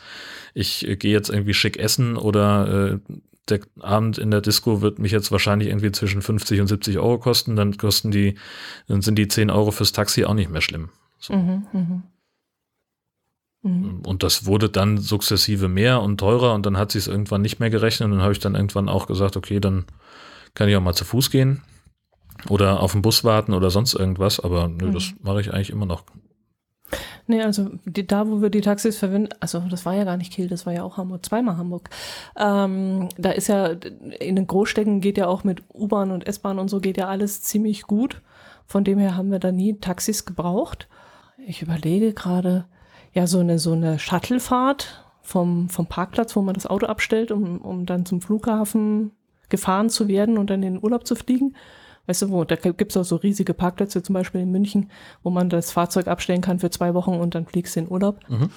ich 0.54 0.86
äh, 0.88 0.96
gehe 0.96 1.12
jetzt 1.12 1.30
irgendwie 1.30 1.54
schick 1.54 1.76
essen 1.78 2.16
oder 2.16 2.92
äh, 2.94 2.98
der 3.48 3.60
Abend 3.80 4.16
in 4.18 4.30
der 4.30 4.40
Disco 4.40 4.80
wird 4.80 4.98
mich 4.98 5.12
jetzt 5.12 5.30
wahrscheinlich 5.30 5.68
irgendwie 5.68 5.92
zwischen 5.92 6.22
50 6.22 6.60
und 6.62 6.66
70 6.66 6.98
Euro 6.98 7.18
kosten, 7.18 7.56
dann 7.56 7.76
kosten 7.76 8.10
die, 8.10 8.38
dann 8.88 9.02
sind 9.02 9.16
die 9.16 9.28
10 9.28 9.50
Euro 9.50 9.70
fürs 9.70 9.92
Taxi 9.92 10.24
auch 10.24 10.32
nicht 10.34 10.50
mehr 10.50 10.62
schlimm. 10.62 10.88
So. 11.18 11.34
Mhm, 11.34 11.66
mhm. 11.72 12.02
Mhm. 13.62 14.00
Und 14.06 14.22
das 14.22 14.46
wurde 14.46 14.68
dann 14.68 14.98
sukzessive 14.98 15.68
mehr 15.68 16.00
und 16.02 16.18
teurer 16.18 16.54
und 16.54 16.66
dann 16.66 16.76
hat 16.76 16.92
sich 16.92 17.02
es 17.02 17.08
irgendwann 17.08 17.42
nicht 17.42 17.60
mehr 17.60 17.70
gerechnet 17.70 18.06
und 18.06 18.12
dann 18.12 18.22
habe 18.22 18.32
ich 18.32 18.38
dann 18.38 18.54
irgendwann 18.54 18.88
auch 18.88 19.06
gesagt, 19.06 19.36
okay, 19.36 19.60
dann 19.60 19.84
kann 20.54 20.68
ich 20.68 20.76
auch 20.76 20.80
mal 20.82 20.94
zu 20.94 21.04
Fuß 21.04 21.30
gehen 21.30 21.62
oder 22.48 22.80
auf 22.80 22.92
den 22.92 23.02
Bus 23.02 23.24
warten 23.24 23.54
oder 23.54 23.70
sonst 23.70 23.94
irgendwas, 23.94 24.38
aber 24.40 24.68
nö, 24.68 24.90
das 24.90 25.12
Mhm. 25.12 25.18
mache 25.22 25.40
ich 25.40 25.52
eigentlich 25.52 25.70
immer 25.70 25.86
noch. 25.86 26.04
Nee, 27.26 27.42
also 27.42 27.70
die, 27.84 28.06
da, 28.06 28.28
wo 28.28 28.42
wir 28.42 28.50
die 28.50 28.60
Taxis 28.60 28.98
verwenden, 28.98 29.30
also 29.40 29.60
das 29.60 29.86
war 29.86 29.94
ja 29.94 30.04
gar 30.04 30.16
nicht 30.16 30.32
Kiel, 30.32 30.48
das 30.48 30.66
war 30.66 30.72
ja 30.72 30.82
auch 30.82 30.96
Hamburg, 30.96 31.24
zweimal 31.24 31.56
Hamburg. 31.56 31.90
Ähm, 32.36 33.08
da 33.16 33.30
ist 33.30 33.48
ja, 33.48 33.68
in 34.20 34.36
den 34.36 34.46
Großstädten 34.46 35.00
geht 35.00 35.18
ja 35.18 35.26
auch 35.26 35.44
mit 35.44 35.62
U-Bahn 35.72 36.10
und 36.10 36.26
S-Bahn 36.26 36.58
und 36.58 36.68
so 36.68 36.80
geht 36.80 36.96
ja 36.96 37.08
alles 37.08 37.42
ziemlich 37.42 37.82
gut. 37.82 38.20
Von 38.66 38.84
dem 38.84 38.98
her 38.98 39.16
haben 39.16 39.30
wir 39.30 39.38
da 39.38 39.52
nie 39.52 39.78
Taxis 39.78 40.24
gebraucht. 40.24 40.88
Ich 41.46 41.62
überlege 41.62 42.12
gerade, 42.12 42.64
ja, 43.12 43.26
so 43.26 43.40
eine, 43.40 43.58
so 43.58 43.72
eine 43.72 43.98
Shuttlefahrt 43.98 45.04
vom, 45.22 45.68
vom 45.68 45.86
Parkplatz, 45.86 46.36
wo 46.36 46.42
man 46.42 46.54
das 46.54 46.66
Auto 46.66 46.86
abstellt, 46.86 47.30
um, 47.30 47.60
um 47.60 47.86
dann 47.86 48.06
zum 48.06 48.20
Flughafen 48.20 49.12
gefahren 49.48 49.88
zu 49.88 50.08
werden 50.08 50.38
und 50.38 50.50
dann 50.50 50.62
in 50.62 50.74
den 50.74 50.82
Urlaub 50.82 51.06
zu 51.06 51.14
fliegen. 51.14 51.54
Weißt 52.06 52.22
du 52.22 52.30
wo, 52.30 52.44
da 52.44 52.56
gibt 52.56 52.90
es 52.90 52.96
auch 52.96 53.04
so 53.04 53.16
riesige 53.16 53.54
Parkplätze, 53.54 54.02
zum 54.02 54.14
Beispiel 54.14 54.42
in 54.42 54.50
München, 54.50 54.90
wo 55.22 55.30
man 55.30 55.48
das 55.48 55.72
Fahrzeug 55.72 56.06
abstellen 56.06 56.42
kann 56.42 56.58
für 56.58 56.70
zwei 56.70 56.94
Wochen 56.94 57.14
und 57.14 57.34
dann 57.34 57.46
fliegst 57.46 57.76
du 57.76 57.80
in 57.80 57.90
Urlaub. 57.90 58.20
Mhm. 58.28 58.50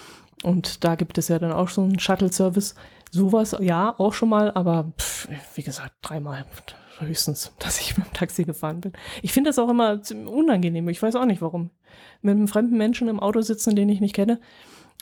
Und 0.43 0.83
da 0.83 0.95
gibt 0.95 1.17
es 1.17 1.29
ja 1.29 1.39
dann 1.39 1.51
auch 1.51 1.69
so 1.69 1.81
einen 1.81 1.99
Shuttle-Service. 1.99 2.75
Sowas, 3.11 3.55
ja, 3.59 3.95
auch 3.97 4.13
schon 4.13 4.29
mal, 4.29 4.51
aber 4.51 4.91
pff, 4.99 5.29
wie 5.55 5.63
gesagt, 5.63 5.93
dreimal 6.01 6.45
höchstens, 6.99 7.53
dass 7.59 7.79
ich 7.79 7.97
mit 7.97 8.07
dem 8.07 8.13
Taxi 8.13 8.43
gefahren 8.43 8.81
bin. 8.81 8.93
Ich 9.21 9.33
finde 9.33 9.49
das 9.49 9.59
auch 9.59 9.69
immer 9.69 10.01
ziemlich 10.01 10.31
unangenehm. 10.31 10.87
Ich 10.89 11.01
weiß 11.01 11.15
auch 11.15 11.25
nicht 11.25 11.41
warum. 11.41 11.71
Mit 12.21 12.35
einem 12.35 12.47
fremden 12.47 12.77
Menschen 12.77 13.07
im 13.07 13.19
Auto 13.19 13.41
sitzen, 13.41 13.75
den 13.75 13.89
ich 13.89 14.01
nicht 14.01 14.15
kenne. 14.15 14.39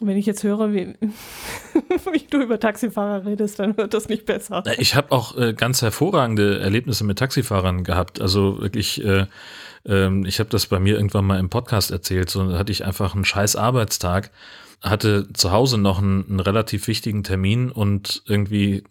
Wenn 0.02 0.18
ich 0.18 0.26
jetzt 0.26 0.44
höre, 0.44 0.74
wie, 0.74 0.94
wie 2.12 2.28
du 2.30 2.42
über 2.42 2.60
Taxifahrer 2.60 3.26
redest, 3.26 3.60
dann 3.60 3.78
wird 3.78 3.94
das 3.94 4.10
nicht 4.10 4.26
besser. 4.26 4.62
Ich 4.78 4.96
habe 4.96 5.12
auch 5.14 5.38
äh, 5.38 5.54
ganz 5.54 5.82
hervorragende 5.82 6.60
Erlebnisse 6.60 7.06
mit 7.06 7.18
Taxifahrern 7.18 7.86
gehabt. 7.86 8.20
Also 8.20 8.60
wirklich, 8.60 9.04
äh, 9.06 9.26
ähm, 9.86 10.26
ich 10.26 10.40
habe 10.40 10.50
das 10.50 10.68
bei 10.68 10.80
mir 10.80 10.96
irgendwann 10.96 11.26
mal 11.26 11.40
im 11.40 11.50
Podcast 11.50 11.92
erzählt. 11.92 12.30
So 12.30 12.58
hatte 12.58 12.74
ich 12.74 12.84
einfach 12.84 13.16
einen 13.16 13.24
scheiß 13.24 13.56
Arbeitstag, 13.56 14.32
hatte 14.82 15.32
zu 15.32 15.52
Hause 15.52 15.78
noch 15.78 16.00
einen, 16.00 16.26
einen 16.30 16.40
relativ 16.42 16.88
wichtigen 16.88 17.24
Termin 17.24 17.72
und 17.72 18.22
irgendwie 18.28 18.84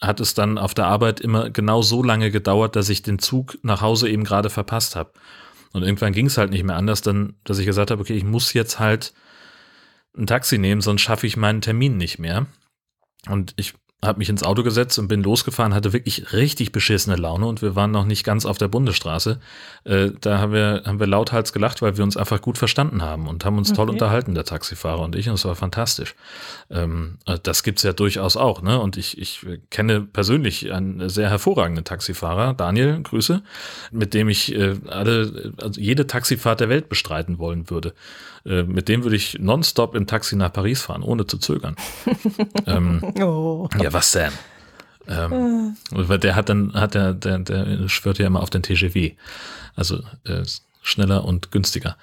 hat 0.00 0.20
es 0.20 0.34
dann 0.34 0.58
auf 0.58 0.74
der 0.74 0.86
Arbeit 0.86 1.20
immer 1.20 1.50
genau 1.50 1.82
so 1.82 2.02
lange 2.02 2.30
gedauert, 2.30 2.76
dass 2.76 2.88
ich 2.88 3.02
den 3.02 3.18
Zug 3.18 3.58
nach 3.62 3.80
Hause 3.80 4.08
eben 4.08 4.24
gerade 4.24 4.50
verpasst 4.50 4.94
habe. 4.94 5.10
Und 5.72 5.82
irgendwann 5.82 6.12
ging 6.12 6.26
es 6.26 6.38
halt 6.38 6.50
nicht 6.50 6.64
mehr 6.64 6.76
anders, 6.76 7.02
dann, 7.02 7.34
dass 7.44 7.58
ich 7.58 7.66
gesagt 7.66 7.90
habe, 7.90 8.00
okay, 8.00 8.14
ich 8.14 8.24
muss 8.24 8.52
jetzt 8.52 8.78
halt 8.78 9.12
ein 10.16 10.26
Taxi 10.26 10.58
nehmen, 10.58 10.80
sonst 10.80 11.02
schaffe 11.02 11.26
ich 11.26 11.36
meinen 11.36 11.60
Termin 11.60 11.96
nicht 11.96 12.18
mehr. 12.18 12.46
Und 13.28 13.54
ich 13.56 13.74
habe 14.04 14.18
mich 14.18 14.28
ins 14.28 14.42
Auto 14.42 14.62
gesetzt 14.62 14.98
und 14.98 15.08
bin 15.08 15.22
losgefahren, 15.22 15.74
hatte 15.74 15.94
wirklich 15.94 16.32
richtig 16.34 16.70
beschissene 16.70 17.16
Laune 17.16 17.46
und 17.46 17.62
wir 17.62 17.74
waren 17.76 17.90
noch 17.90 18.04
nicht 18.04 18.24
ganz 18.24 18.44
auf 18.44 18.58
der 18.58 18.68
Bundesstraße. 18.68 19.40
Äh, 19.84 20.10
da 20.20 20.38
haben 20.38 20.52
wir, 20.52 20.82
haben 20.84 21.00
wir 21.00 21.06
lauthals 21.06 21.52
gelacht, 21.54 21.80
weil 21.80 21.96
wir 21.96 22.04
uns 22.04 22.16
einfach 22.16 22.42
gut 22.42 22.58
verstanden 22.58 23.02
haben 23.02 23.26
und 23.26 23.44
haben 23.44 23.56
uns 23.56 23.72
toll 23.72 23.86
Okay. 23.88 23.94
unterhalten, 23.94 24.34
der 24.34 24.44
Taxifahrer 24.44 25.00
und 25.00 25.16
ich, 25.16 25.28
und 25.28 25.34
es 25.34 25.44
war 25.46 25.56
fantastisch. 25.56 26.14
Ähm, 26.70 27.18
äh, 27.26 27.38
das 27.42 27.62
gibt's 27.62 27.82
ja 27.84 27.94
durchaus 27.94 28.36
auch, 28.36 28.60
ne? 28.60 28.78
Und 28.78 28.98
ich, 28.98 29.16
ich 29.18 29.46
kenne 29.70 30.02
persönlich 30.02 30.72
einen 30.72 31.08
sehr 31.08 31.30
hervorragenden 31.30 31.84
Taxifahrer, 31.84 32.52
Daniel, 32.52 33.00
Grüße, 33.02 33.42
mit 33.92 34.12
dem 34.12 34.28
ich 34.28 34.54
äh, 34.54 34.74
alle, 34.88 35.52
also 35.56 35.80
jede 35.80 36.06
Taxifahrt 36.06 36.60
der 36.60 36.68
Welt 36.68 36.90
bestreiten 36.90 37.38
wollen 37.38 37.70
würde. 37.70 37.94
Äh, 38.46 38.62
mit 38.62 38.88
dem 38.88 39.02
würde 39.02 39.16
ich 39.16 39.38
nonstop 39.38 39.94
im 39.94 40.06
Taxi 40.06 40.36
nach 40.36 40.52
Paris 40.52 40.82
fahren, 40.82 41.02
ohne 41.02 41.26
zu 41.26 41.38
zögern. 41.38 41.76
ähm, 42.66 43.02
Oh. 43.20 43.68
ja, 43.80 43.92
was 43.92 44.12
denn? 44.12 44.32
Ähm, 45.08 45.76
weil 45.90 46.18
der 46.18 46.34
hat 46.34 46.48
dann, 46.48 46.72
hat 46.74 46.94
der, 46.94 47.12
der, 47.14 47.38
der 47.38 47.88
schwört 47.88 48.18
ja 48.18 48.26
immer 48.26 48.40
auf 48.42 48.50
den 48.50 48.62
TGW. 48.62 49.12
Also 49.74 50.00
äh, 50.24 50.42
schneller 50.82 51.24
und 51.24 51.50
günstiger. 51.50 51.96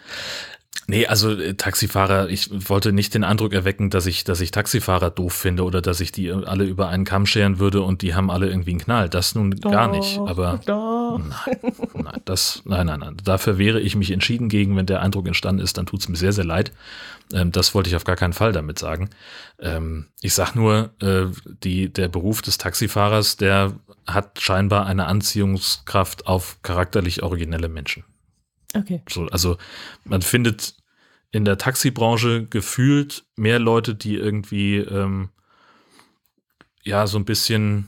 Nee, 0.86 1.08
also 1.08 1.32
äh, 1.32 1.54
Taxifahrer, 1.54 2.30
ich 2.30 2.50
wollte 2.70 2.92
nicht 2.92 3.14
den 3.14 3.24
Eindruck 3.24 3.54
erwecken, 3.54 3.90
dass 3.90 4.06
ich, 4.06 4.26
dass 4.26 4.42
ich 4.42 4.52
Taxifahrer 4.52 5.12
doof 5.12 5.34
finde 5.34 5.64
oder 5.64 5.82
dass 5.82 6.02
ich 6.02 6.12
die 6.12 6.32
alle 6.32 6.66
über 6.66 6.90
einen 6.90 7.06
Kamm 7.06 7.26
scheren 7.26 7.60
würde 7.60 7.82
und 7.82 8.02
die 8.02 8.16
haben 8.16 8.30
alle 8.30 8.48
irgendwie 8.48 8.72
einen 8.72 8.82
Knall. 8.82 9.08
Das 9.08 9.34
nun 9.34 9.52
gar 9.52 9.88
nicht. 9.88 10.18
Doch, 10.18 10.28
Aber 10.28 10.60
Doch. 10.66 11.20
Nein, 11.20 11.74
nein, 11.94 12.22
das, 12.26 12.64
nein, 12.66 12.88
nein, 12.88 13.00
nein. 13.00 13.18
Dafür 13.24 13.58
wehre 13.58 13.80
ich 13.80 13.96
mich 13.96 14.12
entschieden 14.12 14.50
gegen, 14.50 14.76
wenn 14.76 14.86
der 14.86 15.02
Eindruck 15.02 15.28
entstanden 15.28 15.62
ist, 15.62 15.78
dann 15.78 15.86
tut's 15.86 16.10
mir 16.10 16.18
sehr, 16.18 16.34
sehr 16.34 16.46
leid. 16.46 16.72
Ähm, 17.32 17.52
das 17.52 17.74
wollte 17.74 17.90
ich 17.90 17.96
auf 17.96 18.04
gar 18.04 18.18
keinen 18.18 18.34
Fall 18.34 18.52
damit 18.52 18.78
sagen. 18.78 19.10
Ähm, 19.60 20.08
ich 20.22 20.34
sag 20.34 20.54
nur, 20.54 20.90
äh, 21.02 21.28
die, 21.64 21.94
der 21.94 22.10
Beruf 22.10 22.42
des 22.42 22.58
Taxifahrers, 22.58 23.38
der 23.38 23.74
hat 24.06 24.42
scheinbar 24.42 24.86
eine 24.86 25.06
Anziehungskraft 25.06 26.28
auf 26.28 26.58
charakterlich 26.62 27.24
originelle 27.24 27.70
Menschen. 27.70 28.04
Okay. 28.74 29.02
So, 29.10 29.28
also 29.28 29.58
man 30.04 30.22
findet 30.22 30.76
in 31.32 31.46
der 31.46 31.58
Taxibranche 31.58 32.46
gefühlt 32.46 33.26
mehr 33.36 33.60
Leute, 33.60 33.96
die 33.96 34.16
irgendwie 34.16 34.78
ähm, 34.78 35.30
ja 36.84 37.08
so 37.08 37.18
ein 37.18 37.26
bisschen 37.26 37.88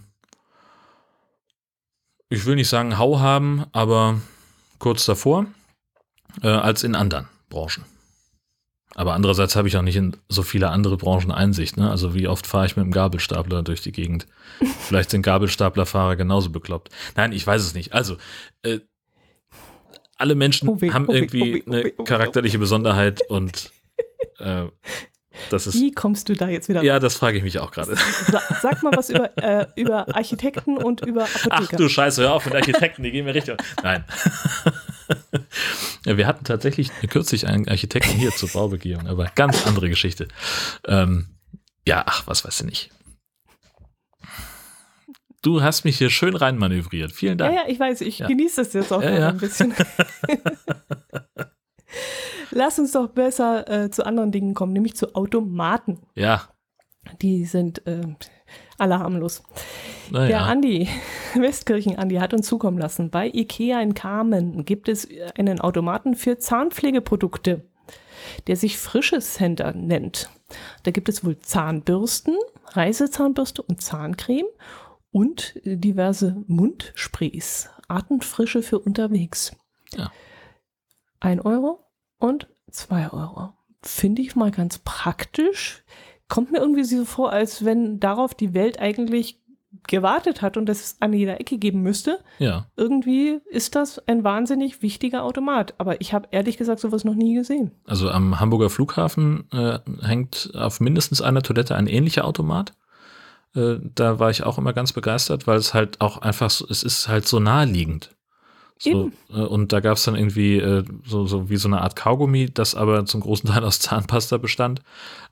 ich 2.29 2.45
will 2.45 2.55
nicht 2.55 2.69
sagen 2.69 2.97
Hau 2.97 3.19
haben, 3.19 3.65
aber 3.71 4.19
kurz 4.79 5.05
davor, 5.05 5.45
äh, 6.41 6.47
als 6.47 6.83
in 6.83 6.95
anderen 6.95 7.27
Branchen. 7.49 7.85
Aber 8.95 9.13
andererseits 9.13 9.55
habe 9.55 9.67
ich 9.67 9.75
auch 9.75 9.81
nicht 9.81 9.97
in 9.97 10.15
so 10.29 10.41
viele 10.41 10.69
andere 10.69 10.95
Branchen 10.95 11.31
Einsicht. 11.31 11.75
Ne? 11.75 11.89
Also 11.89 12.13
wie 12.13 12.27
oft 12.27 12.47
fahre 12.47 12.65
ich 12.65 12.77
mit 12.77 12.85
dem 12.85 12.93
Gabelstapler 12.93 13.61
durch 13.61 13.81
die 13.81 13.91
Gegend? 13.91 14.25
Vielleicht 14.79 15.09
sind 15.09 15.21
Gabelstaplerfahrer 15.21 16.15
genauso 16.15 16.49
bekloppt. 16.49 16.89
Nein, 17.15 17.33
ich 17.33 17.45
weiß 17.45 17.61
es 17.61 17.73
nicht. 17.73 17.93
Also 17.93 18.17
äh, 18.63 18.79
alle 20.17 20.35
Menschen 20.35 20.81
weh, 20.81 20.91
haben 20.91 21.07
weh, 21.07 21.13
irgendwie 21.13 21.53
weh, 21.55 21.63
eine 21.65 21.91
charakterliche 21.91 22.59
Besonderheit 22.59 23.21
und 23.29 23.71
äh, 24.39 24.65
das 25.49 25.67
ist 25.67 25.75
Wie 25.75 25.91
kommst 25.91 26.29
du 26.29 26.33
da 26.33 26.47
jetzt 26.47 26.69
wieder? 26.69 26.83
ja, 26.83 26.99
das 26.99 27.15
frage 27.15 27.37
ich 27.37 27.43
mich 27.43 27.59
auch 27.59 27.71
gerade. 27.71 27.95
Sa 27.95 28.41
sag 28.61 28.83
mal 28.83 28.93
was 28.95 29.09
über, 29.09 29.37
äh, 29.37 29.67
über 29.75 30.15
Architekten 30.15 30.77
und 30.77 31.01
über 31.01 31.23
Ach 31.23 31.45
Apotheker. 31.51 31.77
du 31.77 31.89
Scheiße, 31.89 32.21
hör 32.21 32.33
auf 32.33 32.45
mit 32.45 32.55
Architekten, 32.55 33.03
die 33.03 33.11
gehen 33.11 33.25
mir 33.25 33.35
richtig. 33.35 33.57
Nein. 33.83 34.05
wir 36.05 36.27
hatten 36.27 36.45
tatsächlich 36.45 36.89
kürzlich 37.09 37.47
einen 37.47 37.67
Architekten 37.67 38.17
hier 38.17 38.31
zur 38.31 38.49
Baubegehung, 38.49 39.07
aber 39.07 39.29
ganz 39.35 39.67
andere 39.67 39.89
Geschichte. 39.89 40.27
Ähm, 40.87 41.27
ja, 41.87 42.03
ach, 42.05 42.25
was 42.27 42.45
weiß 42.45 42.61
ich 42.61 42.65
nicht. 42.65 42.89
Du 45.45 45.61
hast 45.61 45.85
mich 45.85 45.97
hier 45.99 46.09
schön 46.09 46.35
reinmanövriert. 46.35 47.11
Vielen 47.11 47.37
ja, 47.37 47.45
Dank. 47.45 47.55
ja, 47.55 47.61
ich 47.67 47.79
weiß, 47.79 48.01
ich 48.01 48.17
Ja. 48.19 48.27
genieße 48.27 48.61
das 48.63 48.73
jetzt 48.73 48.91
auch 48.91 49.01
Ja, 49.03 49.11
ja. 49.19 49.29
ein 49.29 49.37
bisschen. 49.37 49.75
Lass 52.51 52.79
uns 52.79 52.93
doch 52.93 53.09
besser 53.09 53.69
äh, 53.69 53.89
zu 53.91 54.05
anderen 54.05 54.31
Dingen 54.31 54.53
kommen, 54.55 54.73
nämlich 54.73 54.95
zu 54.95 55.13
Automaten. 55.15 55.99
Ja, 56.15 56.47
Die 57.21 57.45
sind 57.45 57.85
äh, 57.85 58.01
alle 58.79 58.97
harmlos. 58.99 59.43
Der 60.11 60.19
naja. 60.21 60.39
Andi, 60.45 60.87
Westkirchen-Andi, 61.35 62.15
hat 62.15 62.33
uns 62.33 62.47
zukommen 62.47 62.77
lassen. 62.79 63.11
Bei 63.11 63.27
IKEA 63.27 63.81
in 63.81 63.93
Kamen 63.93 64.65
gibt 64.65 64.89
es 64.89 65.07
einen 65.37 65.59
Automaten 65.61 66.15
für 66.15 66.39
Zahnpflegeprodukte, 66.39 67.63
der 68.47 68.55
sich 68.55 68.77
Frisches 68.79 69.35
Center 69.35 69.73
nennt. 69.73 70.29
Da 70.83 70.91
gibt 70.91 71.09
es 71.09 71.23
wohl 71.23 71.37
Zahnbürsten, 71.37 72.35
Reisezahnbürste 72.69 73.61
und 73.61 73.81
Zahncreme 73.81 74.45
und 75.15 75.53
diverse 75.63 76.43
Mundsprays. 76.45 77.69
Artenfrische 77.87 78.61
für 78.61 78.79
unterwegs. 78.79 79.55
Ja. 79.95 80.11
Ein 81.21 81.39
Euro 81.39 81.85
und 82.17 82.49
zwei 82.69 83.09
Euro. 83.09 83.53
Finde 83.81 84.21
ich 84.23 84.35
mal 84.35 84.51
ganz 84.51 84.79
praktisch. 84.79 85.85
Kommt 86.27 86.51
mir 86.51 86.57
irgendwie 86.57 86.83
so 86.83 87.05
vor, 87.05 87.31
als 87.31 87.63
wenn 87.63 88.01
darauf 88.01 88.33
die 88.33 88.53
Welt 88.53 88.79
eigentlich 88.79 89.41
gewartet 89.87 90.41
hat 90.41 90.57
und 90.57 90.67
es 90.67 90.97
an 90.99 91.13
jeder 91.13 91.39
Ecke 91.39 91.59
geben 91.59 91.81
müsste. 91.81 92.19
Ja. 92.39 92.67
Irgendwie 92.75 93.39
ist 93.49 93.75
das 93.75 94.05
ein 94.09 94.25
wahnsinnig 94.25 94.81
wichtiger 94.81 95.23
Automat. 95.23 95.75
Aber 95.77 96.01
ich 96.01 96.13
habe 96.13 96.27
ehrlich 96.31 96.57
gesagt 96.57 96.81
sowas 96.81 97.05
noch 97.05 97.15
nie 97.15 97.35
gesehen. 97.35 97.71
Also 97.85 98.09
am 98.09 98.41
Hamburger 98.41 98.69
Flughafen 98.69 99.47
äh, 99.53 99.79
hängt 100.01 100.51
auf 100.55 100.81
mindestens 100.81 101.21
einer 101.21 101.41
Toilette 101.41 101.73
ein 101.73 101.87
ähnlicher 101.87 102.25
Automat. 102.25 102.73
Äh, 103.55 103.77
da 103.95 104.19
war 104.19 104.29
ich 104.29 104.43
auch 104.43 104.57
immer 104.57 104.73
ganz 104.73 104.93
begeistert, 104.93 105.47
weil 105.47 105.57
es 105.57 105.73
halt 105.73 106.01
auch 106.01 106.17
einfach, 106.19 106.49
so, 106.49 106.65
es 106.69 106.83
ist 106.83 107.07
halt 107.07 107.27
so 107.27 107.39
naheliegend. 107.39 108.11
So, 108.77 109.09
äh, 109.29 109.35
und 109.39 109.71
da 109.71 109.79
gab 109.79 109.95
es 109.95 110.03
dann 110.03 110.15
irgendwie 110.15 110.57
äh, 110.57 110.83
so, 111.05 111.25
so 111.27 111.49
wie 111.49 111.55
so 111.55 111.69
eine 111.69 111.81
Art 111.81 111.95
Kaugummi, 111.95 112.47
das 112.53 112.75
aber 112.75 113.05
zum 113.05 113.21
großen 113.21 113.49
Teil 113.49 113.63
aus 113.63 113.79
Zahnpasta 113.79 114.37
bestand, 114.37 114.81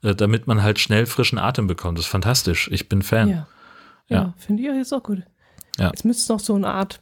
äh, 0.02 0.16
damit 0.16 0.48
man 0.48 0.64
halt 0.64 0.80
schnell 0.80 1.06
frischen 1.06 1.38
Atem 1.38 1.68
bekommt. 1.68 1.98
Das 1.98 2.06
ist 2.06 2.12
fantastisch. 2.12 2.70
Ich 2.72 2.88
bin 2.88 3.02
Fan. 3.02 3.28
Ja. 3.30 3.48
Ja. 4.08 4.18
Ja, 4.22 4.34
finde 4.38 4.64
ich 4.64 4.70
auch 4.70 4.76
jetzt 4.76 4.94
auch 4.94 5.04
gut. 5.04 5.24
Ja. 5.78 5.92
Es 5.94 6.04
müsste 6.06 6.32
noch 6.32 6.40
so 6.40 6.56
eine 6.56 6.68
Art 6.70 7.02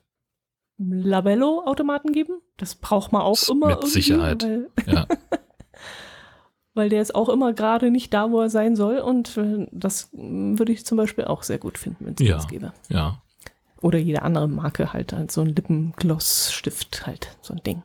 Labello-Automaten 0.80 2.12
geben. 2.12 2.42
Das 2.58 2.76
braucht 2.76 3.12
man 3.12 3.22
auch 3.22 3.36
S- 3.38 3.50
immer 3.50 3.68
mit 3.68 3.76
irgendwie, 3.78 3.90
Sicherheit. 3.92 4.48
Ja. 4.88 5.06
weil 6.82 6.90
der 6.90 7.02
ist 7.04 7.14
auch 7.14 7.30
immer 7.30 7.54
gerade 7.54 7.92
nicht 7.92 8.12
da, 8.12 8.32
wo 8.32 8.42
er 8.42 8.50
sein 8.50 8.76
soll. 8.76 8.98
Und 8.98 9.38
äh, 9.38 9.68
das 9.72 10.10
würde 10.14 10.72
ich 10.72 10.84
zum 10.84 10.98
Beispiel 10.98 11.26
auch 11.26 11.44
sehr 11.44 11.60
gut 11.60 11.78
finden, 11.78 12.06
wenn 12.08 12.16
es 12.16 12.22
Ja. 12.28 12.36
das 12.38 12.48
gäbe. 12.48 12.74
ja. 12.90 13.22
Oder 13.84 13.98
jede 14.00 14.22
andere 14.24 14.48
Marke 14.48 14.94
halt, 14.94 15.12
halt 15.14 15.32
so 15.32 15.42
ein 15.42 15.56
Lippenglossstift 15.56 17.06
halt, 17.08 17.36
so 17.42 17.54
ein 17.54 17.62
Ding. 17.64 17.82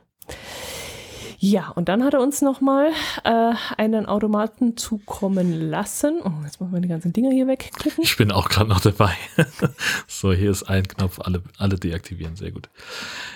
Ja, 1.39 1.69
und 1.69 1.87
dann 1.87 2.03
hat 2.03 2.15
er 2.15 2.21
uns 2.21 2.41
nochmal 2.41 2.91
äh, 3.23 3.53
einen 3.77 4.07
Automaten 4.07 4.75
zukommen 4.75 5.69
lassen. 5.69 6.19
Oh, 6.23 6.31
jetzt 6.43 6.59
machen 6.59 6.73
wir 6.73 6.81
die 6.81 6.87
ganzen 6.87 7.13
Dinger 7.13 7.29
hier 7.29 7.45
wegklicken. 7.45 8.03
Ich 8.03 8.17
bin 8.17 8.31
auch 8.31 8.49
gerade 8.49 8.69
noch 8.69 8.79
dabei. 8.79 9.13
so, 10.07 10.33
hier 10.33 10.49
ist 10.49 10.63
ein 10.63 10.87
Knopf, 10.87 11.19
alle, 11.19 11.43
alle 11.59 11.75
deaktivieren, 11.75 12.35
sehr 12.35 12.51
gut. 12.51 12.69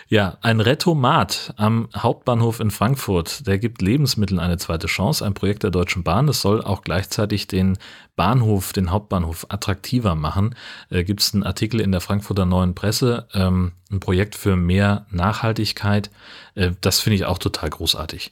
Ja, 0.07 0.37
ein 0.41 0.61
Retomat 0.61 1.53
am 1.57 1.89
Hauptbahnhof 1.95 2.59
in 2.59 2.71
Frankfurt, 2.71 3.45
der 3.45 3.59
gibt 3.59 3.83
Lebensmitteln 3.83 4.39
eine 4.39 4.57
zweite 4.57 4.87
Chance, 4.87 5.23
ein 5.23 5.35
Projekt 5.35 5.61
der 5.61 5.71
Deutschen 5.71 6.03
Bahn. 6.03 6.25
Das 6.25 6.41
soll 6.41 6.63
auch 6.63 6.81
gleichzeitig 6.81 7.45
den 7.45 7.77
Bahnhof, 8.21 8.71
den 8.71 8.91
Hauptbahnhof 8.91 9.47
attraktiver 9.49 10.13
machen. 10.13 10.53
Äh, 10.91 11.03
gibt 11.03 11.21
es 11.21 11.33
einen 11.33 11.43
Artikel 11.43 11.81
in 11.81 11.91
der 11.91 12.01
Frankfurter 12.01 12.45
Neuen 12.45 12.75
Presse, 12.75 13.27
ähm, 13.33 13.71
ein 13.91 13.99
Projekt 13.99 14.35
für 14.35 14.55
mehr 14.55 15.07
Nachhaltigkeit. 15.09 16.11
Äh, 16.53 16.73
das 16.81 16.99
finde 16.99 17.15
ich 17.15 17.25
auch 17.25 17.39
total 17.39 17.71
großartig 17.71 18.31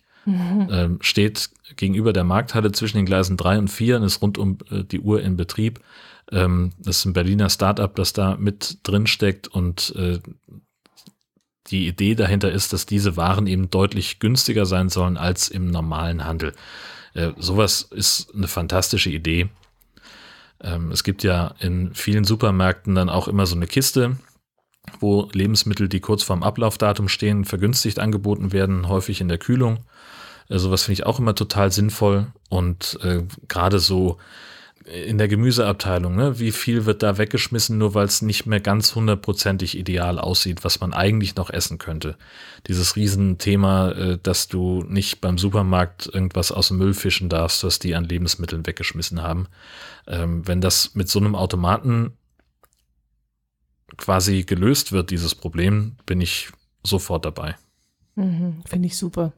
ähm, 0.72 1.00
steht 1.02 1.50
gegenüber 1.76 2.14
der 2.14 2.24
Markthalle 2.24 2.72
zwischen 2.72 2.98
den 2.98 3.06
Gleisen 3.06 3.38
3 3.38 3.60
und 3.60 3.68
4 3.70 3.98
und 3.98 4.04
ist 4.04 4.22
rund 4.22 4.38
um 4.38 4.58
äh, 4.70 4.84
die 4.84 5.00
Uhr 5.00 5.22
in 5.22 5.38
Betrieb. 5.38 5.80
Ähm, 6.32 6.72
das 6.78 6.98
ist 6.98 7.06
ein 7.06 7.14
Berliner 7.14 7.50
Startup, 7.50 7.94
das 7.96 8.14
da 8.14 8.36
mit 8.38 8.80
drin 8.84 9.08
steckt 9.08 9.48
und 9.48 9.94
äh, 9.96 10.20
die 11.68 11.88
Idee 11.88 12.16
dahinter 12.16 12.52
ist, 12.52 12.74
dass 12.74 12.86
diese 12.86 13.18
Waren 13.18 13.48
eben 13.48 13.70
deutlich 13.70 14.20
günstiger 14.20 14.66
sein 14.66 14.90
sollen 14.90 15.18
als 15.18 15.50
im 15.50 15.70
normalen 15.70 16.26
Handel. 16.26 16.54
Äh, 17.14 17.32
sowas 17.38 17.82
ist 17.82 18.34
eine 18.36 18.48
fantastische 18.48 19.10
Idee. 19.10 19.50
Ähm, 20.62 20.92
es 20.92 21.04
gibt 21.04 21.24
ja 21.24 21.56
in 21.60 21.94
vielen 21.94 22.24
Supermärkten 22.24 22.96
dann 22.96 23.10
auch 23.10 23.28
immer 23.28 23.46
so 23.46 23.56
eine 23.56 23.68
Kiste, 23.68 24.18
wo 25.00 25.30
Lebensmittel, 25.34 25.88
die 25.88 26.00
kurz 26.00 26.24
vorm 26.24 26.44
Ablaufdatum 26.44 27.08
stehen, 27.08 27.46
vergünstigt 27.46 28.00
angeboten 28.00 28.52
werden, 28.52 28.88
häufig 28.88 29.22
in 29.22 29.28
der 29.28 29.38
Kühlung. 29.38 29.80
Äh, 30.50 30.60
sowas 30.60 30.84
finde 30.84 30.94
ich 30.94 31.06
auch 31.06 31.20
immer 31.20 31.36
total 31.36 31.72
sinnvoll. 31.72 32.28
Und 32.50 33.00
äh, 33.04 33.24
gerade 33.48 33.80
so 33.80 34.18
in 34.86 35.18
der 35.18 35.28
Gemüseabteilung, 35.28 36.16
ne, 36.16 36.40
wie 36.40 36.52
viel 36.52 36.86
wird 36.86 37.04
da 37.04 37.18
weggeschmissen, 37.18 37.78
nur 37.78 37.94
weil 37.94 38.06
es 38.06 38.22
nicht 38.22 38.46
mehr 38.46 38.60
ganz 38.60 38.96
hundertprozentig 38.96 39.78
ideal 39.78 40.20
aussieht, 40.20 40.64
was 40.64 40.80
man 40.80 40.94
eigentlich 40.94 41.36
noch 41.36 41.50
essen 41.50 41.78
könnte. 41.78 42.18
Dieses 42.68 42.96
Riesenthema, 42.96 43.92
äh, 43.92 44.18
dass 44.22 44.48
du 44.48 44.84
nicht 44.88 45.22
beim 45.22 45.38
Supermarkt 45.38 46.10
irgendwas 46.12 46.52
aus 46.52 46.70
dem 46.70 46.78
Müll 46.78 46.94
fischen 46.94 47.30
darfst, 47.30 47.64
was 47.64 47.80
die 47.80 47.96
an 47.96 48.06
Lebensmitteln 48.06 48.66
weggeschmissen 48.66 49.22
haben. 49.22 49.48
Ähm, 50.08 50.48
wenn 50.48 50.62
das 50.62 50.96
mit 50.96 51.10
so 51.10 51.20
einem 51.20 51.36
Automaten 51.36 52.14
quasi 53.98 54.44
gelöst 54.44 54.92
wird, 54.92 55.12
dieses 55.12 55.36
Problem, 55.36 55.98
bin 56.06 56.22
ich 56.22 56.50
sofort 56.84 57.26
dabei. 57.26 57.56
Mhm, 58.16 58.64
Finde 58.66 58.88
ich 58.88 58.98
super. 58.98 59.34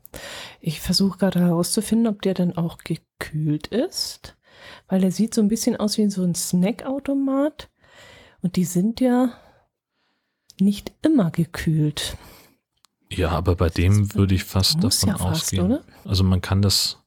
Ich 0.59 0.81
versuche 0.81 1.17
gerade 1.17 1.39
herauszufinden, 1.39 2.07
ob 2.07 2.21
der 2.21 2.33
dann 2.33 2.55
auch 2.57 2.77
gekühlt 2.79 3.67
ist, 3.67 4.35
weil 4.91 4.99
der 4.99 5.11
sieht 5.11 5.33
so 5.33 5.41
ein 5.41 5.47
bisschen 5.47 5.77
aus 5.77 5.97
wie 5.97 6.09
so 6.09 6.21
ein 6.21 6.35
Snackautomat 6.35 7.69
und 8.41 8.57
die 8.57 8.65
sind 8.65 8.99
ja 8.99 9.31
nicht 10.59 10.91
immer 11.01 11.31
gekühlt. 11.31 12.17
Ja, 13.09 13.29
aber 13.29 13.55
bei 13.55 13.69
dem 13.69 14.13
würde 14.15 14.35
ich 14.35 14.43
fast 14.43 14.83
davon 14.83 15.09
ja 15.09 15.17
fast, 15.17 15.43
ausgehen. 15.43 15.65
oder? 15.65 15.81
Also 16.03 16.25
man 16.25 16.41
kann 16.41 16.61
das 16.61 16.97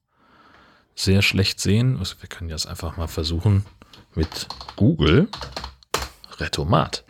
sehr 0.95 1.21
schlecht 1.21 1.61
sehen. 1.61 1.99
Also 1.99 2.17
wir 2.21 2.29
können 2.31 2.49
jetzt 2.49 2.67
einfach 2.67 2.97
mal 2.97 3.07
versuchen 3.07 3.67
mit 4.15 4.49
Google 4.77 5.29
Retomat. 6.39 7.05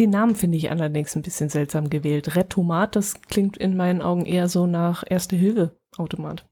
Den 0.00 0.10
Namen 0.10 0.34
finde 0.34 0.58
ich 0.58 0.68
allerdings 0.68 1.14
ein 1.14 1.22
bisschen 1.22 1.48
seltsam 1.48 1.90
gewählt. 1.90 2.34
Retomat, 2.34 2.96
das 2.96 3.20
klingt 3.28 3.56
in 3.56 3.76
meinen 3.76 4.02
Augen 4.02 4.26
eher 4.26 4.48
so 4.48 4.66
nach 4.66 5.04
Erste-Hilfe-Automat. 5.08 6.44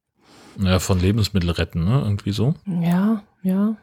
Naja, 0.61 0.79
von 0.79 1.01
Lebensmittel 1.01 1.51
retten, 1.51 1.85
ne? 1.85 2.03
Irgendwie 2.03 2.33
so. 2.33 2.55
Ja, 2.67 3.23
ja. 3.43 3.77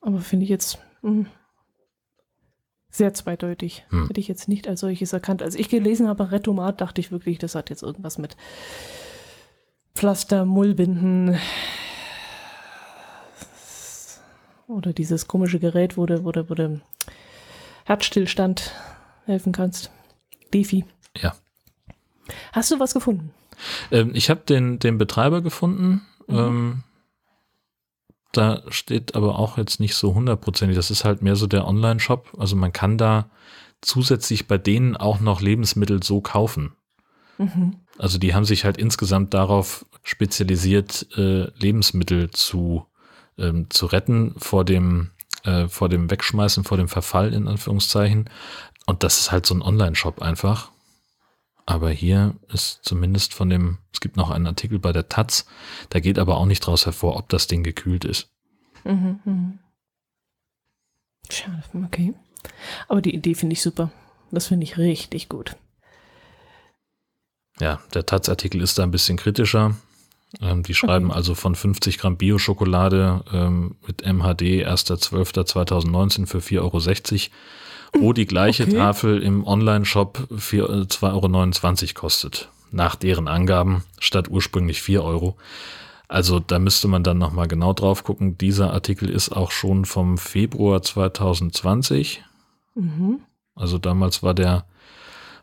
Aber 0.00 0.18
finde 0.18 0.42
ich 0.44 0.50
jetzt 0.50 0.78
hm, 1.02 1.26
sehr 2.90 3.14
zweideutig. 3.14 3.86
Hm. 3.90 4.08
Hätte 4.08 4.18
ich 4.18 4.26
jetzt 4.26 4.48
nicht 4.48 4.66
als 4.66 4.80
solches 4.80 5.12
erkannt. 5.12 5.42
Als 5.42 5.54
ich 5.54 5.68
gelesen 5.68 6.08
habe, 6.08 6.32
Retomat, 6.32 6.80
dachte 6.80 7.00
ich 7.00 7.12
wirklich, 7.12 7.38
das 7.38 7.54
hat 7.54 7.70
jetzt 7.70 7.84
irgendwas 7.84 8.18
mit 8.18 8.36
Pflaster, 9.94 10.44
Mullbinden 10.44 11.38
oder 14.66 14.92
dieses 14.92 15.28
komische 15.28 15.60
Gerät, 15.60 15.96
wo 15.96 16.04
du, 16.04 16.24
wo 16.24 16.32
du, 16.32 16.50
wo 16.50 16.54
du 16.54 16.80
Herzstillstand 17.84 18.72
helfen 19.24 19.52
kannst. 19.52 19.92
Defi. 20.52 20.84
Ja. 21.16 21.36
Hast 22.52 22.72
du 22.72 22.80
was 22.80 22.92
gefunden? 22.92 23.32
Ähm, 23.90 24.10
ich 24.14 24.30
habe 24.30 24.40
den, 24.40 24.78
den 24.78 24.98
Betreiber 24.98 25.40
gefunden. 25.40 26.02
Mhm. 26.26 26.36
Ähm, 26.36 26.82
da 28.32 28.62
steht 28.68 29.14
aber 29.14 29.38
auch 29.38 29.58
jetzt 29.58 29.80
nicht 29.80 29.94
so 29.94 30.14
hundertprozentig. 30.14 30.76
Das 30.76 30.90
ist 30.90 31.04
halt 31.04 31.22
mehr 31.22 31.36
so 31.36 31.46
der 31.46 31.66
Online-Shop. 31.66 32.32
Also 32.38 32.56
man 32.56 32.72
kann 32.72 32.98
da 32.98 33.30
zusätzlich 33.80 34.48
bei 34.48 34.58
denen 34.58 34.96
auch 34.96 35.20
noch 35.20 35.40
Lebensmittel 35.40 36.02
so 36.02 36.20
kaufen. 36.20 36.72
Mhm. 37.38 37.76
Also 37.98 38.18
die 38.18 38.34
haben 38.34 38.44
sich 38.44 38.64
halt 38.64 38.76
insgesamt 38.76 39.34
darauf 39.34 39.86
spezialisiert, 40.02 41.06
äh, 41.16 41.50
Lebensmittel 41.58 42.30
zu, 42.30 42.86
ähm, 43.38 43.70
zu 43.70 43.86
retten 43.86 44.34
vor 44.36 44.64
dem, 44.64 45.10
äh, 45.44 45.68
vor 45.68 45.88
dem 45.88 46.10
Wegschmeißen, 46.10 46.64
vor 46.64 46.76
dem 46.76 46.88
Verfall 46.88 47.32
in 47.32 47.46
Anführungszeichen. 47.46 48.28
Und 48.86 49.02
das 49.02 49.18
ist 49.18 49.32
halt 49.32 49.46
so 49.46 49.54
ein 49.54 49.62
Online-Shop 49.62 50.22
einfach. 50.22 50.72
Aber 51.66 51.90
hier 51.90 52.34
ist 52.52 52.80
zumindest 52.82 53.32
von 53.32 53.48
dem, 53.48 53.78
es 53.92 54.00
gibt 54.00 54.16
noch 54.16 54.30
einen 54.30 54.46
Artikel 54.46 54.78
bei 54.78 54.92
der 54.92 55.08
Taz, 55.08 55.46
da 55.88 56.00
geht 56.00 56.18
aber 56.18 56.36
auch 56.36 56.46
nicht 56.46 56.60
draus 56.60 56.84
hervor, 56.84 57.16
ob 57.16 57.28
das 57.30 57.46
Ding 57.46 57.62
gekühlt 57.62 58.04
ist. 58.04 58.28
Mhm, 58.84 59.20
mh. 59.24 59.52
Schade, 61.30 61.62
okay. 61.84 62.14
Aber 62.88 63.00
die 63.00 63.14
Idee 63.14 63.34
finde 63.34 63.54
ich 63.54 63.62
super. 63.62 63.90
Das 64.30 64.48
finde 64.48 64.64
ich 64.64 64.76
richtig 64.76 65.28
gut. 65.28 65.56
Ja, 67.60 67.80
der 67.94 68.04
Taz-Artikel 68.04 68.60
ist 68.60 68.78
da 68.78 68.82
ein 68.82 68.90
bisschen 68.90 69.16
kritischer. 69.16 69.76
Ähm, 70.40 70.64
die 70.64 70.74
schreiben 70.74 71.06
okay. 71.06 71.16
also 71.16 71.34
von 71.34 71.54
50 71.54 71.98
Gramm 71.98 72.16
Bio-Schokolade 72.16 73.24
ähm, 73.32 73.76
mit 73.86 74.04
MHD 74.04 74.66
1.12.2019 74.66 76.26
für 76.26 76.38
4,60 76.38 76.60
Euro 76.60 76.78
wo 77.98 78.12
die 78.12 78.26
gleiche 78.26 78.64
okay. 78.64 78.76
Tafel 78.76 79.22
im 79.22 79.46
Online-Shop 79.46 80.28
2,29 80.30 81.82
Euro 81.82 81.94
kostet. 81.94 82.48
Nach 82.70 82.96
deren 82.96 83.28
Angaben 83.28 83.84
statt 84.00 84.28
ursprünglich 84.28 84.82
4 84.82 85.02
Euro. 85.02 85.36
Also 86.08 86.38
da 86.38 86.58
müsste 86.58 86.88
man 86.88 87.02
dann 87.02 87.18
nochmal 87.18 87.48
genau 87.48 87.72
drauf 87.72 88.04
gucken. 88.04 88.36
Dieser 88.36 88.72
Artikel 88.72 89.08
ist 89.08 89.30
auch 89.30 89.50
schon 89.50 89.84
vom 89.84 90.18
Februar 90.18 90.82
2020. 90.82 92.22
Mhm. 92.74 93.20
Also 93.54 93.78
damals 93.78 94.22
war 94.22 94.34
der, 94.34 94.64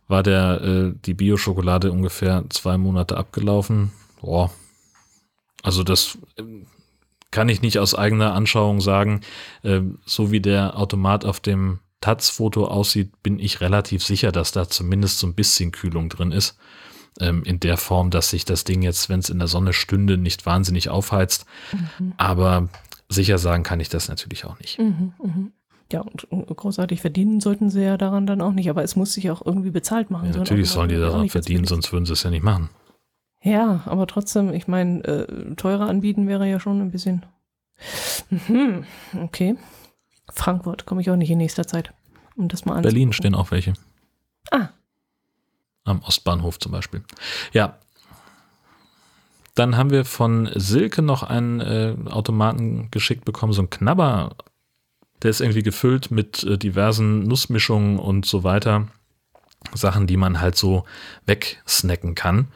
war 0.08 0.24
der, 0.24 0.62
äh, 0.62 0.94
die 1.06 1.14
Bio-Schokolade 1.14 1.92
ungefähr 1.92 2.44
zwei 2.50 2.78
Monate 2.78 3.18
abgelaufen. 3.18 3.92
Boah. 4.22 4.52
Also 5.64 5.84
das 5.84 6.18
äh, 6.38 6.44
kann 7.32 7.50
ich 7.50 7.62
nicht 7.62 7.80
aus 7.80 7.96
eigener 7.96 8.34
Anschauung 8.34 8.82
sagen. 8.82 9.22
Äh, 9.64 9.82
so 10.06 10.32
wie 10.32 10.42
der 10.42 10.78
Automat 10.78 11.26
auf 11.26 11.40
dem 11.40 11.80
Taz-Foto 12.02 12.68
aussieht, 12.68 13.24
bin 13.24 13.40
ich 13.40 13.62
relativ 13.62 14.04
sicher, 14.04 14.32
dass 14.32 14.52
da 14.52 14.68
zumindest 14.68 15.20
so 15.20 15.28
ein 15.28 15.36
bisschen 15.36 15.72
Kühlung 15.72 16.10
drin 16.10 16.32
ist. 16.32 16.58
Ähm, 17.20 17.44
in 17.44 17.60
der 17.60 17.78
Form, 17.78 18.10
dass 18.10 18.30
sich 18.30 18.46
das 18.46 18.64
Ding 18.64 18.82
jetzt, 18.82 19.10
wenn 19.10 19.20
es 19.20 19.30
in 19.30 19.40
der 19.40 19.48
Sonne 19.48 19.74
stünde, 19.74 20.18
nicht 20.18 20.46
wahnsinnig 20.46 20.90
aufheizt. 20.90 21.46
Mhm. 22.00 22.14
Aber 22.18 22.70
sicher 23.10 23.38
sagen 23.38 23.64
kann 23.64 23.80
ich 23.80 23.90
das 23.90 24.08
natürlich 24.08 24.46
auch 24.46 24.60
nicht. 24.60 24.80
Mhm, 24.80 25.14
mh. 25.22 25.48
Ja, 25.92 26.02
und 26.02 26.28
großartig 26.30 27.02
verdienen 27.02 27.42
sollten 27.42 27.70
sie 27.70 27.84
ja 27.84 27.98
daran 27.98 28.26
dann 28.26 28.40
auch 28.40 28.54
nicht, 28.54 28.70
aber 28.70 28.82
es 28.82 28.96
muss 28.96 29.14
sich 29.14 29.30
auch 29.30 29.46
irgendwie 29.46 29.72
bezahlt 29.72 30.10
machen. 30.10 30.32
Ja, 30.32 30.38
natürlich 30.38 30.70
sollen 30.70 30.88
die 30.88 30.96
daran 30.96 31.28
verdienen, 31.28 31.66
sonst 31.66 31.92
würden 31.92 32.06
sie 32.06 32.14
es 32.14 32.24
ja 32.24 32.30
nicht 32.30 32.44
machen. 32.44 32.70
Ja, 33.44 33.82
aber 33.86 34.08
trotzdem, 34.08 34.54
ich 34.54 34.68
meine, 34.70 35.04
äh, 35.04 35.56
teurer 35.56 35.90
anbieten 35.90 36.30
wäre 36.30 36.48
ja 36.48 36.62
schon 36.62 36.80
ein 36.80 36.92
bisschen. 36.92 37.26
Mhm, 38.30 38.86
okay. 39.22 39.58
Frankfurt 40.34 40.86
komme 40.86 41.02
ich 41.02 41.10
auch 41.10 41.16
nicht 41.16 41.30
in 41.30 41.38
nächster 41.38 41.68
Zeit. 41.68 41.94
Um 42.36 42.48
das 42.48 42.66
mal 42.66 42.82
Berlin 42.82 43.14
stehen 43.14 43.36
auch 43.36 43.52
welche. 43.52 43.74
Ah. 44.52 44.70
Am 45.84 46.02
Ostbahnhof 46.02 46.60
zum 46.60 46.72
Beispiel. 46.72 47.04
Ja. 47.54 47.78
Dann 49.56 49.76
haben 49.76 49.90
wir 49.90 50.06
von 50.06 50.50
Silke 50.56 51.02
noch 51.02 51.24
einen 51.24 51.60
äh, 51.60 51.96
Automaten 52.10 52.90
geschickt 52.90 53.26
bekommen, 53.26 53.54
so 53.54 53.62
ein 53.62 53.70
Knabber. 53.70 54.36
Der 55.22 55.30
ist 55.30 55.42
irgendwie 55.42 55.64
gefüllt 55.64 56.10
mit 56.10 56.44
äh, 56.44 56.58
diversen 56.58 57.24
Nussmischungen 57.24 58.00
und 58.00 58.26
so 58.26 58.44
weiter. 58.44 58.88
Sachen, 59.74 60.08
die 60.08 60.18
man 60.18 60.40
halt 60.40 60.56
so 60.56 60.86
wegsnacken 61.26 62.16
kann. 62.16 62.48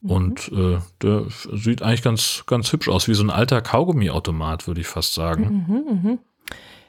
Mhm. 0.00 0.10
Und 0.10 0.52
äh, 0.52 0.78
der 1.02 1.24
sieht 1.52 1.82
eigentlich 1.82 2.02
ganz, 2.02 2.44
ganz 2.46 2.72
hübsch 2.72 2.88
aus, 2.88 3.08
wie 3.08 3.14
so 3.14 3.24
ein 3.24 3.30
alter 3.30 3.60
Kaugummiautomat, 3.60 4.66
würde 4.66 4.80
ich 4.80 4.86
fast 4.86 5.14
sagen. 5.14 5.66
Mhm, 5.68 6.10
mh. 6.10 6.18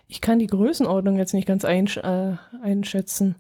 Ich 0.07 0.21
kann 0.21 0.39
die 0.39 0.47
Größenordnung 0.47 1.17
jetzt 1.17 1.33
nicht 1.33 1.47
ganz 1.47 1.65
einsch 1.65 1.97
äh, 1.97 2.37
einschätzen. 2.63 3.35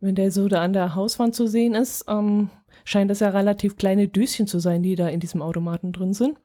Wenn 0.00 0.14
der 0.14 0.30
so 0.30 0.48
da 0.48 0.62
an 0.62 0.72
der 0.72 0.94
Hauswand 0.94 1.34
zu 1.34 1.46
sehen 1.46 1.74
ist, 1.74 2.04
ähm, 2.08 2.50
scheint 2.84 3.10
das 3.10 3.20
ja 3.20 3.30
relativ 3.30 3.76
kleine 3.76 4.08
Döschen 4.08 4.46
zu 4.46 4.58
sein, 4.58 4.82
die 4.82 4.94
da 4.94 5.08
in 5.08 5.20
diesem 5.20 5.42
Automaten 5.42 5.92
drin 5.92 6.14
sind. 6.14 6.38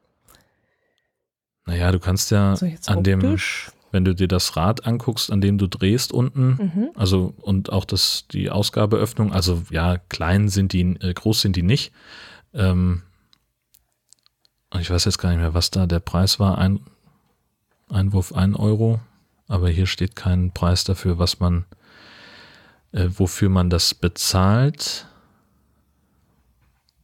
Naja, 1.66 1.92
du 1.92 2.00
kannst 2.00 2.32
ja 2.32 2.52
also 2.52 2.66
an 2.88 3.04
dem, 3.04 3.38
wenn 3.92 4.06
du 4.06 4.16
dir 4.16 4.28
das 4.28 4.56
Rad 4.58 4.86
anguckst, 4.86 5.32
an 5.32 5.42
dem 5.42 5.58
du 5.58 5.68
drehst 5.68 6.12
unten, 6.12 6.48
mhm. 6.48 6.90
also 6.96 7.34
und 7.42 7.72
auch 7.72 7.86
das, 7.86 8.26
die 8.32 8.50
Ausgabeöffnung, 8.50 9.32
also 9.32 9.64
ja, 9.70 9.98
klein 9.98 10.50
sind 10.50 10.74
die, 10.74 10.82
äh, 10.82 11.14
groß 11.14 11.42
sind 11.42 11.56
die 11.56 11.64
nicht. 11.64 11.94
Ähm, 12.54 13.04
ich 14.80 14.90
weiß 14.90 15.06
jetzt 15.06 15.18
gar 15.18 15.30
nicht 15.30 15.40
mehr, 15.40 15.54
was 15.54 15.70
da 15.70 15.86
der 15.86 16.00
Preis 16.00 16.40
war. 16.40 16.58
Ein, 16.58 16.80
Einwurf 17.90 18.34
1 18.34 18.58
Euro 18.58 19.02
aber 19.52 19.70
hier 19.70 19.86
steht 19.86 20.16
kein 20.16 20.52
Preis 20.52 20.86
dafür, 20.86 21.20
was 21.20 21.40
man, 21.40 21.66
äh, 22.94 23.10
wofür 23.10 23.50
man 23.50 23.70
das 23.70 23.94
bezahlt. 23.94 25.08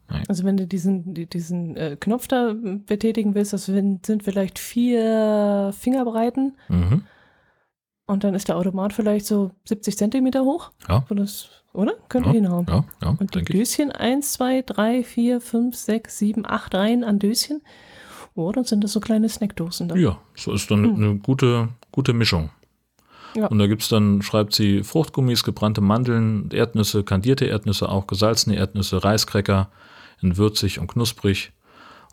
Nein. 0.09 0.23
Also 0.29 0.45
wenn 0.45 0.55
du 0.55 0.65
diesen, 0.65 1.13
diesen 1.13 1.75
äh, 1.75 1.97
Knopf 1.99 2.29
da 2.29 2.55
betätigen 2.85 3.35
willst, 3.35 3.51
das 3.51 3.65
sind 3.65 4.23
vielleicht 4.23 4.59
vier 4.59 5.73
Fingerbreiten. 5.77 6.55
Mhm. 6.69 7.03
Und 8.05 8.23
dann 8.23 8.33
ist 8.33 8.47
der 8.47 8.55
Automat 8.55 8.93
vielleicht 8.93 9.25
so 9.25 9.51
70 9.65 9.97
Zentimeter 9.97 10.45
hoch. 10.45 10.71
Ja. 10.87 11.05
Das, 11.09 11.49
oder? 11.73 11.95
Könnte 12.07 12.29
ja, 12.29 12.35
hinhauen. 12.35 12.65
Ja, 12.69 12.85
ja, 13.01 13.17
Und 13.19 13.35
die 13.35 13.41
Döschen, 13.41 13.89
ich. 13.89 13.99
1, 13.99 14.31
2, 14.31 14.61
3, 14.61 15.03
4, 15.03 15.41
5, 15.41 15.75
6, 15.75 16.17
7, 16.17 16.45
8 16.45 16.75
Reihen 16.75 17.03
an 17.03 17.19
Döschen. 17.19 17.61
Oh, 18.35 18.49
dann 18.53 18.63
sind 18.63 18.83
das 18.85 18.93
so 18.93 19.01
kleine 19.01 19.27
Snackdosen. 19.27 19.89
Dann. 19.89 19.99
Ja, 19.99 20.19
so 20.35 20.53
ist 20.53 20.71
dann 20.71 20.85
hm. 20.85 20.95
eine 20.95 21.15
gute, 21.17 21.69
gute 21.97 22.13
Mischung. 22.13 22.51
Ja. 23.33 23.47
Und 23.47 23.57
da 23.57 23.65
gibt 23.65 23.81
es 23.81 23.89
dann, 23.89 24.21
schreibt 24.21 24.53
sie, 24.53 24.83
Fruchtgummis, 24.83 25.43
gebrannte 25.43 25.81
Mandeln, 25.81 26.51
Erdnüsse, 26.51 27.03
kandierte 27.03 27.45
Erdnüsse, 27.45 27.89
auch 27.89 28.05
gesalzene 28.05 28.55
Erdnüsse, 28.55 29.03
Reiskräcker 29.03 29.71
in 30.21 30.37
würzig 30.37 30.77
und 30.77 30.85
knusprig. 30.85 31.53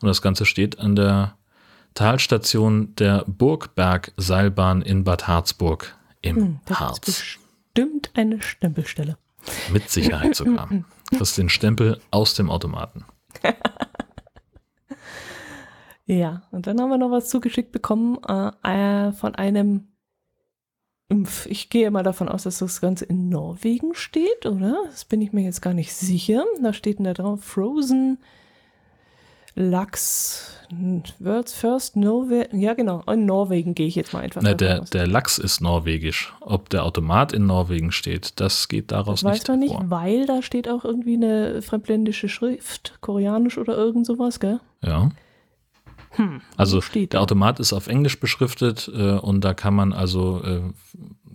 Und 0.01 0.09
das 0.09 0.23
Ganze 0.23 0.47
steht 0.47 0.79
an 0.79 0.97
der 0.97 1.37
Talstation 1.93 2.97
der 2.97 3.25
Burgberg-Seilbahn 3.27 4.81
in 4.81 5.05
Bad 5.05 5.29
Harzburg 5.29 5.95
im 6.23 6.37
hm, 6.37 6.61
das 6.65 6.81
Harz. 6.81 7.07
Ist 7.07 7.39
bestimmt 7.75 8.11
eine 8.15 8.41
Stempelstelle. 8.41 9.19
Mit 9.71 9.91
Sicherheit 9.91 10.35
sogar. 10.35 10.69
Das 11.11 11.29
ist 11.29 11.39
den 11.39 11.51
Stempel 11.51 12.01
aus 12.11 12.33
dem 12.33 12.51
Automaten. 12.51 13.05
Ja, 16.07 16.43
und 16.51 16.67
dann 16.67 16.81
haben 16.81 16.91
wir 16.91 16.99
noch 16.99 17.11
was 17.11 17.29
zugeschickt 17.29 17.73
bekommen 17.73 18.19
äh, 18.29 19.09
äh, 19.09 19.13
von 19.13 19.35
einem, 19.35 19.89
ich 21.47 21.71
gehe 21.71 21.91
mal 21.91 22.03
davon 22.03 22.29
aus, 22.29 22.43
dass 22.43 22.59
das 22.59 22.81
Ganze 22.81 23.07
in 23.07 23.29
Norwegen 23.29 23.95
steht, 23.95 24.47
oder? 24.47 24.77
Das 24.87 25.05
bin 25.05 25.23
ich 25.23 25.33
mir 25.33 25.45
jetzt 25.45 25.63
gar 25.63 25.75
nicht 25.75 25.95
sicher. 25.95 26.45
Da 26.63 26.73
steht 26.73 26.99
da 27.01 27.15
drauf 27.15 27.43
Frozen 27.43 28.19
Lachs, 29.57 30.59
World's 31.21 31.55
First 31.55 31.95
Norwegen. 31.95 32.59
Ja, 32.59 32.75
genau, 32.75 33.03
in 33.03 33.25
Norwegen 33.25 33.75
gehe 33.75 33.87
ich 33.87 33.95
jetzt 33.95 34.13
mal 34.13 34.21
einfach. 34.21 34.43
Na, 34.43 34.53
der, 34.53 34.83
aus. 34.83 34.91
der 34.91 35.07
Lachs 35.07 35.39
ist 35.39 35.61
norwegisch. 35.61 36.35
Ob 36.41 36.69
der 36.71 36.85
Automat 36.85 37.33
in 37.33 37.47
Norwegen 37.47 37.93
steht, 37.93 38.41
das 38.41 38.67
geht 38.67 38.91
daraus 38.91 39.21
das 39.21 39.33
nicht. 39.33 39.43
Weiß 39.43 39.49
man 39.49 39.59
nicht, 39.61 39.77
weil 39.91 40.27
da 40.27 40.43
steht 40.43 40.69
auch 40.69 40.85
irgendwie 40.85 41.15
eine 41.15 41.63
fremdländische 41.63 42.29
Schrift, 42.29 42.99
koreanisch 43.01 43.57
oder 43.57 43.77
irgend 43.77 44.07
sowas, 44.07 44.41
gell? 44.41 44.59
Ja. 44.83 45.11
Hm, 46.17 46.41
also 46.57 46.81
der 46.81 47.21
Automat 47.21 47.61
ist 47.61 47.73
auf 47.73 47.87
Englisch 47.87 48.21
beschriftet 48.21 48.91
äh, 48.95 49.13
und 49.13 49.43
da 49.43 49.55
kann 49.55 49.75
man 49.75 49.93
also 49.93 50.43
äh, 50.43 50.61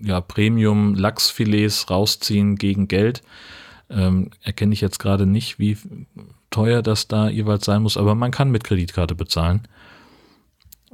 ja, 0.02 0.22
Premium 0.22 0.96
Lachsfilets 0.96 1.90
rausziehen 1.90 2.56
gegen 2.56 2.88
Geld. 2.88 3.22
Ähm, 3.90 4.30
erkenne 4.42 4.74
ich 4.74 4.82
jetzt 4.82 5.00
gerade 5.00 5.26
nicht, 5.26 5.60
wie 5.60 5.78
teuer 6.52 6.82
das 6.82 7.08
da 7.08 7.30
jeweils 7.30 7.66
sein 7.66 7.82
muss, 7.82 7.98
aber 7.98 8.16
man 8.16 8.32
kann 8.32 8.52
mit 8.52 8.64
Kreditkarte 8.64 9.16
bezahlen. 9.16 9.68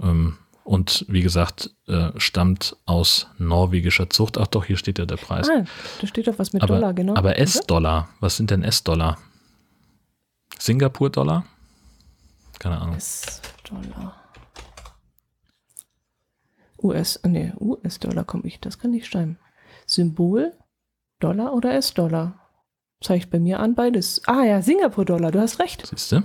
Ähm, 0.02 0.38
und 0.64 1.06
wie 1.08 1.22
gesagt, 1.22 1.70
äh, 1.88 2.10
stammt 2.18 2.76
aus 2.86 3.28
norwegischer 3.38 4.10
Zucht. 4.10 4.40
Ach 4.40 4.48
doch, 4.48 4.66
hier 4.66 4.78
steht 4.78 4.98
ja 4.98 5.06
der 5.06 5.18
Preis. 5.18 5.48
Ah, 5.48 5.66
da 6.02 6.08
steht 6.08 6.28
doch 6.28 6.40
was 6.40 6.54
mit 6.54 6.64
aber, 6.64 6.76
Dollar, 6.76 6.94
genau. 6.94 7.16
Aber 7.16 7.38
S-Dollar, 7.38 8.10
was 8.20 8.38
sind 8.38 8.50
denn 8.50 8.64
S-Dollar? 8.64 9.20
Singapur-Dollar? 10.58 11.46
Keine 12.58 12.82
Ahnung. 12.82 12.98
US-Dollar. 13.72 14.16
US, 16.82 17.20
nee, 17.24 17.54
US-Dollar 17.60 18.24
komme 18.26 18.44
ich, 18.46 18.60
das 18.60 18.80
kann 18.80 18.92
nicht 18.92 19.08
stimmen. 19.08 19.40
Symbol, 19.88 20.54
Dollar 21.20 21.54
oder 21.54 21.74
S-Dollar? 21.74 22.40
Zeigt 23.02 23.30
bei 23.30 23.40
mir 23.40 23.60
an 23.60 23.76
beides. 23.76 24.22
Ah 24.28 24.44
ja, 24.44 24.62
Singapur-Dollar, 24.62 25.32
du 25.32 25.40
hast 25.40 25.60
recht. 25.60 25.86
Siehst 25.86 26.12
du? 26.12 26.24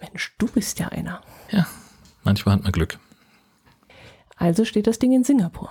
Mensch, 0.00 0.34
du 0.38 0.46
bist 0.46 0.78
ja 0.78 0.88
einer. 0.88 1.22
Ja, 1.50 1.66
manchmal 2.22 2.56
hat 2.56 2.62
man 2.62 2.72
Glück. 2.72 2.98
Also 4.36 4.64
steht 4.64 4.86
das 4.86 4.98
Ding 4.98 5.12
in 5.12 5.24
Singapur. 5.24 5.70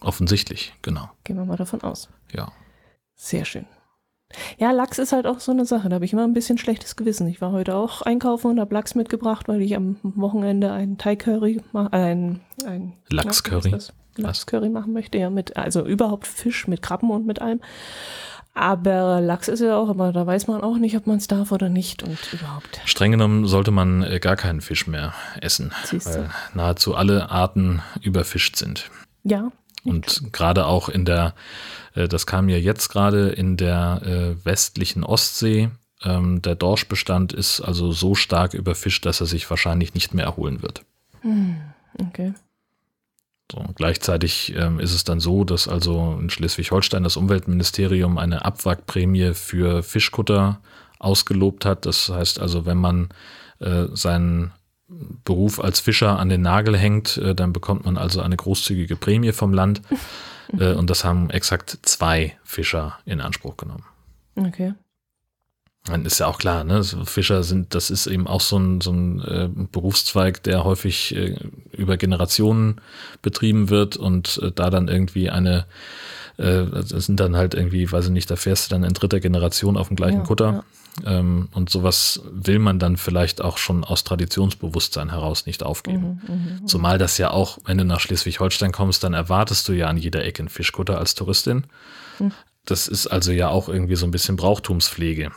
Offensichtlich, 0.00 0.74
genau. 0.82 1.10
Gehen 1.24 1.36
wir 1.36 1.44
mal 1.44 1.56
davon 1.56 1.82
aus. 1.82 2.08
Ja. 2.32 2.52
Sehr 3.14 3.44
schön. 3.44 3.66
Ja, 4.58 4.70
Lachs 4.70 4.98
ist 4.98 5.12
halt 5.12 5.26
auch 5.26 5.40
so 5.40 5.52
eine 5.52 5.64
Sache. 5.64 5.88
Da 5.88 5.96
habe 5.96 6.04
ich 6.04 6.12
immer 6.12 6.24
ein 6.24 6.34
bisschen 6.34 6.58
schlechtes 6.58 6.96
Gewissen. 6.96 7.26
Ich 7.28 7.40
war 7.40 7.52
heute 7.52 7.74
auch 7.74 8.02
einkaufen 8.02 8.50
und 8.52 8.60
habe 8.60 8.74
Lachs 8.74 8.94
mitgebracht, 8.94 9.48
weil 9.48 9.62
ich 9.62 9.76
am 9.76 9.96
Wochenende 10.02 10.72
einen 10.72 10.98
Thai-Curry, 10.98 11.60
äh, 11.74 11.78
ein, 11.96 12.40
ein 12.66 12.92
Lachs-Curry? 13.10 13.74
Lachs-Curry 14.16 14.68
machen 14.68 14.92
möchte. 14.92 15.18
Ja, 15.18 15.30
mit, 15.30 15.56
also 15.56 15.84
überhaupt 15.86 16.26
Fisch 16.26 16.68
mit 16.68 16.82
Krabben 16.82 17.10
und 17.10 17.26
mit 17.26 17.40
allem. 17.40 17.60
Aber 18.54 19.20
Lachs 19.22 19.48
ist 19.48 19.60
ja 19.60 19.76
auch, 19.78 19.88
aber 19.88 20.12
da 20.12 20.26
weiß 20.26 20.46
man 20.46 20.60
auch 20.60 20.76
nicht, 20.76 20.94
ob 20.96 21.06
man 21.06 21.16
es 21.16 21.26
darf 21.26 21.52
oder 21.52 21.70
nicht 21.70 22.02
und 22.02 22.18
überhaupt. 22.34 22.80
Streng 22.84 23.12
genommen 23.12 23.46
sollte 23.46 23.70
man 23.70 24.02
äh, 24.02 24.18
gar 24.20 24.36
keinen 24.36 24.60
Fisch 24.60 24.86
mehr 24.86 25.14
essen, 25.40 25.72
Siehst 25.84 26.06
du. 26.06 26.10
weil 26.18 26.30
nahezu 26.52 26.94
alle 26.94 27.30
Arten 27.30 27.80
überfischt 28.02 28.56
sind. 28.56 28.90
Ja, 29.24 29.50
Und 29.84 30.32
gerade 30.32 30.66
auch 30.66 30.88
in 30.88 31.04
der, 31.04 31.34
äh, 31.94 32.08
das 32.08 32.26
kam 32.26 32.48
ja 32.48 32.56
jetzt 32.56 32.88
gerade 32.88 33.30
in 33.30 33.56
der 33.56 34.02
äh, 34.04 34.44
westlichen 34.44 35.04
Ostsee, 35.04 35.70
ähm, 36.04 36.42
der 36.42 36.54
Dorschbestand 36.54 37.32
ist 37.32 37.60
also 37.60 37.92
so 37.92 38.14
stark 38.14 38.54
überfischt, 38.54 39.06
dass 39.06 39.20
er 39.20 39.26
sich 39.26 39.48
wahrscheinlich 39.48 39.94
nicht 39.94 40.14
mehr 40.14 40.24
erholen 40.24 40.62
wird. 40.62 40.84
okay. 41.98 42.34
So, 43.50 43.64
gleichzeitig 43.74 44.54
ähm, 44.56 44.80
ist 44.80 44.94
es 44.94 45.04
dann 45.04 45.20
so, 45.20 45.44
dass 45.44 45.68
also 45.68 46.18
in 46.18 46.30
Schleswig-Holstein 46.30 47.04
das 47.04 47.16
Umweltministerium 47.16 48.16
eine 48.18 48.44
Abwrackprämie 48.44 49.34
für 49.34 49.82
Fischkutter 49.82 50.60
ausgelobt 50.98 51.66
hat. 51.66 51.84
Das 51.84 52.08
heißt 52.08 52.40
also, 52.40 52.64
wenn 52.64 52.78
man 52.78 53.10
äh, 53.58 53.88
seinen 53.92 54.52
Beruf 55.24 55.60
als 55.60 55.80
Fischer 55.80 56.18
an 56.18 56.28
den 56.28 56.42
Nagel 56.42 56.76
hängt, 56.76 57.16
äh, 57.16 57.34
dann 57.34 57.52
bekommt 57.52 57.84
man 57.84 57.96
also 57.96 58.20
eine 58.20 58.36
großzügige 58.36 58.96
Prämie 58.96 59.32
vom 59.32 59.52
Land. 59.52 59.82
äh, 60.58 60.74
und 60.74 60.90
das 60.90 61.04
haben 61.04 61.30
exakt 61.30 61.78
zwei 61.82 62.36
Fischer 62.44 62.98
in 63.04 63.20
Anspruch 63.20 63.56
genommen. 63.56 63.84
Okay. 64.36 64.74
Dann 65.84 66.04
ist 66.04 66.20
ja 66.20 66.28
auch 66.28 66.38
klar, 66.38 66.62
ne? 66.62 66.84
Fischer 66.84 67.42
sind, 67.42 67.74
das 67.74 67.90
ist 67.90 68.06
eben 68.06 68.28
auch 68.28 68.40
so 68.40 68.56
ein, 68.56 68.80
so 68.80 68.92
ein 68.92 69.20
äh, 69.20 69.48
Berufszweig, 69.52 70.40
der 70.44 70.62
häufig 70.62 71.14
äh, 71.16 71.34
über 71.72 71.96
Generationen 71.96 72.80
betrieben 73.20 73.68
wird 73.68 73.96
und 73.96 74.38
äh, 74.42 74.52
da 74.52 74.70
dann 74.70 74.86
irgendwie 74.86 75.28
eine, 75.28 75.66
äh, 76.36 76.64
das 76.66 77.06
sind 77.06 77.20
dann 77.20 77.36
halt 77.36 77.54
irgendwie, 77.54 77.90
weiß 77.90 78.06
ich 78.06 78.10
nicht, 78.10 78.30
da 78.30 78.36
fährst 78.36 78.66
du 78.70 78.74
dann 78.74 78.84
in 78.84 78.94
dritter 78.94 79.20
Generation 79.20 79.76
auf 79.76 79.88
dem 79.88 79.96
gleichen 79.96 80.20
Ja, 80.20 80.24
Kutter. 80.24 80.64
Ähm, 81.06 81.48
und 81.52 81.70
sowas 81.70 82.20
will 82.30 82.58
man 82.58 82.78
dann 82.78 82.96
vielleicht 82.98 83.40
auch 83.40 83.56
schon 83.56 83.82
aus 83.82 84.04
Traditionsbewusstsein 84.04 85.10
heraus 85.10 85.46
nicht 85.46 85.62
aufgeben. 85.62 86.20
Mhm, 86.26 86.66
Zumal 86.66 86.98
das 86.98 87.16
ja 87.16 87.30
auch, 87.30 87.58
wenn 87.64 87.78
du 87.78 87.84
nach 87.84 88.00
Schleswig-Holstein 88.00 88.72
kommst, 88.72 89.02
dann 89.02 89.14
erwartest 89.14 89.66
du 89.68 89.72
ja 89.72 89.86
an 89.86 89.96
jeder 89.96 90.24
Ecke 90.24 90.40
einen 90.40 90.48
Fischkutter 90.50 90.98
als 90.98 91.14
Touristin. 91.14 91.64
Hm. 92.18 92.32
Das 92.66 92.88
ist 92.88 93.06
also 93.06 93.32
ja 93.32 93.48
auch 93.48 93.68
irgendwie 93.68 93.96
so 93.96 94.06
ein 94.06 94.10
bisschen 94.10 94.36
Brauchtumspflege. 94.36 95.30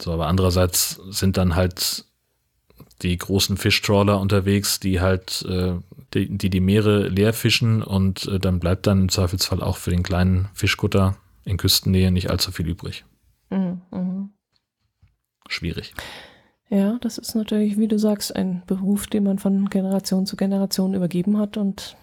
So, 0.00 0.12
aber 0.12 0.26
andererseits 0.26 1.00
sind 1.10 1.36
dann 1.36 1.56
halt 1.56 2.04
die 3.02 3.16
großen 3.16 3.56
Fischtrawler 3.56 4.20
unterwegs, 4.20 4.80
die 4.80 5.00
halt 5.00 5.44
äh, 5.48 5.74
die, 6.14 6.36
die 6.36 6.50
die 6.50 6.60
Meere 6.60 7.08
leer 7.08 7.32
fischen 7.32 7.82
und 7.82 8.26
äh, 8.26 8.38
dann 8.38 8.60
bleibt 8.60 8.86
dann 8.86 9.02
im 9.02 9.08
Zweifelsfall 9.08 9.62
auch 9.62 9.76
für 9.76 9.90
den 9.90 10.02
kleinen 10.02 10.48
Fischkutter 10.54 11.16
in 11.44 11.56
Küstennähe 11.56 12.10
nicht 12.10 12.30
allzu 12.30 12.52
viel 12.52 12.68
übrig. 12.68 13.04
Mhm, 13.50 13.82
mhm. 13.90 14.30
Schwierig. 15.48 15.92
Ja, 16.70 16.98
das 17.00 17.18
ist 17.18 17.34
natürlich, 17.34 17.78
wie 17.78 17.88
du 17.88 17.98
sagst, 17.98 18.34
ein 18.34 18.62
Beruf, 18.66 19.06
den 19.06 19.24
man 19.24 19.38
von 19.38 19.68
Generation 19.68 20.24
zu 20.26 20.36
Generation 20.36 20.94
übergeben 20.94 21.38
hat 21.38 21.56
und 21.56 21.96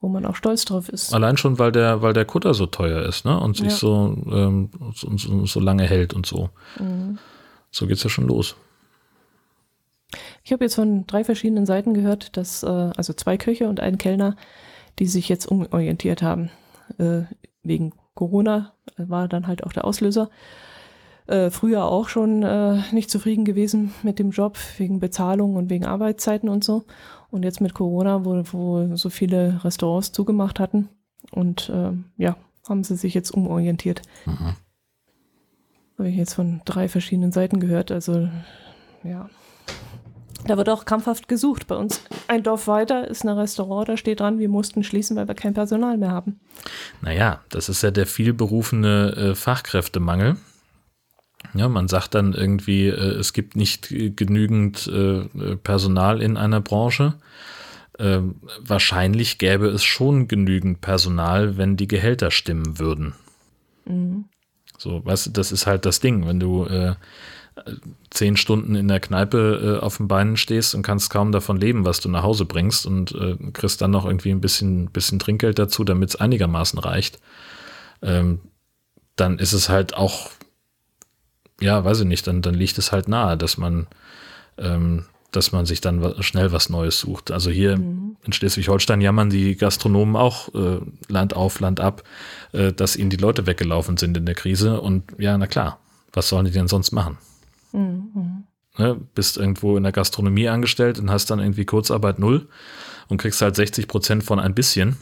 wo 0.00 0.08
man 0.08 0.26
auch 0.26 0.36
stolz 0.36 0.64
drauf 0.64 0.88
ist. 0.88 1.14
Allein 1.14 1.36
schon, 1.36 1.58
weil 1.58 1.72
der, 1.72 2.02
weil 2.02 2.12
der 2.12 2.24
Kutter 2.24 2.52
so 2.52 2.66
teuer 2.66 3.02
ist, 3.02 3.24
ne? 3.24 3.38
Und 3.38 3.56
sich 3.56 3.66
Ja. 3.68 3.76
so, 3.76 4.16
ähm, 4.30 4.70
so, 4.94 5.16
so, 5.16 5.46
so 5.46 5.60
lange 5.60 5.84
hält 5.84 6.14
und 6.14 6.26
so. 6.26 6.50
Mhm. 6.78 7.18
So 7.70 7.86
geht's 7.86 8.02
ja 8.02 8.10
schon 8.10 8.26
los. 8.26 8.54
Ich 10.42 10.52
habe 10.52 10.64
jetzt 10.64 10.74
von 10.74 11.06
drei 11.06 11.24
verschiedenen 11.24 11.66
Seiten 11.66 11.94
gehört, 11.94 12.36
dass 12.36 12.62
äh, 12.62 12.66
also 12.66 13.12
zwei 13.12 13.36
Köche 13.36 13.68
und 13.68 13.80
ein 13.80 13.98
Kellner, 13.98 14.36
die 14.98 15.06
sich 15.06 15.28
jetzt 15.28 15.46
umorientiert 15.46 16.22
haben. 16.22 16.50
Äh, 16.98 17.22
wegen 17.62 17.92
Corona 18.14 18.72
war 18.96 19.28
dann 19.28 19.46
halt 19.46 19.64
auch 19.64 19.72
der 19.72 19.84
Auslöser. 19.84 20.30
Äh, 21.26 21.50
früher 21.50 21.86
auch 21.86 22.08
schon 22.08 22.42
äh, 22.42 22.82
nicht 22.92 23.10
zufrieden 23.10 23.44
gewesen 23.44 23.94
mit 24.02 24.18
dem 24.18 24.30
Job, 24.30 24.58
wegen 24.76 25.00
Bezahlung 25.00 25.56
und 25.56 25.70
wegen 25.70 25.86
Arbeitszeiten 25.86 26.48
und 26.48 26.62
so. 26.62 26.84
Und 27.30 27.44
jetzt 27.44 27.60
mit 27.60 27.74
Corona, 27.74 28.24
wo, 28.24 28.42
wo 28.52 28.96
so 28.96 29.08
viele 29.08 29.64
Restaurants 29.64 30.12
zugemacht 30.12 30.60
hatten. 30.60 30.90
Und 31.30 31.70
äh, 31.70 31.92
ja, 32.18 32.36
haben 32.68 32.84
sie 32.84 32.96
sich 32.96 33.14
jetzt 33.14 33.30
umorientiert. 33.30 34.02
Mhm. 34.26 34.56
Habe 35.98 36.08
ich 36.08 36.16
jetzt 36.16 36.34
von 36.34 36.60
drei 36.64 36.88
verschiedenen 36.88 37.32
Seiten 37.32 37.58
gehört. 37.58 37.90
Also, 37.90 38.28
ja. 39.02 39.30
Da 40.46 40.56
wird 40.56 40.68
auch 40.68 40.84
krampfhaft 40.84 41.28
gesucht. 41.28 41.66
Bei 41.66 41.76
uns 41.76 42.02
ein 42.28 42.42
Dorf 42.42 42.66
weiter 42.66 43.08
ist 43.08 43.24
ein 43.24 43.30
Restaurant, 43.30 43.88
da 43.88 43.96
steht 43.96 44.20
dran, 44.20 44.38
wir 44.38 44.48
mussten 44.48 44.84
schließen, 44.84 45.16
weil 45.16 45.26
wir 45.26 45.34
kein 45.34 45.54
Personal 45.54 45.96
mehr 45.96 46.10
haben. 46.10 46.40
Naja, 47.00 47.40
das 47.48 47.68
ist 47.68 47.82
ja 47.82 47.90
der 47.90 48.06
vielberufene 48.06 49.14
äh, 49.16 49.34
Fachkräftemangel. 49.34 50.36
Ja, 51.54 51.68
man 51.68 51.88
sagt 51.88 52.14
dann 52.14 52.32
irgendwie, 52.32 52.88
äh, 52.88 53.18
es 53.18 53.32
gibt 53.32 53.56
nicht 53.56 53.90
äh, 53.92 54.10
genügend 54.10 54.86
äh, 54.86 55.20
äh, 55.20 55.56
Personal 55.56 56.20
in 56.20 56.36
einer 56.36 56.60
Branche. 56.60 57.14
Ähm, 57.98 58.36
wahrscheinlich 58.58 59.38
gäbe 59.38 59.68
es 59.68 59.84
schon 59.84 60.26
genügend 60.26 60.80
Personal, 60.80 61.56
wenn 61.56 61.76
die 61.76 61.86
Gehälter 61.86 62.30
stimmen 62.30 62.78
würden. 62.78 63.14
Mhm. 63.84 64.24
So, 64.78 65.04
weißt 65.04 65.26
du, 65.26 65.30
das 65.30 65.52
ist 65.52 65.66
halt 65.66 65.86
das 65.86 66.00
Ding, 66.00 66.26
wenn 66.26 66.40
du 66.40 66.64
äh, 66.64 66.94
zehn 68.10 68.36
Stunden 68.36 68.74
in 68.74 68.88
der 68.88 69.00
Kneipe 69.00 69.78
äh, 69.80 69.84
auf 69.84 69.98
den 69.98 70.08
Beinen 70.08 70.36
stehst 70.36 70.74
und 70.74 70.82
kannst 70.82 71.10
kaum 71.10 71.32
davon 71.32 71.56
leben, 71.56 71.84
was 71.84 72.00
du 72.00 72.08
nach 72.08 72.22
Hause 72.22 72.44
bringst 72.44 72.84
und 72.86 73.12
äh, 73.12 73.36
kriegst 73.52 73.80
dann 73.80 73.90
noch 73.92 74.04
irgendwie 74.04 74.30
ein 74.30 74.40
bisschen, 74.40 74.90
bisschen 74.90 75.18
Trinkgeld 75.18 75.58
dazu, 75.58 75.84
damit 75.84 76.10
es 76.10 76.16
einigermaßen 76.16 76.78
reicht, 76.78 77.20
ähm, 78.02 78.40
dann 79.16 79.38
ist 79.38 79.52
es 79.52 79.68
halt 79.68 79.94
auch, 79.96 80.30
ja, 81.60 81.84
weiß 81.84 82.00
ich 82.00 82.06
nicht, 82.06 82.26
dann, 82.26 82.42
dann 82.42 82.54
liegt 82.54 82.78
es 82.78 82.90
halt 82.90 83.08
nahe, 83.08 83.36
dass 83.36 83.56
man, 83.56 83.86
ähm, 84.58 85.04
dass 85.30 85.52
man 85.52 85.66
sich 85.66 85.80
dann 85.80 86.22
schnell 86.22 86.52
was 86.52 86.68
Neues 86.68 86.98
sucht. 86.98 87.30
Also 87.30 87.50
hier 87.50 87.76
Mhm. 87.76 88.16
in 88.24 88.32
Schleswig-Holstein 88.32 89.00
jammern 89.00 89.30
die 89.30 89.56
Gastronomen 89.56 90.16
auch 90.16 90.52
äh, 90.54 90.80
Land 91.08 91.34
auf, 91.34 91.60
Land 91.60 91.78
ab, 91.80 92.02
äh, 92.52 92.72
dass 92.72 92.96
ihnen 92.96 93.10
die 93.10 93.16
Leute 93.16 93.46
weggelaufen 93.46 93.96
sind 93.96 94.16
in 94.16 94.26
der 94.26 94.34
Krise. 94.34 94.80
Und 94.80 95.04
ja, 95.18 95.36
na 95.38 95.46
klar, 95.46 95.78
was 96.12 96.28
sollen 96.28 96.44
die 96.46 96.50
denn 96.52 96.68
sonst 96.68 96.92
machen? 96.92 97.18
Mhm. 97.74 98.44
Ne? 98.78 99.00
Bist 99.14 99.36
irgendwo 99.36 99.76
in 99.76 99.82
der 99.84 99.92
Gastronomie 99.92 100.48
angestellt 100.48 100.98
und 100.98 101.10
hast 101.10 101.30
dann 101.30 101.38
irgendwie 101.38 101.64
Kurzarbeit 101.64 102.18
null 102.18 102.48
und 103.08 103.18
kriegst 103.18 103.40
halt 103.42 103.54
60 103.56 103.86
Prozent 103.86 104.24
von 104.24 104.40
ein 104.40 104.54
bisschen. 104.54 104.96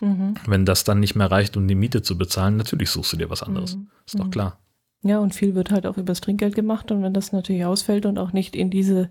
Mhm. 0.00 0.34
Wenn 0.46 0.64
das 0.64 0.84
dann 0.84 1.00
nicht 1.00 1.14
mehr 1.16 1.30
reicht, 1.30 1.56
um 1.56 1.66
die 1.68 1.74
Miete 1.74 2.02
zu 2.02 2.16
bezahlen, 2.16 2.56
natürlich 2.56 2.90
suchst 2.90 3.12
du 3.12 3.16
dir 3.16 3.28
was 3.30 3.42
anderes. 3.42 3.76
Mhm. 3.76 3.88
Ist 4.06 4.18
doch 4.18 4.26
Mhm. 4.26 4.30
klar. 4.30 4.58
Ja, 5.02 5.18
und 5.20 5.34
viel 5.34 5.54
wird 5.54 5.70
halt 5.70 5.86
auch 5.86 5.96
übers 5.96 6.20
Trinkgeld 6.20 6.54
gemacht 6.56 6.90
und 6.90 7.02
wenn 7.02 7.14
das 7.14 7.32
natürlich 7.32 7.64
ausfällt 7.64 8.04
und 8.06 8.18
auch 8.18 8.32
nicht 8.32 8.56
in 8.56 8.68
diese, 8.70 9.10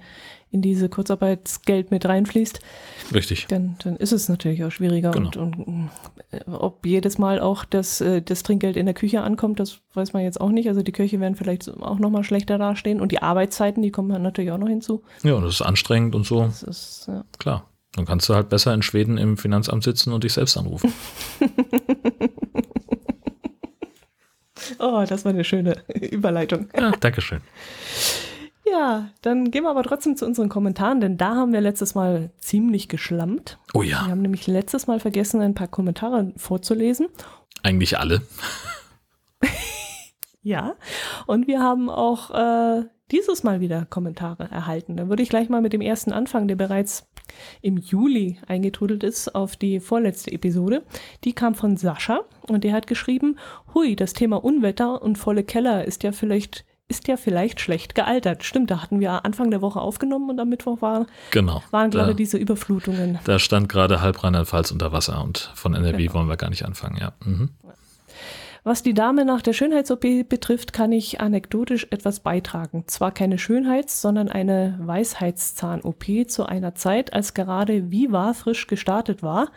in 0.52 0.62
diese 0.62 0.90
Kurzarbeitsgeld 0.90 1.92
mit 1.92 2.06
reinfließt, 2.06 2.60
Richtig. 3.14 3.48
dann, 3.48 3.76
dann 3.84 3.98
ist 3.98 4.14
es 4.14 4.30
natürlich 4.30 4.64
auch 4.64 4.72
schwieriger. 4.72 5.12
Genau. 5.12 5.28
Und, 5.42 5.58
und 5.58 5.90
äh, 6.32 6.40
ob 6.50 6.86
jedes 6.86 7.18
Mal 7.18 7.40
auch 7.40 7.66
das, 7.66 8.02
äh, 8.02 8.22
das 8.22 8.44
Trinkgeld 8.44 8.78
in 8.78 8.86
der 8.86 8.96
Küche 8.96 9.22
ankommt, 9.22 9.60
das 9.60 9.80
weiß 9.94 10.14
man 10.14 10.24
jetzt 10.24 10.40
auch 10.40 10.50
nicht. 10.50 10.70
Also 10.70 10.84
die 10.84 10.92
Köche 10.92 11.20
werden 11.20 11.36
vielleicht 11.36 11.70
auch 11.70 12.00
nochmal 12.00 12.24
schlechter 12.24 12.58
dastehen 12.58 13.02
und 13.02 13.12
die 13.12 13.22
Arbeitszeiten, 13.22 13.84
die 13.84 13.92
kommen 13.92 14.10
dann 14.10 14.22
natürlich 14.22 14.52
auch 14.52 14.58
noch 14.58 14.70
hinzu. 14.70 15.04
Ja, 15.24 15.34
und 15.34 15.44
das 15.44 15.56
ist 15.56 15.62
anstrengend 15.62 16.16
und 16.16 16.26
so. 16.26 16.44
Das 16.44 16.64
ist, 16.64 17.06
ja. 17.08 17.26
Klar. 17.38 17.70
Dann 17.96 18.06
kannst 18.06 18.30
du 18.30 18.36
halt 18.36 18.50
besser 18.50 18.74
in 18.74 18.84
Schweden 18.84 19.18
im 19.18 19.38
Finanzamt 19.38 19.84
sitzen 19.84 20.14
und 20.14 20.24
dich 20.24 20.34
selbst 20.34 20.56
anrufen. 20.56 20.94
Oh, 24.80 25.06
das 25.08 25.26
war 25.26 25.32
eine 25.32 25.44
schöne 25.44 25.84
Überleitung. 25.88 26.68
Ja, 26.76 26.92
Dankeschön. 26.92 27.42
Ja, 28.72 29.10
dann 29.22 29.52
gehen 29.52 29.64
wir 29.64 29.70
aber 29.70 29.84
trotzdem 29.84 30.16
zu 30.16 30.26
unseren 30.26 30.50
Kommentaren, 30.50 31.00
denn 31.00 31.18
da 31.18 31.36
haben 31.36 31.54
wir 31.54 31.62
letztes 31.62 31.96
Mal 31.96 32.32
ziemlich 32.40 32.88
geschlammt. 32.90 33.60
Oh 33.74 33.82
Wir 33.82 33.90
ja, 33.90 34.08
haben 34.08 34.22
nämlich 34.22 34.48
letztes 34.48 34.88
Mal 34.88 35.00
vergessen, 35.00 35.42
ein 35.42 35.54
paar 35.54 35.68
Kommentare 35.68 36.34
vorzulesen. 36.38 37.08
eigentlich 37.64 37.98
alle. 38.00 38.22
Ja, 40.44 40.76
und 41.26 41.48
wir 41.48 41.60
haben 41.60 41.90
auch 41.90 42.32
äh, 42.32 42.86
dieses 43.12 43.44
Mal 43.44 43.60
wieder 43.60 43.86
Kommentare 43.86 44.50
erhalten. 44.50 44.96
Da 44.96 45.10
würde 45.10 45.22
ich 45.22 45.28
gleich 45.28 45.50
mal 45.50 45.62
mit 45.62 45.74
dem 45.74 45.82
ersten 45.82 46.14
anfangen, 46.14 46.48
der 46.48 46.56
bereits 46.56 47.06
im 47.62 47.76
Juli 47.76 48.40
eingetrudelt 48.48 49.04
ist 49.04 49.36
auf 49.36 49.58
die 49.58 49.82
vorletzte 49.82 50.32
Episode. 50.32 50.84
Die 51.26 51.34
kam 51.34 51.54
von 51.54 51.76
Sascha 51.76 52.22
und 52.48 52.64
der 52.64 52.72
hat 52.72 52.88
geschrieben, 52.88 53.38
hui, 53.74 53.98
das 53.98 54.14
Thema 54.14 54.42
Unwetter 54.42 55.02
und 55.02 55.18
volle 55.18 55.44
Keller 55.44 55.84
ist 55.84 56.04
ja 56.04 56.14
vielleicht 56.14 56.64
ist 56.90 57.08
ja 57.08 57.18
vielleicht 57.18 57.60
schlecht 57.60 57.96
gealtert. 57.96 58.44
Stimmt, 58.44 58.72
da 58.72 58.82
hatten 58.82 59.00
wir 59.00 59.26
Anfang 59.26 59.52
der 59.52 59.62
Woche 59.62 59.80
aufgenommen 59.82 60.30
und 60.30 60.40
am 60.40 60.50
Mittwoch 60.50 60.82
war, 60.82 61.06
genau, 61.32 61.62
waren 61.72 61.92
gerade 61.92 62.16
diese 62.16 62.38
Überflutungen. 62.38 63.20
Da 63.26 63.40
stand 63.40 63.68
gerade 63.68 64.02
halb 64.02 64.24
Rheinland-Pfalz 64.24 64.72
unter 64.72 64.92
Wasser 64.92 65.22
und 65.24 65.52
von 65.56 65.74
NRW 65.74 65.98
genau. 65.98 66.14
wollen 66.14 66.30
wir 66.30 66.38
gar 66.38 66.50
nicht 66.50 66.64
anfangen, 66.64 66.98
ja. 66.98 67.14
Mhm. 67.26 67.50
Was 68.68 68.84
die 68.84 68.94
Dame 68.94 69.24
nach 69.24 69.42
der 69.42 69.54
Schönheits-OP 69.54 70.28
betrifft, 70.28 70.74
kann 70.74 70.92
ich 70.92 71.22
anekdotisch 71.22 71.88
etwas 71.90 72.20
beitragen. 72.20 72.84
Zwar 72.88 73.14
keine 73.14 73.38
Schönheits-, 73.38 74.02
sondern 74.02 74.28
eine 74.28 74.78
Weisheitszahn-OP 74.82 76.28
zu 76.28 76.46
einer 76.46 76.76
Zeit, 76.76 77.14
als 77.14 77.34
gerade 77.34 77.92
Viva 77.92 78.34
frisch 78.34 78.68
gestartet 78.68 79.24
war 79.24 79.52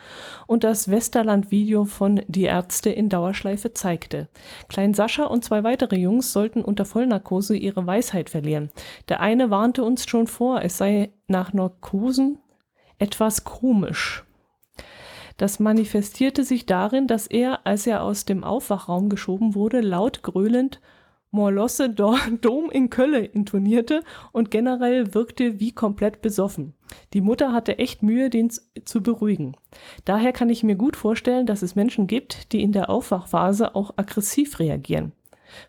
und 0.47 0.63
das 0.63 0.89
Westerland-Video 0.89 1.83
von 1.83 2.21
Die 2.29 2.43
Ärzte 2.43 2.89
in 2.89 3.09
Dauerschleife 3.09 3.73
zeigte. 3.73 4.29
Klein 4.69 4.93
Sascha 4.93 5.25
und 5.25 5.43
zwei 5.43 5.65
weitere 5.65 5.97
Jungs 5.97 6.31
sollten 6.31 6.61
unter 6.61 6.85
Vollnarkose 6.85 7.57
ihre 7.57 7.85
Weisheit 7.85 8.29
verlieren. 8.29 8.69
Der 9.09 9.19
eine 9.19 9.49
warnte 9.49 9.83
uns 9.83 10.07
schon 10.07 10.27
vor, 10.27 10.61
es 10.61 10.77
sei 10.77 11.11
nach 11.27 11.51
Narkosen 11.51 12.37
etwas 12.97 13.43
komisch. 13.43 14.23
Das 15.41 15.59
manifestierte 15.59 16.43
sich 16.43 16.67
darin, 16.67 17.07
dass 17.07 17.25
er, 17.25 17.65
als 17.65 17.87
er 17.87 18.03
aus 18.03 18.25
dem 18.25 18.43
Aufwachraum 18.43 19.09
geschoben 19.09 19.55
wurde, 19.55 19.81
laut 19.81 20.21
gröhlend 20.21 20.79
Morlosse 21.31 21.89
Dom 22.41 22.69
in 22.69 22.91
Kölle 22.91 23.25
intonierte 23.25 24.03
und 24.33 24.51
generell 24.51 25.15
wirkte 25.15 25.59
wie 25.59 25.71
komplett 25.71 26.21
besoffen. 26.21 26.75
Die 27.13 27.21
Mutter 27.21 27.53
hatte 27.53 27.79
echt 27.79 28.03
Mühe, 28.03 28.29
den 28.29 28.51
zu 28.51 29.01
beruhigen. 29.01 29.55
Daher 30.05 30.31
kann 30.31 30.51
ich 30.51 30.61
mir 30.61 30.75
gut 30.75 30.95
vorstellen, 30.95 31.47
dass 31.47 31.63
es 31.63 31.73
Menschen 31.73 32.05
gibt, 32.05 32.53
die 32.53 32.61
in 32.61 32.71
der 32.71 32.91
Aufwachphase 32.91 33.73
auch 33.73 33.95
aggressiv 33.97 34.59
reagieren. 34.59 35.11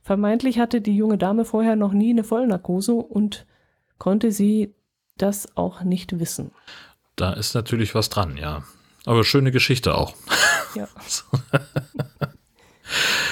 Vermeintlich 0.03 0.59
hatte 0.59 0.83
die 0.83 0.95
junge 0.95 1.17
Dame 1.17 1.47
vorher 1.47 1.77
noch 1.77 1.95
nie 1.95 2.11
eine 2.11 2.25
Vollnarkose 2.25 2.93
und 2.93 3.47
konnte 3.97 4.33
sie 4.33 4.75
das 5.17 5.57
auch 5.57 5.83
nicht 5.83 6.21
wissen. 6.21 6.51
Da 7.17 7.33
ist 7.33 7.55
natürlich 7.55 7.95
was 7.95 8.11
dran, 8.11 8.37
ja. 8.37 8.65
Aber 9.07 9.25
schöne 9.25 9.51
Geschichte 9.51 9.95
auch. 9.95 10.15
Ja. 10.75 10.89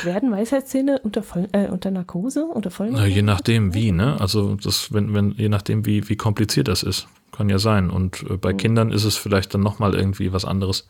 Werden 0.04 0.30
Weisheitszähne 0.30 0.98
unter, 1.02 1.22
Voll, 1.22 1.48
äh, 1.52 1.68
unter 1.68 1.90
Narkose, 1.90 2.44
unter 2.44 2.70
Vollnarkose? 2.70 3.08
Na, 3.08 3.14
je 3.14 3.22
nachdem 3.22 3.72
wie, 3.72 3.92
ne? 3.92 4.20
Also 4.20 4.56
das, 4.56 4.92
wenn, 4.92 5.14
wenn, 5.14 5.32
je 5.32 5.48
nachdem 5.48 5.86
wie, 5.86 6.06
wie 6.10 6.16
kompliziert 6.16 6.68
das 6.68 6.82
ist. 6.82 7.08
Kann 7.32 7.48
ja 7.48 7.58
sein. 7.58 7.88
Und 7.88 8.22
äh, 8.28 8.36
bei 8.36 8.52
mhm. 8.52 8.58
Kindern 8.58 8.92
ist 8.92 9.04
es 9.04 9.16
vielleicht 9.16 9.54
dann 9.54 9.62
nochmal 9.62 9.94
irgendwie 9.94 10.34
was 10.34 10.44
anderes. 10.44 10.86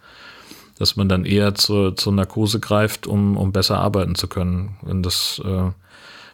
Dass 0.77 0.97
man 0.97 1.09
dann 1.09 1.25
eher 1.25 1.55
zur, 1.55 1.95
zur 1.95 2.13
Narkose 2.13 2.59
greift, 2.59 3.07
um, 3.07 3.37
um 3.37 3.53
besser 3.53 3.79
arbeiten 3.79 4.17
zu 4.17 4.27
können. 4.27 4.77
Wenn 4.83 5.05
das 5.05 5.41
äh, 5.45 5.71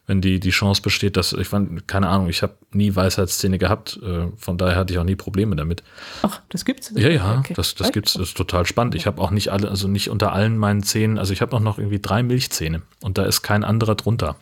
wenn 0.07 0.21
die, 0.21 0.39
die 0.39 0.51
Chance 0.51 0.83
besteht, 0.83 1.17
dass, 1.17 1.33
ich 1.33 1.49
fand, 1.49 1.89
keine 1.89 2.09
Ahnung, 2.09 2.29
ich 2.29 2.43
habe 2.43 2.55
nie 2.71 2.95
Weisheitszähne 2.95 3.59
gehabt, 3.59 3.99
äh, 4.03 4.29
von 4.37 4.57
daher 4.57 4.77
hatte 4.77 4.93
ich 4.93 4.99
auch 4.99 5.05
nie 5.05 5.17
Probleme 5.17 5.57
damit. 5.57 5.83
Ach, 6.23 6.41
das 6.49 6.65
gibt's? 6.65 6.93
Ja, 6.95 7.09
ja, 7.09 7.39
okay. 7.39 7.55
das, 7.55 7.75
das 7.75 7.91
gibt's, 7.91 8.13
das 8.13 8.29
ist 8.29 8.37
total 8.37 8.67
spannend. 8.67 8.95
Ich 8.95 9.07
habe 9.07 9.21
auch 9.21 9.31
nicht 9.31 9.51
alle, 9.51 9.69
also 9.69 9.89
nicht 9.89 10.11
unter 10.11 10.33
allen 10.33 10.57
meinen 10.57 10.83
Zähnen, 10.83 11.19
also 11.19 11.33
ich 11.33 11.43
habe 11.43 11.55
auch 11.57 11.61
noch 11.61 11.79
irgendwie 11.79 12.01
drei 12.01 12.23
Milchzähne 12.23 12.83
und 13.03 13.19
da 13.19 13.25
ist 13.25 13.43
kein 13.43 13.65
anderer 13.65 13.97
drunter. 13.97 14.37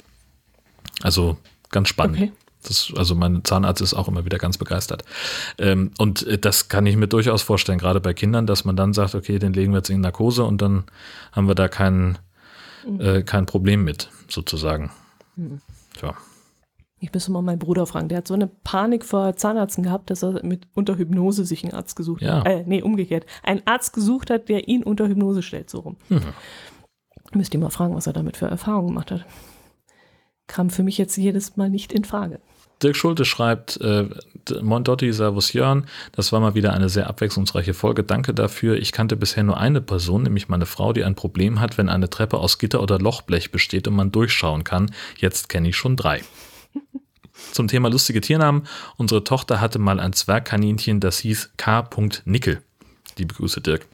Also 1.03 1.39
ganz 1.71 1.89
spannend. 1.89 2.19
Okay. 2.19 2.33
Das, 2.63 2.93
also 2.97 3.15
mein 3.15 3.45
Zahnarzt 3.45 3.83
ist 3.83 3.95
auch 3.95 4.09
immer 4.09 4.25
wieder 4.25 4.39
ganz 4.39 4.59
begeistert. 4.59 5.05
Ähm, 5.59 5.91
und 5.99 6.27
äh, 6.27 6.39
das 6.39 6.69
kann 6.69 6.87
ich 6.87 6.97
mir 6.97 7.09
durchaus 7.09 7.43
vorstellen, 7.43 7.79
gerade 7.79 8.01
bei 8.01 8.15
Kindern, 8.15 8.47
dass 8.47 8.65
man 8.65 8.77
dann 8.77 8.93
sagt, 8.93 9.15
okay, 9.15 9.39
den 9.39 9.53
legen 9.53 9.73
wir 9.73 9.79
jetzt 9.79 9.91
in 9.91 10.01
Narkose 10.01 10.45
und 10.45 10.63
dann 10.63 10.85
haben 11.33 11.47
wir 11.47 11.55
da 11.55 11.69
kein, 11.69 12.19
mhm. 12.87 13.01
äh, 13.01 13.23
kein 13.23 13.47
Problem 13.47 13.85
mit, 13.85 14.09
sozusagen. 14.29 14.91
Hm. 15.37 15.61
Tja. 15.95 16.15
Ich 17.01 17.13
müsste 17.13 17.33
mal 17.33 17.43
meinen 17.43 17.59
Bruder 17.59 17.87
fragen. 17.87 18.09
Der 18.09 18.19
hat 18.19 18.29
so 18.29 18.35
eine 18.35 18.47
Panik 18.47 19.05
vor 19.05 19.37
Zahnärzten 19.37 19.85
gehabt, 19.85 20.09
dass 20.11 20.23
er 20.23 20.45
mit 20.45 20.67
unter 20.75 20.97
Hypnose 20.97 21.45
sich 21.45 21.63
einen 21.63 21.75
Arzt 21.75 21.97
gesucht 21.97 22.23
ja. 22.23 22.39
hat. 22.39 22.47
Äh, 22.47 22.65
nee, 22.67 22.81
umgekehrt. 22.83 23.27
Einen 23.43 23.63
Arzt 23.67 23.93
gesucht 23.93 24.31
hat, 24.31 24.49
der 24.49 24.69
ihn 24.69 24.83
unter 24.83 25.07
Hypnose 25.07 25.43
stellt, 25.43 25.69
so 25.69 25.81
rum. 25.81 25.97
Mhm. 26.09 26.33
Müsst 27.35 27.53
ihr 27.53 27.61
mal 27.61 27.71
fragen, 27.71 27.95
was 27.95 28.07
er 28.07 28.13
damit 28.13 28.37
für 28.37 28.47
Erfahrungen 28.47 28.89
gemacht 28.89 29.11
hat. 29.11 29.27
Kam 30.47 30.71
für 30.71 30.83
mich 30.83 30.97
jetzt 30.97 31.17
jedes 31.17 31.57
Mal 31.57 31.69
nicht 31.69 31.93
in 31.93 32.05
Frage. 32.05 32.41
Dirk 32.83 32.97
Schulte 32.97 33.25
schreibt, 33.25 33.81
äh, 33.81 34.09
Mondotti, 34.61 35.13
Servus 35.13 35.53
Jörn, 35.53 35.87
das 36.13 36.33
war 36.33 36.41
mal 36.41 36.55
wieder 36.55 36.73
eine 36.73 36.89
sehr 36.89 37.09
abwechslungsreiche 37.09 37.75
Folge. 37.75 38.05
Danke 38.05 38.35
dafür. 38.35 38.77
Ich 38.77 38.93
kannte 38.93 39.17
bisher 39.17 39.43
nur 39.43 39.59
eine 39.59 39.81
Person, 39.81 40.23
nämlich 40.23 40.49
meine 40.49 40.67
Frau, 40.67 40.93
die 40.93 41.05
ein 41.05 41.15
Problem 41.15 41.61
hat, 41.61 41.79
wenn 41.79 41.89
eine 41.89 42.11
Treppe 42.11 42.39
aus 42.39 42.59
Gitter 42.59 42.83
oder 42.83 42.99
Lochblech 42.99 43.51
besteht 43.51 43.89
und 43.89 43.95
man 43.95 44.13
durchschauen 44.13 44.65
kann. 44.65 44.91
Jetzt 45.17 45.49
kenne 45.49 45.69
ich 45.69 45.77
schon 45.77 45.97
drei. 45.97 46.23
Zum 47.53 47.69
Thema 47.69 47.89
lustige 47.89 48.21
Tiernamen. 48.21 48.67
Unsere 48.97 49.25
Tochter 49.25 49.61
hatte 49.61 49.79
mal 49.79 49.99
ein 49.99 50.13
Zwergkaninchen, 50.13 51.01
das 51.01 51.19
hieß 51.19 51.53
K. 51.57 51.89
Nickel. 52.25 52.63
Liebe 53.17 53.35
Grüße, 53.35 53.61
Dirk. 53.61 53.87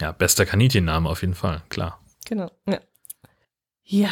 Ja, 0.00 0.12
bester 0.12 0.46
Kaninchenname 0.46 1.08
auf 1.08 1.22
jeden 1.22 1.34
Fall, 1.34 1.62
klar. 1.68 2.00
Genau, 2.26 2.50
ja. 2.68 2.80
Ja, 3.84 4.10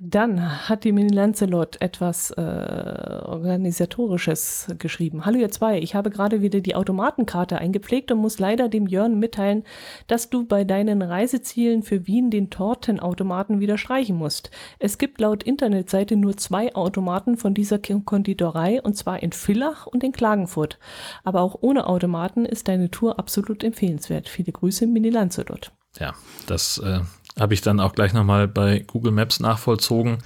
dann 0.00 0.68
hat 0.68 0.84
die 0.84 0.92
Mini 0.92 1.12
Lancelot 1.12 1.80
etwas 1.80 2.30
äh, 2.30 2.40
Organisatorisches 2.40 4.68
geschrieben. 4.78 5.24
Hallo 5.24 5.38
ihr 5.38 5.50
zwei, 5.50 5.78
ich 5.78 5.94
habe 5.94 6.10
gerade 6.10 6.40
wieder 6.40 6.60
die 6.60 6.74
Automatenkarte 6.74 7.58
eingepflegt 7.58 8.12
und 8.12 8.18
muss 8.18 8.38
leider 8.38 8.68
dem 8.68 8.86
Jörn 8.86 9.18
mitteilen, 9.18 9.64
dass 10.06 10.30
du 10.30 10.44
bei 10.44 10.64
deinen 10.64 11.02
Reisezielen 11.02 11.82
für 11.82 12.06
Wien 12.06 12.30
den 12.30 12.50
Tortenautomaten 12.50 13.60
wieder 13.60 13.76
streichen 13.76 14.16
musst. 14.16 14.50
Es 14.78 14.98
gibt 14.98 15.20
laut 15.20 15.42
Internetseite 15.42 16.16
nur 16.16 16.36
zwei 16.36 16.74
Automaten 16.74 17.36
von 17.36 17.54
dieser 17.54 17.78
Konditorei 17.78 18.80
und 18.80 18.96
zwar 18.96 19.22
in 19.22 19.32
Villach 19.32 19.86
und 19.86 20.04
in 20.04 20.12
Klagenfurt. 20.12 20.78
Aber 21.24 21.40
auch 21.40 21.58
ohne 21.60 21.86
Automaten 21.86 22.44
ist 22.44 22.68
deine 22.68 22.90
Tour 22.90 23.18
absolut 23.18 23.64
empfehlenswert. 23.64 24.28
Viele 24.28 24.52
Grüße, 24.52 24.86
Mini 24.86 25.10
Lancelot. 25.10 25.72
Ja, 25.98 26.14
das 26.46 26.78
äh, 26.78 27.00
habe 27.38 27.54
ich 27.54 27.60
dann 27.60 27.80
auch 27.80 27.94
gleich 27.94 28.12
nochmal 28.12 28.48
bei 28.48 28.84
Google 28.86 29.12
Maps 29.12 29.40
nachvollzogen. 29.40 30.18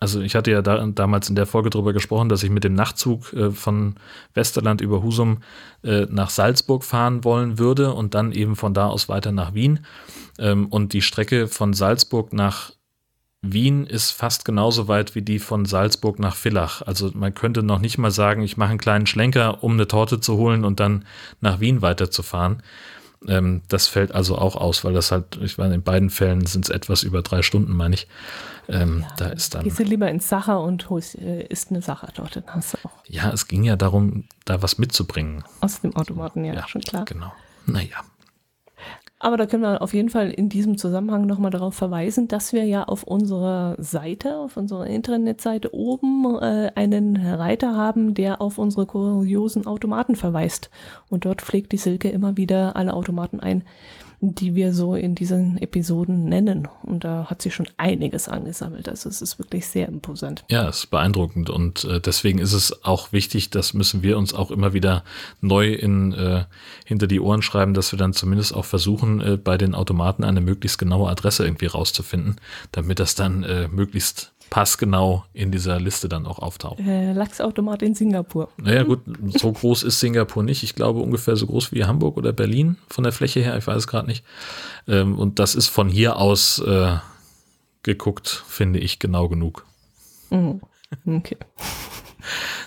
Also 0.00 0.20
ich 0.20 0.36
hatte 0.36 0.50
ja 0.50 0.62
da, 0.62 0.86
damals 0.86 1.28
in 1.28 1.34
der 1.34 1.46
Folge 1.46 1.70
darüber 1.70 1.92
gesprochen, 1.92 2.28
dass 2.28 2.42
ich 2.42 2.50
mit 2.50 2.64
dem 2.64 2.74
Nachtzug 2.74 3.32
äh, 3.32 3.50
von 3.50 3.96
Westerland 4.34 4.80
über 4.80 5.02
Husum 5.02 5.38
äh, 5.82 6.06
nach 6.08 6.30
Salzburg 6.30 6.84
fahren 6.84 7.24
wollen 7.24 7.58
würde 7.58 7.92
und 7.92 8.14
dann 8.14 8.32
eben 8.32 8.54
von 8.54 8.74
da 8.74 8.86
aus 8.86 9.08
weiter 9.08 9.32
nach 9.32 9.54
Wien. 9.54 9.80
Ähm, 10.38 10.66
und 10.66 10.92
die 10.92 11.02
Strecke 11.02 11.48
von 11.48 11.72
Salzburg 11.72 12.32
nach 12.32 12.72
Wien 13.42 13.86
ist 13.86 14.10
fast 14.10 14.44
genauso 14.44 14.88
weit 14.88 15.14
wie 15.14 15.22
die 15.22 15.38
von 15.38 15.64
Salzburg 15.64 16.18
nach 16.18 16.34
Villach. 16.34 16.82
Also 16.82 17.10
man 17.14 17.34
könnte 17.34 17.62
noch 17.62 17.78
nicht 17.78 17.98
mal 17.98 18.10
sagen, 18.10 18.42
ich 18.42 18.56
mache 18.56 18.70
einen 18.70 18.80
kleinen 18.80 19.06
Schlenker, 19.06 19.62
um 19.62 19.72
eine 19.72 19.86
Torte 19.88 20.20
zu 20.20 20.36
holen 20.36 20.64
und 20.64 20.80
dann 20.80 21.04
nach 21.40 21.60
Wien 21.60 21.82
weiterzufahren. 21.82 22.62
Ähm, 23.26 23.62
das 23.68 23.88
fällt 23.88 24.12
also 24.12 24.38
auch 24.38 24.56
aus, 24.56 24.84
weil 24.84 24.92
das 24.92 25.10
halt, 25.10 25.38
ich 25.42 25.58
meine, 25.58 25.74
in 25.74 25.82
beiden 25.82 26.10
Fällen 26.10 26.46
sind 26.46 26.66
es 26.66 26.70
etwas 26.70 27.02
über 27.02 27.22
drei 27.22 27.42
Stunden, 27.42 27.72
meine 27.72 27.94
ich. 27.94 28.06
Ähm, 28.68 29.00
ja, 29.00 29.14
da 29.16 29.26
ist 29.28 29.54
dann. 29.54 29.64
Gehst 29.64 29.78
du 29.78 29.82
lieber 29.82 30.08
ins 30.10 30.28
Sacher 30.28 30.60
und 30.60 30.88
holst, 30.90 31.16
äh, 31.16 31.42
isst 31.44 31.70
eine 31.70 31.82
Sache 31.82 32.08
dort, 32.14 32.36
dann 32.36 32.44
hast 32.48 32.74
du 32.74 32.78
auch. 32.84 32.92
Ja, 33.06 33.30
es 33.32 33.48
ging 33.48 33.64
ja 33.64 33.76
darum, 33.76 34.24
da 34.44 34.62
was 34.62 34.78
mitzubringen. 34.78 35.42
Aus 35.60 35.80
dem 35.80 35.96
Automaten, 35.96 36.44
ja, 36.44 36.54
ja 36.54 36.68
schon 36.68 36.82
klar. 36.82 37.04
Genau. 37.06 37.32
Naja. 37.66 38.04
Aber 39.20 39.36
da 39.36 39.46
können 39.46 39.64
wir 39.64 39.82
auf 39.82 39.94
jeden 39.94 40.10
Fall 40.10 40.30
in 40.30 40.48
diesem 40.48 40.78
Zusammenhang 40.78 41.26
nochmal 41.26 41.50
darauf 41.50 41.74
verweisen, 41.74 42.28
dass 42.28 42.52
wir 42.52 42.64
ja 42.64 42.84
auf 42.84 43.02
unserer 43.02 43.74
Seite, 43.78 44.36
auf 44.36 44.56
unserer 44.56 44.86
Internetseite 44.86 45.74
oben 45.74 46.36
äh, 46.40 46.70
einen 46.76 47.16
Reiter 47.16 47.74
haben, 47.74 48.14
der 48.14 48.40
auf 48.40 48.58
unsere 48.58 48.86
kuriosen 48.86 49.66
Automaten 49.66 50.14
verweist. 50.14 50.70
Und 51.08 51.24
dort 51.24 51.42
pflegt 51.42 51.72
die 51.72 51.78
Silke 51.78 52.10
immer 52.10 52.36
wieder 52.36 52.76
alle 52.76 52.94
Automaten 52.94 53.40
ein, 53.40 53.64
die 54.20 54.54
wir 54.54 54.74
so 54.74 54.94
in 54.94 55.14
diesen 55.14 55.58
Episoden 55.58 56.24
nennen. 56.24 56.66
Und 56.82 57.04
da 57.04 57.26
hat 57.30 57.40
sie 57.40 57.50
schon 57.50 57.68
einiges 57.76 58.28
angesammelt. 58.28 58.88
Also 58.88 59.08
es 59.08 59.22
ist 59.22 59.38
wirklich 59.38 59.66
sehr 59.66 59.88
imposant. 59.88 60.44
Ja, 60.50 60.68
es 60.68 60.80
ist 60.80 60.86
beeindruckend. 60.90 61.50
Und 61.50 61.84
äh, 61.84 62.00
deswegen 62.00 62.38
ist 62.38 62.52
es 62.52 62.84
auch 62.84 63.12
wichtig, 63.12 63.50
das 63.50 63.74
müssen 63.74 64.02
wir 64.02 64.18
uns 64.18 64.34
auch 64.34 64.50
immer 64.50 64.72
wieder 64.72 65.04
neu 65.40 65.72
in, 65.72 66.12
äh, 66.12 66.44
hinter 66.84 67.06
die 67.06 67.20
Ohren 67.20 67.42
schreiben, 67.42 67.74
dass 67.74 67.92
wir 67.92 67.98
dann 67.98 68.12
zumindest 68.12 68.54
auch 68.54 68.64
versuchen, 68.64 69.20
äh, 69.20 69.36
bei 69.36 69.56
den 69.56 69.74
Automaten 69.74 70.24
eine 70.24 70.40
möglichst 70.40 70.78
genaue 70.78 71.08
Adresse 71.08 71.44
irgendwie 71.44 71.66
rauszufinden, 71.66 72.36
damit 72.72 72.98
das 72.98 73.14
dann 73.14 73.44
äh, 73.44 73.68
möglichst 73.68 74.32
passgenau 74.50 75.24
in 75.32 75.52
dieser 75.52 75.78
Liste 75.78 76.08
dann 76.08 76.26
auch 76.26 76.38
auftaucht. 76.38 76.80
Äh, 76.80 77.12
Lachsautomat 77.12 77.82
in 77.82 77.94
Singapur. 77.94 78.48
Naja 78.56 78.82
gut, 78.82 79.00
so 79.26 79.52
groß 79.52 79.82
ist 79.82 80.00
Singapur 80.00 80.42
nicht. 80.42 80.62
Ich 80.62 80.74
glaube 80.74 81.00
ungefähr 81.00 81.36
so 81.36 81.46
groß 81.46 81.72
wie 81.72 81.84
Hamburg 81.84 82.16
oder 82.16 82.32
Berlin 82.32 82.76
von 82.88 83.04
der 83.04 83.12
Fläche 83.12 83.40
her. 83.40 83.56
Ich 83.56 83.66
weiß 83.66 83.76
es 83.76 83.86
gerade 83.86 84.06
nicht. 84.06 84.24
Ähm, 84.86 85.18
und 85.18 85.38
das 85.38 85.54
ist 85.54 85.68
von 85.68 85.88
hier 85.88 86.16
aus 86.16 86.58
äh, 86.60 86.96
geguckt, 87.82 88.42
finde 88.46 88.78
ich, 88.78 88.98
genau 88.98 89.28
genug. 89.28 89.64
Mhm. 90.30 90.60
Okay. 91.06 91.36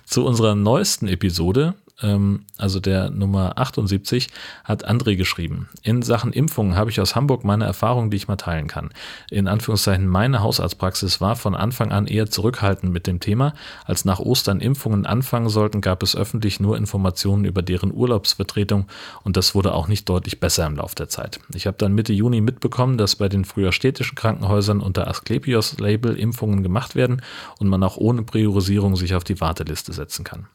Zu 0.05 0.25
unserer 0.25 0.55
neuesten 0.55 1.07
Episode 1.07 1.75
also 2.01 2.79
der 2.79 3.09
Nummer 3.11 3.57
78, 3.57 4.29
hat 4.63 4.89
André 4.89 5.15
geschrieben. 5.15 5.69
In 5.83 6.01
Sachen 6.01 6.33
Impfungen 6.33 6.75
habe 6.75 6.89
ich 6.89 6.99
aus 6.99 7.15
Hamburg 7.15 7.43
meine 7.43 7.65
Erfahrung, 7.65 8.09
die 8.09 8.17
ich 8.17 8.27
mal 8.27 8.37
teilen 8.37 8.67
kann. 8.67 8.89
In 9.29 9.47
Anführungszeichen, 9.47 10.07
meine 10.07 10.41
Hausarztpraxis 10.41 11.21
war 11.21 11.35
von 11.35 11.55
Anfang 11.55 11.91
an 11.91 12.07
eher 12.07 12.29
zurückhaltend 12.29 12.91
mit 12.91 13.05
dem 13.05 13.19
Thema. 13.19 13.53
Als 13.85 14.05
nach 14.05 14.19
Ostern 14.19 14.61
Impfungen 14.61 15.05
anfangen 15.05 15.49
sollten, 15.49 15.81
gab 15.81 16.01
es 16.01 16.15
öffentlich 16.15 16.59
nur 16.59 16.77
Informationen 16.77 17.45
über 17.45 17.61
deren 17.61 17.93
Urlaubsvertretung 17.93 18.87
und 19.23 19.37
das 19.37 19.53
wurde 19.53 19.73
auch 19.73 19.87
nicht 19.87 20.09
deutlich 20.09 20.39
besser 20.39 20.65
im 20.65 20.77
Laufe 20.77 20.95
der 20.95 21.09
Zeit. 21.09 21.39
Ich 21.53 21.67
habe 21.67 21.77
dann 21.77 21.93
Mitte 21.93 22.13
Juni 22.13 22.41
mitbekommen, 22.41 22.97
dass 22.97 23.15
bei 23.15 23.29
den 23.29 23.45
früher 23.45 23.71
städtischen 23.71 24.15
Krankenhäusern 24.15 24.81
unter 24.81 25.07
Asklepios-Label 25.07 26.17
Impfungen 26.17 26.63
gemacht 26.63 26.95
werden 26.95 27.21
und 27.59 27.67
man 27.67 27.83
auch 27.83 27.97
ohne 27.97 28.23
Priorisierung 28.23 28.95
sich 28.95 29.13
auf 29.13 29.23
die 29.23 29.39
Warteliste 29.39 29.93
setzen 29.93 30.23
kann. 30.23 30.47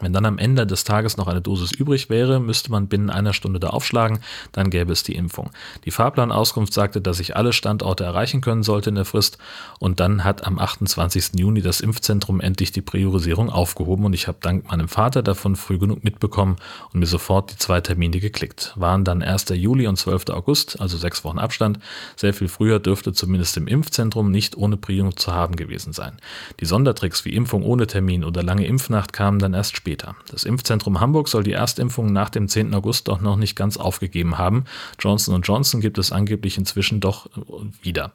Wenn 0.00 0.12
dann 0.12 0.24
am 0.24 0.38
Ende 0.38 0.66
des 0.66 0.84
Tages 0.84 1.16
noch 1.16 1.28
eine 1.28 1.40
Dosis 1.40 1.72
übrig 1.72 2.08
wäre, 2.08 2.40
müsste 2.40 2.70
man 2.70 2.88
binnen 2.88 3.10
einer 3.10 3.32
Stunde 3.32 3.60
da 3.60 3.68
aufschlagen, 3.68 4.20
dann 4.52 4.70
gäbe 4.70 4.92
es 4.92 5.02
die 5.02 5.14
Impfung. 5.14 5.50
Die 5.84 5.90
Fahrplanauskunft 5.90 6.72
sagte, 6.72 7.00
dass 7.00 7.20
ich 7.20 7.36
alle 7.36 7.52
Standorte 7.52 8.04
erreichen 8.04 8.40
können 8.40 8.62
sollte 8.62 8.90
in 8.90 8.96
der 8.96 9.04
Frist 9.04 9.38
und 9.78 10.00
dann 10.00 10.24
hat 10.24 10.46
am 10.46 10.58
28. 10.58 11.32
Juni 11.34 11.60
das 11.60 11.80
Impfzentrum 11.80 12.40
endlich 12.40 12.72
die 12.72 12.80
Priorisierung 12.82 13.50
aufgehoben 13.50 14.06
und 14.06 14.14
ich 14.14 14.26
habe 14.26 14.38
dank 14.40 14.70
meinem 14.70 14.88
Vater 14.88 15.22
davon 15.22 15.56
früh 15.56 15.78
genug 15.78 16.02
mitbekommen 16.02 16.56
und 16.92 17.00
mir 17.00 17.06
sofort 17.06 17.52
die 17.52 17.56
zwei 17.56 17.80
Termine 17.80 18.20
geklickt. 18.20 18.72
Waren 18.76 19.04
dann 19.04 19.22
1. 19.22 19.50
Juli 19.50 19.86
und 19.86 19.96
12. 19.96 20.30
August, 20.30 20.80
also 20.80 20.96
sechs 20.96 21.24
Wochen 21.24 21.38
Abstand. 21.38 21.78
Sehr 22.16 22.32
viel 22.34 22.48
früher 22.48 22.78
dürfte 22.78 23.12
zumindest 23.12 23.56
im 23.56 23.66
Impfzentrum 23.66 24.30
nicht 24.30 24.56
ohne 24.56 24.76
Prio 24.76 25.10
zu 25.12 25.32
haben 25.32 25.56
gewesen 25.56 25.92
sein. 25.92 26.16
Die 26.60 26.66
Sondertricks 26.66 27.24
wie 27.24 27.34
Impfung 27.34 27.62
ohne 27.62 27.86
Termin 27.86 28.24
oder 28.24 28.42
lange 28.42 28.66
Impfnacht 28.66 29.12
kamen 29.12 29.38
dann 29.38 29.54
erst 29.54 29.76
später 29.76 29.89
später. 29.90 30.14
Das 30.30 30.44
Impfzentrum 30.44 31.00
Hamburg 31.00 31.26
soll 31.26 31.42
die 31.42 31.52
Erstimpfung 31.52 32.12
nach 32.12 32.30
dem 32.30 32.46
10. 32.46 32.74
August 32.74 33.08
doch 33.08 33.20
noch 33.20 33.34
nicht 33.34 33.56
ganz 33.56 33.76
aufgegeben 33.76 34.38
haben. 34.38 34.66
Johnson 35.00 35.34
Johnson 35.42 35.80
gibt 35.80 35.98
es 35.98 36.12
angeblich 36.12 36.58
inzwischen 36.58 37.00
doch 37.00 37.26
äh, 37.26 37.40
wieder. 37.82 38.12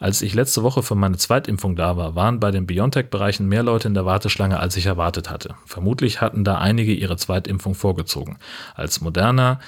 Als 0.00 0.20
ich 0.20 0.34
letzte 0.34 0.64
Woche 0.64 0.82
für 0.82 0.96
meine 0.96 1.18
Zweitimpfung 1.18 1.76
da 1.76 1.96
war, 1.96 2.16
waren 2.16 2.40
bei 2.40 2.50
den 2.50 2.66
BioNTech-Bereichen 2.66 3.48
mehr 3.48 3.62
Leute 3.62 3.86
in 3.86 3.94
der 3.94 4.04
Warteschlange, 4.04 4.58
als 4.58 4.76
ich 4.76 4.86
erwartet 4.86 5.30
hatte. 5.30 5.54
Vermutlich 5.64 6.20
hatten 6.20 6.42
da 6.42 6.58
einige 6.58 6.92
ihre 6.92 7.16
Zweitimpfung 7.16 7.76
vorgezogen. 7.76 8.38
Als 8.74 9.00
Moderner 9.00 9.60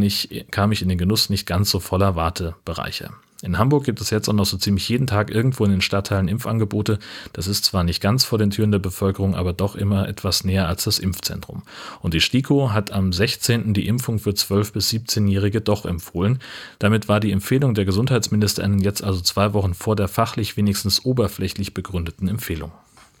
ich, 0.00 0.46
kam 0.50 0.72
ich 0.72 0.80
in 0.80 0.88
den 0.88 0.96
Genuss 0.96 1.28
nicht 1.28 1.46
ganz 1.46 1.70
so 1.70 1.78
voller 1.78 2.16
Wartebereiche. 2.16 3.10
In 3.42 3.58
Hamburg 3.58 3.84
gibt 3.84 4.00
es 4.00 4.10
jetzt 4.10 4.28
auch 4.28 4.34
noch 4.34 4.46
so 4.46 4.56
ziemlich 4.56 4.88
jeden 4.88 5.08
Tag 5.08 5.28
irgendwo 5.28 5.64
in 5.64 5.72
den 5.72 5.80
Stadtteilen 5.80 6.28
Impfangebote. 6.28 7.00
Das 7.32 7.48
ist 7.48 7.64
zwar 7.64 7.82
nicht 7.82 8.00
ganz 8.00 8.24
vor 8.24 8.38
den 8.38 8.50
Türen 8.50 8.70
der 8.70 8.78
Bevölkerung, 8.78 9.34
aber 9.34 9.52
doch 9.52 9.74
immer 9.74 10.08
etwas 10.08 10.44
näher 10.44 10.68
als 10.68 10.84
das 10.84 11.00
Impfzentrum. 11.00 11.62
Und 12.00 12.14
die 12.14 12.20
STIKO 12.20 12.70
hat 12.72 12.92
am 12.92 13.12
16. 13.12 13.74
die 13.74 13.88
Impfung 13.88 14.20
für 14.20 14.30
12- 14.30 14.72
bis 14.72 14.90
17-Jährige 14.90 15.60
doch 15.60 15.84
empfohlen. 15.84 16.38
Damit 16.78 17.08
war 17.08 17.18
die 17.18 17.32
Empfehlung 17.32 17.74
der 17.74 17.84
Gesundheitsministerin 17.84 18.78
jetzt 18.78 19.02
also 19.02 19.20
zwei 19.20 19.52
Wochen 19.54 19.74
vor 19.74 19.96
der 19.96 20.06
fachlich 20.06 20.56
wenigstens 20.56 21.04
oberflächlich 21.04 21.74
begründeten 21.74 22.28
Empfehlung. 22.28 22.70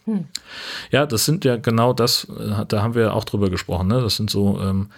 Hm. 0.04 0.26
Ja, 0.92 1.04
das 1.04 1.24
sind 1.24 1.44
ja 1.44 1.56
genau 1.56 1.92
das, 1.92 2.24
äh, 2.24 2.64
da 2.66 2.82
haben 2.82 2.94
wir 2.94 3.14
auch 3.14 3.24
drüber 3.24 3.50
gesprochen. 3.50 3.88
Ne? 3.88 4.00
Das 4.00 4.16
sind 4.16 4.30
so 4.30 4.60
ähm, 4.60 4.88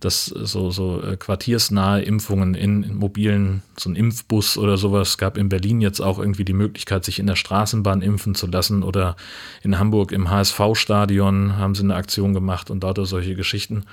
dass 0.00 0.26
so, 0.26 0.70
so 0.70 1.02
äh, 1.02 1.16
quartiersnahe 1.16 2.02
Impfungen 2.02 2.54
in, 2.54 2.82
in, 2.82 2.94
mobilen, 2.94 3.62
so 3.78 3.90
ein 3.90 3.96
Impfbus 3.96 4.58
oder 4.58 4.76
sowas, 4.76 5.18
gab 5.18 5.36
in 5.36 5.48
Berlin 5.48 5.80
jetzt 5.80 6.00
auch 6.00 6.18
irgendwie 6.18 6.44
die 6.44 6.52
Möglichkeit, 6.52 7.04
sich 7.04 7.18
in 7.18 7.26
der 7.26 7.36
Straßenbahn 7.36 8.02
impfen 8.02 8.34
zu 8.34 8.46
lassen 8.46 8.82
oder 8.82 9.16
in 9.62 9.78
Hamburg 9.78 10.12
im 10.12 10.30
HSV-Stadion 10.30 11.56
haben 11.56 11.74
sie 11.74 11.82
eine 11.82 11.94
Aktion 11.94 12.34
gemacht 12.34 12.70
und 12.70 12.82
dadurch 12.82 13.08
solche 13.08 13.34
Geschichten. 13.34 13.84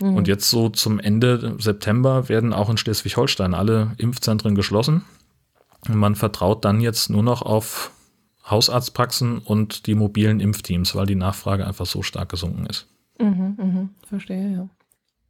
Mhm. 0.00 0.16
Und 0.16 0.28
jetzt 0.28 0.50
so 0.50 0.68
zum 0.68 0.98
Ende 0.98 1.56
September 1.58 2.28
werden 2.28 2.52
auch 2.52 2.70
in 2.70 2.76
Schleswig-Holstein 2.76 3.54
alle 3.54 3.92
Impfzentren 3.98 4.54
geschlossen. 4.54 5.04
Und 5.88 5.96
man 5.96 6.14
vertraut 6.14 6.64
dann 6.64 6.80
jetzt 6.80 7.10
nur 7.10 7.22
noch 7.22 7.42
auf 7.42 7.90
Hausarztpraxen 8.48 9.38
und 9.38 9.86
die 9.86 9.94
mobilen 9.94 10.40
Impfteams, 10.40 10.94
weil 10.94 11.06
die 11.06 11.14
Nachfrage 11.14 11.66
einfach 11.66 11.86
so 11.86 12.02
stark 12.02 12.28
gesunken 12.28 12.66
ist. 12.66 12.86
Mhm, 13.18 13.54
mh, 13.56 13.88
verstehe, 14.08 14.52
ja. 14.52 14.68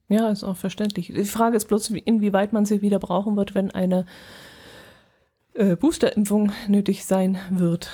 Ja, 0.08 0.28
ist 0.30 0.44
auch 0.44 0.56
verständlich. 0.56 1.12
Die 1.14 1.24
Frage 1.24 1.56
ist 1.56 1.68
bloß, 1.68 1.90
inwieweit 1.90 2.52
man 2.52 2.66
sie 2.66 2.82
wieder 2.82 2.98
brauchen 2.98 3.36
wird, 3.36 3.54
wenn 3.54 3.70
eine 3.70 4.04
äh, 5.54 5.76
Boosterimpfung 5.76 6.52
nötig 6.68 7.04
sein 7.04 7.38
wird. 7.50 7.88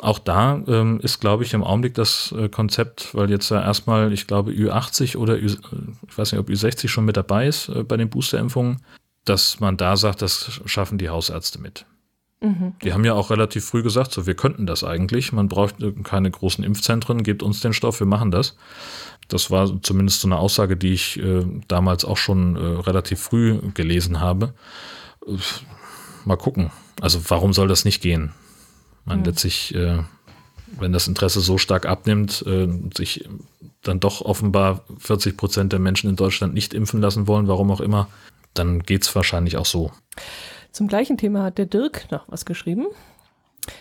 Auch 0.00 0.18
da 0.18 0.62
ähm, 0.68 1.00
ist, 1.02 1.20
glaube 1.20 1.44
ich, 1.44 1.54
im 1.54 1.64
Augenblick 1.64 1.94
das 1.94 2.32
äh, 2.36 2.48
Konzept, 2.48 3.14
weil 3.14 3.30
jetzt 3.30 3.50
ja 3.50 3.62
erstmal, 3.62 4.12
ich 4.12 4.26
glaube, 4.26 4.52
Ü80 4.52 5.16
oder 5.16 5.36
Ü, 5.36 5.46
ich 6.08 6.18
weiß 6.18 6.32
nicht, 6.32 6.40
ob 6.40 6.48
Ü60 6.48 6.88
schon 6.88 7.04
mit 7.04 7.16
dabei 7.16 7.48
ist 7.48 7.68
äh, 7.68 7.82
bei 7.82 7.96
den 7.96 8.10
Boosterimpfungen, 8.10 8.82
dass 9.24 9.60
man 9.60 9.76
da 9.76 9.96
sagt, 9.96 10.22
das 10.22 10.60
schaffen 10.66 10.98
die 10.98 11.08
Hausärzte 11.08 11.60
mit. 11.60 11.86
Mhm. 12.40 12.74
Die 12.82 12.92
haben 12.92 13.04
ja 13.04 13.14
auch 13.14 13.30
relativ 13.30 13.64
früh 13.64 13.82
gesagt, 13.82 14.12
so 14.12 14.26
wir 14.26 14.34
könnten 14.34 14.66
das 14.66 14.84
eigentlich. 14.84 15.32
Man 15.32 15.48
braucht 15.48 15.76
keine 16.04 16.30
großen 16.30 16.62
Impfzentren, 16.64 17.22
gebt 17.22 17.42
uns 17.42 17.60
den 17.60 17.72
Stoff, 17.72 18.00
wir 18.00 18.06
machen 18.06 18.30
das. 18.30 18.56
Das 19.28 19.50
war 19.50 19.82
zumindest 19.82 20.20
so 20.20 20.28
eine 20.28 20.38
Aussage, 20.38 20.76
die 20.76 20.92
ich 20.92 21.18
äh, 21.18 21.44
damals 21.68 22.04
auch 22.04 22.16
schon 22.16 22.56
äh, 22.56 22.60
relativ 22.60 23.20
früh 23.20 23.58
gelesen 23.74 24.20
habe. 24.20 24.54
Äh, 25.26 25.36
mal 26.24 26.36
gucken. 26.36 26.70
Also 27.00 27.20
warum 27.28 27.52
soll 27.52 27.68
das 27.68 27.84
nicht 27.84 28.02
gehen? 28.02 28.32
Man 29.04 29.20
mhm. 29.20 29.24
letztlich, 29.24 29.74
äh, 29.74 29.98
wenn 30.78 30.92
das 30.92 31.08
Interesse 31.08 31.40
so 31.40 31.58
stark 31.58 31.86
abnimmt, 31.86 32.44
äh, 32.46 32.68
sich 32.94 33.28
dann 33.82 34.00
doch 34.00 34.20
offenbar 34.20 34.84
40 34.98 35.36
Prozent 35.36 35.72
der 35.72 35.80
Menschen 35.80 36.10
in 36.10 36.16
Deutschland 36.16 36.54
nicht 36.54 36.74
impfen 36.74 37.00
lassen 37.00 37.26
wollen, 37.26 37.48
warum 37.48 37.70
auch 37.70 37.80
immer, 37.80 38.08
dann 38.54 38.80
geht 38.80 39.02
es 39.02 39.14
wahrscheinlich 39.14 39.56
auch 39.56 39.66
so. 39.66 39.92
Zum 40.76 40.88
gleichen 40.88 41.16
Thema 41.16 41.42
hat 41.42 41.56
der 41.56 41.64
Dirk 41.64 42.10
noch 42.10 42.26
was 42.28 42.44
geschrieben. 42.44 42.88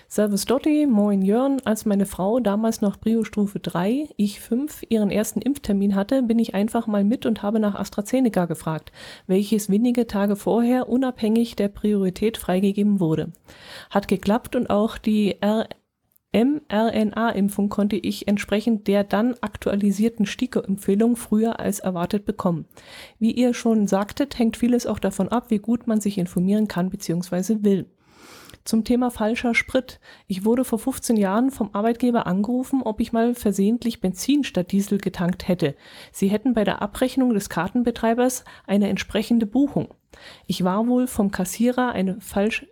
Servus 0.07 0.45
Dotti, 0.45 0.88
moin 0.88 1.22
Jörn. 1.22 1.59
Als 1.65 1.85
meine 1.85 2.05
Frau 2.05 2.39
damals 2.39 2.80
noch 2.80 2.95
Brio-Stufe 2.95 3.59
3, 3.59 4.07
ich 4.15 4.39
5, 4.39 4.84
ihren 4.88 5.11
ersten 5.11 5.41
Impftermin 5.41 5.93
hatte, 5.93 6.23
bin 6.23 6.39
ich 6.39 6.55
einfach 6.55 6.88
mal 6.88 7.03
mit 7.03 7.26
und 7.26 7.43
habe 7.43 7.59
nach 7.59 7.76
AstraZeneca 7.76 8.45
gefragt, 8.45 8.93
welches 9.27 9.69
wenige 9.69 10.07
Tage 10.07 10.38
vorher 10.38 10.88
unabhängig 10.88 11.57
der 11.57 11.67
Priorität 11.67 12.38
freigegeben 12.38 13.01
wurde. 13.01 13.34
Hat 13.89 14.07
geklappt 14.07 14.55
und 14.55 14.69
auch 14.69 14.97
die 14.97 15.35
mRNA-Impfung 16.35 17.69
konnte 17.69 17.95
ich 17.95 18.27
entsprechend 18.27 18.87
der 18.87 19.05
dann 19.05 19.35
aktualisierten 19.39 20.25
STIKO-Empfehlung 20.25 21.15
früher 21.15 21.59
als 21.59 21.79
erwartet 21.79 22.25
bekommen. 22.25 22.65
Wie 23.19 23.31
ihr 23.31 23.53
schon 23.53 23.87
sagtet, 23.87 24.37
hängt 24.37 24.57
vieles 24.57 24.85
auch 24.85 24.99
davon 24.99 25.29
ab, 25.29 25.49
wie 25.49 25.59
gut 25.59 25.87
man 25.87 26.01
sich 26.01 26.17
informieren 26.17 26.67
kann 26.67 26.89
bzw. 26.89 27.63
will. 27.63 27.85
Zum 28.65 28.83
Thema 28.83 29.11
falscher 29.11 29.53
Sprit. 29.53 29.99
Ich 30.25 30.43
wurde 30.43 30.65
vor 30.65 30.79
15 30.79 31.17
Jahren 31.17 31.51
vom 31.51 31.69
Arbeitgeber 31.73 32.25
angerufen, 32.25 32.81
ob 32.81 32.99
ich 32.99 33.13
mal 33.13 33.35
versehentlich 33.35 34.01
Benzin 34.01 34.43
statt 34.43 34.71
Diesel 34.71 34.97
getankt 34.97 35.47
hätte. 35.47 35.75
Sie 36.11 36.29
hätten 36.29 36.55
bei 36.55 36.63
der 36.63 36.81
Abrechnung 36.81 37.35
des 37.35 37.49
Kartenbetreibers 37.49 38.43
eine 38.65 38.89
entsprechende 38.89 39.45
Buchung. 39.45 39.93
Ich 40.47 40.63
war 40.63 40.87
wohl 40.87 41.05
vom 41.05 41.29
Kassierer 41.29 41.91
eine 41.91 42.19
falsch 42.19 42.65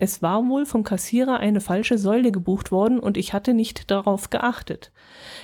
es 0.00 0.22
war 0.22 0.48
wohl 0.48 0.64
vom 0.64 0.84
Kassierer 0.84 1.38
eine 1.38 1.60
falsche 1.60 1.98
Säule 1.98 2.30
gebucht 2.30 2.70
worden 2.70 3.00
und 3.00 3.16
ich 3.16 3.32
hatte 3.32 3.52
nicht 3.52 3.90
darauf 3.90 4.30
geachtet. 4.30 4.92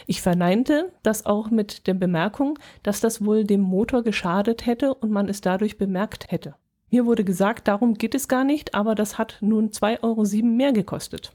Ich 0.07 0.23
verneinte 0.23 0.93
das 1.03 1.27
auch 1.27 1.51
mit 1.51 1.89
der 1.89 1.95
Bemerkung, 1.95 2.59
dass 2.85 3.01
das 3.01 3.25
wohl 3.25 3.45
dem 3.45 3.63
Motor 3.63 4.05
geschadet 4.05 4.67
hätte 4.67 4.95
und 4.95 5.11
man 5.11 5.29
es 5.29 5.41
dadurch 5.41 5.77
bemerkt 5.77 6.31
hätte. 6.31 6.55
Mir 6.91 7.05
wurde 7.07 7.25
gesagt, 7.25 7.67
darum 7.67 7.95
geht 7.95 8.15
es 8.15 8.29
gar 8.29 8.45
nicht, 8.45 8.75
aber 8.75 8.95
das 8.95 9.19
hat 9.19 9.39
nun 9.41 9.71
2,07 9.71 10.03
Euro 10.03 10.47
mehr 10.47 10.73
gekostet. 10.73 11.33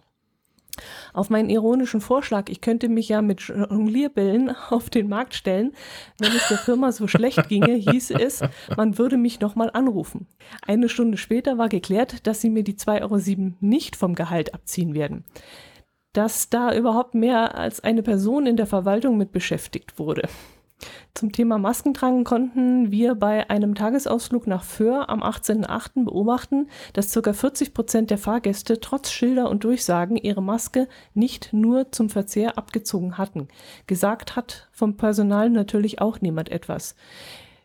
Auf 1.13 1.29
meinen 1.29 1.49
ironischen 1.49 2.01
Vorschlag, 2.01 2.49
ich 2.49 2.61
könnte 2.61 2.89
mich 2.89 3.09
ja 3.09 3.21
mit 3.21 3.41
Jonglierbällen 3.41 4.55
auf 4.69 4.89
den 4.89 5.07
Markt 5.09 5.35
stellen, 5.35 5.73
wenn 6.19 6.31
es 6.31 6.47
der 6.47 6.57
Firma 6.57 6.91
so 6.91 7.07
schlecht 7.07 7.47
ginge, 7.49 7.73
hieß 7.73 8.11
es, 8.11 8.41
man 8.75 8.97
würde 8.97 9.17
mich 9.17 9.39
nochmal 9.39 9.69
anrufen. 9.73 10.27
Eine 10.65 10.89
Stunde 10.89 11.17
später 11.17 11.57
war 11.57 11.69
geklärt, 11.69 12.27
dass 12.27 12.41
sie 12.41 12.49
mir 12.49 12.63
die 12.63 12.75
2,07 12.75 13.01
Euro 13.01 13.53
nicht 13.59 13.95
vom 13.95 14.15
Gehalt 14.15 14.53
abziehen 14.53 14.93
werden. 14.93 15.25
Dass 16.13 16.49
da 16.49 16.73
überhaupt 16.73 17.13
mehr 17.13 17.55
als 17.55 17.83
eine 17.83 18.01
Person 18.01 18.47
in 18.47 18.57
der 18.57 18.65
Verwaltung 18.65 19.17
mit 19.17 19.31
beschäftigt 19.31 19.99
wurde. 19.99 20.27
Zum 21.13 21.31
Thema 21.31 21.57
Maskentragen 21.57 22.23
konnten 22.23 22.91
wir 22.91 23.15
bei 23.15 23.49
einem 23.49 23.75
Tagesausflug 23.75 24.47
nach 24.47 24.63
Föhr 24.63 25.09
am 25.09 25.21
18.08. 25.21 26.05
beobachten, 26.05 26.67
dass 26.93 27.13
ca. 27.13 27.33
40 27.33 27.73
Prozent 27.73 28.09
der 28.09 28.17
Fahrgäste 28.17 28.79
trotz 28.79 29.11
Schilder 29.11 29.49
und 29.49 29.63
Durchsagen 29.63 30.15
ihre 30.15 30.41
Maske 30.41 30.87
nicht 31.13 31.51
nur 31.51 31.91
zum 31.91 32.09
Verzehr 32.09 32.57
abgezogen 32.57 33.17
hatten. 33.17 33.47
Gesagt 33.87 34.35
hat 34.35 34.69
vom 34.71 34.95
Personal 34.95 35.49
natürlich 35.49 35.99
auch 35.99 36.21
niemand 36.21 36.49
etwas. 36.49 36.95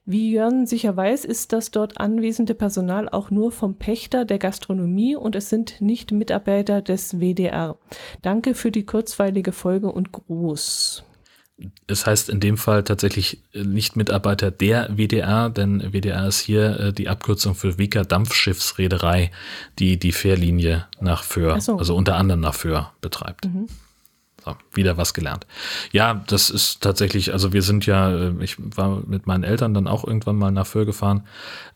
Wie 0.07 0.33
Jörn 0.33 0.67
sicher 0.67 0.95
weiß, 0.95 1.25
ist 1.25 1.55
das 1.55 1.71
dort 1.71 1.99
anwesende 1.99 2.55
Personal 2.55 3.09
auch 3.09 3.31
nur 3.31 3.53
vom 3.53 3.77
Pächter 3.77 4.27
der 4.27 4.39
Gastronomie 4.39 5.17
und 5.17 5.35
es 5.35 5.49
sind 5.49 5.81
nicht 5.81 6.13
Mitarbeiter 6.13 6.83
des 6.83 7.21
WDR. 7.21 7.79
Danke 8.21 8.55
für 8.55 8.71
die 8.71 8.85
kurzweilige 8.85 9.53
Folge 9.53 9.91
und 9.91 10.13
Gruß. 10.13 11.05
Es 11.87 12.07
heißt 12.07 12.31
in 12.31 12.41
dem 12.41 12.57
Fall 12.57 12.83
tatsächlich 12.83 13.41
nicht 13.53 13.97
Mitarbeiter 13.97 14.51
der 14.51 14.89
WDR, 14.97 15.51
denn 15.51 15.93
WDR 15.93 16.27
ist 16.27 16.41
hier 16.41 16.81
äh, 16.81 16.93
die 16.93 17.09
Abkürzung 17.09 17.55
für 17.55 17.79
Wieker 17.79 18.05
Dampfschiffsreederei, 18.05 19.31
die 19.79 19.99
die 19.99 20.13
Fährlinie 20.13 20.87
nach 21.01 21.23
Föhr, 21.23 21.61
so. 21.61 21.79
also 21.79 21.95
unter 21.95 22.17
anderem 22.17 22.41
nach 22.41 22.55
Föhr 22.55 22.93
betreibt. 23.01 23.47
Mhm. 23.47 23.69
So, 24.45 24.57
wieder 24.75 24.99
was 24.99 25.15
gelernt. 25.15 25.47
Ja, 25.93 26.23
das 26.27 26.51
ist 26.51 26.83
tatsächlich, 26.83 27.33
also 27.33 27.55
wir 27.55 27.63
sind 27.63 27.87
ja, 27.87 28.11
äh, 28.13 28.33
ich 28.41 28.57
war 28.59 29.03
mit 29.07 29.27
meinen 29.27 29.45
Eltern 29.45 29.75
dann 29.75 29.87
auch 29.87 30.05
irgendwann 30.05 30.37
mal 30.37 30.51
nach 30.51 30.67
Föhr 30.67 30.85
gefahren 30.85 31.23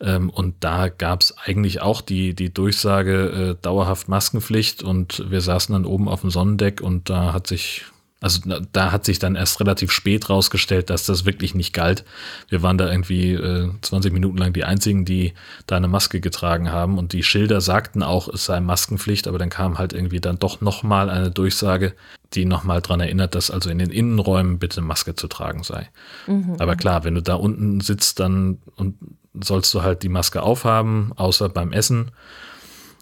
ähm, 0.01 0.29
und 0.29 0.57
da 0.61 0.89
gab 0.89 1.23
es 1.23 1.39
eigentlich 1.39 1.81
auch 1.81 2.01
die, 2.01 2.35
die 2.35 2.53
Durchsage 2.53 3.57
äh, 3.59 3.63
dauerhaft 3.63 4.09
Maskenpflicht 4.09 4.83
und 4.83 5.31
wir 5.31 5.41
saßen 5.41 5.73
dann 5.73 5.87
oben 5.87 6.09
auf 6.09 6.23
dem 6.23 6.31
Sonnendeck 6.31 6.81
und 6.81 7.09
da 7.09 7.33
hat 7.33 7.47
sich 7.47 7.85
also 8.21 8.41
da 8.73 8.91
hat 8.91 9.05
sich 9.05 9.21
dann 9.21 9.37
erst 9.37 9.61
relativ 9.61 9.93
spät 9.93 10.29
rausgestellt, 10.29 10.91
dass 10.91 11.07
das 11.07 11.25
wirklich 11.25 11.55
nicht 11.55 11.73
galt. 11.73 12.05
Wir 12.49 12.63
waren 12.63 12.77
da 12.77 12.91
irgendwie 12.91 13.35
äh, 13.35 13.71
20 13.81 14.13
Minuten 14.13 14.39
lang 14.39 14.53
die 14.53 14.65
einzigen, 14.65 15.05
die 15.05 15.35
da 15.67 15.77
eine 15.77 15.87
Maske 15.87 16.21
getragen 16.21 16.73
haben 16.73 16.99
und 16.99 17.13
die 17.13 17.23
Schilder 17.23 17.61
sagten 17.61 18.03
auch, 18.03 18.29
es 18.29 18.45
sei 18.45 18.59
Maskenpflicht, 18.59 19.29
aber 19.29 19.39
dann 19.39 19.51
kam 19.51 19.79
halt 19.79 19.93
irgendwie 19.93 20.21
dann 20.21 20.39
doch 20.39 20.61
nochmal 20.61 21.11
eine 21.11 21.31
Durchsage, 21.31 21.95
die 22.35 22.45
nochmal 22.45 22.83
dran 22.83 23.01
erinnert, 23.01 23.37
dass 23.37 23.53
also 23.53 23.71
in 23.71 23.79
den 23.79 23.91
Innenräumen 23.91 24.59
bitte 24.59 24.81
Maske 24.81 25.15
zu 25.15 25.29
tragen 25.29 25.63
sei. 25.63 25.89
Mhm. 26.27 26.57
Aber 26.59 26.75
klar, 26.75 27.05
wenn 27.05 27.15
du 27.15 27.23
da 27.23 27.35
unten 27.35 27.81
sitzt, 27.81 28.19
dann 28.19 28.59
und 28.75 28.97
sollst 29.41 29.73
du 29.75 29.83
halt 29.83 30.03
die 30.03 30.09
Maske 30.09 30.43
aufhaben, 30.43 31.13
außer 31.15 31.49
beim 31.49 31.73
Essen. 31.73 32.11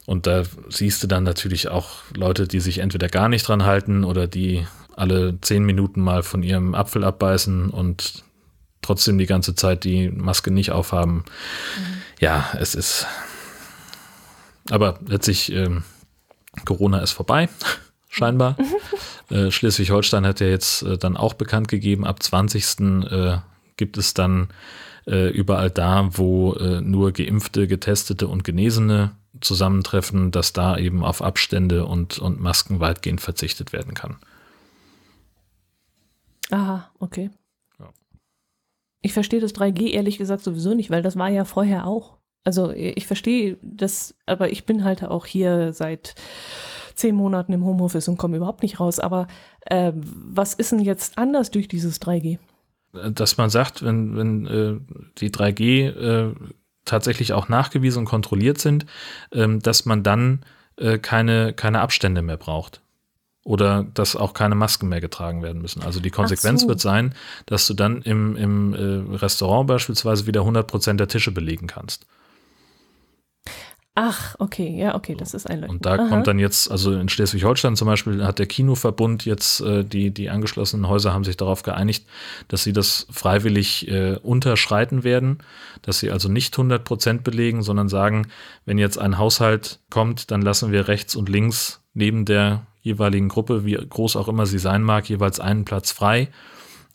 Und 0.04 0.26
da 0.26 0.42
siehst 0.68 1.02
du 1.02 1.06
dann 1.06 1.24
natürlich 1.24 1.68
auch 1.68 1.88
Leute, 2.14 2.46
die 2.46 2.60
sich 2.60 2.78
entweder 2.78 3.08
gar 3.08 3.30
nicht 3.30 3.48
dran 3.48 3.64
halten 3.64 4.04
oder 4.04 4.26
die 4.26 4.66
alle 4.96 5.38
zehn 5.40 5.64
Minuten 5.64 6.00
mal 6.00 6.22
von 6.22 6.42
ihrem 6.42 6.74
Apfel 6.74 7.04
abbeißen 7.04 7.70
und 7.70 8.24
trotzdem 8.82 9.18
die 9.18 9.26
ganze 9.26 9.54
Zeit 9.54 9.84
die 9.84 10.08
Maske 10.10 10.50
nicht 10.50 10.70
aufhaben. 10.70 11.16
Mhm. 11.16 12.02
Ja, 12.20 12.48
es 12.58 12.74
ist. 12.74 13.06
Aber 14.70 14.98
letztlich, 15.06 15.52
ähm, 15.52 15.84
Corona 16.64 17.00
ist 17.00 17.12
vorbei, 17.12 17.48
scheinbar. 18.08 18.56
äh, 19.30 19.50
Schleswig-Holstein 19.50 20.26
hat 20.26 20.40
ja 20.40 20.46
jetzt 20.46 20.82
äh, 20.82 20.98
dann 20.98 21.16
auch 21.16 21.34
bekannt 21.34 21.68
gegeben, 21.68 22.04
ab 22.04 22.22
20. 22.22 22.80
Äh, 23.10 23.38
gibt 23.76 23.98
es 23.98 24.14
dann 24.14 24.48
äh, 25.06 25.28
überall 25.28 25.70
da, 25.70 26.08
wo 26.12 26.54
äh, 26.54 26.80
nur 26.80 27.12
Geimpfte, 27.12 27.66
Getestete 27.66 28.26
und 28.26 28.44
Genesene 28.44 29.12
zusammentreffen, 29.40 30.30
dass 30.30 30.52
da 30.52 30.78
eben 30.78 31.04
auf 31.04 31.22
Abstände 31.22 31.84
und, 31.84 32.18
und 32.18 32.40
Masken 32.40 32.80
weitgehend 32.80 33.20
verzichtet 33.20 33.72
werden 33.72 33.94
kann. 33.94 34.16
Aha, 36.50 36.90
okay. 36.98 37.30
Ja. 37.78 37.90
Ich 39.02 39.12
verstehe 39.12 39.40
das 39.40 39.54
3G 39.54 39.90
ehrlich 39.90 40.18
gesagt 40.18 40.42
sowieso 40.42 40.74
nicht, 40.74 40.90
weil 40.90 41.02
das 41.02 41.16
war 41.16 41.28
ja 41.28 41.44
vorher 41.44 41.86
auch. 41.86 42.16
Also 42.44 42.70
ich 42.70 43.06
verstehe 43.08 43.58
das, 43.62 44.14
aber 44.24 44.50
ich 44.52 44.66
bin 44.66 44.84
halt 44.84 45.02
auch 45.02 45.26
hier 45.26 45.72
seit 45.72 46.14
zehn 46.94 47.14
Monaten 47.14 47.52
im 47.52 47.64
Homeoffice 47.64 48.08
und 48.08 48.18
komme 48.18 48.36
überhaupt 48.36 48.62
nicht 48.62 48.78
raus. 48.78 49.00
Aber 49.00 49.26
äh, 49.62 49.92
was 49.94 50.54
ist 50.54 50.70
denn 50.70 50.78
jetzt 50.78 51.18
anders 51.18 51.50
durch 51.50 51.66
dieses 51.66 52.00
3G? 52.00 52.38
Dass 52.92 53.36
man 53.36 53.50
sagt, 53.50 53.84
wenn, 53.84 54.16
wenn 54.16 54.46
äh, 54.46 54.80
die 55.18 55.30
3G 55.30 55.88
äh, 55.88 56.34
tatsächlich 56.84 57.32
auch 57.32 57.48
nachgewiesen 57.48 58.00
und 58.00 58.04
kontrolliert 58.06 58.58
sind, 58.58 58.86
ähm, 59.32 59.60
dass 59.60 59.84
man 59.84 60.04
dann 60.04 60.44
äh, 60.76 60.98
keine, 60.98 61.52
keine 61.52 61.80
Abstände 61.80 62.22
mehr 62.22 62.36
braucht 62.36 62.80
oder 63.46 63.86
dass 63.94 64.16
auch 64.16 64.34
keine 64.34 64.56
Masken 64.56 64.88
mehr 64.88 65.00
getragen 65.00 65.40
werden 65.40 65.62
müssen. 65.62 65.82
Also 65.82 66.00
die 66.00 66.10
Konsequenz 66.10 66.62
so. 66.62 66.68
wird 66.68 66.80
sein, 66.80 67.14
dass 67.46 67.66
du 67.68 67.74
dann 67.74 68.02
im, 68.02 68.34
im 68.34 68.74
äh, 68.74 69.16
Restaurant 69.16 69.68
beispielsweise 69.68 70.26
wieder 70.26 70.40
100 70.40 70.66
Prozent 70.66 70.98
der 70.98 71.06
Tische 71.06 71.30
belegen 71.30 71.68
kannst. 71.68 72.06
Ach, 73.94 74.34
okay, 74.40 74.76
ja, 74.76 74.96
okay, 74.96 75.14
das 75.16 75.32
ist 75.32 75.48
einleuchtend. 75.48 75.78
Und 75.78 75.86
da 75.86 75.94
Aha. 75.94 76.08
kommt 76.08 76.26
dann 76.26 76.40
jetzt, 76.40 76.70
also 76.70 76.92
in 76.92 77.08
Schleswig-Holstein 77.08 77.76
zum 77.76 77.86
Beispiel 77.86 78.26
hat 78.26 78.40
der 78.40 78.46
Kinoverbund 78.46 79.24
jetzt, 79.24 79.60
äh, 79.60 79.84
die, 79.84 80.10
die 80.10 80.28
angeschlossenen 80.28 80.88
Häuser 80.88 81.14
haben 81.14 81.24
sich 81.24 81.36
darauf 81.36 81.62
geeinigt, 81.62 82.04
dass 82.48 82.64
sie 82.64 82.72
das 82.72 83.06
freiwillig 83.10 83.88
äh, 83.88 84.18
unterschreiten 84.22 85.04
werden, 85.04 85.38
dass 85.82 86.00
sie 86.00 86.10
also 86.10 86.28
nicht 86.28 86.52
100 86.52 86.84
Prozent 86.84 87.22
belegen, 87.22 87.62
sondern 87.62 87.88
sagen, 87.88 88.26
wenn 88.64 88.76
jetzt 88.76 88.98
ein 88.98 89.18
Haushalt 89.18 89.78
kommt, 89.88 90.32
dann 90.32 90.42
lassen 90.42 90.72
wir 90.72 90.88
rechts 90.88 91.14
und 91.14 91.28
links 91.28 91.80
neben 91.94 92.26
der 92.26 92.66
jeweiligen 92.86 93.28
Gruppe, 93.28 93.64
wie 93.64 93.74
groß 93.74 94.14
auch 94.14 94.28
immer 94.28 94.46
sie 94.46 94.60
sein 94.60 94.82
mag, 94.82 95.08
jeweils 95.08 95.40
einen 95.40 95.64
Platz 95.64 95.90
frei, 95.90 96.28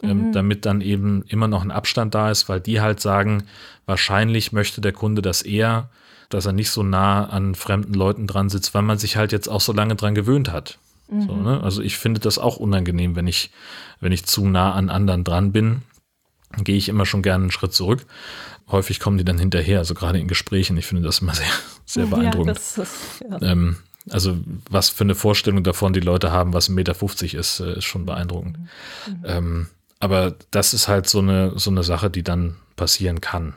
ähm, 0.01 0.27
mhm. 0.27 0.31
damit 0.31 0.65
dann 0.65 0.79
eben 0.79 1.23
immer 1.27 1.49
noch 1.49 1.63
ein 1.63 1.69
Abstand 1.69 2.15
da 2.15 2.31
ist, 2.31 2.47
weil 2.47 2.61
die 2.61 2.79
halt 2.79 3.01
sagen, 3.01 3.43
wahrscheinlich 3.85 4.53
möchte 4.53 4.79
der 4.79 4.93
Kunde 4.93 5.21
das 5.21 5.41
eher, 5.41 5.89
dass 6.29 6.45
er 6.45 6.53
nicht 6.53 6.69
so 6.69 6.81
nah 6.81 7.25
an 7.25 7.55
fremden 7.55 7.93
Leuten 7.93 8.25
dran 8.25 8.47
sitzt, 8.47 8.73
weil 8.73 8.83
man 8.83 8.97
sich 8.97 9.17
halt 9.17 9.33
jetzt 9.33 9.49
auch 9.49 9.59
so 9.59 9.73
lange 9.73 9.95
dran 9.95 10.15
gewöhnt 10.15 10.49
hat. 10.49 10.79
Mhm. 11.09 11.21
So, 11.27 11.35
ne? 11.35 11.61
Also 11.61 11.81
ich 11.81 11.97
finde 11.97 12.21
das 12.21 12.37
auch 12.37 12.55
unangenehm, 12.55 13.17
wenn 13.17 13.27
ich, 13.27 13.51
wenn 13.99 14.13
ich 14.13 14.25
zu 14.25 14.47
nah 14.47 14.71
an 14.71 14.89
anderen 14.89 15.25
dran 15.25 15.51
bin, 15.51 15.81
gehe 16.63 16.77
ich 16.77 16.87
immer 16.87 17.05
schon 17.05 17.21
gerne 17.21 17.43
einen 17.43 17.51
Schritt 17.51 17.73
zurück. 17.73 18.05
Häufig 18.69 19.01
kommen 19.01 19.17
die 19.17 19.25
dann 19.25 19.37
hinterher, 19.37 19.79
also 19.79 19.93
gerade 19.93 20.19
in 20.19 20.29
Gesprächen. 20.29 20.77
Ich 20.77 20.85
finde 20.85 21.03
das 21.03 21.19
immer 21.19 21.33
sehr, 21.33 21.51
sehr 21.85 22.05
beeindruckend. 22.07 22.61
Ja, 22.77 22.83
ist, 22.83 23.23
ja. 23.29 23.41
Ähm, 23.41 23.75
also 24.09 24.37
was 24.69 24.89
für 24.89 25.03
eine 25.03 25.15
Vorstellung 25.15 25.63
davon 25.63 25.93
die 25.93 25.99
Leute 25.99 26.31
haben, 26.31 26.53
was 26.53 26.69
1,50 26.69 26.73
Meter 26.73 27.39
ist, 27.39 27.59
äh, 27.59 27.77
ist 27.77 27.85
schon 27.85 28.05
beeindruckend. 28.05 28.57
Mhm. 28.57 29.23
Ähm, 29.23 29.67
aber 29.99 30.35
das 30.49 30.73
ist 30.73 30.87
halt 30.87 31.07
so 31.07 31.19
eine, 31.19 31.57
so 31.57 31.69
eine 31.69 31.83
Sache, 31.83 32.09
die 32.09 32.23
dann 32.23 32.55
passieren 32.75 33.21
kann. 33.21 33.53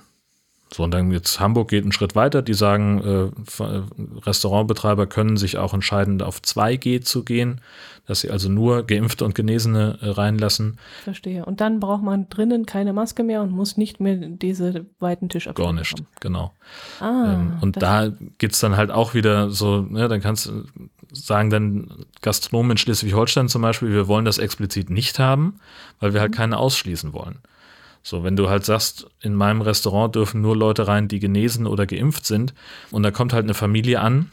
So, 0.72 0.82
und 0.82 0.90
dann 0.90 1.10
jetzt 1.12 1.40
Hamburg 1.40 1.68
geht 1.68 1.84
einen 1.84 1.92
Schritt 1.92 2.16
weiter. 2.16 2.42
Die 2.42 2.54
sagen, 2.54 3.32
äh, 3.60 3.62
äh 3.62 3.82
Restaurantbetreiber 4.26 5.06
können 5.06 5.36
sich 5.36 5.56
auch 5.56 5.72
entscheiden, 5.72 6.20
auf 6.20 6.40
2G 6.40 7.00
zu 7.00 7.24
gehen, 7.24 7.60
dass 8.06 8.20
sie 8.20 8.30
also 8.30 8.48
nur 8.48 8.84
Geimpfte 8.84 9.24
und 9.24 9.34
Genesene 9.34 9.98
äh, 10.00 10.10
reinlassen. 10.10 10.78
Verstehe. 11.04 11.44
Und 11.44 11.60
dann 11.60 11.80
braucht 11.80 12.02
man 12.02 12.28
drinnen 12.28 12.66
keine 12.66 12.92
Maske 12.92 13.22
mehr 13.22 13.42
und 13.42 13.50
muss 13.50 13.76
nicht 13.76 14.00
mehr 14.00 14.16
diese 14.16 14.86
weiten 15.00 15.28
Tischabstände 15.28 15.74
Gar 15.74 15.80
nicht, 15.80 15.98
haben. 15.98 16.06
genau. 16.20 16.52
Ah, 17.00 17.34
ähm, 17.34 17.58
und 17.60 17.80
da 17.80 18.12
gibt 18.38 18.54
es 18.54 18.60
dann 18.60 18.76
halt 18.76 18.90
auch 18.90 19.14
wieder 19.14 19.50
so, 19.50 19.82
ne, 19.82 20.08
dann 20.08 20.20
kannst 20.20 20.46
du 20.46 20.64
sagen 21.12 21.50
dann 21.50 22.06
Gastronomen 22.22 22.72
in 22.72 22.76
Schleswig-Holstein 22.76 23.48
zum 23.48 23.62
Beispiel, 23.62 23.90
wir 23.90 24.08
wollen 24.08 24.24
das 24.24 24.38
explizit 24.38 24.90
nicht 24.90 25.18
haben, 25.18 25.60
weil 26.00 26.12
wir 26.12 26.20
halt 26.20 26.32
mhm. 26.32 26.36
keine 26.36 26.58
ausschließen 26.58 27.12
wollen. 27.12 27.38
So, 28.02 28.22
wenn 28.22 28.36
du 28.36 28.50
halt 28.50 28.66
sagst, 28.66 29.06
in 29.20 29.34
meinem 29.34 29.62
Restaurant 29.62 30.14
dürfen 30.14 30.42
nur 30.42 30.54
Leute 30.54 30.86
rein, 30.86 31.08
die 31.08 31.20
genesen 31.20 31.66
oder 31.66 31.86
geimpft 31.86 32.26
sind, 32.26 32.52
und 32.90 33.02
da 33.02 33.10
kommt 33.10 33.32
halt 33.32 33.44
eine 33.44 33.54
Familie 33.54 34.00
an, 34.00 34.30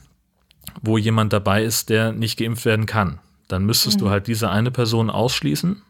wo 0.82 0.98
jemand 0.98 1.32
dabei 1.32 1.64
ist, 1.64 1.90
der 1.90 2.12
nicht 2.12 2.38
geimpft 2.38 2.66
werden 2.66 2.86
kann, 2.86 3.20
dann 3.52 3.66
müsstest 3.66 3.98
mhm. 3.98 4.02
du 4.02 4.10
halt 4.10 4.28
diese 4.28 4.50
eine 4.50 4.72
Person 4.72 5.10
ausschließen 5.10 5.82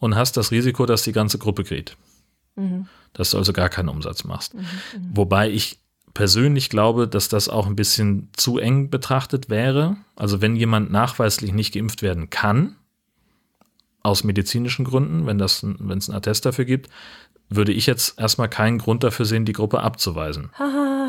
und 0.00 0.14
hast 0.14 0.36
das 0.36 0.50
Risiko, 0.50 0.86
dass 0.86 1.02
die 1.02 1.12
ganze 1.12 1.38
Gruppe 1.38 1.64
geht. 1.64 1.96
Mhm. 2.56 2.86
Dass 3.12 3.30
du 3.30 3.38
also 3.38 3.52
gar 3.52 3.68
keinen 3.68 3.88
Umsatz 3.88 4.24
machst. 4.24 4.54
Mhm. 4.54 4.60
mhm. 4.60 5.10
Wobei 5.12 5.50
ich 5.50 5.78
persönlich 6.14 6.70
glaube, 6.70 7.06
dass 7.06 7.28
das 7.28 7.48
auch 7.48 7.66
ein 7.66 7.76
bisschen 7.76 8.30
zu 8.34 8.58
eng 8.58 8.88
betrachtet 8.88 9.50
wäre. 9.50 9.96
Also 10.14 10.40
wenn 10.40 10.56
jemand 10.56 10.90
nachweislich 10.90 11.52
nicht 11.52 11.74
geimpft 11.74 12.02
werden 12.02 12.30
kann, 12.30 12.76
aus 14.02 14.24
medizinischen 14.24 14.84
Gründen, 14.84 15.26
wenn 15.26 15.40
es 15.40 15.64
einen 15.64 16.14
Attest 16.14 16.46
dafür 16.46 16.64
gibt, 16.64 16.88
würde 17.48 17.72
ich 17.72 17.86
jetzt 17.86 18.18
erstmal 18.18 18.48
keinen 18.48 18.78
Grund 18.78 19.04
dafür 19.04 19.26
sehen, 19.26 19.44
die 19.44 19.52
Gruppe 19.52 19.80
abzuweisen. 19.80 20.50
Haha, 20.58 21.05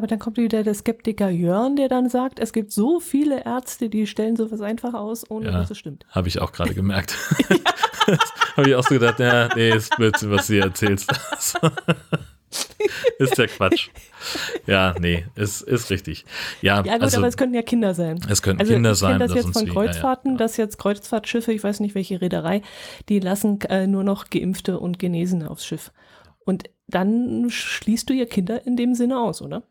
aber 0.00 0.06
dann 0.06 0.18
kommt 0.18 0.38
wieder 0.38 0.62
der 0.62 0.72
Skeptiker 0.72 1.28
Jörn, 1.28 1.76
der 1.76 1.90
dann 1.90 2.08
sagt, 2.08 2.38
es 2.38 2.54
gibt 2.54 2.72
so 2.72 3.00
viele 3.00 3.44
Ärzte, 3.44 3.90
die 3.90 4.06
stellen 4.06 4.34
sowas 4.34 4.62
einfach 4.62 4.94
aus, 4.94 5.30
ohne 5.30 5.44
ja, 5.44 5.52
dass 5.52 5.70
es 5.70 5.76
stimmt. 5.76 6.06
Habe 6.08 6.28
ich 6.28 6.40
auch 6.40 6.52
gerade 6.52 6.72
gemerkt. 6.72 7.18
habe 8.56 8.70
ich 8.70 8.74
auch 8.74 8.82
so 8.82 8.94
gedacht, 8.94 9.20
ja, 9.20 9.50
nee, 9.54 9.72
ist 9.72 9.94
Blödsinn, 9.94 10.30
was 10.30 10.46
du 10.46 10.54
hier 10.54 10.62
erzählst. 10.62 11.12
ist 13.18 13.36
ja 13.36 13.46
Quatsch. 13.46 13.90
Ja, 14.66 14.94
nee, 14.98 15.26
ist, 15.36 15.60
ist 15.60 15.90
richtig. 15.90 16.24
Ja, 16.62 16.82
ja 16.82 16.94
gut, 16.94 17.02
also, 17.02 17.18
aber 17.18 17.28
es 17.28 17.36
könnten 17.36 17.54
ja 17.54 17.62
Kinder 17.62 17.92
sein. 17.92 18.18
Es 18.30 18.40
könnten 18.40 18.62
also 18.62 18.72
Kinder 18.72 18.94
sein. 18.94 19.12
Ich 19.12 19.18
kenne 19.18 19.34
das 19.34 19.44
jetzt 19.44 19.58
von 19.58 19.68
Kreuzfahrten, 19.68 20.30
ja, 20.30 20.36
ja. 20.36 20.38
dass 20.38 20.56
jetzt 20.56 20.78
Kreuzfahrtschiffe, 20.78 21.52
ich 21.52 21.62
weiß 21.62 21.80
nicht 21.80 21.94
welche 21.94 22.22
Reederei, 22.22 22.62
die 23.10 23.20
lassen 23.20 23.60
äh, 23.68 23.86
nur 23.86 24.02
noch 24.02 24.30
Geimpfte 24.30 24.80
und 24.80 24.98
Genesene 24.98 25.50
aufs 25.50 25.66
Schiff. 25.66 25.92
Und 26.46 26.70
dann 26.88 27.50
schließt 27.50 28.08
du 28.08 28.14
ja 28.14 28.24
Kinder 28.24 28.66
in 28.66 28.76
dem 28.76 28.94
Sinne 28.94 29.20
aus, 29.20 29.42
oder? 29.42 29.62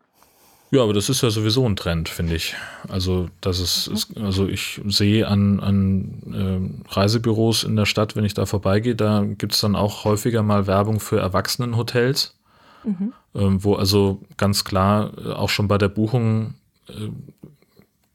Ja, 0.72 0.84
aber 0.84 0.94
das 0.94 1.10
ist 1.10 1.22
ja 1.22 1.32
sowieso 1.32 1.66
ein 1.68 1.76
Trend, 1.76 2.10
finde 2.10 2.36
ich. 2.36 2.56
Also, 2.88 3.30
das 3.42 3.60
ist, 3.60 3.88
mhm. 3.88 3.96
ist, 3.96 4.18
also 4.18 4.48
ich 4.48 4.82
sehe 4.86 5.28
an, 5.28 5.60
an 5.60 6.84
äh, 6.88 6.94
Reisebüros 6.94 7.64
in 7.64 7.76
der 7.76 7.86
Stadt, 7.86 8.16
wenn 8.16 8.26
ich 8.26 8.36
da 8.36 8.46
vorbeigehe, 8.46 8.96
da 8.96 9.24
gibt 9.26 9.54
es 9.54 9.62
dann 9.62 9.76
auch 9.76 10.04
häufiger 10.06 10.44
mal 10.44 10.68
Werbung 10.68 11.00
für 11.00 11.20
Erwachsenenhotels 11.20 12.36
mhm. 12.84 13.14
ähm, 13.36 13.64
wo 13.64 13.76
also 13.76 14.22
ganz 14.38 14.64
klar 14.64 15.12
äh, 15.18 15.32
auch 15.32 15.50
schon 15.50 15.68
bei 15.68 15.78
der 15.78 15.90
Buchung 15.90 16.56
äh, 16.88 17.10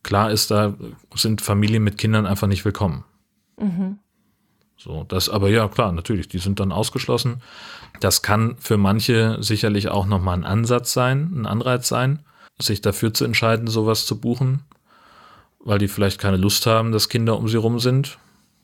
klar 0.03 0.31
ist, 0.31 0.51
da 0.51 0.75
sind 1.15 1.41
Familien 1.41 1.83
mit 1.83 1.99
Kindern 1.99 2.27
einfach 2.27 2.47
nicht 2.47 2.65
willkommen. 2.65 3.05
Mhm. 3.59 3.99
So, 4.77 5.05
das, 5.05 5.31
aber 5.31 5.49
ja, 5.49 5.67
klar, 5.69 5.93
natürlich, 5.93 6.29
die 6.29 6.39
sind 6.39 6.61
dann 6.61 6.73
ausgeschlossen. 6.73 7.41
Das 8.01 8.23
kann 8.23 8.57
für 8.59 8.77
manche 8.77 9.39
sicherlich 9.41 9.89
auch 9.89 10.05
nochmal 10.05 10.37
ein 10.37 10.45
Ansatz 10.45 10.93
sein, 10.93 11.31
ein 11.35 11.47
Anreiz 11.47 11.89
sein, 11.89 12.21
sich 12.59 12.81
dafür 12.81 13.13
zu 13.13 13.25
entscheiden, 13.25 13.67
sowas 13.67 14.07
zu 14.07 14.21
buchen, 14.21 14.63
weil 15.61 15.79
die 15.79 15.89
vielleicht 15.89 16.21
keine 16.21 16.37
Lust 16.37 16.67
haben, 16.67 16.93
dass 16.93 17.09
Kinder 17.09 17.37
um 17.37 17.49
sie 17.49 17.57
rum 17.57 17.81
sind. 17.81 18.19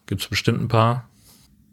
Gibt 0.07 0.23
es 0.23 0.29
bestimmt 0.29 0.61
ein 0.61 0.69
paar. 0.69 1.09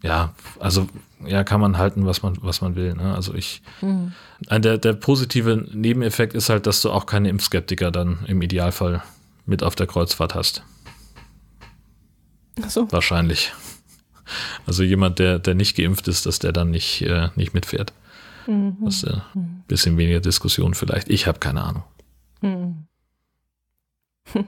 Ja, 0.04 0.34
also 0.60 0.88
ja, 1.26 1.44
kann 1.44 1.60
man 1.60 1.78
halten, 1.78 2.06
was 2.06 2.22
man, 2.22 2.38
was 2.42 2.62
man 2.62 2.76
will. 2.76 2.94
Ne? 2.94 3.16
Also 3.16 3.34
ich, 3.34 3.62
mhm. 3.82 4.14
der, 4.50 4.78
der 4.78 4.94
positive 4.94 5.66
Nebeneffekt 5.72 6.34
ist 6.34 6.50
halt, 6.50 6.68
dass 6.68 6.82
du 6.82 6.92
auch 6.92 7.08
keine 7.08 7.30
Impfskeptiker 7.30 7.92
dann 7.92 8.20
im 8.28 8.42
Idealfall 8.42 9.04
mit 9.46 9.64
auf 9.64 9.76
der 9.76 9.88
Kreuzfahrt 9.88 10.36
hast. 10.36 10.64
Ach 12.62 12.70
so. 12.70 12.92
Wahrscheinlich. 12.92 13.54
Also 14.66 14.84
jemand, 14.84 15.20
der, 15.20 15.40
der 15.40 15.56
nicht 15.56 15.76
geimpft 15.76 16.08
ist, 16.08 16.26
dass 16.26 16.40
der 16.40 16.52
dann 16.52 16.70
nicht, 16.70 17.02
äh, 17.02 17.30
nicht 17.36 17.54
mitfährt. 17.54 17.94
Mhm. 18.46 18.78
Das 18.84 19.04
ist 19.04 19.04
äh, 19.06 19.18
ein 19.36 19.64
bisschen 19.68 19.98
weniger 19.98 20.20
Diskussion 20.20 20.74
vielleicht. 20.74 21.10
Ich 21.10 21.28
habe 21.28 21.40
keine 21.40 21.64
Ahnung. 21.64 21.84
Mhm. 22.42 22.88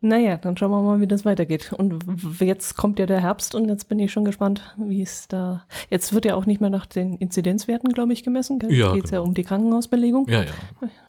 naja, 0.00 0.36
dann 0.36 0.56
schauen 0.56 0.70
wir 0.70 0.82
mal, 0.82 1.00
wie 1.00 1.06
das 1.06 1.24
weitergeht. 1.24 1.72
Und 1.72 2.04
jetzt 2.40 2.76
kommt 2.76 2.98
ja 2.98 3.06
der 3.06 3.20
Herbst 3.20 3.54
und 3.54 3.68
jetzt 3.68 3.88
bin 3.88 3.98
ich 3.98 4.12
schon 4.12 4.24
gespannt, 4.24 4.74
wie 4.78 5.02
es 5.02 5.28
da. 5.28 5.64
Jetzt 5.90 6.12
wird 6.12 6.24
ja 6.24 6.34
auch 6.34 6.46
nicht 6.46 6.60
mehr 6.60 6.70
nach 6.70 6.86
den 6.86 7.14
Inzidenzwerten, 7.16 7.92
glaube 7.92 8.12
ich, 8.12 8.22
gemessen. 8.22 8.58
Gell? 8.58 8.72
Ja, 8.72 8.92
geht 8.92 9.04
es 9.04 9.10
genau. 9.10 9.22
ja 9.22 9.28
um 9.28 9.34
die 9.34 9.44
Krankenhausbelegung. 9.44 10.28
Ja, 10.28 10.42
ja. 10.42 10.50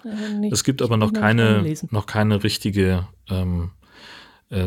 Äh, 0.05 0.34
nicht, 0.39 0.53
es 0.53 0.63
gibt 0.63 0.81
aber 0.81 0.97
noch 0.97 1.13
keine, 1.13 1.63
noch 1.91 2.05
keine 2.05 2.43
richtige 2.43 3.07
ähm, 3.30 3.71
äh, 3.78 3.78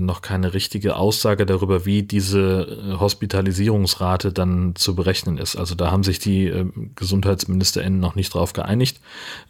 noch 0.01 0.23
keine 0.23 0.55
richtige 0.55 0.95
Aussage 0.95 1.45
darüber, 1.45 1.85
wie 1.85 2.05
diese 2.05 2.93
äh, 2.95 3.01
Hospitalisierungsrate 3.01 4.33
dann 4.33 4.77
zu 4.77 4.95
berechnen 4.95 5.39
ist. 5.39 5.57
Also 5.57 5.75
da 5.75 5.91
haben 5.91 6.05
sich 6.05 6.21
die 6.21 6.47
äh, 6.47 6.67
GesundheitsministerInnen 6.95 7.99
noch 7.99 8.15
nicht 8.15 8.33
drauf 8.33 8.53
geeinigt, 8.53 9.01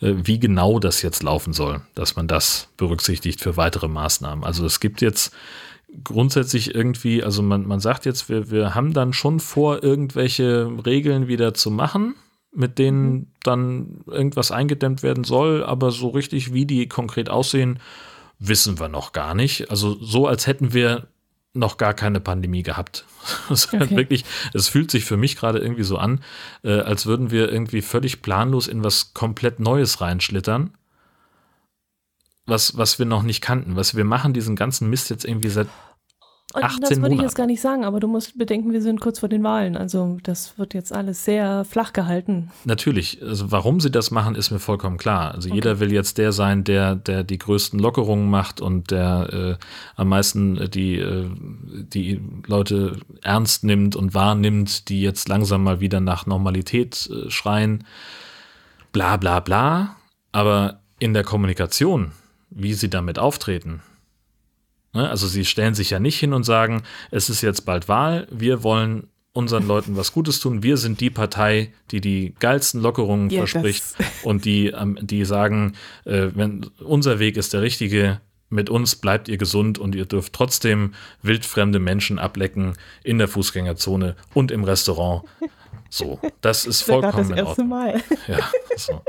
äh, 0.01 0.15
wie 0.25 0.41
genau 0.41 0.79
das 0.79 1.03
jetzt 1.03 1.23
laufen 1.23 1.53
soll, 1.53 1.83
dass 1.95 2.17
man 2.17 2.29
das 2.29 2.69
berücksichtigt 2.79 3.41
für 3.43 3.59
weitere 3.59 3.89
Maßnahmen. 3.89 4.43
Also 4.43 4.65
es 4.65 4.81
gibt 4.81 5.03
jetzt 5.03 5.35
grundsätzlich 6.03 6.75
irgendwie, 6.75 7.23
also 7.23 7.43
man, 7.43 7.67
man 7.67 7.81
sagt 7.81 8.07
jetzt, 8.07 8.31
wir, 8.31 8.51
wir 8.51 8.75
haben 8.75 8.95
dann 8.95 9.13
schon 9.13 9.39
vor, 9.39 9.83
irgendwelche 9.83 10.71
Regeln 10.87 11.29
wieder 11.29 11.53
zu 11.53 11.71
machen, 11.71 12.15
mit 12.55 12.79
denen 12.79 13.13
mhm. 13.13 13.27
dann 13.43 14.01
irgendwas 14.07 14.51
eingedämmt 14.51 15.03
werden 15.03 15.25
soll, 15.25 15.63
aber 15.63 15.91
so 15.91 16.09
richtig, 16.09 16.55
wie 16.55 16.65
die 16.65 16.89
konkret 16.89 17.29
aussehen, 17.29 17.79
wissen 18.49 18.81
wir 18.81 18.89
noch 18.89 19.13
gar 19.13 19.35
nicht. 19.35 19.71
Also 19.71 19.97
so, 20.03 20.27
als 20.27 20.47
hätten 20.47 20.73
wir 20.73 21.09
noch 21.55 21.77
gar 21.77 21.95
keine 21.95 22.21
Pandemie 22.21 22.63
gehabt. 22.63 23.05
Okay. 23.49 23.97
wirklich, 23.97 24.25
es 24.53 24.69
fühlt 24.69 24.91
sich 24.91 25.05
für 25.05 25.17
mich 25.17 25.37
gerade 25.37 25.61
irgendwie 25.61 25.85
so 25.85 25.97
an, 25.97 26.21
äh, 26.65 26.81
als 26.81 27.07
würden 27.07 27.31
wir 27.31 27.53
irgendwie 27.53 27.83
völlig 27.83 28.21
planlos 28.21 28.67
in 28.67 28.83
was 28.83 29.15
komplett 29.15 29.61
Neues 29.61 30.01
reinschlittern, 30.01 30.75
was, 32.47 32.77
was 32.77 32.99
wir 32.99 33.07
noch 33.07 33.23
nicht 33.23 33.41
kannten. 33.43 33.77
Was 33.77 33.95
wir 33.95 34.05
machen 34.05 34.33
diesen 34.33 34.57
ganzen 34.57 34.91
Mist 34.91 35.11
jetzt 35.11 35.25
irgendwie 35.25 35.51
seit 35.51 35.69
18 36.55 36.81
das 36.81 37.01
würde 37.01 37.15
ich 37.15 37.21
jetzt 37.21 37.35
gar 37.35 37.47
nicht 37.47 37.61
sagen, 37.61 37.85
aber 37.85 38.01
du 38.01 38.09
musst 38.09 38.37
bedenken, 38.37 38.73
wir 38.73 38.83
sind 38.83 39.01
kurz 39.01 39.21
vor 39.21 39.29
den 39.29 39.43
Wahlen. 39.43 39.77
Also 39.77 40.19
das 40.23 40.59
wird 40.59 40.75
jetzt 40.75 40.93
alles 40.93 41.25
sehr 41.25 41.65
flach 41.65 41.93
gehalten. 41.93 42.51
Natürlich. 42.65 43.23
Also 43.23 43.51
warum 43.51 43.81
sie 43.81 43.91
das 43.91 44.11
machen, 44.11 44.35
ist 44.35 44.51
mir 44.51 44.59
vollkommen 44.59 44.99
klar. 44.99 45.33
Also 45.35 45.49
okay. 45.49 45.57
jeder 45.57 45.81
will 45.81 45.93
jetzt 45.93 46.19
der 46.19 46.33
sein, 46.33 46.65
der, 46.65 46.95
der 46.95 47.25
die 47.25 47.39
größten 47.39 47.79
Lockerungen 47.79 48.29
macht 48.31 48.61
und 48.61 48.91
der 48.91 49.59
äh, 49.61 49.65
am 49.97 50.09
meisten 50.09 50.71
die, 50.71 50.99
äh, 50.99 51.27
die 51.71 52.21
Leute 52.47 52.99
ernst 53.23 53.65
nimmt 53.65 53.97
und 53.97 54.15
wahrnimmt, 54.15 54.89
die 54.89 55.03
jetzt 55.03 55.29
langsam 55.29 55.65
mal 55.65 55.81
wieder 55.81 56.01
nach 56.01 56.27
Normalität 56.27 57.09
äh, 57.11 57.31
schreien. 57.31 57.85
Bla 58.93 59.17
bla 59.17 59.41
bla. 59.41 59.97
Aber 60.33 60.81
in 60.99 61.15
der 61.15 61.25
Kommunikation, 61.25 62.13
wie 62.51 62.75
sie 62.75 62.89
damit 62.89 63.19
auftreten? 63.19 63.83
Also 64.93 65.27
sie 65.27 65.45
stellen 65.45 65.75
sich 65.75 65.91
ja 65.91 65.99
nicht 65.99 66.19
hin 66.19 66.33
und 66.33 66.45
sagen, 66.45 66.83
es 67.11 67.31
ist 67.31 67.41
jetzt 67.41 67.63
bald 67.63 67.89
Wahl, 67.89 68.27
wir 68.31 68.63
wollen 68.63 69.09
unseren 69.33 69.67
Leuten 69.67 69.97
was 69.97 70.13
Gutes 70.13 70.41
tun. 70.41 70.63
Wir 70.63 70.77
sind 70.77 71.01
die 71.01 71.11
Partei, 71.11 71.73
die 71.91 72.01
die 72.01 72.35
geilsten 72.39 72.81
Lockerungen 72.81 73.31
ja, 73.31 73.47
verspricht 73.47 73.83
und 74.23 74.45
die, 74.45 74.73
die 75.01 75.25
sagen, 75.25 75.75
äh, 76.05 76.29
wenn 76.35 76.67
unser 76.81 77.19
Weg 77.19 77.37
ist 77.37 77.55
der 77.55 77.63
richtige, 77.63 78.21
mit 78.51 78.69
uns 78.69 78.97
bleibt 78.97 79.29
ihr 79.29 79.39
gesund 79.39 79.79
und 79.79 79.95
ihr 79.95 80.05
dürft 80.05 80.35
trotzdem 80.35 80.93
wildfremde 81.23 81.79
Menschen 81.79 82.19
ablecken 82.19 82.75
in 83.03 83.17
der 83.17 83.29
Fußgängerzone 83.29 84.15
und 84.35 84.51
im 84.51 84.65
Restaurant. 84.65 85.25
So, 85.89 86.21
das 86.43 86.67
ist 86.67 86.83
vollkommen 86.83 87.31
das 87.31 87.39
erste 87.39 87.65
Mal. 87.65 88.03
Ja, 88.29 88.51
so. 88.77 89.03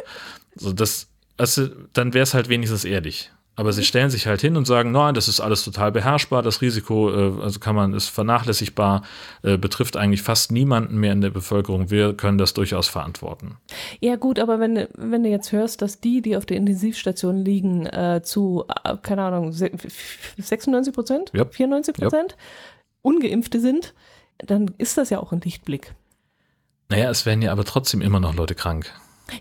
so 0.56 0.72
das, 0.72 1.08
also, 1.36 1.68
dann 1.92 2.14
wäre 2.14 2.24
es 2.24 2.34
halt 2.34 2.48
wenigstens 2.48 2.86
ehrlich. 2.86 3.32
Aber 3.56 3.72
sie 3.72 3.84
stellen 3.84 4.10
sich 4.10 4.26
halt 4.26 4.42
hin 4.42 4.58
und 4.58 4.66
sagen, 4.66 4.92
nein, 4.92 5.14
das 5.14 5.28
ist 5.28 5.40
alles 5.40 5.64
total 5.64 5.92
beherrschbar, 5.92 6.42
das 6.42 6.62
Risiko, 6.62 7.12
äh, 7.12 7.42
also 7.42 7.60
kann 7.60 7.76
man, 7.76 7.94
ist 7.94 8.10
vernachlässigbar, 8.10 9.04
äh, 9.44 9.58
betrifft 9.58 9.96
eigentlich 9.96 10.24
fast 10.24 10.52
niemanden 10.52 10.98
mehr 10.98 11.14
in 11.14 11.22
der 11.22 11.30
Bevölkerung. 11.30 11.92
Wir 11.92 12.16
können 12.16 12.40
das 12.40 12.54
durchaus 12.54 12.88
verantworten. 12.88 13.58
Ja 14.00 14.16
gut, 14.16 14.40
aber 14.40 14.60
wenn, 14.60 14.88
wenn 14.98 15.24
du 15.24 15.30
jetzt 15.30 15.52
hörst, 15.52 15.84
dass 15.84 16.00
die, 16.00 16.22
die 16.22 16.36
auf 16.36 16.48
der 16.48 16.58
Intensivstation 16.58 17.38
liegen, 17.38 17.86
äh, 17.86 18.22
zu, 18.24 18.66
äh, 18.84 18.98
keine 19.02 19.24
Ahnung, 19.24 19.52
96 19.52 20.94
Prozent, 20.94 21.32
yep. 21.36 21.54
94 21.54 21.94
Prozent 21.94 22.32
yep. 22.32 22.40
ungeimpfte 23.04 23.60
sind, 23.60 23.94
dann 24.40 24.72
ist 24.80 24.98
das 24.98 25.12
ja 25.12 25.20
auch 25.20 25.32
ein 25.32 25.42
Lichtblick. 25.42 25.94
Naja, 26.90 27.10
es 27.10 27.26
werden 27.26 27.42
ja 27.42 27.52
aber 27.52 27.66
trotzdem 27.66 28.02
immer 28.02 28.20
noch 28.20 28.36
Leute 28.36 28.56
krank. 28.56 28.92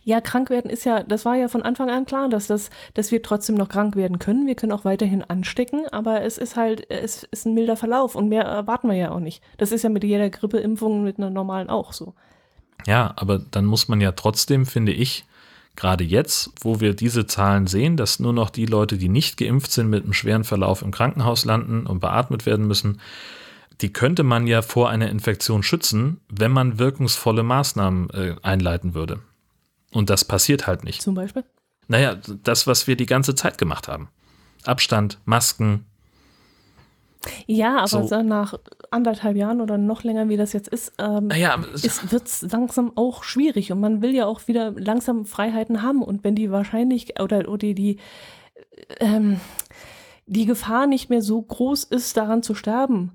Ja, 0.05 0.21
krank 0.21 0.51
werden 0.51 0.71
ist 0.71 0.85
ja, 0.85 1.03
das 1.03 1.25
war 1.25 1.37
ja 1.37 1.49
von 1.49 1.63
Anfang 1.63 1.91
an 1.91 2.05
klar, 2.05 2.29
dass, 2.29 2.47
das, 2.47 2.71
dass 2.95 3.11
wir 3.11 3.23
trotzdem 3.23 3.57
noch 3.57 3.69
krank 3.69 3.97
werden 3.97 4.19
können. 4.19 4.47
Wir 4.47 4.55
können 4.55 4.73
auch 4.73 4.85
weiterhin 4.85 5.23
anstecken, 5.23 5.87
aber 5.91 6.23
es 6.23 6.39
ist 6.39 6.57
halt, 6.57 6.91
es 6.91 7.25
ist 7.25 7.47
ein 7.47 7.55
milder 7.55 7.77
Verlauf 7.77 8.15
und 8.15 8.29
mehr 8.29 8.43
erwarten 8.43 8.89
wir 8.89 8.97
ja 8.97 9.11
auch 9.11 9.21
nicht. 9.21 9.43
Das 9.59 9.73
ist 9.73 9.83
ja 9.83 9.89
mit 9.89 10.05
jeder 10.05 10.31
Grippeimpfung, 10.31 11.03
mit 11.03 11.19
einer 11.19 11.31
normalen 11.31 11.69
auch 11.69 11.93
so. 11.93 12.15
Ja, 12.87 13.13
aber 13.17 13.39
dann 13.39 13.65
muss 13.65 13.89
man 13.89 14.01
ja 14.01 14.13
trotzdem, 14.13 14.67
finde 14.67 14.93
ich, 14.93 15.25
gerade 15.77 16.05
jetzt, 16.05 16.51
wo 16.61 16.81
wir 16.81 16.95
diese 16.95 17.27
Zahlen 17.27 17.67
sehen, 17.67 17.97
dass 17.97 18.21
nur 18.21 18.33
noch 18.33 18.51
die 18.51 18.67
Leute, 18.67 18.99
die 18.99 19.09
nicht 19.09 19.37
geimpft 19.37 19.73
sind, 19.73 19.89
mit 19.89 20.05
einem 20.05 20.13
schweren 20.13 20.45
Verlauf 20.45 20.83
im 20.83 20.91
Krankenhaus 20.91 21.45
landen 21.45 21.87
und 21.87 22.01
beatmet 22.01 22.47
werden 22.47 22.67
müssen, 22.67 23.01
die 23.81 23.93
könnte 23.93 24.23
man 24.23 24.47
ja 24.47 24.63
vor 24.63 24.91
einer 24.91 25.11
Infektion 25.11 25.63
schützen, 25.63 26.21
wenn 26.29 26.53
man 26.53 26.79
wirkungsvolle 26.79 27.43
Maßnahmen 27.43 28.11
äh, 28.11 28.37
einleiten 28.43 28.95
würde. 28.95 29.21
Und 29.93 30.11
das 30.11 30.25
passiert 30.25 30.67
halt 30.67 30.85
nicht. 30.85 31.03
Zum 31.03 31.15
Beispiel? 31.15 31.45
Naja, 31.89 32.17
das, 32.43 32.67
was 32.67 32.87
wir 32.87 32.97
die 32.97 33.07
ganze 33.07 33.35
Zeit 33.35 33.59
gemacht 33.59 33.89
haben. 33.89 34.09
Abstand, 34.65 35.19
Masken. 35.25 35.87
Ja, 37.47 37.79
aber 37.79 38.07
so. 38.07 38.23
nach 38.23 38.55
anderthalb 38.91 39.37
Jahren 39.37 39.61
oder 39.61 39.79
noch 39.79 40.03
länger, 40.03 40.29
wie 40.29 40.37
das 40.37 40.53
jetzt 40.53 40.69
ist, 40.69 40.93
ähm, 40.99 41.29
naja, 41.29 41.57
wird 41.61 42.27
es 42.27 42.43
langsam 42.43 42.93
auch 42.97 43.23
schwierig. 43.23 43.71
Und 43.71 43.81
man 43.81 44.03
will 44.03 44.15
ja 44.15 44.27
auch 44.27 44.49
wieder 44.49 44.73
langsam 44.73 45.25
Freiheiten 45.25 45.83
haben. 45.83 46.03
Und 46.03 46.25
wenn 46.25 46.35
die 46.35 46.51
wahrscheinlich 46.51 47.21
oder, 47.21 47.49
oder 47.49 47.59
die, 47.59 47.75
die, 47.75 47.97
ähm, 48.99 49.41
die 50.27 50.47
Gefahr 50.47 50.87
nicht 50.87 51.11
mehr 51.11 51.23
so 51.23 51.41
groß 51.41 51.85
ist, 51.85 52.17
daran 52.17 52.43
zu 52.43 52.55
sterben, 52.55 53.13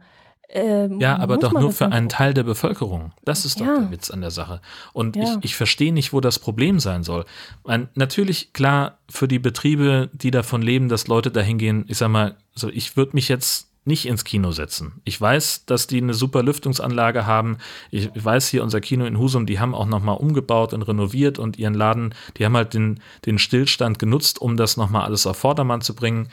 ähm, 0.49 1.01
ja, 1.01 1.17
aber 1.17 1.37
doch 1.37 1.51
nur 1.51 1.73
für 1.73 1.91
einen 1.91 2.07
Teil 2.07 2.33
der 2.33 2.43
Bevölkerung. 2.43 3.11
Das 3.25 3.43
ist 3.43 3.59
doch 3.59 3.65
ja. 3.65 3.79
der 3.79 3.91
Witz 3.91 4.09
an 4.09 4.21
der 4.21 4.31
Sache. 4.31 4.61
Und 4.93 5.17
ja. 5.17 5.23
ich, 5.23 5.29
ich 5.41 5.55
verstehe 5.55 5.91
nicht, 5.91 6.13
wo 6.13 6.21
das 6.21 6.39
Problem 6.39 6.79
sein 6.79 7.03
soll. 7.03 7.25
Meine, 7.65 7.89
natürlich, 7.95 8.53
klar, 8.53 8.97
für 9.09 9.27
die 9.27 9.39
Betriebe, 9.39 10.09
die 10.13 10.31
davon 10.31 10.61
leben, 10.61 10.87
dass 10.87 11.07
Leute 11.07 11.31
dahin 11.31 11.57
gehen, 11.57 11.83
ich 11.87 11.97
sag 11.97 12.09
mal, 12.09 12.35
so, 12.55 12.69
ich 12.69 12.95
würde 12.95 13.11
mich 13.13 13.27
jetzt 13.27 13.67
nicht 13.83 14.05
ins 14.05 14.23
Kino 14.25 14.51
setzen. 14.51 15.01
Ich 15.05 15.19
weiß, 15.19 15.65
dass 15.65 15.87
die 15.87 16.01
eine 16.01 16.13
super 16.13 16.43
Lüftungsanlage 16.43 17.25
haben. 17.25 17.57
Ich 17.89 18.09
weiß 18.13 18.49
hier, 18.49 18.63
unser 18.63 18.81
Kino 18.81 19.05
in 19.05 19.17
Husum, 19.17 19.45
die 19.45 19.59
haben 19.59 19.73
auch 19.73 19.85
nochmal 19.85 20.17
umgebaut 20.17 20.73
und 20.73 20.81
renoviert 20.83 21.39
und 21.39 21.57
ihren 21.57 21.73
Laden, 21.73 22.13
die 22.37 22.45
haben 22.45 22.55
halt 22.55 22.73
den, 22.73 22.99
den 23.25 23.37
Stillstand 23.37 23.97
genutzt, 23.97 24.39
um 24.39 24.57
das 24.57 24.75
nochmal 24.75 25.03
alles 25.03 25.25
auf 25.25 25.37
Vordermann 25.37 25.81
zu 25.81 25.95
bringen. 25.95 26.29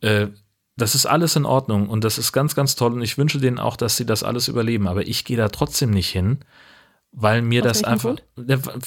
Äh, 0.00 0.28
das 0.76 0.94
ist 0.94 1.06
alles 1.06 1.36
in 1.36 1.44
Ordnung 1.44 1.88
und 1.88 2.04
das 2.04 2.18
ist 2.18 2.32
ganz, 2.32 2.54
ganz 2.54 2.76
toll 2.76 2.92
und 2.92 3.02
ich 3.02 3.18
wünsche 3.18 3.38
denen 3.38 3.58
auch, 3.58 3.76
dass 3.76 3.96
sie 3.96 4.06
das 4.06 4.22
alles 4.22 4.48
überleben. 4.48 4.88
Aber 4.88 5.06
ich 5.06 5.24
gehe 5.24 5.36
da 5.36 5.48
trotzdem 5.48 5.90
nicht 5.90 6.08
hin, 6.08 6.38
weil 7.12 7.42
mir 7.42 7.62
Aus 7.62 7.68
das 7.68 7.84
einfach, 7.84 8.16
Grund? 8.16 8.22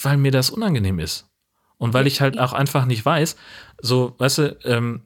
weil 0.03 0.17
mir 0.17 0.31
das 0.31 0.49
unangenehm 0.49 0.99
ist. 0.99 1.29
Und 1.77 1.93
weil 1.93 2.07
ich 2.07 2.21
halt 2.21 2.39
auch 2.39 2.53
einfach 2.53 2.85
nicht 2.85 3.05
weiß, 3.05 3.35
so, 3.81 4.15
weißt 4.17 4.37
du, 4.39 4.57
ähm, 4.63 5.01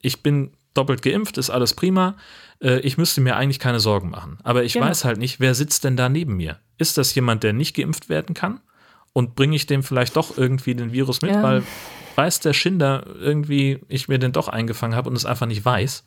ich 0.00 0.22
bin 0.22 0.52
doppelt 0.74 1.02
geimpft, 1.02 1.38
ist 1.38 1.50
alles 1.50 1.74
prima. 1.74 2.16
Äh, 2.60 2.80
ich 2.80 2.96
müsste 2.96 3.20
mir 3.20 3.36
eigentlich 3.36 3.58
keine 3.58 3.80
Sorgen 3.80 4.10
machen. 4.10 4.38
Aber 4.42 4.64
ich 4.64 4.74
genau. 4.74 4.86
weiß 4.86 5.04
halt 5.04 5.18
nicht, 5.18 5.40
wer 5.40 5.54
sitzt 5.54 5.84
denn 5.84 5.96
da 5.96 6.08
neben 6.08 6.36
mir? 6.36 6.58
Ist 6.78 6.98
das 6.98 7.14
jemand, 7.14 7.42
der 7.42 7.52
nicht 7.52 7.76
geimpft 7.76 8.08
werden 8.08 8.34
kann? 8.34 8.60
Und 9.12 9.34
bringe 9.34 9.54
ich 9.56 9.66
dem 9.66 9.82
vielleicht 9.82 10.16
doch 10.16 10.38
irgendwie 10.38 10.74
den 10.74 10.92
Virus 10.92 11.20
mit, 11.20 11.32
ja. 11.32 11.42
weil 11.42 11.62
weiß 12.16 12.40
der 12.40 12.52
Schinder 12.52 13.04
irgendwie, 13.20 13.80
ich 13.88 14.08
mir 14.08 14.18
den 14.18 14.32
doch 14.32 14.48
eingefangen 14.48 14.96
habe 14.96 15.10
und 15.10 15.16
es 15.16 15.26
einfach 15.26 15.46
nicht 15.46 15.64
weiß. 15.64 16.04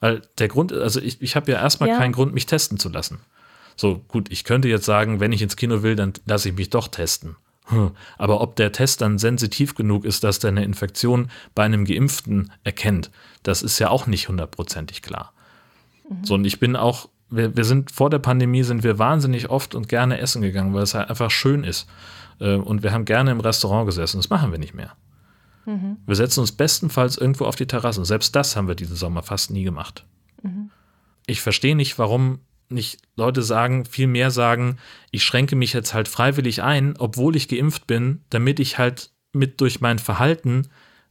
Weil 0.00 0.22
der 0.38 0.48
Grund, 0.48 0.72
also 0.72 1.00
ich, 1.00 1.20
ich 1.20 1.36
habe 1.36 1.52
ja 1.52 1.60
erstmal 1.60 1.90
Ja. 1.90 1.98
keinen 1.98 2.12
Grund, 2.12 2.32
mich 2.32 2.46
testen 2.46 2.78
zu 2.78 2.88
lassen. 2.88 3.20
So, 3.76 4.04
gut, 4.08 4.30
ich 4.30 4.44
könnte 4.44 4.68
jetzt 4.68 4.84
sagen, 4.84 5.20
wenn 5.20 5.32
ich 5.32 5.42
ins 5.42 5.56
Kino 5.56 5.82
will, 5.82 5.96
dann 5.96 6.12
lasse 6.26 6.48
ich 6.50 6.54
mich 6.54 6.70
doch 6.70 6.88
testen. 6.88 7.36
Hm. 7.66 7.92
Aber 8.18 8.40
ob 8.40 8.56
der 8.56 8.72
Test 8.72 9.00
dann 9.00 9.18
sensitiv 9.18 9.74
genug 9.74 10.04
ist, 10.04 10.24
dass 10.24 10.38
der 10.38 10.48
eine 10.48 10.64
Infektion 10.64 11.30
bei 11.54 11.64
einem 11.64 11.84
Geimpften 11.84 12.50
erkennt, 12.64 13.10
das 13.42 13.62
ist 13.62 13.78
ja 13.78 13.88
auch 13.90 14.06
nicht 14.06 14.28
hundertprozentig 14.28 15.02
klar. 15.02 15.32
So, 16.22 16.34
und 16.34 16.44
ich 16.44 16.58
bin 16.58 16.74
auch, 16.74 17.08
wir, 17.28 17.56
wir 17.56 17.64
sind 17.64 17.92
vor 17.92 18.10
der 18.10 18.18
Pandemie 18.18 18.64
sind 18.64 18.82
wir 18.82 18.98
wahnsinnig 18.98 19.48
oft 19.48 19.74
und 19.76 19.88
gerne 19.88 20.18
essen 20.18 20.42
gegangen, 20.42 20.74
weil 20.74 20.82
es 20.82 20.94
halt 20.94 21.08
einfach 21.08 21.30
schön 21.30 21.62
ist. 21.62 21.86
Äh, 22.40 22.54
Und 22.56 22.82
wir 22.82 22.92
haben 22.92 23.04
gerne 23.04 23.30
im 23.30 23.40
Restaurant 23.40 23.86
gesessen. 23.86 24.16
Das 24.18 24.30
machen 24.30 24.50
wir 24.50 24.58
nicht 24.58 24.74
mehr. 24.74 24.92
Wir 26.06 26.16
setzen 26.16 26.40
uns 26.40 26.52
bestenfalls 26.52 27.16
irgendwo 27.16 27.44
auf 27.44 27.54
die 27.54 27.66
Terrasse. 27.66 28.04
Selbst 28.04 28.34
das 28.34 28.56
haben 28.56 28.66
wir 28.66 28.74
diesen 28.74 28.96
Sommer 28.96 29.22
fast 29.22 29.50
nie 29.50 29.62
gemacht. 29.62 30.04
Ich 31.26 31.42
verstehe 31.42 31.76
nicht, 31.76 31.98
warum 31.98 32.40
nicht 32.70 33.02
Leute 33.14 33.42
sagen, 33.42 33.84
viel 33.84 34.06
mehr 34.06 34.30
sagen, 34.30 34.78
ich 35.10 35.22
schränke 35.22 35.54
mich 35.54 35.72
jetzt 35.72 35.92
halt 35.92 36.08
freiwillig 36.08 36.62
ein, 36.62 36.96
obwohl 36.98 37.36
ich 37.36 37.46
geimpft 37.46 37.86
bin, 37.86 38.22
damit 38.30 38.58
ich 38.58 38.78
halt 38.78 39.10
mit 39.32 39.60
durch 39.60 39.80
mein 39.80 39.98
Verhalten 39.98 40.68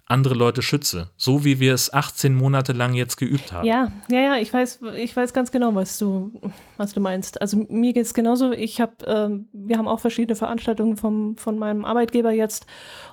andere 0.10 0.34
Leute 0.34 0.62
schütze. 0.62 1.10
So 1.16 1.46
wie 1.46 1.60
wir 1.60 1.74
es 1.74 1.94
18 1.94 2.36
Monate 2.36 2.74
lang 2.74 2.94
jetzt 2.94 3.18
geübt 3.18 3.54
haben. 3.54 3.66
Ja, 3.66 3.92
ja, 4.10 4.20
ja, 4.20 4.38
ich 4.38 4.52
weiß, 4.52 4.80
ich 4.98 5.16
weiß 5.16 5.34
ganz 5.34 5.52
genau, 5.52 5.76
was 5.76 5.98
du, 6.00 6.32
was 6.78 6.94
du 6.94 7.00
meinst. 7.00 7.42
Also 7.42 7.66
mir 7.70 7.94
geht 7.94 8.06
es 8.06 8.14
genauso. 8.14 8.52
Ich 8.52 8.82
habe, 8.82 8.94
ähm, 9.06 9.48
wir 9.54 9.78
haben 9.78 9.88
auch 9.88 10.00
verschiedene 10.00 10.36
Veranstaltungen 10.36 10.98
vom, 10.98 11.38
von 11.38 11.60
meinem 11.60 11.86
Arbeitgeber 11.86 12.32
jetzt 12.32 12.66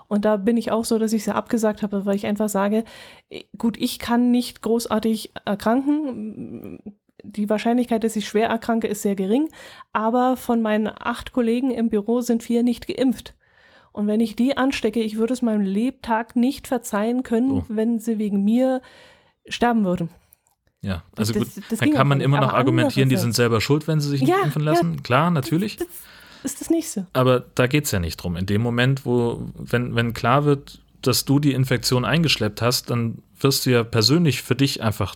und 0.09 0.25
da 0.25 0.37
bin 0.37 0.57
ich 0.57 0.71
auch 0.71 0.85
so, 0.85 0.99
dass 0.99 1.13
ich 1.13 1.25
sie 1.25 1.35
abgesagt 1.35 1.83
habe, 1.83 2.07
weil 2.07 2.17
ich 2.17 2.27
einfach 2.27 2.49
sage, 2.49 2.85
eh, 3.31 3.45
gut, 3.59 3.77
ich 3.77 3.99
kann 3.99 4.31
nicht 4.31 4.63
großartig 4.63 5.33
erkranken. 5.45 6.81
Die 7.23 7.51
Wahrscheinlichkeit, 7.51 8.05
dass 8.05 8.17
ich 8.17 8.27
schwer 8.27 8.49
erkranke, 8.49 8.87
ist 8.87 9.03
sehr 9.03 9.17
gering, 9.17 9.49
aber 9.93 10.37
von 10.37 10.63
meinen 10.63 10.89
acht 10.89 11.33
Kollegen 11.33 11.71
im 11.71 11.89
Büro 11.89 12.21
sind 12.21 12.43
vier 12.43 12.63
nicht 12.63 12.87
geimpft. 12.87 13.35
Und 13.97 14.07
wenn 14.09 14.21
ich 14.21 14.37
die 14.37 14.57
anstecke, 14.59 15.01
ich 15.01 15.17
würde 15.17 15.33
es 15.33 15.41
meinem 15.41 15.63
Lebtag 15.63 16.37
nicht 16.37 16.69
verzeihen 16.69 17.23
können, 17.23 17.51
Oh. 17.51 17.65
wenn 17.69 17.99
sie 17.99 18.19
wegen 18.19 18.45
mir 18.45 18.83
sterben 19.49 19.85
würden. 19.85 20.11
Ja, 20.83 21.03
also 21.17 21.33
Das- 21.33 21.43
gut, 21.43 21.57
das- 21.57 21.65
das 21.71 21.79
dann 21.79 21.93
kann 21.93 22.07
man 22.07 22.21
immer 22.21 22.39
noch 22.41 22.53
argumentieren, 22.53 23.09
die 23.09 23.17
sind 23.17 23.35
selber 23.35 23.61
schuld, 23.63 23.89
wenn 23.89 24.01
sie 24.01 24.11
sich 24.11 24.21
nicht 24.21 24.31
Ja, 24.31 24.43
impfen 24.45 24.63
ja. 24.65 24.73
lassen. 24.73 25.03
Klar, 25.03 25.31
natürlich. 25.31 25.77
Das 25.79 25.87
ist 26.45 26.61
das 26.61 26.69
nächste. 26.71 27.07
Aber 27.15 27.41
da 27.55 27.67
geht 27.67 27.87
es 27.87 27.91
ja 27.91 27.99
nicht 27.99 28.19
drum. 28.19 28.37
In 28.37 28.45
dem 28.47 28.61
Moment, 28.61 29.07
wo, 29.07 29.49
wenn, 29.57 29.95
wenn 29.97 30.13
klar 30.13 30.45
wird, 30.45 30.81
dass 31.01 31.25
du 31.25 31.39
die 31.39 31.53
Infektion 31.55 32.05
eingeschleppt 32.05 32.61
hast, 32.61 32.91
dann 32.91 33.23
wirst 33.41 33.65
du 33.65 33.71
ja 33.71 33.83
persönlich 33.83 34.43
für 34.43 34.55
dich 34.55 34.83
einfach 34.83 35.15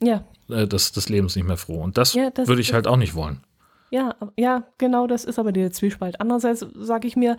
Ja, 0.00 0.22
äh, 0.48 0.66
des, 0.68 0.92
des 0.92 1.08
Lebens 1.08 1.34
nicht 1.36 1.46
mehr 1.46 1.56
froh. 1.56 1.82
Und 1.82 1.98
das, 1.98 2.14
Ja, 2.14 2.30
das- 2.30 2.46
würde 2.46 2.60
ich 2.60 2.68
das- 2.68 2.74
halt 2.74 2.86
auch 2.86 2.96
nicht 2.98 3.14
wollen. 3.14 3.40
Ja, 3.90 4.14
ja, 4.36 4.68
genau, 4.78 5.06
das 5.06 5.24
ist 5.24 5.38
aber 5.38 5.52
der 5.52 5.70
Zwiespalt. 5.72 6.20
Andererseits 6.20 6.66
sage 6.74 7.06
ich 7.08 7.16
mir, 7.16 7.36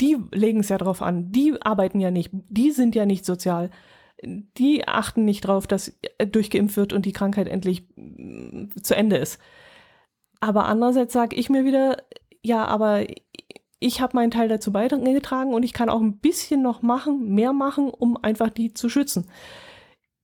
die 0.00 0.16
legen 0.32 0.60
es 0.60 0.68
ja 0.68 0.78
drauf 0.78 1.02
an, 1.02 1.30
die 1.30 1.60
arbeiten 1.62 2.00
ja 2.00 2.10
nicht, 2.10 2.30
die 2.32 2.70
sind 2.70 2.94
ja 2.94 3.06
nicht 3.06 3.24
sozial. 3.24 3.70
Die 4.22 4.86
achten 4.88 5.24
nicht 5.24 5.42
drauf, 5.42 5.66
dass 5.66 5.92
äh, 6.18 6.26
durchgeimpft 6.26 6.76
wird 6.76 6.92
und 6.92 7.04
die 7.04 7.12
Krankheit 7.12 7.48
endlich 7.48 7.84
mm, 7.96 8.68
zu 8.82 8.96
Ende 8.96 9.16
ist. 9.16 9.38
Aber 10.40 10.66
andererseits 10.66 11.12
sage 11.12 11.36
ich 11.36 11.50
mir 11.50 11.64
wieder, 11.64 11.98
ja, 12.42 12.64
aber 12.64 13.04
ich 13.80 14.00
habe 14.00 14.16
meinen 14.16 14.30
Teil 14.30 14.48
dazu 14.48 14.72
beigetragen 14.72 15.52
und 15.52 15.62
ich 15.62 15.72
kann 15.72 15.90
auch 15.90 16.00
ein 16.00 16.18
bisschen 16.18 16.62
noch 16.62 16.80
machen, 16.80 17.34
mehr 17.34 17.52
machen, 17.52 17.90
um 17.90 18.16
einfach 18.16 18.48
die 18.50 18.72
zu 18.72 18.88
schützen. 18.88 19.28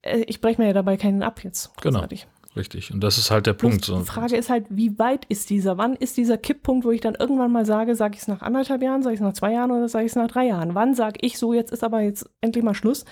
Äh, 0.02 0.24
Ich 0.26 0.40
breche 0.40 0.60
mir 0.60 0.68
ja 0.68 0.72
dabei 0.74 0.96
keinen 0.96 1.22
ab 1.22 1.44
jetzt. 1.44 1.76
Genau. 1.82 2.06
Richtig. 2.56 2.92
Und 2.92 3.00
das 3.00 3.16
ist 3.16 3.30
halt 3.30 3.46
der 3.46 3.52
Punkt. 3.52 3.84
So. 3.84 3.98
Die 4.00 4.04
Frage 4.04 4.36
ist 4.36 4.50
halt, 4.50 4.66
wie 4.70 4.98
weit 4.98 5.24
ist 5.28 5.50
dieser? 5.50 5.78
Wann 5.78 5.94
ist 5.94 6.16
dieser 6.16 6.36
Kipppunkt, 6.36 6.84
wo 6.84 6.90
ich 6.90 7.00
dann 7.00 7.14
irgendwann 7.14 7.52
mal 7.52 7.64
sage, 7.64 7.94
sage 7.94 8.16
ich 8.16 8.22
es 8.22 8.28
nach 8.28 8.42
anderthalb 8.42 8.82
Jahren, 8.82 9.02
sage 9.02 9.14
ich 9.14 9.20
es 9.20 9.24
nach 9.24 9.34
zwei 9.34 9.52
Jahren 9.52 9.70
oder 9.70 9.88
sage 9.88 10.04
ich 10.04 10.12
es 10.12 10.16
nach 10.16 10.28
drei 10.28 10.46
Jahren? 10.46 10.74
Wann 10.74 10.94
sage 10.94 11.18
ich 11.22 11.38
so, 11.38 11.54
jetzt 11.54 11.70
ist 11.70 11.84
aber 11.84 12.00
jetzt 12.00 12.28
endlich 12.40 12.64
mal 12.64 12.74
Schluss? 12.74 13.04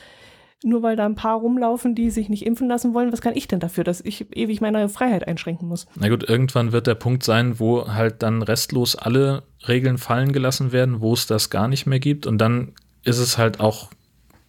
Nur 0.65 0.83
weil 0.83 0.97
da 0.97 1.07
ein 1.07 1.15
paar 1.15 1.39
rumlaufen, 1.39 1.95
die 1.95 2.11
sich 2.11 2.29
nicht 2.29 2.45
impfen 2.45 2.67
lassen 2.67 2.93
wollen, 2.93 3.13
was 3.13 3.21
kann 3.21 3.37
ich 3.37 3.47
denn 3.47 3.61
dafür, 3.61 3.85
dass 3.85 4.01
ich 4.01 4.27
ewig 4.37 4.61
meine 4.61 4.89
Freiheit 4.89 5.29
einschränken 5.29 5.69
muss? 5.69 5.87
Na 5.95 6.09
gut, 6.09 6.29
irgendwann 6.29 6.73
wird 6.73 6.89
der 6.89 6.97
Punkt 6.97 7.23
sein, 7.23 7.61
wo 7.61 7.87
halt 7.87 8.25
dann 8.25 8.43
restlos 8.43 8.97
alle 8.97 9.45
Regeln 9.69 9.99
fallen 9.99 10.33
gelassen 10.33 10.73
werden, 10.73 11.01
wo 11.01 11.13
es 11.13 11.29
das 11.29 11.49
gar 11.49 11.69
nicht 11.69 11.87
mehr 11.87 12.01
gibt. 12.01 12.27
Und 12.27 12.39
dann 12.39 12.73
ist 13.05 13.19
es 13.19 13.39
halt 13.39 13.61
auch, 13.61 13.91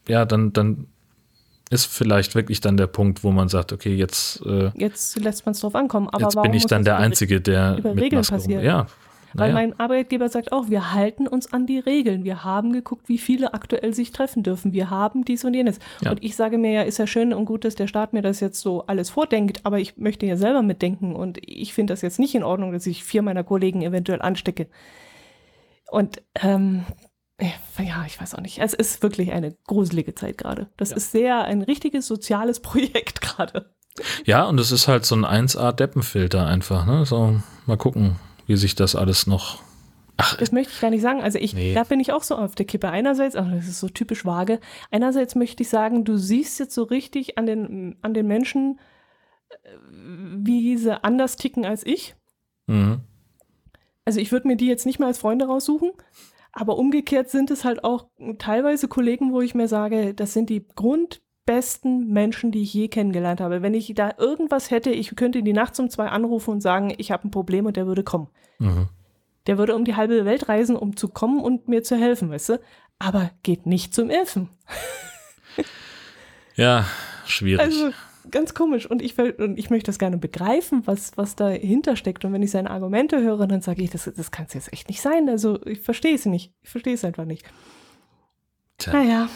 ja, 0.08 0.26
dann, 0.26 0.52
dann 0.52 0.88
ist 1.70 1.86
vielleicht 1.86 2.36
wirklich 2.36 2.62
dann 2.62 2.78
der 2.78 2.88
Punkt, 2.88 3.24
wo 3.24 3.32
man 3.32 3.48
sagt, 3.48 3.72
okay, 3.72 3.94
jetzt, 3.94 4.42
äh, 4.46 4.72
Jetzt 4.76 5.20
lässt 5.20 5.46
man 5.46 5.52
es 5.52 5.60
drauf 5.60 5.76
ankommen. 5.76 6.10
Aber 6.10 6.24
jetzt 6.24 6.42
bin 6.42 6.54
ich 6.54 6.66
dann 6.66 6.84
der 6.84 6.98
Einzige, 6.98 7.42
der 7.42 7.78
über 7.78 7.94
mit 7.94 8.06
Regeln 8.06 8.20
Maske 8.20 8.36
passiert? 8.36 8.64
Ja, 8.64 8.88
Weil 9.34 9.54
mein 9.54 9.80
Arbeitgeber 9.80 10.30
sagt 10.30 10.52
auch, 10.52 10.70
wir 10.70 10.94
halten 10.94 11.28
uns 11.28 11.54
an 11.54 11.68
die 11.68 11.78
Regeln. 11.78 12.24
Wir 12.24 12.44
haben 12.44 12.74
geguckt, 12.74 13.08
wie 13.08 13.20
viele 13.20 13.54
aktuell 13.54 13.94
sich 13.94 14.12
treffen 14.12 14.42
dürfen. 14.42 14.74
Wir 14.74 14.90
haben 14.90 15.24
dies 15.24 15.44
und 15.46 15.54
jenes. 15.54 15.78
Ja. 16.02 16.12
Und 16.12 16.24
ich 16.24 16.36
sage 16.36 16.58
mir 16.58 16.72
ja, 16.72 16.82
ist 16.82 16.98
ja 16.98 17.06
schön 17.06 17.34
und 17.34 17.46
gut, 17.46 17.64
dass 17.64 17.76
der 17.76 17.88
Staat 17.88 18.14
mir 18.14 18.24
das 18.24 18.40
jetzt 18.40 18.60
so 18.62 18.86
alles 18.88 19.12
vordenkt, 19.12 19.66
aber 19.66 19.80
ich 19.80 19.98
möchte 19.98 20.26
ja 20.26 20.38
selber 20.38 20.64
mitdenken 20.64 21.16
und 21.16 21.38
ich 21.46 21.74
finde 21.74 21.94
das 21.94 22.02
jetzt 22.02 22.18
nicht 22.18 22.34
in 22.34 22.44
Ordnung, 22.44 22.72
dass 22.72 22.88
ich 22.88 23.04
vier 23.04 23.22
meiner 23.22 23.44
Kollegen 23.44 23.84
eventuell 23.84 24.22
anstecke. 24.22 24.68
Und 25.92 26.22
ähm, 26.42 26.86
ja, 27.42 28.04
ich 28.06 28.20
weiß 28.20 28.36
auch 28.36 28.42
nicht. 28.42 28.60
Es 28.60 28.74
ist 28.74 29.02
wirklich 29.04 29.32
eine 29.32 29.56
gruselige 29.68 30.14
Zeit 30.16 30.38
gerade. 30.38 30.68
Das 30.78 30.90
Ja. 30.92 30.98
ist 30.98 31.12
sehr 31.12 31.44
ein 31.44 31.62
richtiges 31.62 32.08
soziales 32.08 32.60
Projekt 32.62 33.22
gerade. 33.22 33.74
Ja, 34.26 34.46
und 34.46 34.60
es 34.60 34.72
ist 34.72 34.88
halt 34.88 35.06
so 35.06 35.16
ein 35.16 35.26
1A-Deppenfilter 35.26 36.46
einfach, 36.46 36.86
ne? 36.86 37.06
So, 37.06 37.40
mal 37.66 37.78
gucken, 37.78 38.16
wie 38.46 38.56
sich 38.56 38.76
das 38.76 38.96
alles 38.96 39.28
noch. 39.28 39.62
Ach, 40.18 40.36
Das 40.38 40.52
möchte 40.52 40.74
ich 40.74 40.82
gar 40.82 40.90
nicht 40.90 41.02
sagen. 41.02 41.22
Also 41.22 41.40
ich, 41.40 41.54
Nee. 41.54 41.74
da 41.74 41.84
bin 41.84 42.00
ich 42.02 42.12
auch 42.12 42.24
so 42.24 42.36
auf 42.36 42.54
der 42.56 42.66
Kippe. 42.66 42.90
Einerseits, 42.90 43.36
ach, 43.38 43.50
das 43.52 43.68
ist 43.68 43.80
so 43.80 43.88
typisch 43.90 44.26
vage. 44.26 44.60
Einerseits 44.92 45.36
möchte 45.36 45.64
ich 45.64 45.70
sagen, 45.70 46.04
du 46.04 46.18
siehst 46.18 46.60
jetzt 46.60 46.74
so 46.76 46.84
richtig 46.84 47.38
an 47.38 47.46
den, 47.46 47.96
an 48.02 48.14
den 48.14 48.28
Menschen, 48.28 48.80
äh, 49.50 49.56
wie 50.36 50.78
sie 50.78 51.02
anders 51.04 51.36
ticken 51.38 51.66
als 51.66 51.86
ich. 51.86 52.16
mhm. 52.68 53.02
Also 54.06 54.20
ich 54.22 54.32
würde 54.32 54.48
mir 54.48 54.58
die 54.58 54.66
jetzt 54.66 54.88
nicht 54.88 54.98
mehr 54.98 55.08
als 55.08 55.20
Freunde 55.20 55.46
raussuchen. 55.46 55.92
Aber 56.52 56.78
umgekehrt 56.78 57.30
sind 57.30 57.52
es 57.52 57.64
halt 57.64 57.84
auch 57.84 58.08
teilweise 58.38 58.88
Kollegen, 58.88 59.32
wo 59.34 59.42
ich 59.42 59.56
mir 59.56 59.68
sage, 59.68 60.14
das 60.14 60.34
sind 60.34 60.50
die 60.50 60.66
grundbesten 60.76 62.08
Menschen, 62.10 62.52
die 62.52 62.64
ich 62.64 62.74
je 62.74 62.88
kennengelernt 62.88 63.40
habe. 63.42 63.62
Wenn 63.62 63.74
ich 63.74 63.94
da 63.94 64.14
irgendwas 64.18 64.72
hätte, 64.72 64.90
ich 64.90 65.16
könnte 65.16 65.44
die 65.44 65.54
nachts 65.54 65.80
um 65.80 65.90
zwei 65.90 66.08
anrufen 66.08 66.52
und 66.52 66.62
sagen, 66.62 66.94
ich 66.98 67.12
habe 67.12 67.28
ein 67.28 67.32
Problem 67.32 67.66
und 67.66 67.78
der 67.78 67.88
würde 67.88 68.04
kommen. 68.04 68.30
Mhm. 68.58 68.90
Der 69.48 69.58
würde 69.58 69.76
um 69.76 69.86
die 69.86 69.96
halbe 69.96 70.26
Welt 70.26 70.50
reisen, 70.50 70.76
um 70.76 70.96
zu 70.98 71.08
kommen 71.08 71.40
und 71.40 71.68
mir 71.68 71.84
zu 71.84 71.96
helfen, 71.96 72.30
weißt 72.30 72.50
du? 72.50 72.60
Aber 72.98 73.32
geht 73.44 73.66
nicht 73.66 73.94
zum 73.94 74.10
Impfen. 74.10 74.50
Ja, 76.56 76.86
schwierig. 77.26 77.62
Also 77.62 77.92
ganz 78.32 78.54
komisch. 78.54 78.86
Und 78.90 79.02
ich, 79.02 79.18
und 79.18 79.58
ich 79.58 79.70
möchte 79.70 79.88
das 79.88 80.00
gerne 80.00 80.18
begreifen, 80.18 80.84
was, 80.86 81.12
was 81.16 81.36
dahinter 81.36 81.96
steckt. 81.96 82.26
Und 82.26 82.34
wenn 82.34 82.44
ich 82.44 82.52
seine 82.52 82.70
Argumente 82.72 83.22
höre, 83.22 83.48
dann 83.48 83.62
sage 83.62 83.82
ich, 83.84 83.90
das, 83.90 84.10
das 84.16 84.32
kann 84.32 84.46
es 84.48 84.54
jetzt 84.54 84.74
echt 84.74 84.90
nicht 84.90 85.02
sein. 85.02 85.30
Also 85.30 85.64
ich 85.66 85.82
verstehe 85.82 86.16
es 86.16 86.26
nicht. 86.26 86.54
Ich 86.62 86.70
verstehe 86.70 86.94
es 86.94 87.04
einfach 87.04 87.26
nicht. 87.26 87.46
Tja. 88.78 88.94
Naja, 88.94 89.30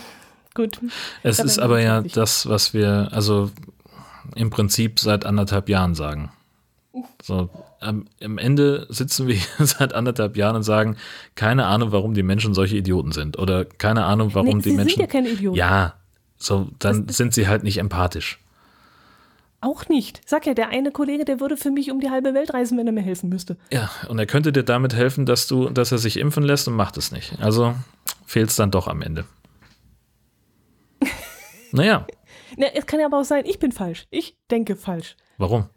gut. 0.53 0.79
Es 1.23 1.39
ist 1.39 1.59
aber 1.59 1.79
ja 1.81 1.95
fertig. 1.95 2.13
das, 2.13 2.47
was 2.47 2.73
wir 2.73 3.09
also 3.11 3.51
im 4.35 4.49
Prinzip 4.49 4.99
seit 4.99 5.25
anderthalb 5.25 5.67
Jahren 5.69 5.95
sagen. 5.95 6.31
So, 7.21 7.49
am, 7.79 8.05
am 8.23 8.37
Ende 8.37 8.85
sitzen 8.89 9.27
wir 9.27 9.37
seit 9.59 9.93
anderthalb 9.93 10.37
Jahren 10.37 10.55
und 10.55 10.63
sagen, 10.63 10.95
keine 11.35 11.65
Ahnung, 11.65 11.91
warum 11.91 12.13
die 12.13 12.23
Menschen 12.23 12.53
solche 12.53 12.77
Idioten 12.77 13.11
sind. 13.11 13.39
Oder 13.39 13.65
keine 13.65 14.05
Ahnung, 14.05 14.33
warum 14.33 14.57
nee, 14.57 14.63
die 14.63 14.71
Menschen. 14.73 14.89
sind 14.97 14.99
ja 15.01 15.07
keine 15.07 15.29
Idioten. 15.29 15.57
Ja, 15.57 15.95
so, 16.37 16.69
dann 16.79 17.07
Das- 17.07 17.17
sind 17.17 17.33
sie 17.33 17.47
halt 17.47 17.63
nicht 17.63 17.77
empathisch. 17.79 18.39
Auch 19.63 19.87
nicht. 19.87 20.19
Sag 20.25 20.45
ja, 20.45 20.53
der 20.53 20.67
eine 20.69 20.91
Kollege, 20.91 21.23
der 21.23 21.39
würde 21.39 21.55
für 21.55 21.71
mich 21.71 21.89
um 21.89 22.01
die 22.01 22.09
halbe 22.09 22.33
Welt 22.33 22.53
reisen, 22.53 22.77
wenn 22.77 22.85
er 22.85 22.91
mir 22.91 23.01
helfen 23.01 23.29
müsste. 23.29 23.55
Ja, 23.71 23.89
und 24.09 24.19
er 24.19 24.25
könnte 24.25 24.51
dir 24.51 24.63
damit 24.63 24.93
helfen, 24.93 25.25
dass 25.25 25.47
du, 25.47 25.69
dass 25.69 25.93
er 25.93 25.99
sich 25.99 26.17
impfen 26.17 26.43
lässt 26.43 26.67
und 26.67 26.75
macht 26.75 26.97
es 26.97 27.13
nicht. 27.13 27.39
Also 27.39 27.73
fehlt 28.25 28.49
es 28.49 28.57
dann 28.57 28.71
doch 28.71 28.89
am 28.89 29.01
Ende. 29.01 29.23
naja, 31.71 32.05
Na, 32.57 32.67
es 32.73 32.85
kann 32.85 32.99
ja 32.99 33.05
aber 33.05 33.21
auch 33.21 33.23
sein, 33.23 33.45
ich 33.45 33.57
bin 33.57 33.71
falsch. 33.71 34.05
Ich 34.09 34.37
denke 34.51 34.75
falsch. 34.75 35.15
warum? 35.37 35.69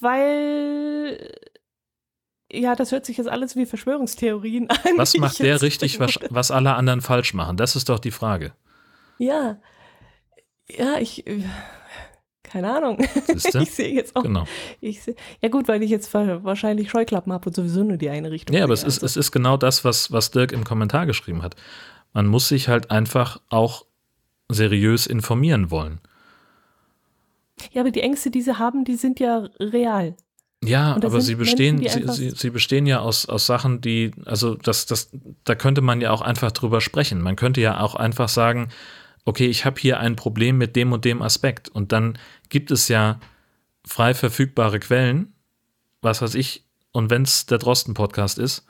Weil. 0.00 1.30
Ja, 2.50 2.74
das 2.74 2.90
hört 2.90 3.04
sich 3.04 3.18
jetzt 3.18 3.28
alles 3.28 3.54
wie 3.54 3.66
Verschwörungstheorien 3.66 4.70
an. 4.70 4.78
Was 4.96 5.14
macht 5.18 5.40
der 5.40 5.60
richtig, 5.60 6.00
was, 6.00 6.18
was 6.30 6.50
alle 6.50 6.74
anderen 6.74 7.02
falsch 7.02 7.34
machen? 7.34 7.58
Das 7.58 7.76
ist 7.76 7.90
doch 7.90 7.98
die 7.98 8.12
Frage. 8.12 8.54
Ja. 9.18 9.58
Ja, 10.70 10.96
ich. 10.98 11.24
Keine 12.50 12.74
Ahnung. 12.74 12.98
Siehste? 13.26 13.58
Ich 13.62 13.70
sehe 13.72 13.92
jetzt 13.94 14.16
auch. 14.16 14.22
Genau. 14.22 14.44
Ich 14.80 15.02
seh, 15.02 15.14
ja, 15.42 15.48
gut, 15.48 15.68
weil 15.68 15.82
ich 15.82 15.90
jetzt 15.90 16.12
wa- 16.14 16.40
wahrscheinlich 16.42 16.90
Scheuklappen 16.90 17.32
habe 17.32 17.48
und 17.48 17.54
sowieso 17.54 17.82
nur 17.84 17.96
die 17.98 18.08
eine 18.08 18.30
Richtung. 18.30 18.56
Ja, 18.56 18.64
aber 18.64 18.72
es 18.74 18.80
sehe, 18.80 18.88
ist, 18.88 18.96
also. 19.02 19.06
es 19.06 19.16
ist 19.16 19.32
genau 19.32 19.56
das, 19.56 19.84
was, 19.84 20.10
was 20.12 20.30
Dirk 20.30 20.52
im 20.52 20.64
Kommentar 20.64 21.06
geschrieben 21.06 21.42
hat. 21.42 21.56
Man 22.14 22.26
muss 22.26 22.48
sich 22.48 22.68
halt 22.68 22.90
einfach 22.90 23.40
auch 23.50 23.84
seriös 24.50 25.06
informieren 25.06 25.70
wollen. 25.70 26.00
Ja, 27.72 27.82
aber 27.82 27.90
die 27.90 28.00
Ängste, 28.00 28.30
die 28.30 28.40
sie 28.42 28.58
haben, 28.58 28.84
die 28.84 28.94
sind 28.94 29.20
ja 29.20 29.48
real. 29.60 30.14
Ja, 30.64 30.94
aber 30.94 31.20
sie 31.20 31.36
Menschen, 31.36 31.38
bestehen, 31.38 31.76
die 31.80 31.88
sie, 31.88 32.08
sie, 32.08 32.30
sie 32.30 32.50
bestehen 32.50 32.86
ja 32.86 33.00
aus, 33.00 33.26
aus 33.28 33.46
Sachen, 33.46 33.80
die, 33.80 34.10
also 34.24 34.54
das, 34.54 34.86
das, 34.86 35.10
da 35.44 35.54
könnte 35.54 35.82
man 35.82 36.00
ja 36.00 36.10
auch 36.10 36.20
einfach 36.20 36.50
drüber 36.50 36.80
sprechen. 36.80 37.20
Man 37.20 37.36
könnte 37.36 37.60
ja 37.60 37.80
auch 37.80 37.94
einfach 37.94 38.28
sagen, 38.28 38.68
okay, 39.28 39.46
ich 39.46 39.64
habe 39.64 39.80
hier 39.80 40.00
ein 40.00 40.16
Problem 40.16 40.58
mit 40.58 40.74
dem 40.76 40.92
und 40.92 41.04
dem 41.04 41.22
Aspekt. 41.22 41.68
Und 41.68 41.92
dann 41.92 42.18
gibt 42.48 42.70
es 42.70 42.88
ja 42.88 43.20
frei 43.86 44.14
verfügbare 44.14 44.80
Quellen, 44.80 45.34
was 46.02 46.22
weiß 46.22 46.34
ich, 46.34 46.64
und 46.92 47.10
wenn 47.10 47.22
es 47.22 47.46
der 47.46 47.58
Drosten-Podcast 47.58 48.38
ist, 48.38 48.64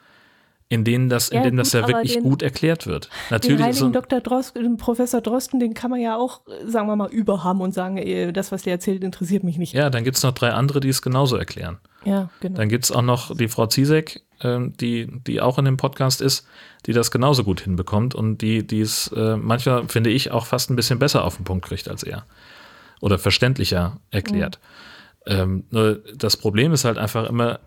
in 0.71 0.85
denen 0.85 1.09
das, 1.09 1.31
in 1.31 1.39
Ja, 1.39 1.43
denen 1.45 1.57
das 1.57 1.73
ja 1.73 1.87
wirklich 1.89 2.15
den- 2.15 2.25
gut 2.25 2.43
erklärt 2.43 2.87
wird. 2.87 3.07
Den 3.07 3.11
Natürlich 3.31 3.63
heiligen 3.63 3.79
so, 3.79 3.89
Dr. 3.91 4.21
Drosten, 4.21 4.63
den 4.63 4.77
Professor 4.77 5.23
Drosten, 5.23 5.61
den 5.61 5.73
kann 5.73 5.91
man 5.91 6.01
ja 6.01 6.17
auch, 6.17 6.43
sagen 6.67 6.89
wir 6.89 6.97
mal, 6.97 7.09
überhaben 7.11 7.63
und 7.63 7.73
sagen, 7.73 7.97
äh, 7.97 8.33
das, 8.33 8.53
was 8.53 8.63
der 8.65 8.75
erzählt, 8.75 9.03
interessiert 9.03 9.45
mich 9.45 9.57
nicht. 9.57 9.73
ja, 9.73 9.89
dann 9.89 10.05
gibt 10.05 10.19
es 10.19 10.23
noch 10.25 10.33
drei 10.33 10.51
andere, 10.53 10.81
die 10.81 10.91
es 10.91 11.01
genauso 11.01 11.37
erklären. 11.37 11.79
Ja, 12.05 12.29
genau. 12.41 12.57
Dann 12.59 12.69
gibt 12.69 12.85
es 12.85 12.93
auch 12.93 13.01
noch 13.03 13.35
die 13.35 13.49
Frau 13.49 13.67
Ziesek, 13.67 14.21
ähm, 14.21 14.28
die, 14.43 15.09
die 15.27 15.41
auch 15.41 15.59
in 15.59 15.65
dem 15.65 15.77
Podcast 15.77 16.21
ist, 16.21 16.47
die 16.87 16.93
das 16.93 17.11
genauso 17.11 17.45
gut 17.45 17.61
hinbekommt 17.61 18.15
und 18.15 18.39
die 18.39 18.67
die 18.67 18.81
es 18.81 19.09
äh, 19.09 19.37
manchmal, 19.37 19.89
finde 19.89 20.11
ich, 20.11 20.31
auch 20.31 20.47
fast 20.47 20.71
ein 20.71 20.77
bisschen 20.77 20.99
besser 20.99 21.25
auf 21.25 21.37
den 21.37 21.45
Punkt 21.45 21.65
kriegt 21.65 21.89
als 21.89 22.03
er. 22.03 22.25
Oder 23.01 23.19
verständlicher 23.19 24.01
erklärt. 24.11 24.59
Ähm, 25.27 25.65
nur 25.71 26.03
das 26.17 26.37
Problem 26.37 26.73
ist 26.73 26.85
halt 26.85 26.99
einfach 26.99 27.29
immer, 27.29 27.61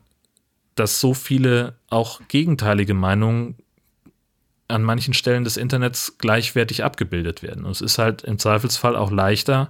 dass 0.76 1.00
so 1.00 1.14
viele 1.14 1.76
auch 1.90 2.22
gegenteilige 2.28 2.94
Meinungen 2.94 3.56
an 4.68 4.84
manchen 4.84 5.14
Stellen 5.14 5.44
des 5.44 5.58
Internets 5.58 6.18
gleichwertig 6.18 6.84
abgebildet 6.84 7.44
werden. 7.44 7.66
Und 7.66 7.72
es 7.72 7.82
ist 7.82 7.98
halt 7.98 8.24
im 8.24 8.40
Zweifelsfall 8.40 8.96
auch 8.96 9.12
leichter, 9.12 9.70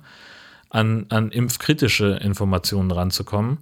an, 0.70 1.06
an 1.10 1.32
impfkritische 1.32 2.20
Informationen 2.22 2.92
ranzukommen. 2.92 3.60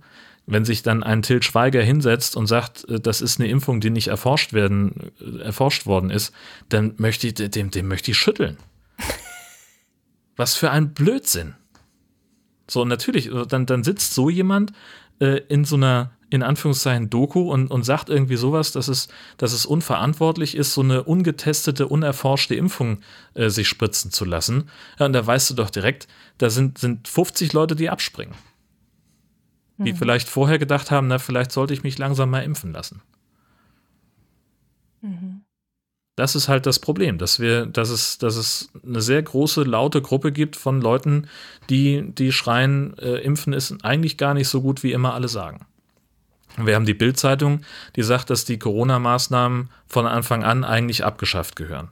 Wenn 0.51 0.65
sich 0.65 0.81
dann 0.81 1.03
ein 1.03 1.21
Till 1.21 1.43
Schweiger 1.43 1.83
hinsetzt 1.83 2.35
und 2.35 2.47
sagt, 2.47 2.89
äh, 2.89 2.99
das 2.99 3.21
ist 3.21 3.39
eine 3.39 3.49
Impfung, 3.49 3.81
die 3.81 3.91
nicht 3.91 4.07
erforscht 4.07 4.51
werden, 4.51 5.11
äh, 5.21 5.43
erforscht 5.43 5.85
worden 5.85 6.09
ist, 6.09 6.33
dann 6.69 6.93
möchte 6.97 7.27
ich, 7.27 7.35
dem, 7.35 7.69
dem 7.69 7.87
möchte 7.87 8.11
ich 8.11 8.17
schütteln. 8.17 8.57
Was 10.35 10.55
für 10.55 10.71
ein 10.71 10.93
Blödsinn. 10.93 11.55
So, 12.67 12.83
natürlich, 12.83 13.31
äh, 13.31 13.45
dann, 13.47 13.67
dann 13.67 13.83
sitzt 13.83 14.15
so 14.15 14.29
jemand 14.29 14.73
äh, 15.19 15.41
in 15.49 15.65
so 15.65 15.75
einer, 15.75 16.11
in 16.31 16.41
Anführungszeichen, 16.41 17.11
Doku 17.11 17.51
und, 17.51 17.69
und 17.69 17.83
sagt 17.83 18.09
irgendwie 18.09 18.35
sowas, 18.35 18.71
dass 18.71 18.87
es, 18.87 19.07
dass 19.37 19.53
es 19.53 19.67
unverantwortlich 19.67 20.55
ist, 20.55 20.73
so 20.73 20.81
eine 20.81 21.03
ungetestete, 21.03 21.87
unerforschte 21.87 22.55
Impfung 22.55 23.01
äh, 23.35 23.49
sich 23.49 23.67
spritzen 23.67 24.09
zu 24.09 24.25
lassen. 24.25 24.69
Ja, 24.97 25.05
und 25.05 25.13
da 25.13 25.25
weißt 25.25 25.51
du 25.51 25.53
doch 25.53 25.69
direkt, 25.69 26.07
da 26.39 26.49
sind, 26.49 26.79
sind 26.79 27.07
50 27.07 27.53
Leute, 27.53 27.75
die 27.75 27.89
abspringen. 27.89 28.33
Die 29.85 29.93
vielleicht 29.93 30.27
vorher 30.27 30.59
gedacht 30.59 30.91
haben, 30.91 31.07
na, 31.07 31.19
vielleicht 31.19 31.51
sollte 31.51 31.73
ich 31.73 31.83
mich 31.83 31.97
langsam 31.97 32.29
mal 32.29 32.43
impfen 32.43 32.73
lassen. 32.73 33.01
Das 36.15 36.35
ist 36.35 36.49
halt 36.49 36.65
das 36.65 36.79
Problem, 36.79 37.17
dass 37.17 37.39
wir, 37.39 37.65
dass 37.65 37.89
es, 37.89 38.17
dass 38.17 38.35
es 38.35 38.71
eine 38.85 38.99
sehr 38.99 39.23
große, 39.23 39.63
laute 39.63 40.01
Gruppe 40.01 40.33
gibt 40.33 40.57
von 40.57 40.81
Leuten, 40.81 41.29
die, 41.69 42.11
die 42.11 42.33
schreien, 42.33 42.97
äh, 42.97 43.19
Impfen 43.19 43.53
ist 43.53 43.85
eigentlich 43.85 44.17
gar 44.17 44.33
nicht 44.33 44.49
so 44.49 44.61
gut, 44.61 44.83
wie 44.83 44.91
immer 44.91 45.13
alle 45.13 45.29
sagen. 45.29 45.65
Wir 46.57 46.75
haben 46.75 46.85
die 46.85 46.93
Bild-Zeitung, 46.93 47.61
die 47.95 48.03
sagt, 48.03 48.29
dass 48.29 48.43
die 48.43 48.59
Corona-Maßnahmen 48.59 49.69
von 49.87 50.07
Anfang 50.07 50.43
an 50.43 50.65
eigentlich 50.65 51.05
abgeschafft 51.05 51.55
gehören. 51.55 51.89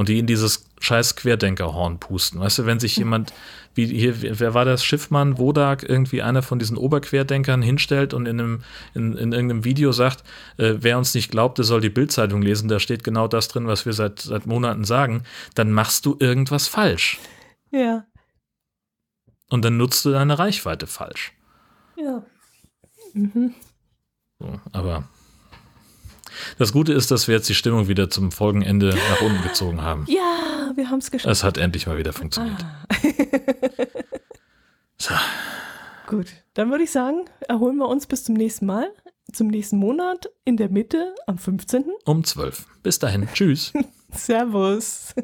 Und 0.00 0.08
die 0.08 0.18
in 0.18 0.26
dieses 0.26 0.64
scheiß 0.80 1.14
Querdenkerhorn 1.14 2.00
pusten. 2.00 2.40
Weißt 2.40 2.60
du, 2.60 2.64
wenn 2.64 2.80
sich 2.80 2.96
jemand, 2.96 3.34
wie 3.74 3.84
hier, 3.84 4.40
wer 4.40 4.54
war 4.54 4.64
das, 4.64 4.82
Schiffmann, 4.82 5.36
Wodak, 5.36 5.86
irgendwie 5.86 6.22
einer 6.22 6.40
von 6.40 6.58
diesen 6.58 6.78
Oberquerdenkern 6.78 7.60
hinstellt 7.60 8.14
und 8.14 8.24
in, 8.24 8.40
einem, 8.40 8.62
in, 8.94 9.12
in 9.18 9.32
irgendeinem 9.32 9.64
Video 9.64 9.92
sagt, 9.92 10.24
äh, 10.56 10.76
wer 10.78 10.96
uns 10.96 11.12
nicht 11.14 11.30
glaubt, 11.30 11.58
der 11.58 11.66
soll 11.66 11.82
die 11.82 11.90
Bildzeitung 11.90 12.40
lesen, 12.40 12.70
da 12.70 12.80
steht 12.80 13.04
genau 13.04 13.28
das 13.28 13.48
drin, 13.48 13.66
was 13.66 13.84
wir 13.84 13.92
seit, 13.92 14.20
seit 14.20 14.46
Monaten 14.46 14.84
sagen, 14.84 15.22
dann 15.54 15.70
machst 15.70 16.06
du 16.06 16.16
irgendwas 16.18 16.66
falsch. 16.66 17.18
Ja, 17.70 18.06
Und 19.50 19.66
dann 19.66 19.76
nutzt 19.76 20.02
du 20.06 20.12
deine 20.12 20.38
Reichweite 20.38 20.86
falsch. 20.86 21.34
ja. 21.98 22.24
Mhm. 23.12 23.52
So, 24.38 24.58
aber 24.72 25.04
das 26.58 26.72
Gute 26.72 26.92
ist, 26.92 27.10
dass 27.10 27.28
wir 27.28 27.34
jetzt 27.34 27.48
die 27.48 27.54
Stimmung 27.54 27.88
wieder 27.88 28.10
zum 28.10 28.32
Folgenende 28.32 28.96
nach 29.10 29.20
unten 29.22 29.42
gezogen 29.42 29.82
haben. 29.82 30.04
Ja, 30.08 30.72
wir 30.74 30.90
haben 30.90 30.98
es 30.98 31.10
geschafft. 31.10 31.32
Es 31.32 31.44
hat 31.44 31.58
endlich 31.58 31.86
mal 31.86 31.98
wieder 31.98 32.12
funktioniert. 32.12 32.64
So. 35.00 35.14
Gut, 36.06 36.26
dann 36.54 36.70
würde 36.70 36.84
ich 36.84 36.90
sagen, 36.90 37.24
erholen 37.48 37.76
wir 37.76 37.88
uns 37.88 38.06
bis 38.06 38.24
zum 38.24 38.34
nächsten 38.34 38.66
Mal. 38.66 38.92
Zum 39.32 39.46
nächsten 39.46 39.78
Monat 39.78 40.28
in 40.44 40.56
der 40.56 40.68
Mitte 40.68 41.14
am 41.26 41.38
15. 41.38 41.84
Um 42.04 42.22
12. 42.24 42.66
Bis 42.82 42.98
dahin. 42.98 43.28
Tschüss. 43.32 43.72
Servus. 44.12 45.14